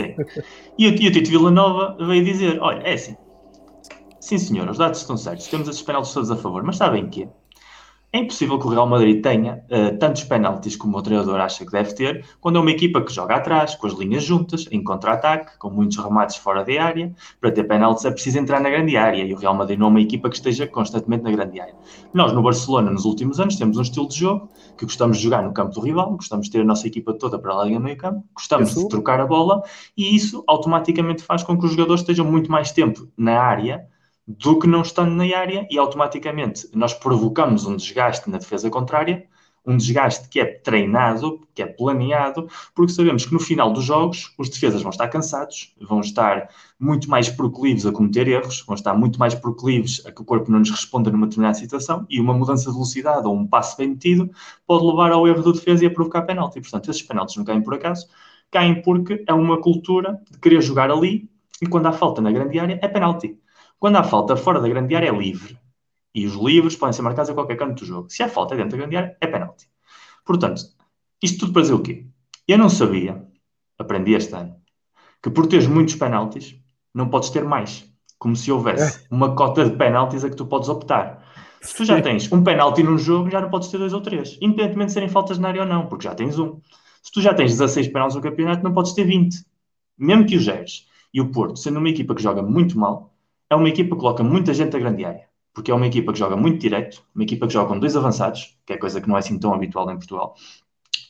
E, 0.78 0.88
o, 0.88 1.02
e 1.02 1.08
o 1.08 1.12
Tito 1.12 1.30
Villanova 1.32 1.98
veio 2.06 2.24
dizer: 2.24 2.60
Olha, 2.62 2.82
é 2.84 2.94
assim. 2.94 3.16
Sim, 4.20 4.38
senhor, 4.38 4.70
os 4.70 4.78
dados 4.78 5.00
estão 5.00 5.18
certos. 5.18 5.48
Temos 5.48 5.68
esses 5.68 5.82
penaltis 5.82 6.14
todos 6.14 6.30
a 6.30 6.36
favor. 6.36 6.62
Mas 6.64 6.78
sabem 6.78 7.10
que 7.10 7.28
é 8.14 8.20
impossível 8.20 8.60
que 8.60 8.68
o 8.68 8.70
Real 8.70 8.86
Madrid 8.86 9.22
tenha 9.22 9.64
uh, 9.70 9.98
tantos 9.98 10.24
penaltis 10.26 10.76
como 10.76 10.98
o 10.98 11.02
treinador 11.02 11.40
acha 11.40 11.66
que 11.66 11.72
deve 11.72 11.94
ter, 11.94 12.26
quando 12.42 12.58
é 12.58 12.62
uma 12.62 12.72
equipa 12.72 13.02
que 13.02 13.12
joga 13.12 13.36
atrás, 13.36 13.74
com 13.76 13.88
as 13.88 13.94
linhas 13.94 14.24
juntas, 14.24 14.68
em 14.70 14.84
contra-ataque, 14.84 15.58
com 15.58 15.70
muitos 15.70 15.98
remates 15.98 16.36
fora 16.36 16.64
da 16.64 16.84
área. 16.84 17.14
Para 17.40 17.52
ter 17.52 17.64
penaltis 17.64 18.04
é 18.04 18.12
preciso 18.12 18.38
entrar 18.38 18.60
na 18.60 18.70
grande 18.70 18.98
área 18.98 19.24
e 19.24 19.34
o 19.34 19.38
Real 19.38 19.56
Madrid 19.56 19.80
não 19.80 19.88
é 19.88 19.90
uma 19.90 20.02
equipa 20.02 20.30
que 20.30 20.36
esteja 20.36 20.68
constantemente 20.68 21.24
na 21.24 21.32
grande 21.32 21.62
área. 21.62 21.74
Nós, 22.14 22.34
no 22.34 22.44
Barcelona, 22.44 22.92
nos 22.92 23.06
últimos 23.06 23.40
anos, 23.40 23.56
temos 23.56 23.78
um 23.78 23.82
estilo 23.82 24.10
de 24.10 24.20
jogo 24.20 24.50
que 24.78 24.84
gostamos 24.84 25.18
de 25.18 25.24
jogar 25.24 25.42
no 25.42 25.54
campo 25.54 25.74
do 25.74 25.80
rival, 25.80 26.12
gostamos 26.12 26.48
de 26.48 26.52
ter 26.52 26.62
a 26.62 26.66
nossa 26.66 26.88
equipa 26.88 27.14
toda 27.14 27.40
para 27.40 27.54
lá 27.54 27.66
no 27.66 27.80
meio 27.80 27.98
campo, 27.98 28.26
gostamos 28.36 28.76
de 28.76 28.90
trocar 28.90 29.22
a 29.22 29.26
bola 29.26 29.64
e 29.96 30.14
isso 30.14 30.44
automaticamente 30.48 31.24
faz 31.24 31.44
com 31.44 31.58
que 31.58 31.66
os 31.66 31.72
jogadores 31.72 32.02
estejam 32.02 32.26
muito 32.26 32.52
mais 32.52 32.72
tempo 32.72 33.08
na 33.18 33.40
área 33.40 33.88
do 34.38 34.60
que 34.60 34.68
não 34.68 34.82
estando 34.82 35.12
na 35.12 35.38
área 35.38 35.68
e 35.70 35.78
automaticamente 35.78 36.68
nós 36.74 36.94
provocamos 36.94 37.66
um 37.66 37.76
desgaste 37.76 38.30
na 38.30 38.38
defesa 38.38 38.70
contrária 38.70 39.28
um 39.66 39.78
desgaste 39.78 40.28
que 40.28 40.40
é 40.40 40.46
treinado, 40.46 41.48
que 41.54 41.62
é 41.62 41.66
planeado, 41.68 42.48
porque 42.74 42.92
sabemos 42.92 43.26
que 43.26 43.34
no 43.34 43.40
final 43.40 43.72
dos 43.72 43.84
jogos 43.84 44.34
os 44.38 44.50
defesas 44.50 44.82
vão 44.82 44.90
estar 44.90 45.08
cansados, 45.08 45.76
vão 45.80 46.02
estar 46.02 46.50
muito 46.80 47.10
mais 47.10 47.30
proclives 47.30 47.86
a 47.86 47.92
cometer 47.92 48.28
erros, 48.28 48.64
vão 48.66 48.76
estar 48.76 48.94
muito 48.94 49.20
mais 49.20 49.36
proclives 49.36 50.04
a 50.06 50.12
que 50.12 50.22
o 50.22 50.26
corpo 50.26 50.52
não 50.52 50.60
nos 50.60 50.72
responda 50.72 51.12
numa 51.12 51.28
determinada 51.28 51.58
situação 51.58 52.06
e 52.10 52.20
uma 52.20 52.34
mudança 52.34 52.66
de 52.66 52.74
velocidade 52.74 53.28
ou 53.28 53.36
um 53.36 53.46
passo 53.46 53.78
bem 53.78 53.90
metido 53.90 54.30
pode 54.66 54.86
levar 54.86 55.12
ao 55.12 55.28
erro 55.28 55.44
do 55.44 55.54
defesa 55.54 55.84
e 55.84 55.88
a 55.88 55.92
provocar 55.92 56.24
penalti. 56.24 56.60
Portanto, 56.60 56.90
esses 56.90 57.04
penaltis 57.04 57.36
não 57.38 57.46
caem 57.46 57.62
por 57.62 57.76
acaso, 57.76 58.08
caem 58.50 58.82
porque 58.82 59.24
é 59.28 59.34
uma 59.34 59.62
cultura 59.62 60.20
de 60.30 60.40
querer 60.40 60.62
jogar 60.62 60.90
ali 60.90 61.30
e 61.62 61.68
quando 61.68 61.86
há 61.86 61.92
falta 61.92 62.22
na 62.22 62.32
grande 62.32 62.58
área 62.58 62.80
é 62.82 62.88
penalti. 62.88 63.38
Quando 63.82 63.96
há 63.96 64.04
falta 64.04 64.36
fora 64.36 64.62
da 64.62 64.70
grande 64.70 64.96
área 64.96 65.10
é 65.10 65.12
livre. 65.12 65.58
E 66.14 66.28
os 66.28 66.36
livros 66.36 66.76
podem 66.76 66.94
ser 66.94 67.02
marcados 67.02 67.32
a 67.32 67.34
qualquer 67.34 67.58
canto 67.58 67.80
do 67.80 67.86
jogo. 67.86 68.12
Se 68.12 68.22
há 68.22 68.30
falta 68.30 68.56
dentro 68.56 68.74
da 68.74 68.78
grande 68.78 68.96
área, 68.96 69.18
é 69.20 69.26
penalti. 69.26 69.68
Portanto, 70.24 70.62
isto 71.20 71.40
tudo 71.40 71.54
para 71.54 71.64
dizer 71.64 71.74
o 71.74 71.82
quê? 71.82 72.06
Eu 72.48 72.60
não 72.60 72.70
sabia, 72.70 73.26
aprendi 73.80 74.14
este 74.14 74.36
ano, 74.36 74.56
que 75.20 75.32
por 75.32 75.48
teres 75.48 75.66
muitos 75.66 75.96
penaltis, 75.96 76.56
não 76.94 77.10
podes 77.10 77.32
ter 77.32 77.44
mais. 77.44 77.92
Como 78.20 78.36
se 78.36 78.52
houvesse 78.52 79.00
é. 79.00 79.08
uma 79.10 79.34
cota 79.34 79.68
de 79.68 79.76
penaltis 79.76 80.24
a 80.24 80.30
que 80.30 80.36
tu 80.36 80.46
podes 80.46 80.70
optar. 80.70 81.26
Se 81.60 81.76
tu 81.76 81.84
já 81.84 82.00
tens 82.00 82.32
um 82.32 82.44
penalti 82.44 82.84
num 82.84 83.00
jogo, 83.00 83.32
já 83.32 83.42
não 83.42 83.50
podes 83.50 83.70
ter 83.70 83.80
dois 83.80 83.94
ou 83.94 84.02
três, 84.02 84.38
independentemente 84.40 84.90
de 84.90 84.94
serem 84.94 85.10
faltas 85.10 85.40
na 85.40 85.48
área 85.48 85.64
ou 85.64 85.68
não, 85.68 85.88
porque 85.88 86.04
já 86.04 86.14
tens 86.14 86.38
um. 86.38 86.62
Se 87.02 87.12
tu 87.12 87.20
já 87.20 87.34
tens 87.34 87.50
16 87.54 87.88
penaltis 87.88 88.16
no 88.16 88.22
campeonato, 88.22 88.64
não 88.64 88.76
podes 88.76 88.94
ter 88.94 89.06
20. 89.06 89.44
Mesmo 89.98 90.28
que 90.28 90.38
o 90.38 90.40
geres. 90.40 90.86
E 91.12 91.20
o 91.20 91.32
Porto, 91.32 91.58
sendo 91.58 91.80
uma 91.80 91.90
equipa 91.90 92.14
que 92.14 92.22
joga 92.22 92.44
muito 92.44 92.78
mal, 92.78 93.11
é 93.52 93.56
uma 93.56 93.70
equipa 93.70 93.96
que 93.96 94.02
coloca 94.02 94.24
muita 94.24 94.54
gente 94.54 94.74
na 94.74 94.80
grande 94.80 95.06
área 95.06 95.32
porque 95.54 95.72
é 95.72 95.74
uma 95.74 95.88
equipa 95.88 96.14
que 96.14 96.20
joga 96.20 96.36
muito 96.36 96.60
direto, 96.60 97.04
uma 97.14 97.24
equipa 97.24 97.48
que 97.48 97.54
joga 97.54 97.70
com 97.70 97.80
dois 97.80 97.96
avançados, 97.96 98.58
que 98.66 98.74
é 98.74 98.78
coisa 98.78 99.02
que 99.02 99.08
não 99.08 99.16
é 99.16 99.20
assim 99.20 99.38
tão 99.38 99.54
habitual 99.54 99.90
em 99.92 99.98
Portugal, 99.98 100.36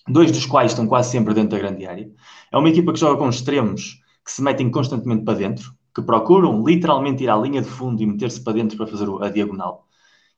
dois 0.07 0.31
dos 0.31 0.45
quais 0.45 0.71
estão 0.71 0.87
quase 0.87 1.11
sempre 1.11 1.33
dentro 1.33 1.51
da 1.51 1.59
grande 1.59 1.85
área. 1.85 2.11
É 2.51 2.57
uma 2.57 2.69
equipa 2.69 2.91
que 2.91 2.99
joga 2.99 3.17
com 3.17 3.29
extremos 3.29 4.01
que 4.25 4.31
se 4.31 4.41
metem 4.41 4.69
constantemente 4.69 5.23
para 5.23 5.37
dentro, 5.37 5.73
que 5.93 6.01
procuram 6.01 6.63
literalmente 6.63 7.23
ir 7.23 7.29
à 7.29 7.35
linha 7.35 7.61
de 7.61 7.67
fundo 7.67 8.01
e 8.01 8.05
meter-se 8.05 8.43
para 8.43 8.53
dentro 8.53 8.77
para 8.77 8.87
fazer 8.87 9.07
a 9.21 9.29
diagonal. 9.29 9.87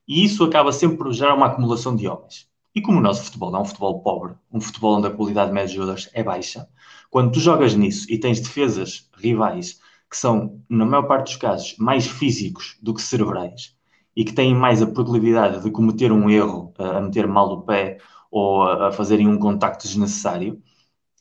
E 0.06 0.24
isso 0.24 0.44
acaba 0.44 0.72
sempre 0.72 0.98
por 0.98 1.12
gerar 1.12 1.34
uma 1.34 1.46
acumulação 1.46 1.94
de 1.94 2.06
homens. 2.06 2.48
E 2.74 2.82
como 2.82 2.98
o 2.98 3.00
nosso 3.00 3.22
futebol 3.22 3.54
é 3.54 3.60
um 3.60 3.64
futebol 3.64 4.02
pobre, 4.02 4.34
um 4.52 4.60
futebol 4.60 4.98
onde 4.98 5.06
a 5.06 5.10
qualidade 5.10 5.52
média 5.52 5.68
de 5.68 5.74
jogadores 5.74 6.10
é 6.12 6.22
baixa, 6.22 6.68
quando 7.08 7.32
tu 7.32 7.40
jogas 7.40 7.74
nisso 7.74 8.06
e 8.10 8.18
tens 8.18 8.40
defesas 8.40 9.08
rivais 9.16 9.78
que 10.14 10.18
são, 10.20 10.60
na 10.70 10.84
maior 10.84 11.08
parte 11.08 11.24
dos 11.24 11.36
casos, 11.36 11.74
mais 11.76 12.06
físicos 12.06 12.78
do 12.80 12.94
que 12.94 13.02
cerebrais, 13.02 13.74
e 14.14 14.24
que 14.24 14.32
têm 14.32 14.54
mais 14.54 14.80
a 14.80 14.86
proclividade 14.86 15.60
de 15.60 15.70
cometer 15.72 16.12
um 16.12 16.30
erro, 16.30 16.72
a 16.78 17.00
meter 17.00 17.26
mal 17.26 17.50
o 17.50 17.62
pé 17.62 17.98
ou 18.30 18.62
a, 18.62 18.92
fazerem 18.92 19.26
um 19.26 19.36
contacto 19.36 19.88
desnecessário, 19.88 20.62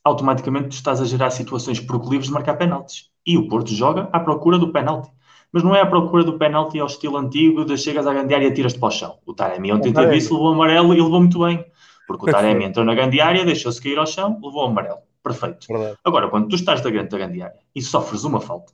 automaticamente 0.03 0.69
tu 0.69 0.73
estás 0.73 1.01
a 1.01 1.05
gerar 1.05 1.31
situações 1.31 1.79
proclives 1.79 2.27
de 2.27 2.33
marcar 2.33 2.53
penaltis. 2.53 3.09
E 3.25 3.35
o 3.35 3.47
Porto 3.47 3.73
joga 3.73 4.09
à 4.13 4.19
procura 4.19 4.59
do 4.59 4.71
penalti. 4.71 5.09
Mas 5.51 5.63
não 5.63 5.75
é 5.75 5.81
à 5.81 5.87
procura 5.87 6.23
do 6.23 6.37
penalti 6.37 6.79
ao 6.79 6.85
estilo 6.85 7.17
antigo 7.17 7.65
de 7.65 7.75
chegas 7.75 8.05
à 8.05 8.13
grande 8.13 8.35
área 8.35 8.45
e 8.45 8.53
tiras-te 8.53 8.79
para 8.79 8.89
o 8.89 8.91
chão. 8.91 9.17
O 9.25 9.33
Taremi 9.33 9.73
ontem 9.73 9.91
teve 9.91 10.17
isso, 10.17 10.35
levou 10.35 10.53
amarelo 10.53 10.93
e 10.93 11.01
levou 11.01 11.19
muito 11.19 11.39
bem. 11.39 11.65
Porque 12.07 12.29
o 12.29 12.31
Taremi 12.31 12.65
entrou 12.65 12.85
na 12.85 12.93
grande 12.93 13.19
área, 13.19 13.43
deixou-se 13.43 13.81
cair 13.81 13.97
ao 13.97 14.05
chão, 14.05 14.39
levou 14.43 14.65
amarelo. 14.65 14.99
Perfeito. 15.23 15.65
Verdade. 15.67 15.97
Agora, 16.03 16.29
quando 16.29 16.49
tu 16.49 16.55
estás 16.55 16.81
dentro 16.81 17.09
da 17.09 17.17
grande 17.17 17.41
área 17.41 17.59
e 17.73 17.81
sofres 17.81 18.23
uma 18.25 18.41
falta, 18.41 18.73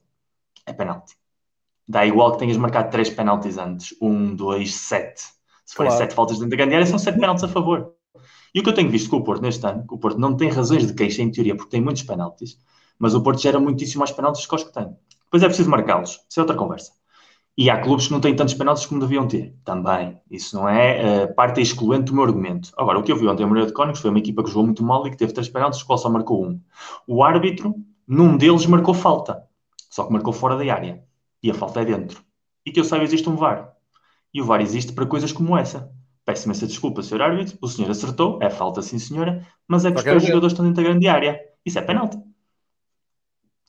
é 0.71 0.73
penalti 0.73 1.19
dá 1.89 2.05
igual 2.05 2.33
que 2.33 2.37
tenhas 2.37 2.55
marcado 2.55 2.91
três 2.91 3.09
penaltis 3.09 3.57
antes. 3.57 3.95
Um, 3.99 4.35
dois, 4.35 4.75
sete. 4.75 5.23
Se 5.65 5.75
forem 5.75 5.89
claro. 5.89 6.03
sete 6.03 6.13
faltas 6.13 6.37
dentro 6.37 6.51
da 6.51 6.57
grande 6.57 6.75
área, 6.75 6.85
são 6.85 6.99
sete 6.99 7.19
penaltis 7.19 7.43
a 7.43 7.47
favor. 7.47 7.93
E 8.53 8.59
o 8.59 8.63
que 8.63 8.69
eu 8.69 8.73
tenho 8.73 8.89
visto 8.89 9.09
com 9.09 9.17
o 9.17 9.23
Porto 9.23 9.41
neste 9.41 9.65
ano, 9.65 9.85
que 9.87 9.93
o 9.93 9.97
Porto 9.97 10.19
não 10.19 10.37
tem 10.37 10.49
razões 10.49 10.85
de 10.85 10.93
queixa 10.93 11.23
em 11.23 11.31
teoria, 11.31 11.55
porque 11.55 11.71
tem 11.71 11.81
muitos 11.81 12.03
penaltis, 12.03 12.57
mas 12.99 13.15
o 13.15 13.21
Porto 13.21 13.41
gera 13.41 13.59
muitíssimo 13.59 13.99
mais 13.99 14.11
penaltis 14.11 14.45
que 14.45 14.55
os 14.55 14.63
que 14.63 14.73
tem. 14.73 14.87
Depois 15.25 15.41
é 15.41 15.47
preciso 15.47 15.69
marcá-los. 15.69 16.19
Isso 16.29 16.39
é 16.39 16.41
outra 16.41 16.55
conversa. 16.55 16.91
E 17.57 17.69
há 17.69 17.81
clubes 17.81 18.07
que 18.07 18.13
não 18.13 18.21
têm 18.21 18.35
tantos 18.35 18.53
penaltis 18.53 18.85
como 18.85 19.01
deviam 19.01 19.27
ter. 19.27 19.55
Também. 19.65 20.17
Isso 20.29 20.55
não 20.55 20.69
é 20.69 21.25
uh, 21.25 21.35
parte 21.35 21.59
excluente 21.59 22.05
do 22.05 22.13
meu 22.13 22.23
argumento. 22.23 22.71
Agora, 22.77 22.99
o 22.99 23.03
que 23.03 23.11
eu 23.11 23.17
vi 23.17 23.27
ontem 23.27 23.43
em 23.43 23.45
Moreira 23.47 23.67
de 23.67 23.73
Cónigos 23.73 23.99
foi 23.99 24.09
uma 24.09 24.19
equipa 24.19 24.43
que 24.43 24.49
jogou 24.49 24.63
muito 24.63 24.83
mal 24.83 25.05
e 25.05 25.11
que 25.11 25.17
teve 25.17 25.33
três 25.33 25.49
penaltis, 25.49 25.81
o 25.81 25.85
qual 25.85 25.97
só 25.97 26.09
marcou 26.09 26.45
um. 26.45 26.59
O 27.05 27.23
árbitro, 27.23 27.75
num 28.07 28.37
deles, 28.37 28.65
marcou 28.65 28.93
falta. 28.93 29.48
Só 29.89 30.05
que 30.05 30.13
marcou 30.13 30.31
fora 30.31 30.55
da 30.55 30.73
área 30.73 31.03
e 31.41 31.49
a 31.49 31.53
falta 31.53 31.81
é 31.81 31.85
dentro. 31.85 32.21
E 32.65 32.71
que 32.71 32.79
eu 32.79 32.83
saiba, 32.83 33.03
existe 33.03 33.27
um 33.29 33.35
VAR. 33.35 33.73
E 34.33 34.41
o 34.41 34.45
VAR 34.45 34.61
existe 34.61 34.93
para 34.93 35.05
coisas 35.05 35.31
como 35.31 35.57
essa. 35.57 35.91
Peço 36.25 36.45
imensa 36.45 36.67
desculpa, 36.67 37.01
Sr. 37.01 37.21
Árbitro, 37.21 37.57
o 37.61 37.67
senhor 37.67 37.89
acertou, 37.89 38.37
é 38.41 38.49
falta 38.49 38.81
sim, 38.81 38.99
senhora, 38.99 39.45
mas 39.67 39.85
é 39.85 39.91
que 39.91 39.97
os 39.97 40.03
três 40.03 40.23
jogadores 40.23 40.53
estão 40.53 40.63
dentro 40.63 40.83
da 40.83 40.89
grande 40.89 41.07
área. 41.07 41.39
Isso 41.65 41.79
é 41.79 41.81
penalti. 41.81 42.17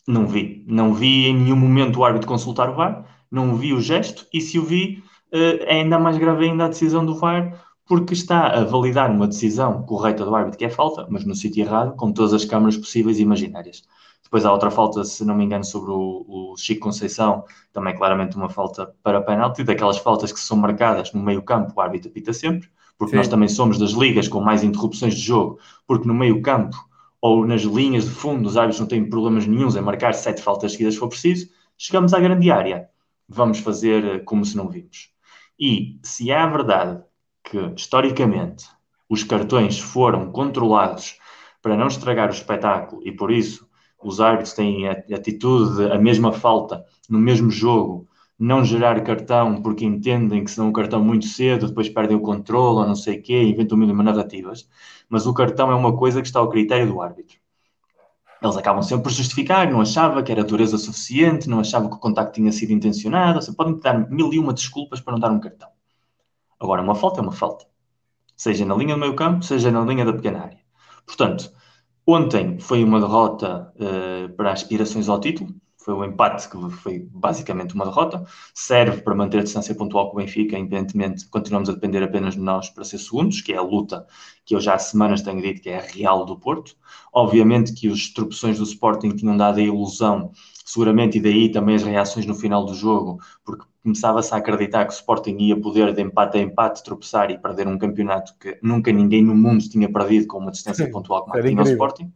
Não 0.07 0.27
vi. 0.27 0.65
Não 0.69 0.93
vi 0.93 1.29
em 1.29 1.35
nenhum 1.35 1.57
momento 1.57 2.01
o 2.01 2.05
árbitro 2.05 2.29
consultar 2.29 2.69
o 2.69 2.75
VAR, 2.75 3.07
não 3.31 3.57
vi 3.57 3.73
o 3.73 3.81
gesto, 3.81 4.27
e 4.33 4.41
se 4.41 4.59
o 4.59 4.65
vi, 4.65 5.03
eh, 5.33 5.65
é 5.65 5.81
ainda 5.81 5.99
mais 5.99 6.19
grave 6.19 6.45
ainda 6.45 6.67
a 6.67 6.69
decisão 6.69 7.07
do 7.07 7.15
VAR, 7.15 7.65
porque 7.87 8.13
está 8.13 8.49
a 8.49 8.65
validar 8.65 9.11
uma 9.11 9.27
decisão 9.27 9.83
correta 9.83 10.25
do 10.25 10.35
árbitro, 10.35 10.59
que 10.59 10.65
é 10.65 10.71
falta, 10.71 11.07
mas 11.09 11.25
no 11.25 11.35
sítio 11.35 11.63
errado, 11.65 11.97
com 11.97 12.13
todas 12.13 12.35
as 12.35 12.45
câmaras 12.45 12.77
possíveis 12.77 13.19
e 13.19 13.23
imaginárias. 13.23 13.83
Depois 14.31 14.45
há 14.45 14.53
outra 14.53 14.71
falta, 14.71 15.03
se 15.03 15.25
não 15.25 15.35
me 15.35 15.45
engano, 15.45 15.65
sobre 15.65 15.91
o, 15.91 16.25
o 16.29 16.57
Chico 16.57 16.83
Conceição, 16.83 17.43
também 17.73 17.97
claramente 17.97 18.37
uma 18.37 18.49
falta 18.49 18.95
para 19.03 19.21
penalti, 19.21 19.65
daquelas 19.65 19.99
faltas 19.99 20.31
que 20.31 20.39
são 20.39 20.57
marcadas 20.57 21.13
no 21.13 21.21
meio 21.21 21.43
campo, 21.43 21.73
o 21.75 21.81
árbitro 21.81 22.11
apita 22.11 22.33
sempre, 22.33 22.69
porque 22.97 23.11
Sim. 23.11 23.17
nós 23.17 23.27
também 23.27 23.49
somos 23.49 23.77
das 23.77 23.91
ligas 23.91 24.29
com 24.29 24.41
mais 24.41 24.63
interrupções 24.63 25.17
de 25.17 25.21
jogo, 25.21 25.59
porque 25.85 26.07
no 26.07 26.15
meio 26.15 26.41
campo 26.43 26.77
ou 27.21 27.45
nas 27.45 27.63
linhas 27.63 28.05
de 28.05 28.11
fundo 28.11 28.49
os 28.49 28.57
árbitros 28.57 28.79
não 28.79 28.87
têm 28.87 29.11
problemas 29.11 29.49
nenhums 29.49 29.75
em 29.75 29.81
marcar 29.81 30.15
sete 30.15 30.41
faltas 30.41 30.73
seguidas 30.73 30.95
se 30.95 31.01
for 31.01 31.09
preciso, 31.09 31.49
chegamos 31.77 32.15
à 32.15 32.21
grande 32.21 32.53
área. 32.53 32.89
Vamos 33.29 33.59
fazer 33.59 34.23
como 34.23 34.45
se 34.45 34.57
não 34.57 34.69
vimos. 34.69 35.11
E 35.59 35.99
se 36.05 36.31
é 36.31 36.39
a 36.39 36.47
verdade 36.47 37.03
que, 37.43 37.59
historicamente, 37.77 38.67
os 39.09 39.25
cartões 39.25 39.81
foram 39.81 40.31
controlados 40.31 41.19
para 41.61 41.77
não 41.77 41.89
estragar 41.89 42.29
o 42.29 42.33
espetáculo 42.33 43.03
e 43.05 43.11
por 43.11 43.33
isso 43.33 43.69
os 44.03 44.21
árbitros 44.21 44.55
têm 44.55 44.89
atitude 44.89 45.77
de 45.77 45.93
a 45.93 45.99
mesma 45.99 46.33
falta 46.33 46.85
no 47.09 47.19
mesmo 47.19 47.51
jogo, 47.51 48.09
não 48.39 48.65
gerar 48.65 49.03
cartão 49.03 49.61
porque 49.61 49.85
entendem 49.85 50.43
que 50.43 50.51
se 50.51 50.57
dão 50.57 50.71
o 50.71 50.73
cartão 50.73 51.05
muito 51.05 51.27
cedo, 51.27 51.69
depois 51.69 51.89
perdem 51.89 52.17
o 52.17 52.21
controle 52.21 52.79
ou 52.79 52.87
não 52.87 52.95
sei 52.95 53.19
o 53.19 53.23
quê, 53.23 53.43
inventam 53.43 53.77
mil 53.77 53.95
narrativas. 53.95 54.69
Mas 55.09 55.27
o 55.27 55.35
cartão 55.35 55.71
é 55.71 55.75
uma 55.75 55.95
coisa 55.97 56.23
que 56.23 56.27
está 56.27 56.41
ao 56.41 56.49
critério 56.49 56.87
do 56.87 57.03
árbitro. 57.03 57.37
Eles 58.43 58.57
acabam 58.57 58.83
sempre 58.83 59.03
por 59.05 59.13
justificar, 59.13 59.71
não 59.71 59.83
achava 59.83 60.23
que 60.23 60.33
era 60.33 60.43
dureza 60.43 60.79
suficiente, 60.79 61.47
não 61.47 61.61
achava 61.61 61.91
que 61.91 61.97
o 61.97 61.99
contacto 61.99 62.33
tinha 62.33 62.51
sido 62.51 62.73
intencionado. 62.73 63.43
Você 63.43 63.53
podem 63.53 63.79
dar 63.79 64.09
mil 64.09 64.33
e 64.33 64.39
uma 64.39 64.55
desculpas 64.55 64.99
para 65.01 65.13
não 65.13 65.21
dar 65.21 65.31
um 65.31 65.39
cartão. 65.39 65.69
Agora, 66.59 66.81
uma 66.81 66.95
falta 66.95 67.21
é 67.21 67.23
uma 67.23 67.33
falta. 67.33 67.67
Seja 68.35 68.65
na 68.65 68.75
linha 68.75 68.95
do 68.95 69.01
meio 69.01 69.15
campo, 69.15 69.45
seja 69.45 69.71
na 69.71 69.83
linha 69.83 70.07
da 70.07 70.15
pequena 70.15 70.41
área. 70.41 70.61
Portanto, 71.05 71.53
Ontem 72.13 72.59
foi 72.59 72.83
uma 72.83 72.99
derrota 72.99 73.73
uh, 73.77 74.29
para 74.35 74.51
aspirações 74.51 75.09
ao 75.09 75.21
título, 75.21 75.55
foi 75.77 75.95
um 75.95 76.05
empate 76.05 76.51
que 76.51 76.71
foi 76.71 77.09
basicamente 77.09 77.73
uma 77.73 77.85
derrota, 77.85 78.27
serve 78.53 79.01
para 79.03 79.15
manter 79.15 79.39
a 79.39 79.43
distância 79.45 79.77
pontual 79.77 80.11
com 80.11 80.17
o 80.17 80.21
Benfica, 80.21 80.59
independentemente, 80.59 81.29
continuamos 81.29 81.69
a 81.69 81.73
depender 81.73 82.03
apenas 82.03 82.35
de 82.35 82.41
nós 82.41 82.69
para 82.69 82.83
ser 82.83 82.99
segundos, 82.99 83.41
que 83.41 83.53
é 83.53 83.57
a 83.59 83.63
luta 83.63 84.05
que 84.45 84.57
eu 84.57 84.61
já 84.61 84.75
há 84.75 84.79
semanas 84.81 85.23
tenho 85.23 85.41
dito 85.41 85.63
que 85.63 85.71
é 85.71 85.79
a 85.79 85.83
real 85.83 86.25
do 86.25 86.37
Porto. 86.37 86.77
Obviamente 87.13 87.73
que 87.73 87.87
os 87.87 88.13
tropeções 88.13 88.59
do 88.59 88.65
Sporting 88.65 89.11
tinham 89.11 89.37
dado 89.37 89.61
a 89.61 89.63
ilusão, 89.63 90.33
seguramente, 90.73 91.19
e 91.19 91.21
daí 91.21 91.51
também 91.51 91.77
as 91.77 91.83
reações 91.83 92.27
no 92.27 92.35
final 92.35 92.65
do 92.65 92.75
jogo, 92.75 93.19
porque 93.45 93.65
começava-se 93.83 94.33
a 94.35 94.37
acreditar 94.39 94.85
que 94.85 94.93
o 94.93 94.95
Sporting 94.95 95.37
ia 95.39 95.61
poder 95.61 95.93
de 95.95 96.03
empate 96.03 96.39
a 96.39 96.41
empate 96.41 96.83
tropeçar 96.83 97.31
e 97.31 97.39
perder 97.39 97.67
um 97.67 97.79
campeonato 97.79 98.35
que 98.39 98.59
nunca 98.63 98.93
ninguém 98.93 99.23
no 99.23 99.35
mundo 99.35 99.69
tinha 99.69 99.91
perdido 99.91 100.27
com 100.27 100.39
uma 100.39 100.51
distância 100.51 100.87
Sim, 100.87 100.93
pontual 100.93 101.25
como 101.25 101.43
tinha 101.43 101.63
o 101.63 101.65
Sporting. 101.65 102.13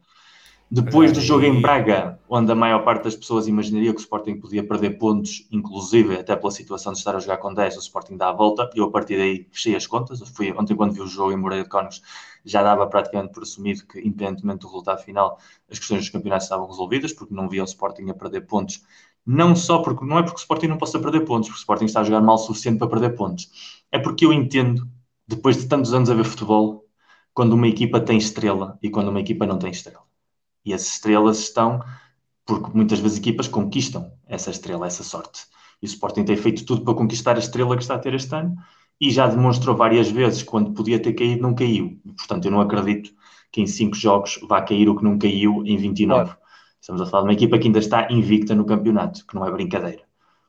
Depois 0.71 1.13
do 1.13 1.21
jogo 1.21 1.45
em 1.45 1.61
Braga, 1.61 2.19
onde 2.29 2.51
a 2.51 2.55
maior 2.55 2.85
parte 2.85 3.05
das 3.05 3.15
pessoas 3.15 3.47
imaginaria 3.47 3.93
que 3.93 3.99
o 3.99 4.01
Sporting 4.01 4.41
podia 4.41 4.67
perder 4.67 4.99
pontos, 4.99 5.47
inclusive 5.53 6.17
até 6.17 6.35
pela 6.35 6.51
situação 6.51 6.93
de 6.93 6.99
estar 6.99 7.15
a 7.15 7.21
jogar 7.21 7.37
com 7.37 7.55
10, 7.55 7.77
o 7.77 7.81
Sporting 7.81 8.17
dá 8.17 8.31
a 8.31 8.33
volta, 8.33 8.69
e 8.75 8.79
eu 8.79 8.87
a 8.87 8.91
partir 8.91 9.17
daí 9.17 9.47
fechei 9.53 9.77
as 9.77 9.87
contas. 9.87 10.21
Fui, 10.31 10.53
ontem, 10.53 10.75
quando 10.75 10.93
vi 10.93 11.01
o 11.01 11.07
jogo 11.07 11.33
em 11.33 11.37
Moreira 11.37 11.65
de 11.65 11.71
Cónigos, 11.71 12.03
já 12.45 12.63
dava 12.63 12.87
praticamente 12.87 13.33
por 13.33 13.43
assumido 13.43 13.87
que, 13.87 14.01
independentemente 14.01 14.61
do 14.61 14.67
resultado 14.67 15.03
final, 15.03 15.39
as 15.71 15.79
questões 15.79 16.01
dos 16.01 16.11
campeonatos 16.11 16.47
estavam 16.47 16.67
resolvidas, 16.67 17.13
porque 17.13 17.35
não 17.35 17.49
via 17.49 17.63
o 17.63 17.67
Sporting 17.67 18.11
a 18.11 18.15
perder 18.15 18.41
pontos. 18.43 18.83
Não 19.25 19.55
só 19.55 19.79
porque 19.79 20.05
não 20.05 20.19
é 20.19 20.23
porque 20.23 20.39
o 20.39 20.41
Sporting 20.41 20.67
não 20.67 20.79
possa 20.79 20.99
perder 20.99 21.21
pontos, 21.21 21.49
porque 21.49 21.59
o 21.59 21.63
Sporting 21.63 21.85
está 21.85 22.01
a 22.01 22.05
jogar 22.05 22.21
mal 22.21 22.35
o 22.35 22.39
suficiente 22.39 22.79
para 22.79 22.89
perder 22.89 23.11
pontos. 23.11 23.83
É 23.93 23.99
porque 23.99 24.27
eu 24.27 24.33
entendo, 24.33 24.89
depois 25.27 25.57
de 25.57 25.67
tantos 25.69 25.95
anos 25.95 26.11
a 26.11 26.15
ver 26.15 26.25
futebol, 26.25 26.85
quando 27.33 27.53
uma 27.55 27.69
equipa 27.69 28.01
tem 28.01 28.19
estrela 28.19 28.79
e 28.83 28.91
quando 28.91 29.09
uma 29.09 29.21
equipa 29.21 29.47
não 29.47 29.59
tem 29.59 29.71
estrela. 29.71 30.04
E 30.65 30.73
as 30.73 30.87
estrelas 30.87 31.39
estão 31.39 31.81
porque 32.47 32.71
muitas 32.75 32.99
vezes 32.99 33.19
equipas 33.19 33.49
conquistam 33.49 34.13
essa 34.27 34.51
estrela, 34.51 34.87
essa 34.87 35.03
sorte. 35.03 35.47
E 35.83 35.87
o 35.87 35.89
Sporting 35.89 36.25
tem 36.25 36.37
feito 36.37 36.65
tudo 36.65 36.83
para 36.83 36.95
conquistar 36.95 37.37
a 37.37 37.39
estrela 37.39 37.77
que 37.77 37.83
está 37.83 37.95
a 37.95 37.99
ter 37.99 38.15
este 38.15 38.35
ano 38.35 38.57
e 39.01 39.11
já 39.11 39.27
demonstrou 39.27 39.77
várias 39.77 40.11
vezes 40.11 40.43
quando 40.43 40.73
podia 40.73 41.01
ter 41.01 41.15
caído, 41.15 41.43
não 41.43 41.55
caiu. 41.55 41.99
Portanto, 42.17 42.45
eu 42.45 42.51
não 42.51 42.61
acredito 42.61 43.13
que 43.51 43.61
em 43.61 43.67
5 43.67 43.95
jogos 43.97 44.39
vá 44.49 44.63
cair 44.63 44.89
o 44.89 44.97
que 44.97 45.05
não 45.05 45.19
caiu 45.19 45.63
em 45.65 45.77
29. 45.77 46.25
Claro. 46.25 46.39
Estamos 46.81 47.03
a 47.03 47.07
falar 47.07 47.23
de 47.23 47.29
uma 47.29 47.35
equipa 47.35 47.59
que 47.59 47.67
ainda 47.67 47.79
está 47.79 48.09
invicta 48.11 48.55
no 48.55 48.65
campeonato, 48.65 49.27
que 49.27 49.35
não 49.35 49.47
é 49.47 49.51
brincadeira. 49.51 50.03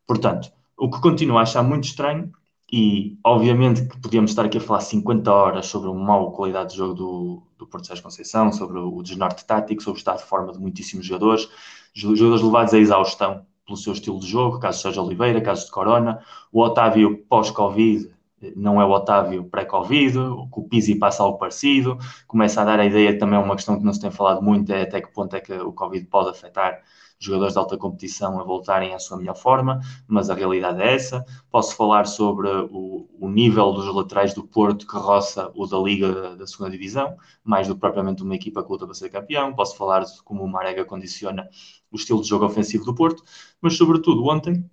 Portanto, 0.06 0.52
o 0.78 0.90
que 0.90 1.00
continuo 1.00 1.38
a 1.38 1.42
achar 1.42 1.64
muito 1.64 1.86
estranho, 1.86 2.32
e 2.72 3.18
obviamente 3.24 3.86
que 3.88 3.98
podíamos 4.00 4.32
estar 4.32 4.46
aqui 4.46 4.58
a 4.58 4.62
falar 4.62 4.82
50 4.82 5.32
horas 5.32 5.68
sobre 5.68 5.90
a 5.90 5.94
mau 5.94 6.32
qualidade 6.32 6.72
de 6.72 6.78
jogo 6.78 6.94
do, 6.94 7.44
do 7.58 7.68
Porto 7.68 7.88
Sérgio 7.88 8.04
Conceição, 8.04 8.52
sobre 8.52 8.80
o 8.80 9.02
desnorte 9.02 9.46
tático, 9.46 9.82
sobre 9.84 9.98
o 9.98 10.00
estado 10.00 10.18
de 10.20 10.26
forma 10.26 10.52
de 10.52 10.60
muitíssimos 10.60 11.06
jogadores, 11.06 11.48
jogadores 11.94 12.42
levados 12.42 12.74
à 12.74 12.80
exaustão 12.80 13.46
pelo 13.66 13.78
seu 13.78 13.94
estilo 13.94 14.20
de 14.20 14.28
jogo, 14.28 14.60
caso 14.60 14.82
Sérgio 14.82 15.04
Oliveira, 15.04 15.42
caso 15.42 15.66
de 15.66 15.72
Corona, 15.72 16.20
o 16.52 16.62
Otávio 16.62 17.26
pós-Covid 17.30 18.16
não 18.56 18.82
é 18.82 18.86
o 18.86 18.92
Otávio 18.92 19.46
pré-Covid, 19.46 20.18
o 20.18 20.68
Pizzi 20.70 20.96
passa 20.96 21.24
algo 21.24 21.38
parecido, 21.38 21.98
começa 22.28 22.62
a 22.62 22.66
dar 22.66 22.80
a 22.80 22.86
ideia, 22.86 23.18
também 23.18 23.40
é 23.40 23.42
uma 23.42 23.56
questão 23.56 23.78
que 23.78 23.84
não 23.84 23.94
se 23.94 24.02
tem 24.02 24.12
falado 24.12 24.42
muito, 24.42 24.72
é 24.72 24.82
até 24.82 25.02
que 25.02 25.12
ponto 25.12 25.36
é 25.36 25.40
que 25.40 25.54
o 25.54 25.72
Covid 25.72 26.06
pode 26.08 26.30
afetar 26.30 26.82
jogadores 27.20 27.54
de 27.54 27.60
alta 27.60 27.78
competição 27.78 28.40
a 28.40 28.44
voltarem 28.44 28.94
à 28.94 29.00
sua 29.00 29.18
melhor 29.18 29.36
forma, 29.36 29.80
mas 30.08 30.30
a 30.30 30.34
realidade 30.34 30.82
é 30.82 30.94
essa. 30.94 31.26
Posso 31.50 31.76
falar 31.76 32.06
sobre 32.06 32.48
o, 32.50 33.08
o 33.20 33.30
nível 33.30 33.72
dos 33.72 33.86
laterais 33.94 34.34
do 34.34 34.44
Porto 34.46 34.86
que 34.86 34.96
roça 34.96 35.52
o 35.56 35.66
da 35.66 35.78
Liga 35.78 36.36
da 36.36 36.46
segunda 36.46 36.70
Divisão, 36.70 37.16
mais 37.44 37.68
do 37.68 37.76
que 37.76 37.80
propriamente 37.80 38.24
uma 38.24 38.36
equipa 38.36 38.64
que 38.64 38.72
luta 38.72 38.86
para 38.86 38.96
ser 38.96 39.10
campeão. 39.10 39.54
Posso 39.54 39.76
falar 39.78 40.04
de 40.04 40.22
como 40.24 40.44
o 40.44 40.48
Marega 40.48 40.86
condiciona 40.86 41.50
o 41.92 41.96
estilo 41.96 42.22
de 42.22 42.28
jogo 42.28 42.46
ofensivo 42.46 42.86
do 42.86 42.94
Porto, 42.94 43.24
mas 43.62 43.78
sobretudo 43.78 44.26
ontem, 44.26 44.70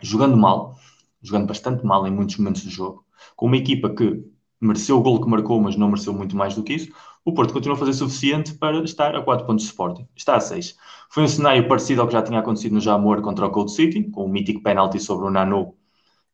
jogando 0.00 0.36
mal, 0.36 0.76
jogando 1.22 1.46
bastante 1.46 1.84
mal 1.84 2.06
em 2.06 2.10
muitos 2.10 2.36
momentos 2.36 2.62
do 2.62 2.70
jogo, 2.70 3.04
com 3.34 3.46
uma 3.46 3.56
equipa 3.56 3.90
que 3.90 4.24
mereceu 4.60 4.98
o 4.98 5.02
gol 5.02 5.20
que 5.20 5.28
marcou, 5.28 5.60
mas 5.60 5.74
não 5.76 5.88
mereceu 5.88 6.12
muito 6.12 6.36
mais 6.36 6.54
do 6.54 6.62
que 6.62 6.74
isso, 6.74 6.92
o 7.24 7.32
Porto 7.32 7.52
continua 7.52 7.76
a 7.76 7.78
fazer 7.78 7.92
suficiente 7.92 8.54
para 8.54 8.82
estar 8.82 9.14
a 9.14 9.22
4 9.22 9.46
pontos 9.46 9.64
de 9.64 9.70
Sporting. 9.70 10.08
Está 10.16 10.36
a 10.36 10.40
6. 10.40 10.76
Foi 11.10 11.22
um 11.22 11.28
cenário 11.28 11.68
parecido 11.68 12.00
ao 12.00 12.06
que 12.06 12.14
já 12.14 12.22
tinha 12.22 12.40
acontecido 12.40 12.72
no 12.72 12.80
Jamor 12.80 13.20
contra 13.20 13.46
o 13.46 13.50
Cold 13.50 13.70
City, 13.70 14.04
com 14.04 14.24
o 14.24 14.28
mítico 14.28 14.62
penalti 14.62 14.98
sobre 14.98 15.26
o 15.26 15.30
Nanu, 15.30 15.74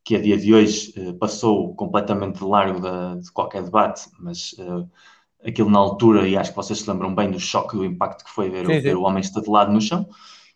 que 0.04 0.14
a 0.14 0.20
dia 0.20 0.36
de 0.36 0.54
hoje 0.54 0.92
eh, 0.96 1.12
passou 1.14 1.74
completamente 1.74 2.38
de 2.38 2.44
largo 2.44 2.80
de, 2.80 3.22
de 3.22 3.32
qualquer 3.32 3.64
debate, 3.64 4.08
mas 4.20 4.52
uh, 4.52 4.88
aquilo 5.44 5.68
na 5.68 5.80
altura, 5.80 6.28
e 6.28 6.36
acho 6.36 6.50
que 6.50 6.56
vocês 6.56 6.78
se 6.78 6.88
lembram 6.88 7.12
bem 7.12 7.28
do 7.28 7.40
choque, 7.40 7.76
do 7.76 7.84
impacto 7.84 8.24
que 8.24 8.30
foi 8.30 8.48
ver, 8.48 8.66
sim, 8.66 8.80
ver 8.80 8.90
sim. 8.90 8.94
o 8.94 9.02
homem 9.02 9.20
estatelado 9.20 9.72
no 9.72 9.80
chão, 9.80 10.08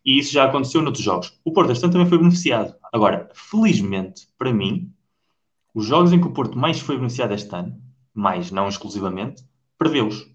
e 0.04 0.20
isso 0.20 0.32
já 0.32 0.44
aconteceu 0.44 0.80
noutros 0.80 1.04
jogos. 1.04 1.40
O 1.44 1.52
Porto, 1.52 1.72
este 1.72 1.82
também 1.90 2.06
foi 2.06 2.18
beneficiado. 2.18 2.76
Agora, 2.92 3.28
felizmente, 3.34 4.28
para 4.38 4.52
mim, 4.52 4.92
os 5.74 5.84
jogos 5.84 6.12
em 6.12 6.20
que 6.20 6.28
o 6.28 6.32
Porto 6.32 6.56
mais 6.56 6.78
foi 6.78 6.96
beneficiado 6.96 7.34
este 7.34 7.52
ano, 7.52 7.76
mais, 8.14 8.52
não 8.52 8.68
exclusivamente, 8.68 9.42
perdeu-os. 9.80 10.28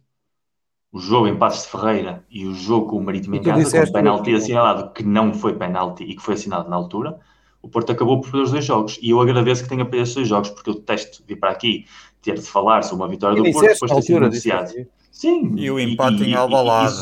O 0.92 1.00
jogo 1.00 1.28
em 1.28 1.38
Passos 1.38 1.66
de 1.66 1.72
Ferreira 1.72 2.26
e 2.30 2.48
o 2.48 2.56
jogo 2.56 2.88
com 2.88 2.98
o 2.98 3.04
Marítimo 3.04 3.36
em 3.36 3.44
casa, 3.44 3.84
com 3.84 3.90
o 3.90 3.94
penalti 3.94 4.34
assinalado 4.34 4.92
que 4.92 5.04
não 5.04 5.34
foi 5.34 5.54
penalti 5.54 6.04
e 6.04 6.16
que 6.16 6.22
foi 6.22 6.34
assinado 6.34 6.70
na 6.70 6.76
altura, 6.76 7.20
o 7.62 7.70
Porto 7.70 7.92
acabou 7.92 8.22
por 8.22 8.32
perder 8.32 8.44
os 8.44 8.52
dois 8.52 8.66
jogos. 8.66 8.98
E 9.02 9.12
eu 9.12 9.22
agradeço 9.22 9.64
que 9.64 9.70
tenha 9.70 9.86
perdido 9.86 10.04
esses 10.04 10.16
dois 10.16 10.28
jogos, 10.28 10.50
porque 10.50 10.70
eu 10.70 10.76
detesto 10.76 11.24
vir 11.28 11.36
para 11.36 11.52
aqui 11.52 11.86
ter 12.22 12.36
de 12.36 12.42
falar 12.42 12.84
sobre 12.84 13.04
uma 13.04 13.10
vitória 13.10 13.38
do 13.38 13.52
Porto 13.52 13.68
depois 13.68 13.92
de 13.92 13.98
ter 13.98 14.02
sido 14.02 14.20
beneficiado. 14.20 14.74
Sim. 15.12 15.54
E 15.58 15.70
o 15.70 15.80
empate 15.80 16.24
em 16.24 16.34
Alvalade. 16.34 17.02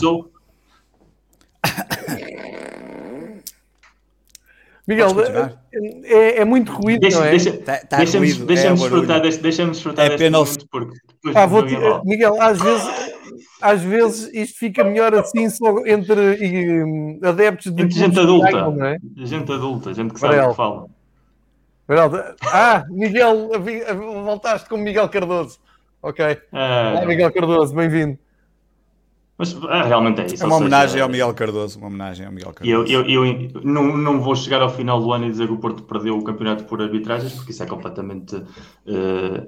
Miguel, 4.85 5.09
é, 6.03 6.39
é, 6.39 6.45
muito 6.45 6.71
ruído, 6.73 6.99
deixa, 6.99 7.19
não 7.19 7.25
é? 7.25 7.29
Deixa, 7.29 7.53
tá, 7.53 7.77
tá 7.77 7.97
deixa-me 7.97 8.27
ruído, 8.27 8.45
deixa 8.45 8.67
é 8.67 8.73
desfrutar, 8.73 9.21
deste, 9.21 9.41
deixa 9.41 9.65
desfrutar 9.65 10.05
é 10.05 10.09
deste 10.09 10.29
momento, 10.29 10.67
porque 10.69 10.97
depois 11.07 11.35
ah, 11.37 11.45
vou 11.45 11.63
Miguel, 12.03 12.41
às 12.41 12.61
vezes, 12.61 13.13
às 13.61 13.81
vezes 13.81 14.29
isto 14.33 14.59
fica 14.59 14.83
melhor 14.83 15.15
assim 15.15 15.49
só 15.49 15.85
entre 15.85 16.35
e, 16.35 17.19
adeptos 17.25 17.73
de... 17.73 17.81
Entre 17.81 17.97
gente 17.97 18.19
adulta, 18.19 18.75
é? 18.85 18.97
gente 19.25 19.51
adulta, 19.53 19.93
gente 19.93 20.13
que 20.13 20.19
sabe 20.19 20.37
o 20.37 20.49
que 20.49 20.55
fala. 20.55 20.85
Ah, 22.51 22.83
Miguel, 22.89 23.51
voltaste 24.25 24.67
com 24.67 24.75
Miguel 24.75 25.07
Cardoso. 25.07 25.59
Ok. 26.01 26.25
Ah, 26.51 26.95
Olá, 26.97 27.05
Miguel 27.05 27.31
Cardoso, 27.31 27.73
bem-vindo. 27.73 28.19
Mas 29.43 29.57
ah, 29.69 29.83
realmente 29.83 30.21
é 30.21 30.25
isso. 30.27 30.43
É 30.43 30.47
uma 30.47 30.55
homenagem 30.55 30.91
seja, 30.91 31.03
ao 31.03 31.09
Miguel 31.09 31.33
Cardoso. 31.33 31.77
Uma 31.77 31.87
homenagem 31.87 32.25
ao 32.25 32.31
Miguel 32.31 32.53
Cardoso. 32.53 32.91
Eu, 32.91 33.05
eu, 33.05 33.25
eu 33.25 33.61
não, 33.61 33.97
não 33.97 34.21
vou 34.21 34.35
chegar 34.35 34.61
ao 34.61 34.69
final 34.69 35.01
do 35.01 35.11
ano 35.11 35.25
e 35.25 35.29
dizer 35.29 35.47
que 35.47 35.53
o 35.53 35.57
Porto 35.57 35.83
perdeu 35.83 36.17
o 36.17 36.23
campeonato 36.23 36.63
por 36.63 36.81
arbitragens, 36.81 37.33
porque 37.33 37.51
isso 37.51 37.61
é 37.61 37.65
completamente. 37.65 38.35
Uh, 38.35 39.45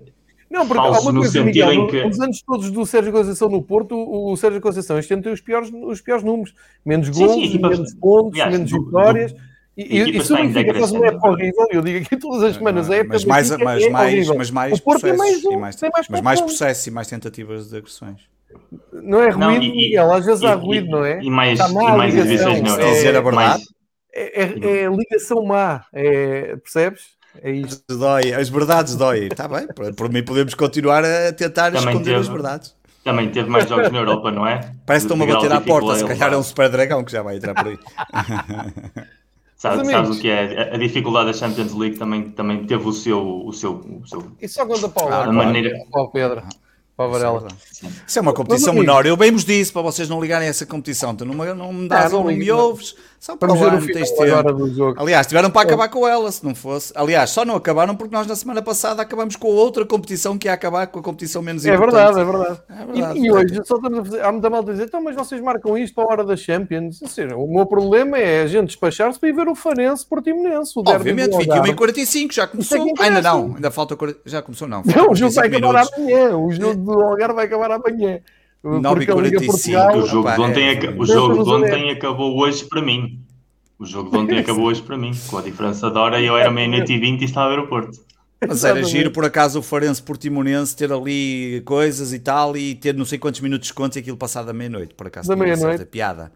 não, 0.50 0.68
porque 0.68 0.82
falso, 0.82 1.08
há 1.08 1.12
uma 1.12 1.22
coisa, 1.22 1.44
Miguel, 1.44 1.74
em 1.74 1.88
que... 1.88 2.04
nos 2.04 2.20
anos 2.20 2.42
todos 2.42 2.70
do 2.72 2.86
Sérgio 2.86 3.12
Conceição 3.12 3.50
no 3.50 3.62
Porto, 3.62 3.96
o 3.96 4.36
Sérgio 4.36 4.60
Conceição 4.60 5.00
este 5.00 5.14
ano 5.14 5.24
tem 5.24 5.32
os 5.32 5.42
piores, 5.42 5.72
os 5.74 6.02
piores 6.02 6.24
números. 6.24 6.54
Menos 6.86 7.10
gols, 7.10 7.34
sim, 7.34 7.52
sim, 7.52 7.60
menos 7.60 7.94
pontos, 7.96 8.40
aliás, 8.40 8.52
menos 8.52 8.72
vitórias. 8.72 9.32
Do, 9.32 9.40
e, 9.78 10.00
e 10.00 10.18
isso 10.18 10.36
significa 10.36 10.74
que 10.74 10.80
uma 10.80 11.08
época 11.08 11.30
horrível. 11.30 11.68
Eu 11.72 11.82
digo 11.82 12.06
aqui 12.06 12.18
todas 12.18 12.44
as 12.44 12.56
semanas, 12.56 12.90
é 12.90 13.04
mas 13.04 13.26
mais, 13.26 13.50
mas, 13.50 13.84
é 13.84 13.90
mais, 13.90 14.28
mas 14.28 14.52
mais 14.52 14.80
processos, 14.80 15.18
mais, 15.18 15.46
um, 15.46 15.60
mais, 15.60 15.82
mais, 15.82 16.08
mas 16.10 16.22
mais 16.22 16.42
processos 16.42 16.88
e 16.88 16.92
mais 16.92 17.08
tentativas 17.08 17.70
de 17.70 17.78
agressões. 17.78 18.35
Não 18.91 19.22
é 19.22 19.30
ruído, 19.30 19.40
não, 19.40 19.52
e, 19.52 19.72
Miguel, 19.72 20.11
às 20.11 20.26
vezes 20.26 20.41
e, 20.41 20.48
há 20.48 20.53
ruído, 20.56 20.90
não 20.90 21.06
é? 21.06 21.22
E 21.22 21.30
mais, 21.30 21.60
e 21.60 21.73
mais 21.73 22.14
divisões 22.14 22.61
não 22.61 22.80
é? 22.80 22.94
dizer 22.94 23.15
a 23.15 23.22
verdade? 23.22 23.64
É, 24.14 24.44
é, 24.44 24.84
é, 24.84 24.90
ligação 24.90 25.44
má, 25.45 25.86
é, 25.94 26.56
percebes? 26.57 27.15
É 27.41 27.52
isto. 27.52 27.84
Dói, 27.98 28.34
as 28.34 28.48
verdades 28.48 28.95
dói. 28.95 29.27
Está 29.27 29.48
bem, 29.48 29.68
por, 29.68 29.94
por 29.94 30.10
mim 30.10 30.23
podemos 30.23 30.53
continuar 30.53 31.03
a 31.03 31.34
tentar 31.34 31.72
também 31.72 31.90
esconder 31.90 32.03
teve, 32.03 32.15
as 32.15 32.27
verdades. 32.27 32.76
Também 33.03 33.30
teve 33.30 33.49
mais 33.49 33.68
jogos 33.68 33.91
na 33.91 33.99
Europa, 33.99 34.32
não 34.32 34.48
é? 34.48 34.73
Parece 34.86 35.06
que 35.06 35.14
estão-me 35.14 35.32
a 35.32 35.36
bater 35.36 35.52
à 35.52 35.61
porta, 35.61 35.95
se 35.95 36.06
calhar 36.06 36.34
é 36.34 36.38
um 36.38 36.44
super 36.44 36.69
dragão 36.69 37.03
que 37.03 37.11
já 37.11 37.22
vai 37.22 37.36
entrar 37.38 37.53
por 37.53 37.68
aí. 37.68 37.77
Sabe, 39.57 39.86
sabes 39.90 40.18
o 40.18 40.22
que 40.22 40.30
é? 40.30 40.73
A 40.73 40.77
dificuldade 40.77 41.27
da 41.27 41.34
Champions 41.34 41.73
League 41.73 41.98
também, 41.98 42.30
também 42.30 42.65
teve 42.65 42.88
o 42.88 42.91
seu. 42.91 43.48
O 43.48 43.53
seu, 43.53 43.73
o 43.73 44.06
seu 44.06 44.32
e 44.40 44.48
só 44.48 44.65
quando 44.65 44.86
a 44.86 44.90
Paula, 44.90 45.23
a 45.23 45.32
maneira... 45.32 45.72
Pedro. 46.14 46.44
Para 46.96 47.08
Varela. 47.08 47.48
Isso 48.08 48.20
é 48.20 48.22
uma 48.22 48.34
competição 48.34 48.74
menor. 48.74 49.06
Eu 49.06 49.18
bem 49.18 49.32
vos 49.32 49.44
disse 49.44 49.72
para 49.72 49.82
vocês 49.82 50.08
não 50.08 50.22
ligarem 50.22 50.48
a 50.48 50.50
essa 50.50 50.66
competição. 50.66 51.14
Tu 51.14 51.26
não, 51.26 51.36
não 51.56 51.74
me 51.74 51.90
dás 51.90 52.14
ou 52.14 52.24
não 52.24 52.32
me 52.32 52.50
ouves. 52.52 52.96
Só 53.26 53.36
para 53.36 53.52
lá, 53.56 53.72
não 53.72 53.88
tens 53.88 54.12
tempo. 54.12 54.94
Aliás, 54.98 55.26
tiveram 55.26 55.50
para 55.50 55.64
acabar 55.64 55.90
com 55.90 56.08
ela, 56.08 56.32
se 56.32 56.46
não 56.46 56.54
fosse. 56.54 56.94
Aliás, 56.96 57.32
só 57.32 57.44
não 57.44 57.56
acabaram 57.56 57.96
porque 57.96 58.16
nós 58.16 58.28
na 58.28 58.36
semana 58.36 58.62
passada 58.62 59.02
acabamos 59.02 59.36
com 59.36 59.48
outra 59.48 59.84
competição 59.84 60.38
que 60.38 60.48
ia 60.48 60.54
acabar 60.54 60.86
com 60.86 61.00
a 61.00 61.02
competição 61.02 61.42
menos 61.42 61.66
é 61.66 61.74
importante. 61.74 62.14
Verdade, 62.14 62.20
é 62.20 62.24
verdade, 62.24 62.62
é 62.70 62.86
verdade. 62.86 63.20
E, 63.20 63.26
e 63.26 63.32
hoje 63.32 63.62
só 63.66 63.78
estamos 63.78 63.98
a 63.98 64.06
fazer. 64.06 64.24
Há 64.24 64.32
muita 64.32 64.48
malta 64.48 64.70
a 64.70 64.74
dizer, 64.74 64.86
então, 64.86 65.02
mas 65.02 65.16
vocês 65.16 65.42
marcam 65.42 65.76
isto 65.76 65.96
para 65.96 66.04
a 66.04 66.08
hora 66.08 66.24
da 66.24 66.38
Champions. 66.38 67.02
Ou 67.02 67.08
seja, 67.08 67.36
o 67.36 67.52
meu 67.52 67.66
problema 67.66 68.16
é 68.20 68.44
a 68.44 68.48
gente 68.48 68.68
despachar-se 68.68 69.20
para 69.20 69.28
ir 69.28 69.34
ver 69.34 69.48
o 69.48 69.56
Farense 69.56 70.06
Portimonense. 70.06 70.74
O 70.76 70.84
Obviamente, 70.86 71.36
21 71.36 71.66
e 71.66 71.74
45, 71.74 72.32
já 72.32 72.46
começou. 72.46 72.78
É 72.78 73.06
ainda 73.06 73.24
não, 73.24 73.56
ainda 73.56 73.72
falta. 73.72 73.98
Já 74.24 74.44
começou, 74.44 74.68
não. 74.68 74.84
Não, 74.86 75.10
o 75.10 75.16
jogo 75.16 75.34
vai 75.34 75.48
acabar 75.48 75.78
amanhã. 75.78 76.38
O 76.38 76.52
jogo 76.52 76.76
do 76.76 76.92
Algarve 77.02 77.34
vai 77.34 77.46
acabar 77.48 77.72
amanhã. 77.72 78.22
9 78.66 79.04
e 79.04 79.08
45. 79.08 79.98
O 79.98 80.08
jogo 80.08 80.32
de 80.32 80.42
ontem, 80.42 80.80
o 80.98 81.06
jogo 81.06 81.44
de 81.44 81.50
ontem 81.50 81.92
acabou 81.92 82.38
hoje 82.40 82.66
para 82.66 82.82
mim. 82.82 83.20
O 83.78 83.86
jogo 83.86 84.10
de 84.10 84.18
ontem 84.18 84.40
acabou 84.40 84.66
hoje 84.66 84.82
para 84.82 84.98
mim, 84.98 85.12
com 85.28 85.38
a 85.38 85.42
diferença 85.42 85.92
de 85.92 85.98
hora, 85.98 86.22
eu 86.22 86.38
era 86.38 86.50
meia-noite 86.50 86.94
e 86.94 86.98
vinte 86.98 87.22
e 87.22 87.26
estava 87.26 87.48
no 87.48 87.56
aeroporto. 87.56 88.00
Mas 88.48 88.64
era 88.64 88.82
giro, 88.84 89.12
por 89.12 89.26
acaso, 89.26 89.60
o 89.60 89.62
Farense 89.62 90.02
Portimonense 90.02 90.76
ter 90.76 90.92
ali 90.92 91.62
coisas 91.66 92.14
e 92.14 92.20
tal, 92.20 92.56
e 92.56 92.76
ter 92.76 92.96
não 92.96 93.06
sei 93.06 93.20
quantos 93.20 93.42
minutos 93.42 93.68
de 93.68 93.74
desconto 93.74 93.98
e 93.98 94.00
aquilo 94.00 94.18
passado 94.18 94.46
da 94.46 94.54
meia-noite, 94.54 94.94
por 94.94 95.08
acaso. 95.08 95.28
Da 95.28 95.36
meia-noite. 95.36 95.86
Piada. 95.86 96.32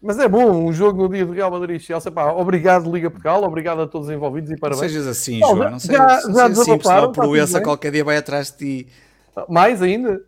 Mas 0.00 0.18
é 0.18 0.28
bom, 0.28 0.66
um 0.66 0.72
jogo 0.72 1.02
no 1.02 1.08
dia 1.08 1.26
do 1.26 1.32
Real 1.32 1.50
Madrid 1.50 1.80
Chelsea. 1.80 2.12
Pá, 2.12 2.30
obrigado, 2.32 2.92
Liga 2.92 3.10
Portugal, 3.10 3.42
obrigado 3.42 3.80
a 3.80 3.86
todos 3.86 4.08
os 4.08 4.14
envolvidos 4.14 4.50
e 4.50 4.56
parabéns. 4.56 4.82
Não 4.82 4.88
sejas 4.88 5.06
assim, 5.06 5.40
João. 5.40 5.70
Não 5.70 5.78
sejas, 5.78 5.96
já, 5.96 6.08
já 6.08 6.20
sejas 6.20 6.58
assim, 6.60 6.80
senão 6.80 7.04
a 7.04 7.12
proença 7.12 7.60
qualquer 7.60 7.90
dia 7.90 8.04
vai 8.04 8.16
atrás 8.16 8.50
de 8.50 8.56
ti. 8.84 8.88
Mais 9.48 9.82
ainda? 9.82 10.20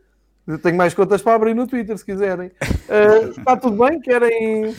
Tenho 0.62 0.76
mais 0.76 0.94
contas 0.94 1.20
para 1.20 1.34
abrir 1.34 1.54
no 1.54 1.66
Twitter, 1.66 1.98
se 1.98 2.04
quiserem. 2.04 2.48
Uh, 2.48 3.38
está 3.38 3.56
tudo 3.56 3.84
bem? 3.84 4.00
Querem 4.00 4.74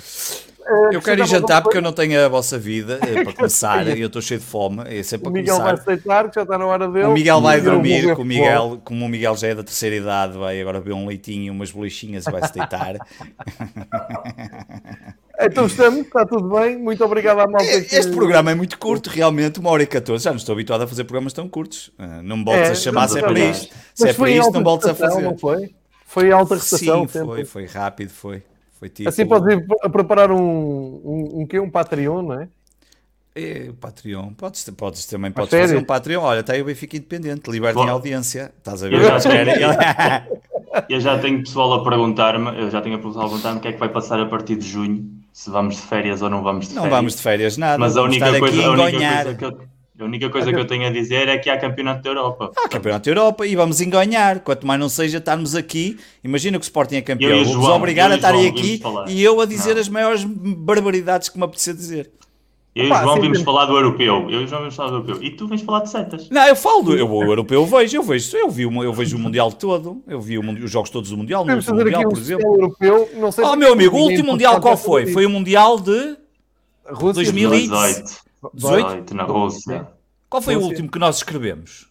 Uh, 0.70 0.94
eu 0.94 1.02
quero 1.02 1.24
ir 1.24 1.28
jantar 1.28 1.64
porque 1.64 1.80
eu 1.80 1.82
não 1.82 1.91
tenho 1.91 2.24
a 2.24 2.28
vossa 2.28 2.56
vida 2.58 3.00
uh, 3.02 3.24
para 3.24 3.34
começar 3.34 3.88
e 3.88 4.02
eu 4.02 4.08
estou 4.08 4.22
cheio 4.22 4.40
de 4.40 4.46
fome. 4.46 4.84
É 4.86 5.02
sempre 5.02 5.24
para 5.24 5.32
o 5.32 5.34
Miguel 5.34 5.56
começar. 5.56 5.64
vai 5.64 5.74
aceitar 5.74 6.30
que 6.30 6.36
já 6.36 6.44
está 6.44 6.60
na 6.60 6.66
hora 6.68 6.88
dele. 6.88 7.06
O 7.06 7.14
Miguel 7.14 7.41
vai 7.41 7.60
dormir, 7.60 8.12
o 8.12 8.24
Miguel, 8.24 8.80
como 8.84 9.04
o 9.04 9.10
Miguel 9.10 9.36
já 9.36 9.48
é 9.48 9.56
da 9.56 9.64
terceira 9.64 9.96
idade, 9.96 10.38
vai 10.38 10.62
agora 10.62 10.80
beber 10.80 10.94
um 10.94 11.08
leitinho 11.08 11.46
e 11.46 11.50
umas 11.50 11.72
bolichinhas 11.72 12.28
e 12.28 12.32
vai 12.32 12.46
se 12.46 12.54
deitar. 12.54 12.98
então 15.40 15.66
estamos, 15.66 15.99
está 16.02 16.26
tudo 16.26 16.49
bem. 16.49 16.78
Muito 16.78 17.03
obrigado 17.03 17.40
à 17.40 17.48
malta. 17.48 17.64
Este 17.64 18.11
programa 18.11 18.52
é 18.52 18.56
muito 18.56 18.78
curto, 18.78 19.10
realmente, 19.10 19.60
uma 19.60 19.70
hora 19.70 19.84
e 19.84 19.88
14. 19.88 20.24
Já 20.24 20.32
não 20.32 20.38
estou 20.38 20.53
habituado 20.53 20.82
a 20.82 20.88
fazer 20.88 21.03
programas 21.03 21.34
tão 21.34 21.48
curtos. 21.48 21.90
Uh, 21.99 22.22
não 22.24 22.38
me 22.38 22.45
voltes 22.45 22.70
é, 22.70 22.72
a 22.72 22.76
chamar 22.76 23.07
se 23.07 23.20
é 23.20 23.22
para 23.22 23.40
isto. 23.40 23.76
Se 23.94 24.10
é 24.10 24.14
para 24.14 24.30
isto, 24.30 24.52
não 24.52 24.64
voltes 24.64 24.88
a 24.88 24.95
fazer. 24.95 25.22
Não 25.22 25.38
foi? 25.38 25.74
Foi 26.06 26.32
alta 26.32 26.56
rotação. 26.56 27.07
Sim, 27.07 27.26
foi, 27.26 27.45
foi 27.45 27.66
rápido, 27.66 28.10
foi. 28.10 28.44
Foi 28.80 28.90
tipo... 28.90 29.10
Assim 29.10 29.26
podes 29.26 29.57
ir 29.57 29.66
a 29.84 29.90
preparar 29.90 30.32
um, 30.32 30.38
um, 30.38 31.41
um, 31.41 31.48
um, 31.53 31.64
um 31.64 31.70
Patreon, 31.70 32.22
não 32.22 32.41
é? 32.41 32.48
É, 33.36 33.68
o 33.70 33.74
Patreon. 33.74 34.34
Podes, 34.34 34.68
podes 34.76 35.06
também 35.06 35.32
podes 35.32 35.52
fazer 35.52 35.78
um 35.78 35.84
Patreon. 35.84 36.22
Olha, 36.22 36.40
está 36.40 36.53
aí 36.53 36.61
o 36.61 36.66
Benfica 36.66 36.98
Independente, 36.98 37.49
liberta 37.52 37.80
em 37.80 37.90
audiência. 37.90 38.53
Estás 38.57 38.84
a 38.84 38.90
ver? 38.90 38.95
Eu 38.95 39.03
já, 39.03 40.28
eu 40.90 40.99
já 40.99 41.20
tenho 41.20 41.40
pessoal 41.40 41.74
a 41.74 41.84
perguntar-me, 41.84 42.60
eu 42.60 42.72
já 42.72 42.82
tenho 42.82 42.98
pessoal 42.98 43.26
a 43.26 43.30
perguntar-me 43.30 43.60
o 43.60 43.61
que 43.61 43.68
é 43.68 43.74
que 43.74 43.80
vai 43.80 43.90
passar 43.90 44.20
a 44.20 44.26
partir 44.26 44.56
de 44.56 44.68
junho, 44.68 45.19
se 45.32 45.50
vamos 45.50 45.76
de 45.76 45.82
férias 45.82 46.22
ou 46.22 46.30
não 46.30 46.44
vamos 46.44 46.68
de 46.68 46.74
férias. 46.74 46.84
Não 46.84 46.98
vamos 46.98 47.16
de 47.16 47.22
férias, 47.22 47.58
nada. 47.58 47.78
Mas 47.78 47.96
a 47.96 48.04
única, 48.04 48.40
coisa, 48.40 48.66
a 48.66 48.72
única 48.72 48.90
coisa 48.92 49.36
que 49.36 49.46
eu 49.46 49.70
a 50.00 50.06
única 50.06 50.30
coisa 50.30 50.54
que 50.54 50.58
eu 50.58 50.66
tenho 50.66 50.88
a 50.88 50.90
dizer 50.90 51.28
é 51.28 51.38
que 51.38 51.50
há 51.50 51.58
campeonato 51.58 52.02
da 52.02 52.10
Europa. 52.10 52.52
Há 52.56 52.70
campeonato 52.70 53.04
da 53.04 53.12
Europa 53.12 53.46
e 53.46 53.54
vamos 53.54 53.82
enganhar. 53.82 54.40
Quanto 54.40 54.66
mais 54.66 54.80
não 54.80 54.88
seja 54.88 55.18
estarmos 55.18 55.56
aqui, 55.56 56.00
imagina 56.24 56.58
que 56.58 56.64
o 56.64 56.64
Sporting 56.64 56.96
é 56.96 57.02
campeão. 57.02 57.44
Vou-vos 57.44 57.68
obrigar 57.68 58.10
a 58.10 58.16
estarem 58.16 58.48
aqui 58.48 58.82
e 59.10 59.22
eu 59.22 59.42
a 59.42 59.46
dizer 59.46 59.74
não. 59.74 59.82
as 59.82 59.90
maiores 59.90 60.24
barbaridades 60.24 61.28
que 61.28 61.38
me 61.38 61.44
apetecer 61.44 61.74
dizer. 61.74 62.12
Eu 62.80 62.86
e 62.86 62.92
o 62.92 62.96
João 62.96 63.22
vimos 63.22 63.42
falar 63.42 63.66
do 63.66 63.76
europeu. 63.76 64.30
Eu 64.30 64.42
e 64.42 64.44
o 64.46 64.48
João 64.48 64.62
vimos 64.62 64.76
falar 64.76 64.90
do 64.90 64.96
europeu. 64.96 65.22
E 65.22 65.32
tu 65.32 65.48
vens 65.48 65.62
falar 65.62 65.82
de 65.82 65.90
setas. 65.90 66.30
Não, 66.30 66.48
eu 66.48 66.56
falo 66.56 66.84
do 66.84 66.98
eu, 66.98 67.10
o 67.10 67.24
europeu, 67.24 67.62
eu 67.62 67.66
vejo, 67.66 67.98
eu 67.98 68.04
vejo, 68.04 68.38
eu, 68.38 68.50
vi, 68.50 68.64
eu 68.64 68.94
vejo 68.94 69.18
o 69.18 69.20
Mundial 69.20 69.52
todo. 69.52 70.02
Eu 70.08 70.22
vi 70.22 70.38
o, 70.38 70.64
os 70.64 70.72
jogos 70.72 70.90
todos 70.90 71.10
do 71.10 71.18
Mundial, 71.18 71.46
no 71.46 71.56
Mundial, 71.56 72.04
por 72.04 72.18
exemplo. 72.18 72.46
Europeu, 72.46 73.10
não 73.16 73.32
sei 73.32 73.44
oh, 73.44 73.56
meu 73.56 73.74
amigo, 73.74 73.98
o 73.98 74.02
último 74.02 74.32
Mundial 74.32 74.62
qual 74.62 74.78
foi? 74.78 75.08
Foi 75.08 75.26
o 75.26 75.30
Mundial 75.30 75.80
de 75.80 76.18
Rússia 76.86 77.24
2018. 77.24 78.30
18 78.54 79.16
na 79.16 79.24
Rússia. 79.24 79.88
Qual 80.30 80.42
foi 80.42 80.54
Rússia. 80.54 80.68
o 80.68 80.70
último 80.70 80.90
que 80.90 81.00
nós 81.00 81.18
escrevemos? 81.18 81.89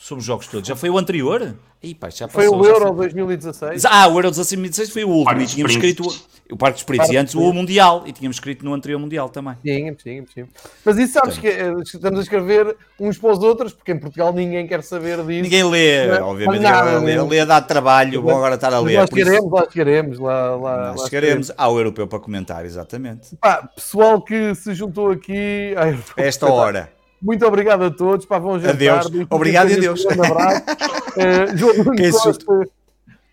Sobre 0.00 0.20
os 0.20 0.24
jogos 0.24 0.46
todos. 0.46 0.68
Já 0.68 0.76
foi 0.76 0.88
o 0.88 0.96
anterior? 0.96 1.56
Ih, 1.82 1.92
pá, 1.92 2.08
já 2.08 2.28
passou, 2.28 2.40
foi 2.40 2.48
o 2.48 2.64
Euro 2.64 2.92
2016. 2.92 3.84
Ah, 3.84 4.06
o 4.06 4.12
Euro 4.12 4.30
2016 4.30 4.90
foi 4.90 5.04
o 5.04 5.08
último. 5.08 5.40
E 5.40 5.46
tínhamos 5.46 5.72
escrito 5.72 6.04
o 6.48 6.56
Parque 6.56 6.74
dos 6.74 6.82
Espíritos. 6.82 7.10
E 7.10 7.16
antes 7.16 7.34
o 7.34 7.52
Mundial. 7.52 8.04
E 8.06 8.12
tínhamos 8.12 8.36
escrito 8.36 8.64
no 8.64 8.72
anterior 8.74 9.00
Mundial 9.00 9.28
também. 9.28 9.56
Sim, 9.60 9.96
sim, 10.00 10.24
sim. 10.32 10.44
Mas 10.84 10.98
isso 10.98 11.14
sabes 11.14 11.36
que 11.36 11.48
eh, 11.48 11.74
estamos 11.84 12.20
a 12.20 12.22
escrever 12.22 12.76
uns 12.98 13.18
para 13.18 13.32
os 13.32 13.40
outros, 13.40 13.72
porque 13.72 13.90
em 13.90 13.98
Portugal 13.98 14.32
ninguém 14.32 14.68
quer 14.68 14.84
saber 14.84 15.16
disso. 15.18 15.42
Ninguém 15.42 15.64
lê, 15.68 16.06
é, 16.06 16.22
obviamente. 16.22 16.62
Nada, 16.62 17.00
lê, 17.00 17.20
lê 17.20 17.44
dá 17.44 17.60
trabalho, 17.60 18.22
vou 18.22 18.30
agora 18.30 18.54
estar 18.54 18.72
a 18.72 18.78
ler. 18.78 19.00
Nós 19.00 19.10
queremos, 19.10 19.50
nós 19.50 19.68
queremos. 19.68 20.18
Lá, 20.20 20.54
lá, 20.54 20.92
nós 20.92 21.08
queremos. 21.08 21.50
Há 21.56 21.68
o 21.68 21.76
europeu 21.76 22.06
para 22.06 22.20
comentar, 22.20 22.64
exatamente. 22.64 23.34
Pá, 23.36 23.68
pessoal 23.74 24.22
que 24.22 24.54
se 24.54 24.74
juntou 24.74 25.10
aqui. 25.10 25.74
Ai, 25.76 25.98
esta 26.16 26.46
hora. 26.46 26.97
Muito 27.20 27.46
obrigado 27.46 27.84
a 27.84 27.90
todos. 27.90 28.26
Pá, 28.26 28.38
vão 28.38 28.58
jantar. 28.58 28.74
Adeus. 28.74 29.26
Obrigado 29.30 29.70
e 29.70 29.74
adeus. 29.74 30.04
Um 30.04 30.24
abraço. 30.24 30.62
uh, 30.62 31.56
João 31.56 31.84
Costa, 31.84 32.68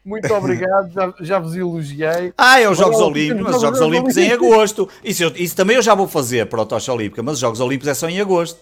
muito 0.06 0.32
obrigado. 0.34 0.92
Já, 0.92 1.14
já 1.20 1.40
vos 1.40 1.56
elogiei. 1.56 2.32
Ah, 2.38 2.60
é 2.60 2.70
os 2.70 2.78
Jogos 2.78 3.00
Olímpicos. 3.00 3.42
Mas 3.42 3.56
os 3.56 3.62
Jogos 3.62 3.82
Olímpicos 3.82 4.18
em 4.18 4.32
agosto. 4.32 4.88
Isso, 5.04 5.24
isso 5.36 5.56
também 5.56 5.76
eu 5.76 5.82
já 5.82 5.96
vou 5.96 6.08
fazer 6.08 6.46
para 6.46 6.62
a 6.62 6.66
Tocha 6.66 6.94
Olímpica, 6.94 7.24
mas 7.24 7.36
os 7.36 7.40
Jogos 7.40 7.60
Olímpicos 7.60 7.88
é 7.88 7.94
só 7.96 8.08
em 8.08 8.22
agosto. 8.22 8.60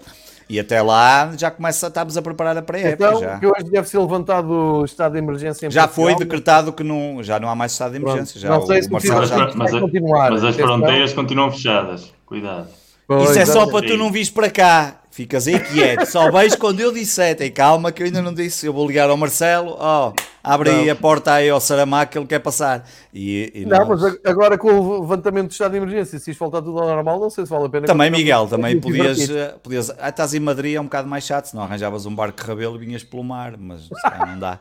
E 0.50 0.60
até 0.60 0.82
lá 0.82 1.32
já 1.38 1.50
começa, 1.50 1.88
estamos 1.88 2.18
a 2.18 2.22
preparar 2.22 2.58
a 2.58 2.62
pré-época. 2.62 3.08
Então, 3.10 3.22
já. 3.22 3.40
que 3.40 3.48
hoje 3.48 3.64
deve 3.70 3.88
ser 3.88 3.98
levantado 3.98 4.52
o 4.52 4.86
estado 4.86 5.14
de 5.14 5.18
emergência 5.18 5.68
em 5.68 5.72
Já 5.72 5.88
Portugal, 5.88 6.16
foi 6.16 6.26
decretado 6.26 6.74
que 6.74 6.84
não, 6.84 7.24
já 7.24 7.40
não 7.40 7.50
há 7.50 7.56
mais 7.56 7.72
estado 7.72 7.92
de 7.92 7.98
emergência. 7.98 8.40
Já, 8.40 8.50
não 8.50 8.66
sei 8.66 8.84
se 8.84 8.92
Marcelo 8.92 9.26
já... 9.26 9.38
mas, 9.38 9.56
mas, 9.56 9.72
continuar. 9.72 10.32
Mas 10.32 10.44
as 10.44 10.56
fronteiras 10.56 11.14
continuam 11.14 11.52
fechadas. 11.52 12.14
Cuidado. 12.26 12.68
Pois, 13.08 13.30
Isso 13.30 13.40
é 13.40 13.46
só 13.46 13.68
para 13.68 13.86
tu 13.86 13.98
não 13.98 14.12
vires 14.12 14.30
para 14.30 14.50
cá. 14.50 15.03
Ficas 15.14 15.48
aí 15.48 15.60
quieto. 15.60 16.08
Só 16.08 16.32
vejo 16.32 16.58
quando 16.58 16.80
eu 16.80 16.92
disse. 16.92 17.36
Tem 17.36 17.52
calma 17.52 17.92
que 17.92 18.02
eu 18.02 18.08
ainda 18.08 18.20
não 18.20 18.34
disse. 18.34 18.66
Eu 18.66 18.74
vou 18.74 18.88
ligar 18.88 19.12
ao 19.12 19.16
Marcelo. 19.16 19.76
Ó, 19.78 20.10
oh, 20.10 20.14
abre 20.44 20.72
não. 20.72 20.80
aí 20.80 20.90
a 20.90 20.96
porta 20.96 21.34
aí 21.34 21.52
ao 21.52 21.62
Saramago 21.62 22.10
que 22.10 22.18
ele 22.18 22.26
quer 22.26 22.40
passar. 22.40 22.84
E, 23.14 23.52
e 23.54 23.64
não, 23.64 23.90
mas 23.90 24.02
agora 24.26 24.58
com 24.58 24.70
o 24.70 25.02
levantamento 25.02 25.50
do 25.50 25.52
estado 25.52 25.74
de 25.74 25.78
emergência, 25.78 26.18
se 26.18 26.32
isto 26.32 26.40
voltar 26.40 26.64
tudo 26.64 26.80
ao 26.80 26.88
normal, 26.88 27.20
não 27.20 27.30
sei 27.30 27.46
se 27.46 27.52
vale 27.52 27.68
a 27.68 27.70
pena. 27.70 27.86
Também, 27.86 28.10
Miguel, 28.10 28.48
também 28.48 28.82
podias, 28.82 29.30
eh, 29.30 29.54
podias. 29.62 29.92
Ah, 30.00 30.10
estás 30.10 30.34
em 30.34 30.40
Madrid, 30.40 30.74
é 30.74 30.82
um 30.82 30.86
bocado 30.86 31.08
mais 31.08 31.24
chato. 31.24 31.46
Se 31.46 31.56
não 31.56 31.62
arranjavas 31.62 32.08
um 32.08 32.16
barco 32.16 32.42
de 32.42 32.48
rabelo 32.48 32.76
e 32.78 32.80
vinhas 32.80 33.04
pelo 33.04 33.24
mar, 33.24 33.56
mas 33.56 33.88
não 34.28 34.40
dá. 34.40 34.60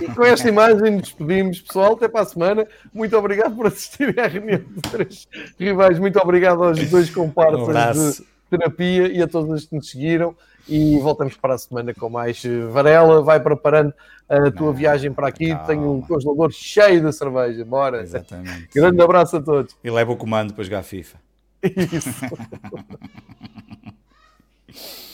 E 0.00 0.06
com 0.06 0.24
esta 0.24 0.48
imagem 0.48 0.98
despedimos, 0.98 1.60
pessoal. 1.60 1.92
Até 1.92 2.08
para 2.08 2.22
a 2.22 2.26
semana. 2.26 2.66
Muito 2.92 3.16
obrigado 3.16 3.54
por 3.54 3.68
assistirem 3.68 4.16
à 4.18 4.26
reunião 4.26 4.58
de 4.58 4.82
três 4.90 5.28
rivais. 5.56 5.96
Muito 6.00 6.18
obrigado 6.18 6.64
aos 6.64 6.90
dois 6.90 7.08
comparsas. 7.14 7.60
Um 7.60 7.70
abraço 7.70 8.31
terapia 8.58 9.08
e 9.08 9.22
a 9.22 9.28
todos 9.28 9.50
os 9.50 9.66
que 9.66 9.74
nos 9.74 9.90
seguiram. 9.90 10.34
E 10.68 10.98
voltamos 10.98 11.36
para 11.36 11.54
a 11.54 11.58
semana 11.58 11.92
com 11.92 12.08
mais 12.08 12.42
Varela. 12.70 13.22
Vai 13.22 13.40
preparando 13.40 13.92
a 14.28 14.50
tua 14.50 14.68
não, 14.68 14.72
viagem 14.72 15.12
para 15.12 15.28
aqui. 15.28 15.48
Calma. 15.48 15.66
Tenho 15.66 15.92
um 15.92 16.00
congelador 16.00 16.50
cheio 16.52 17.00
de 17.00 17.12
cerveja. 17.12 17.64
Bora. 17.64 18.00
Exatamente. 18.00 18.68
Grande 18.72 19.02
abraço 19.02 19.36
a 19.36 19.42
todos. 19.42 19.76
E 19.82 19.90
leva 19.90 20.12
o 20.12 20.16
comando 20.16 20.54
para 20.54 20.62
jogar 20.62 20.82
FIFA. 20.82 21.18
Isso. 21.62 22.10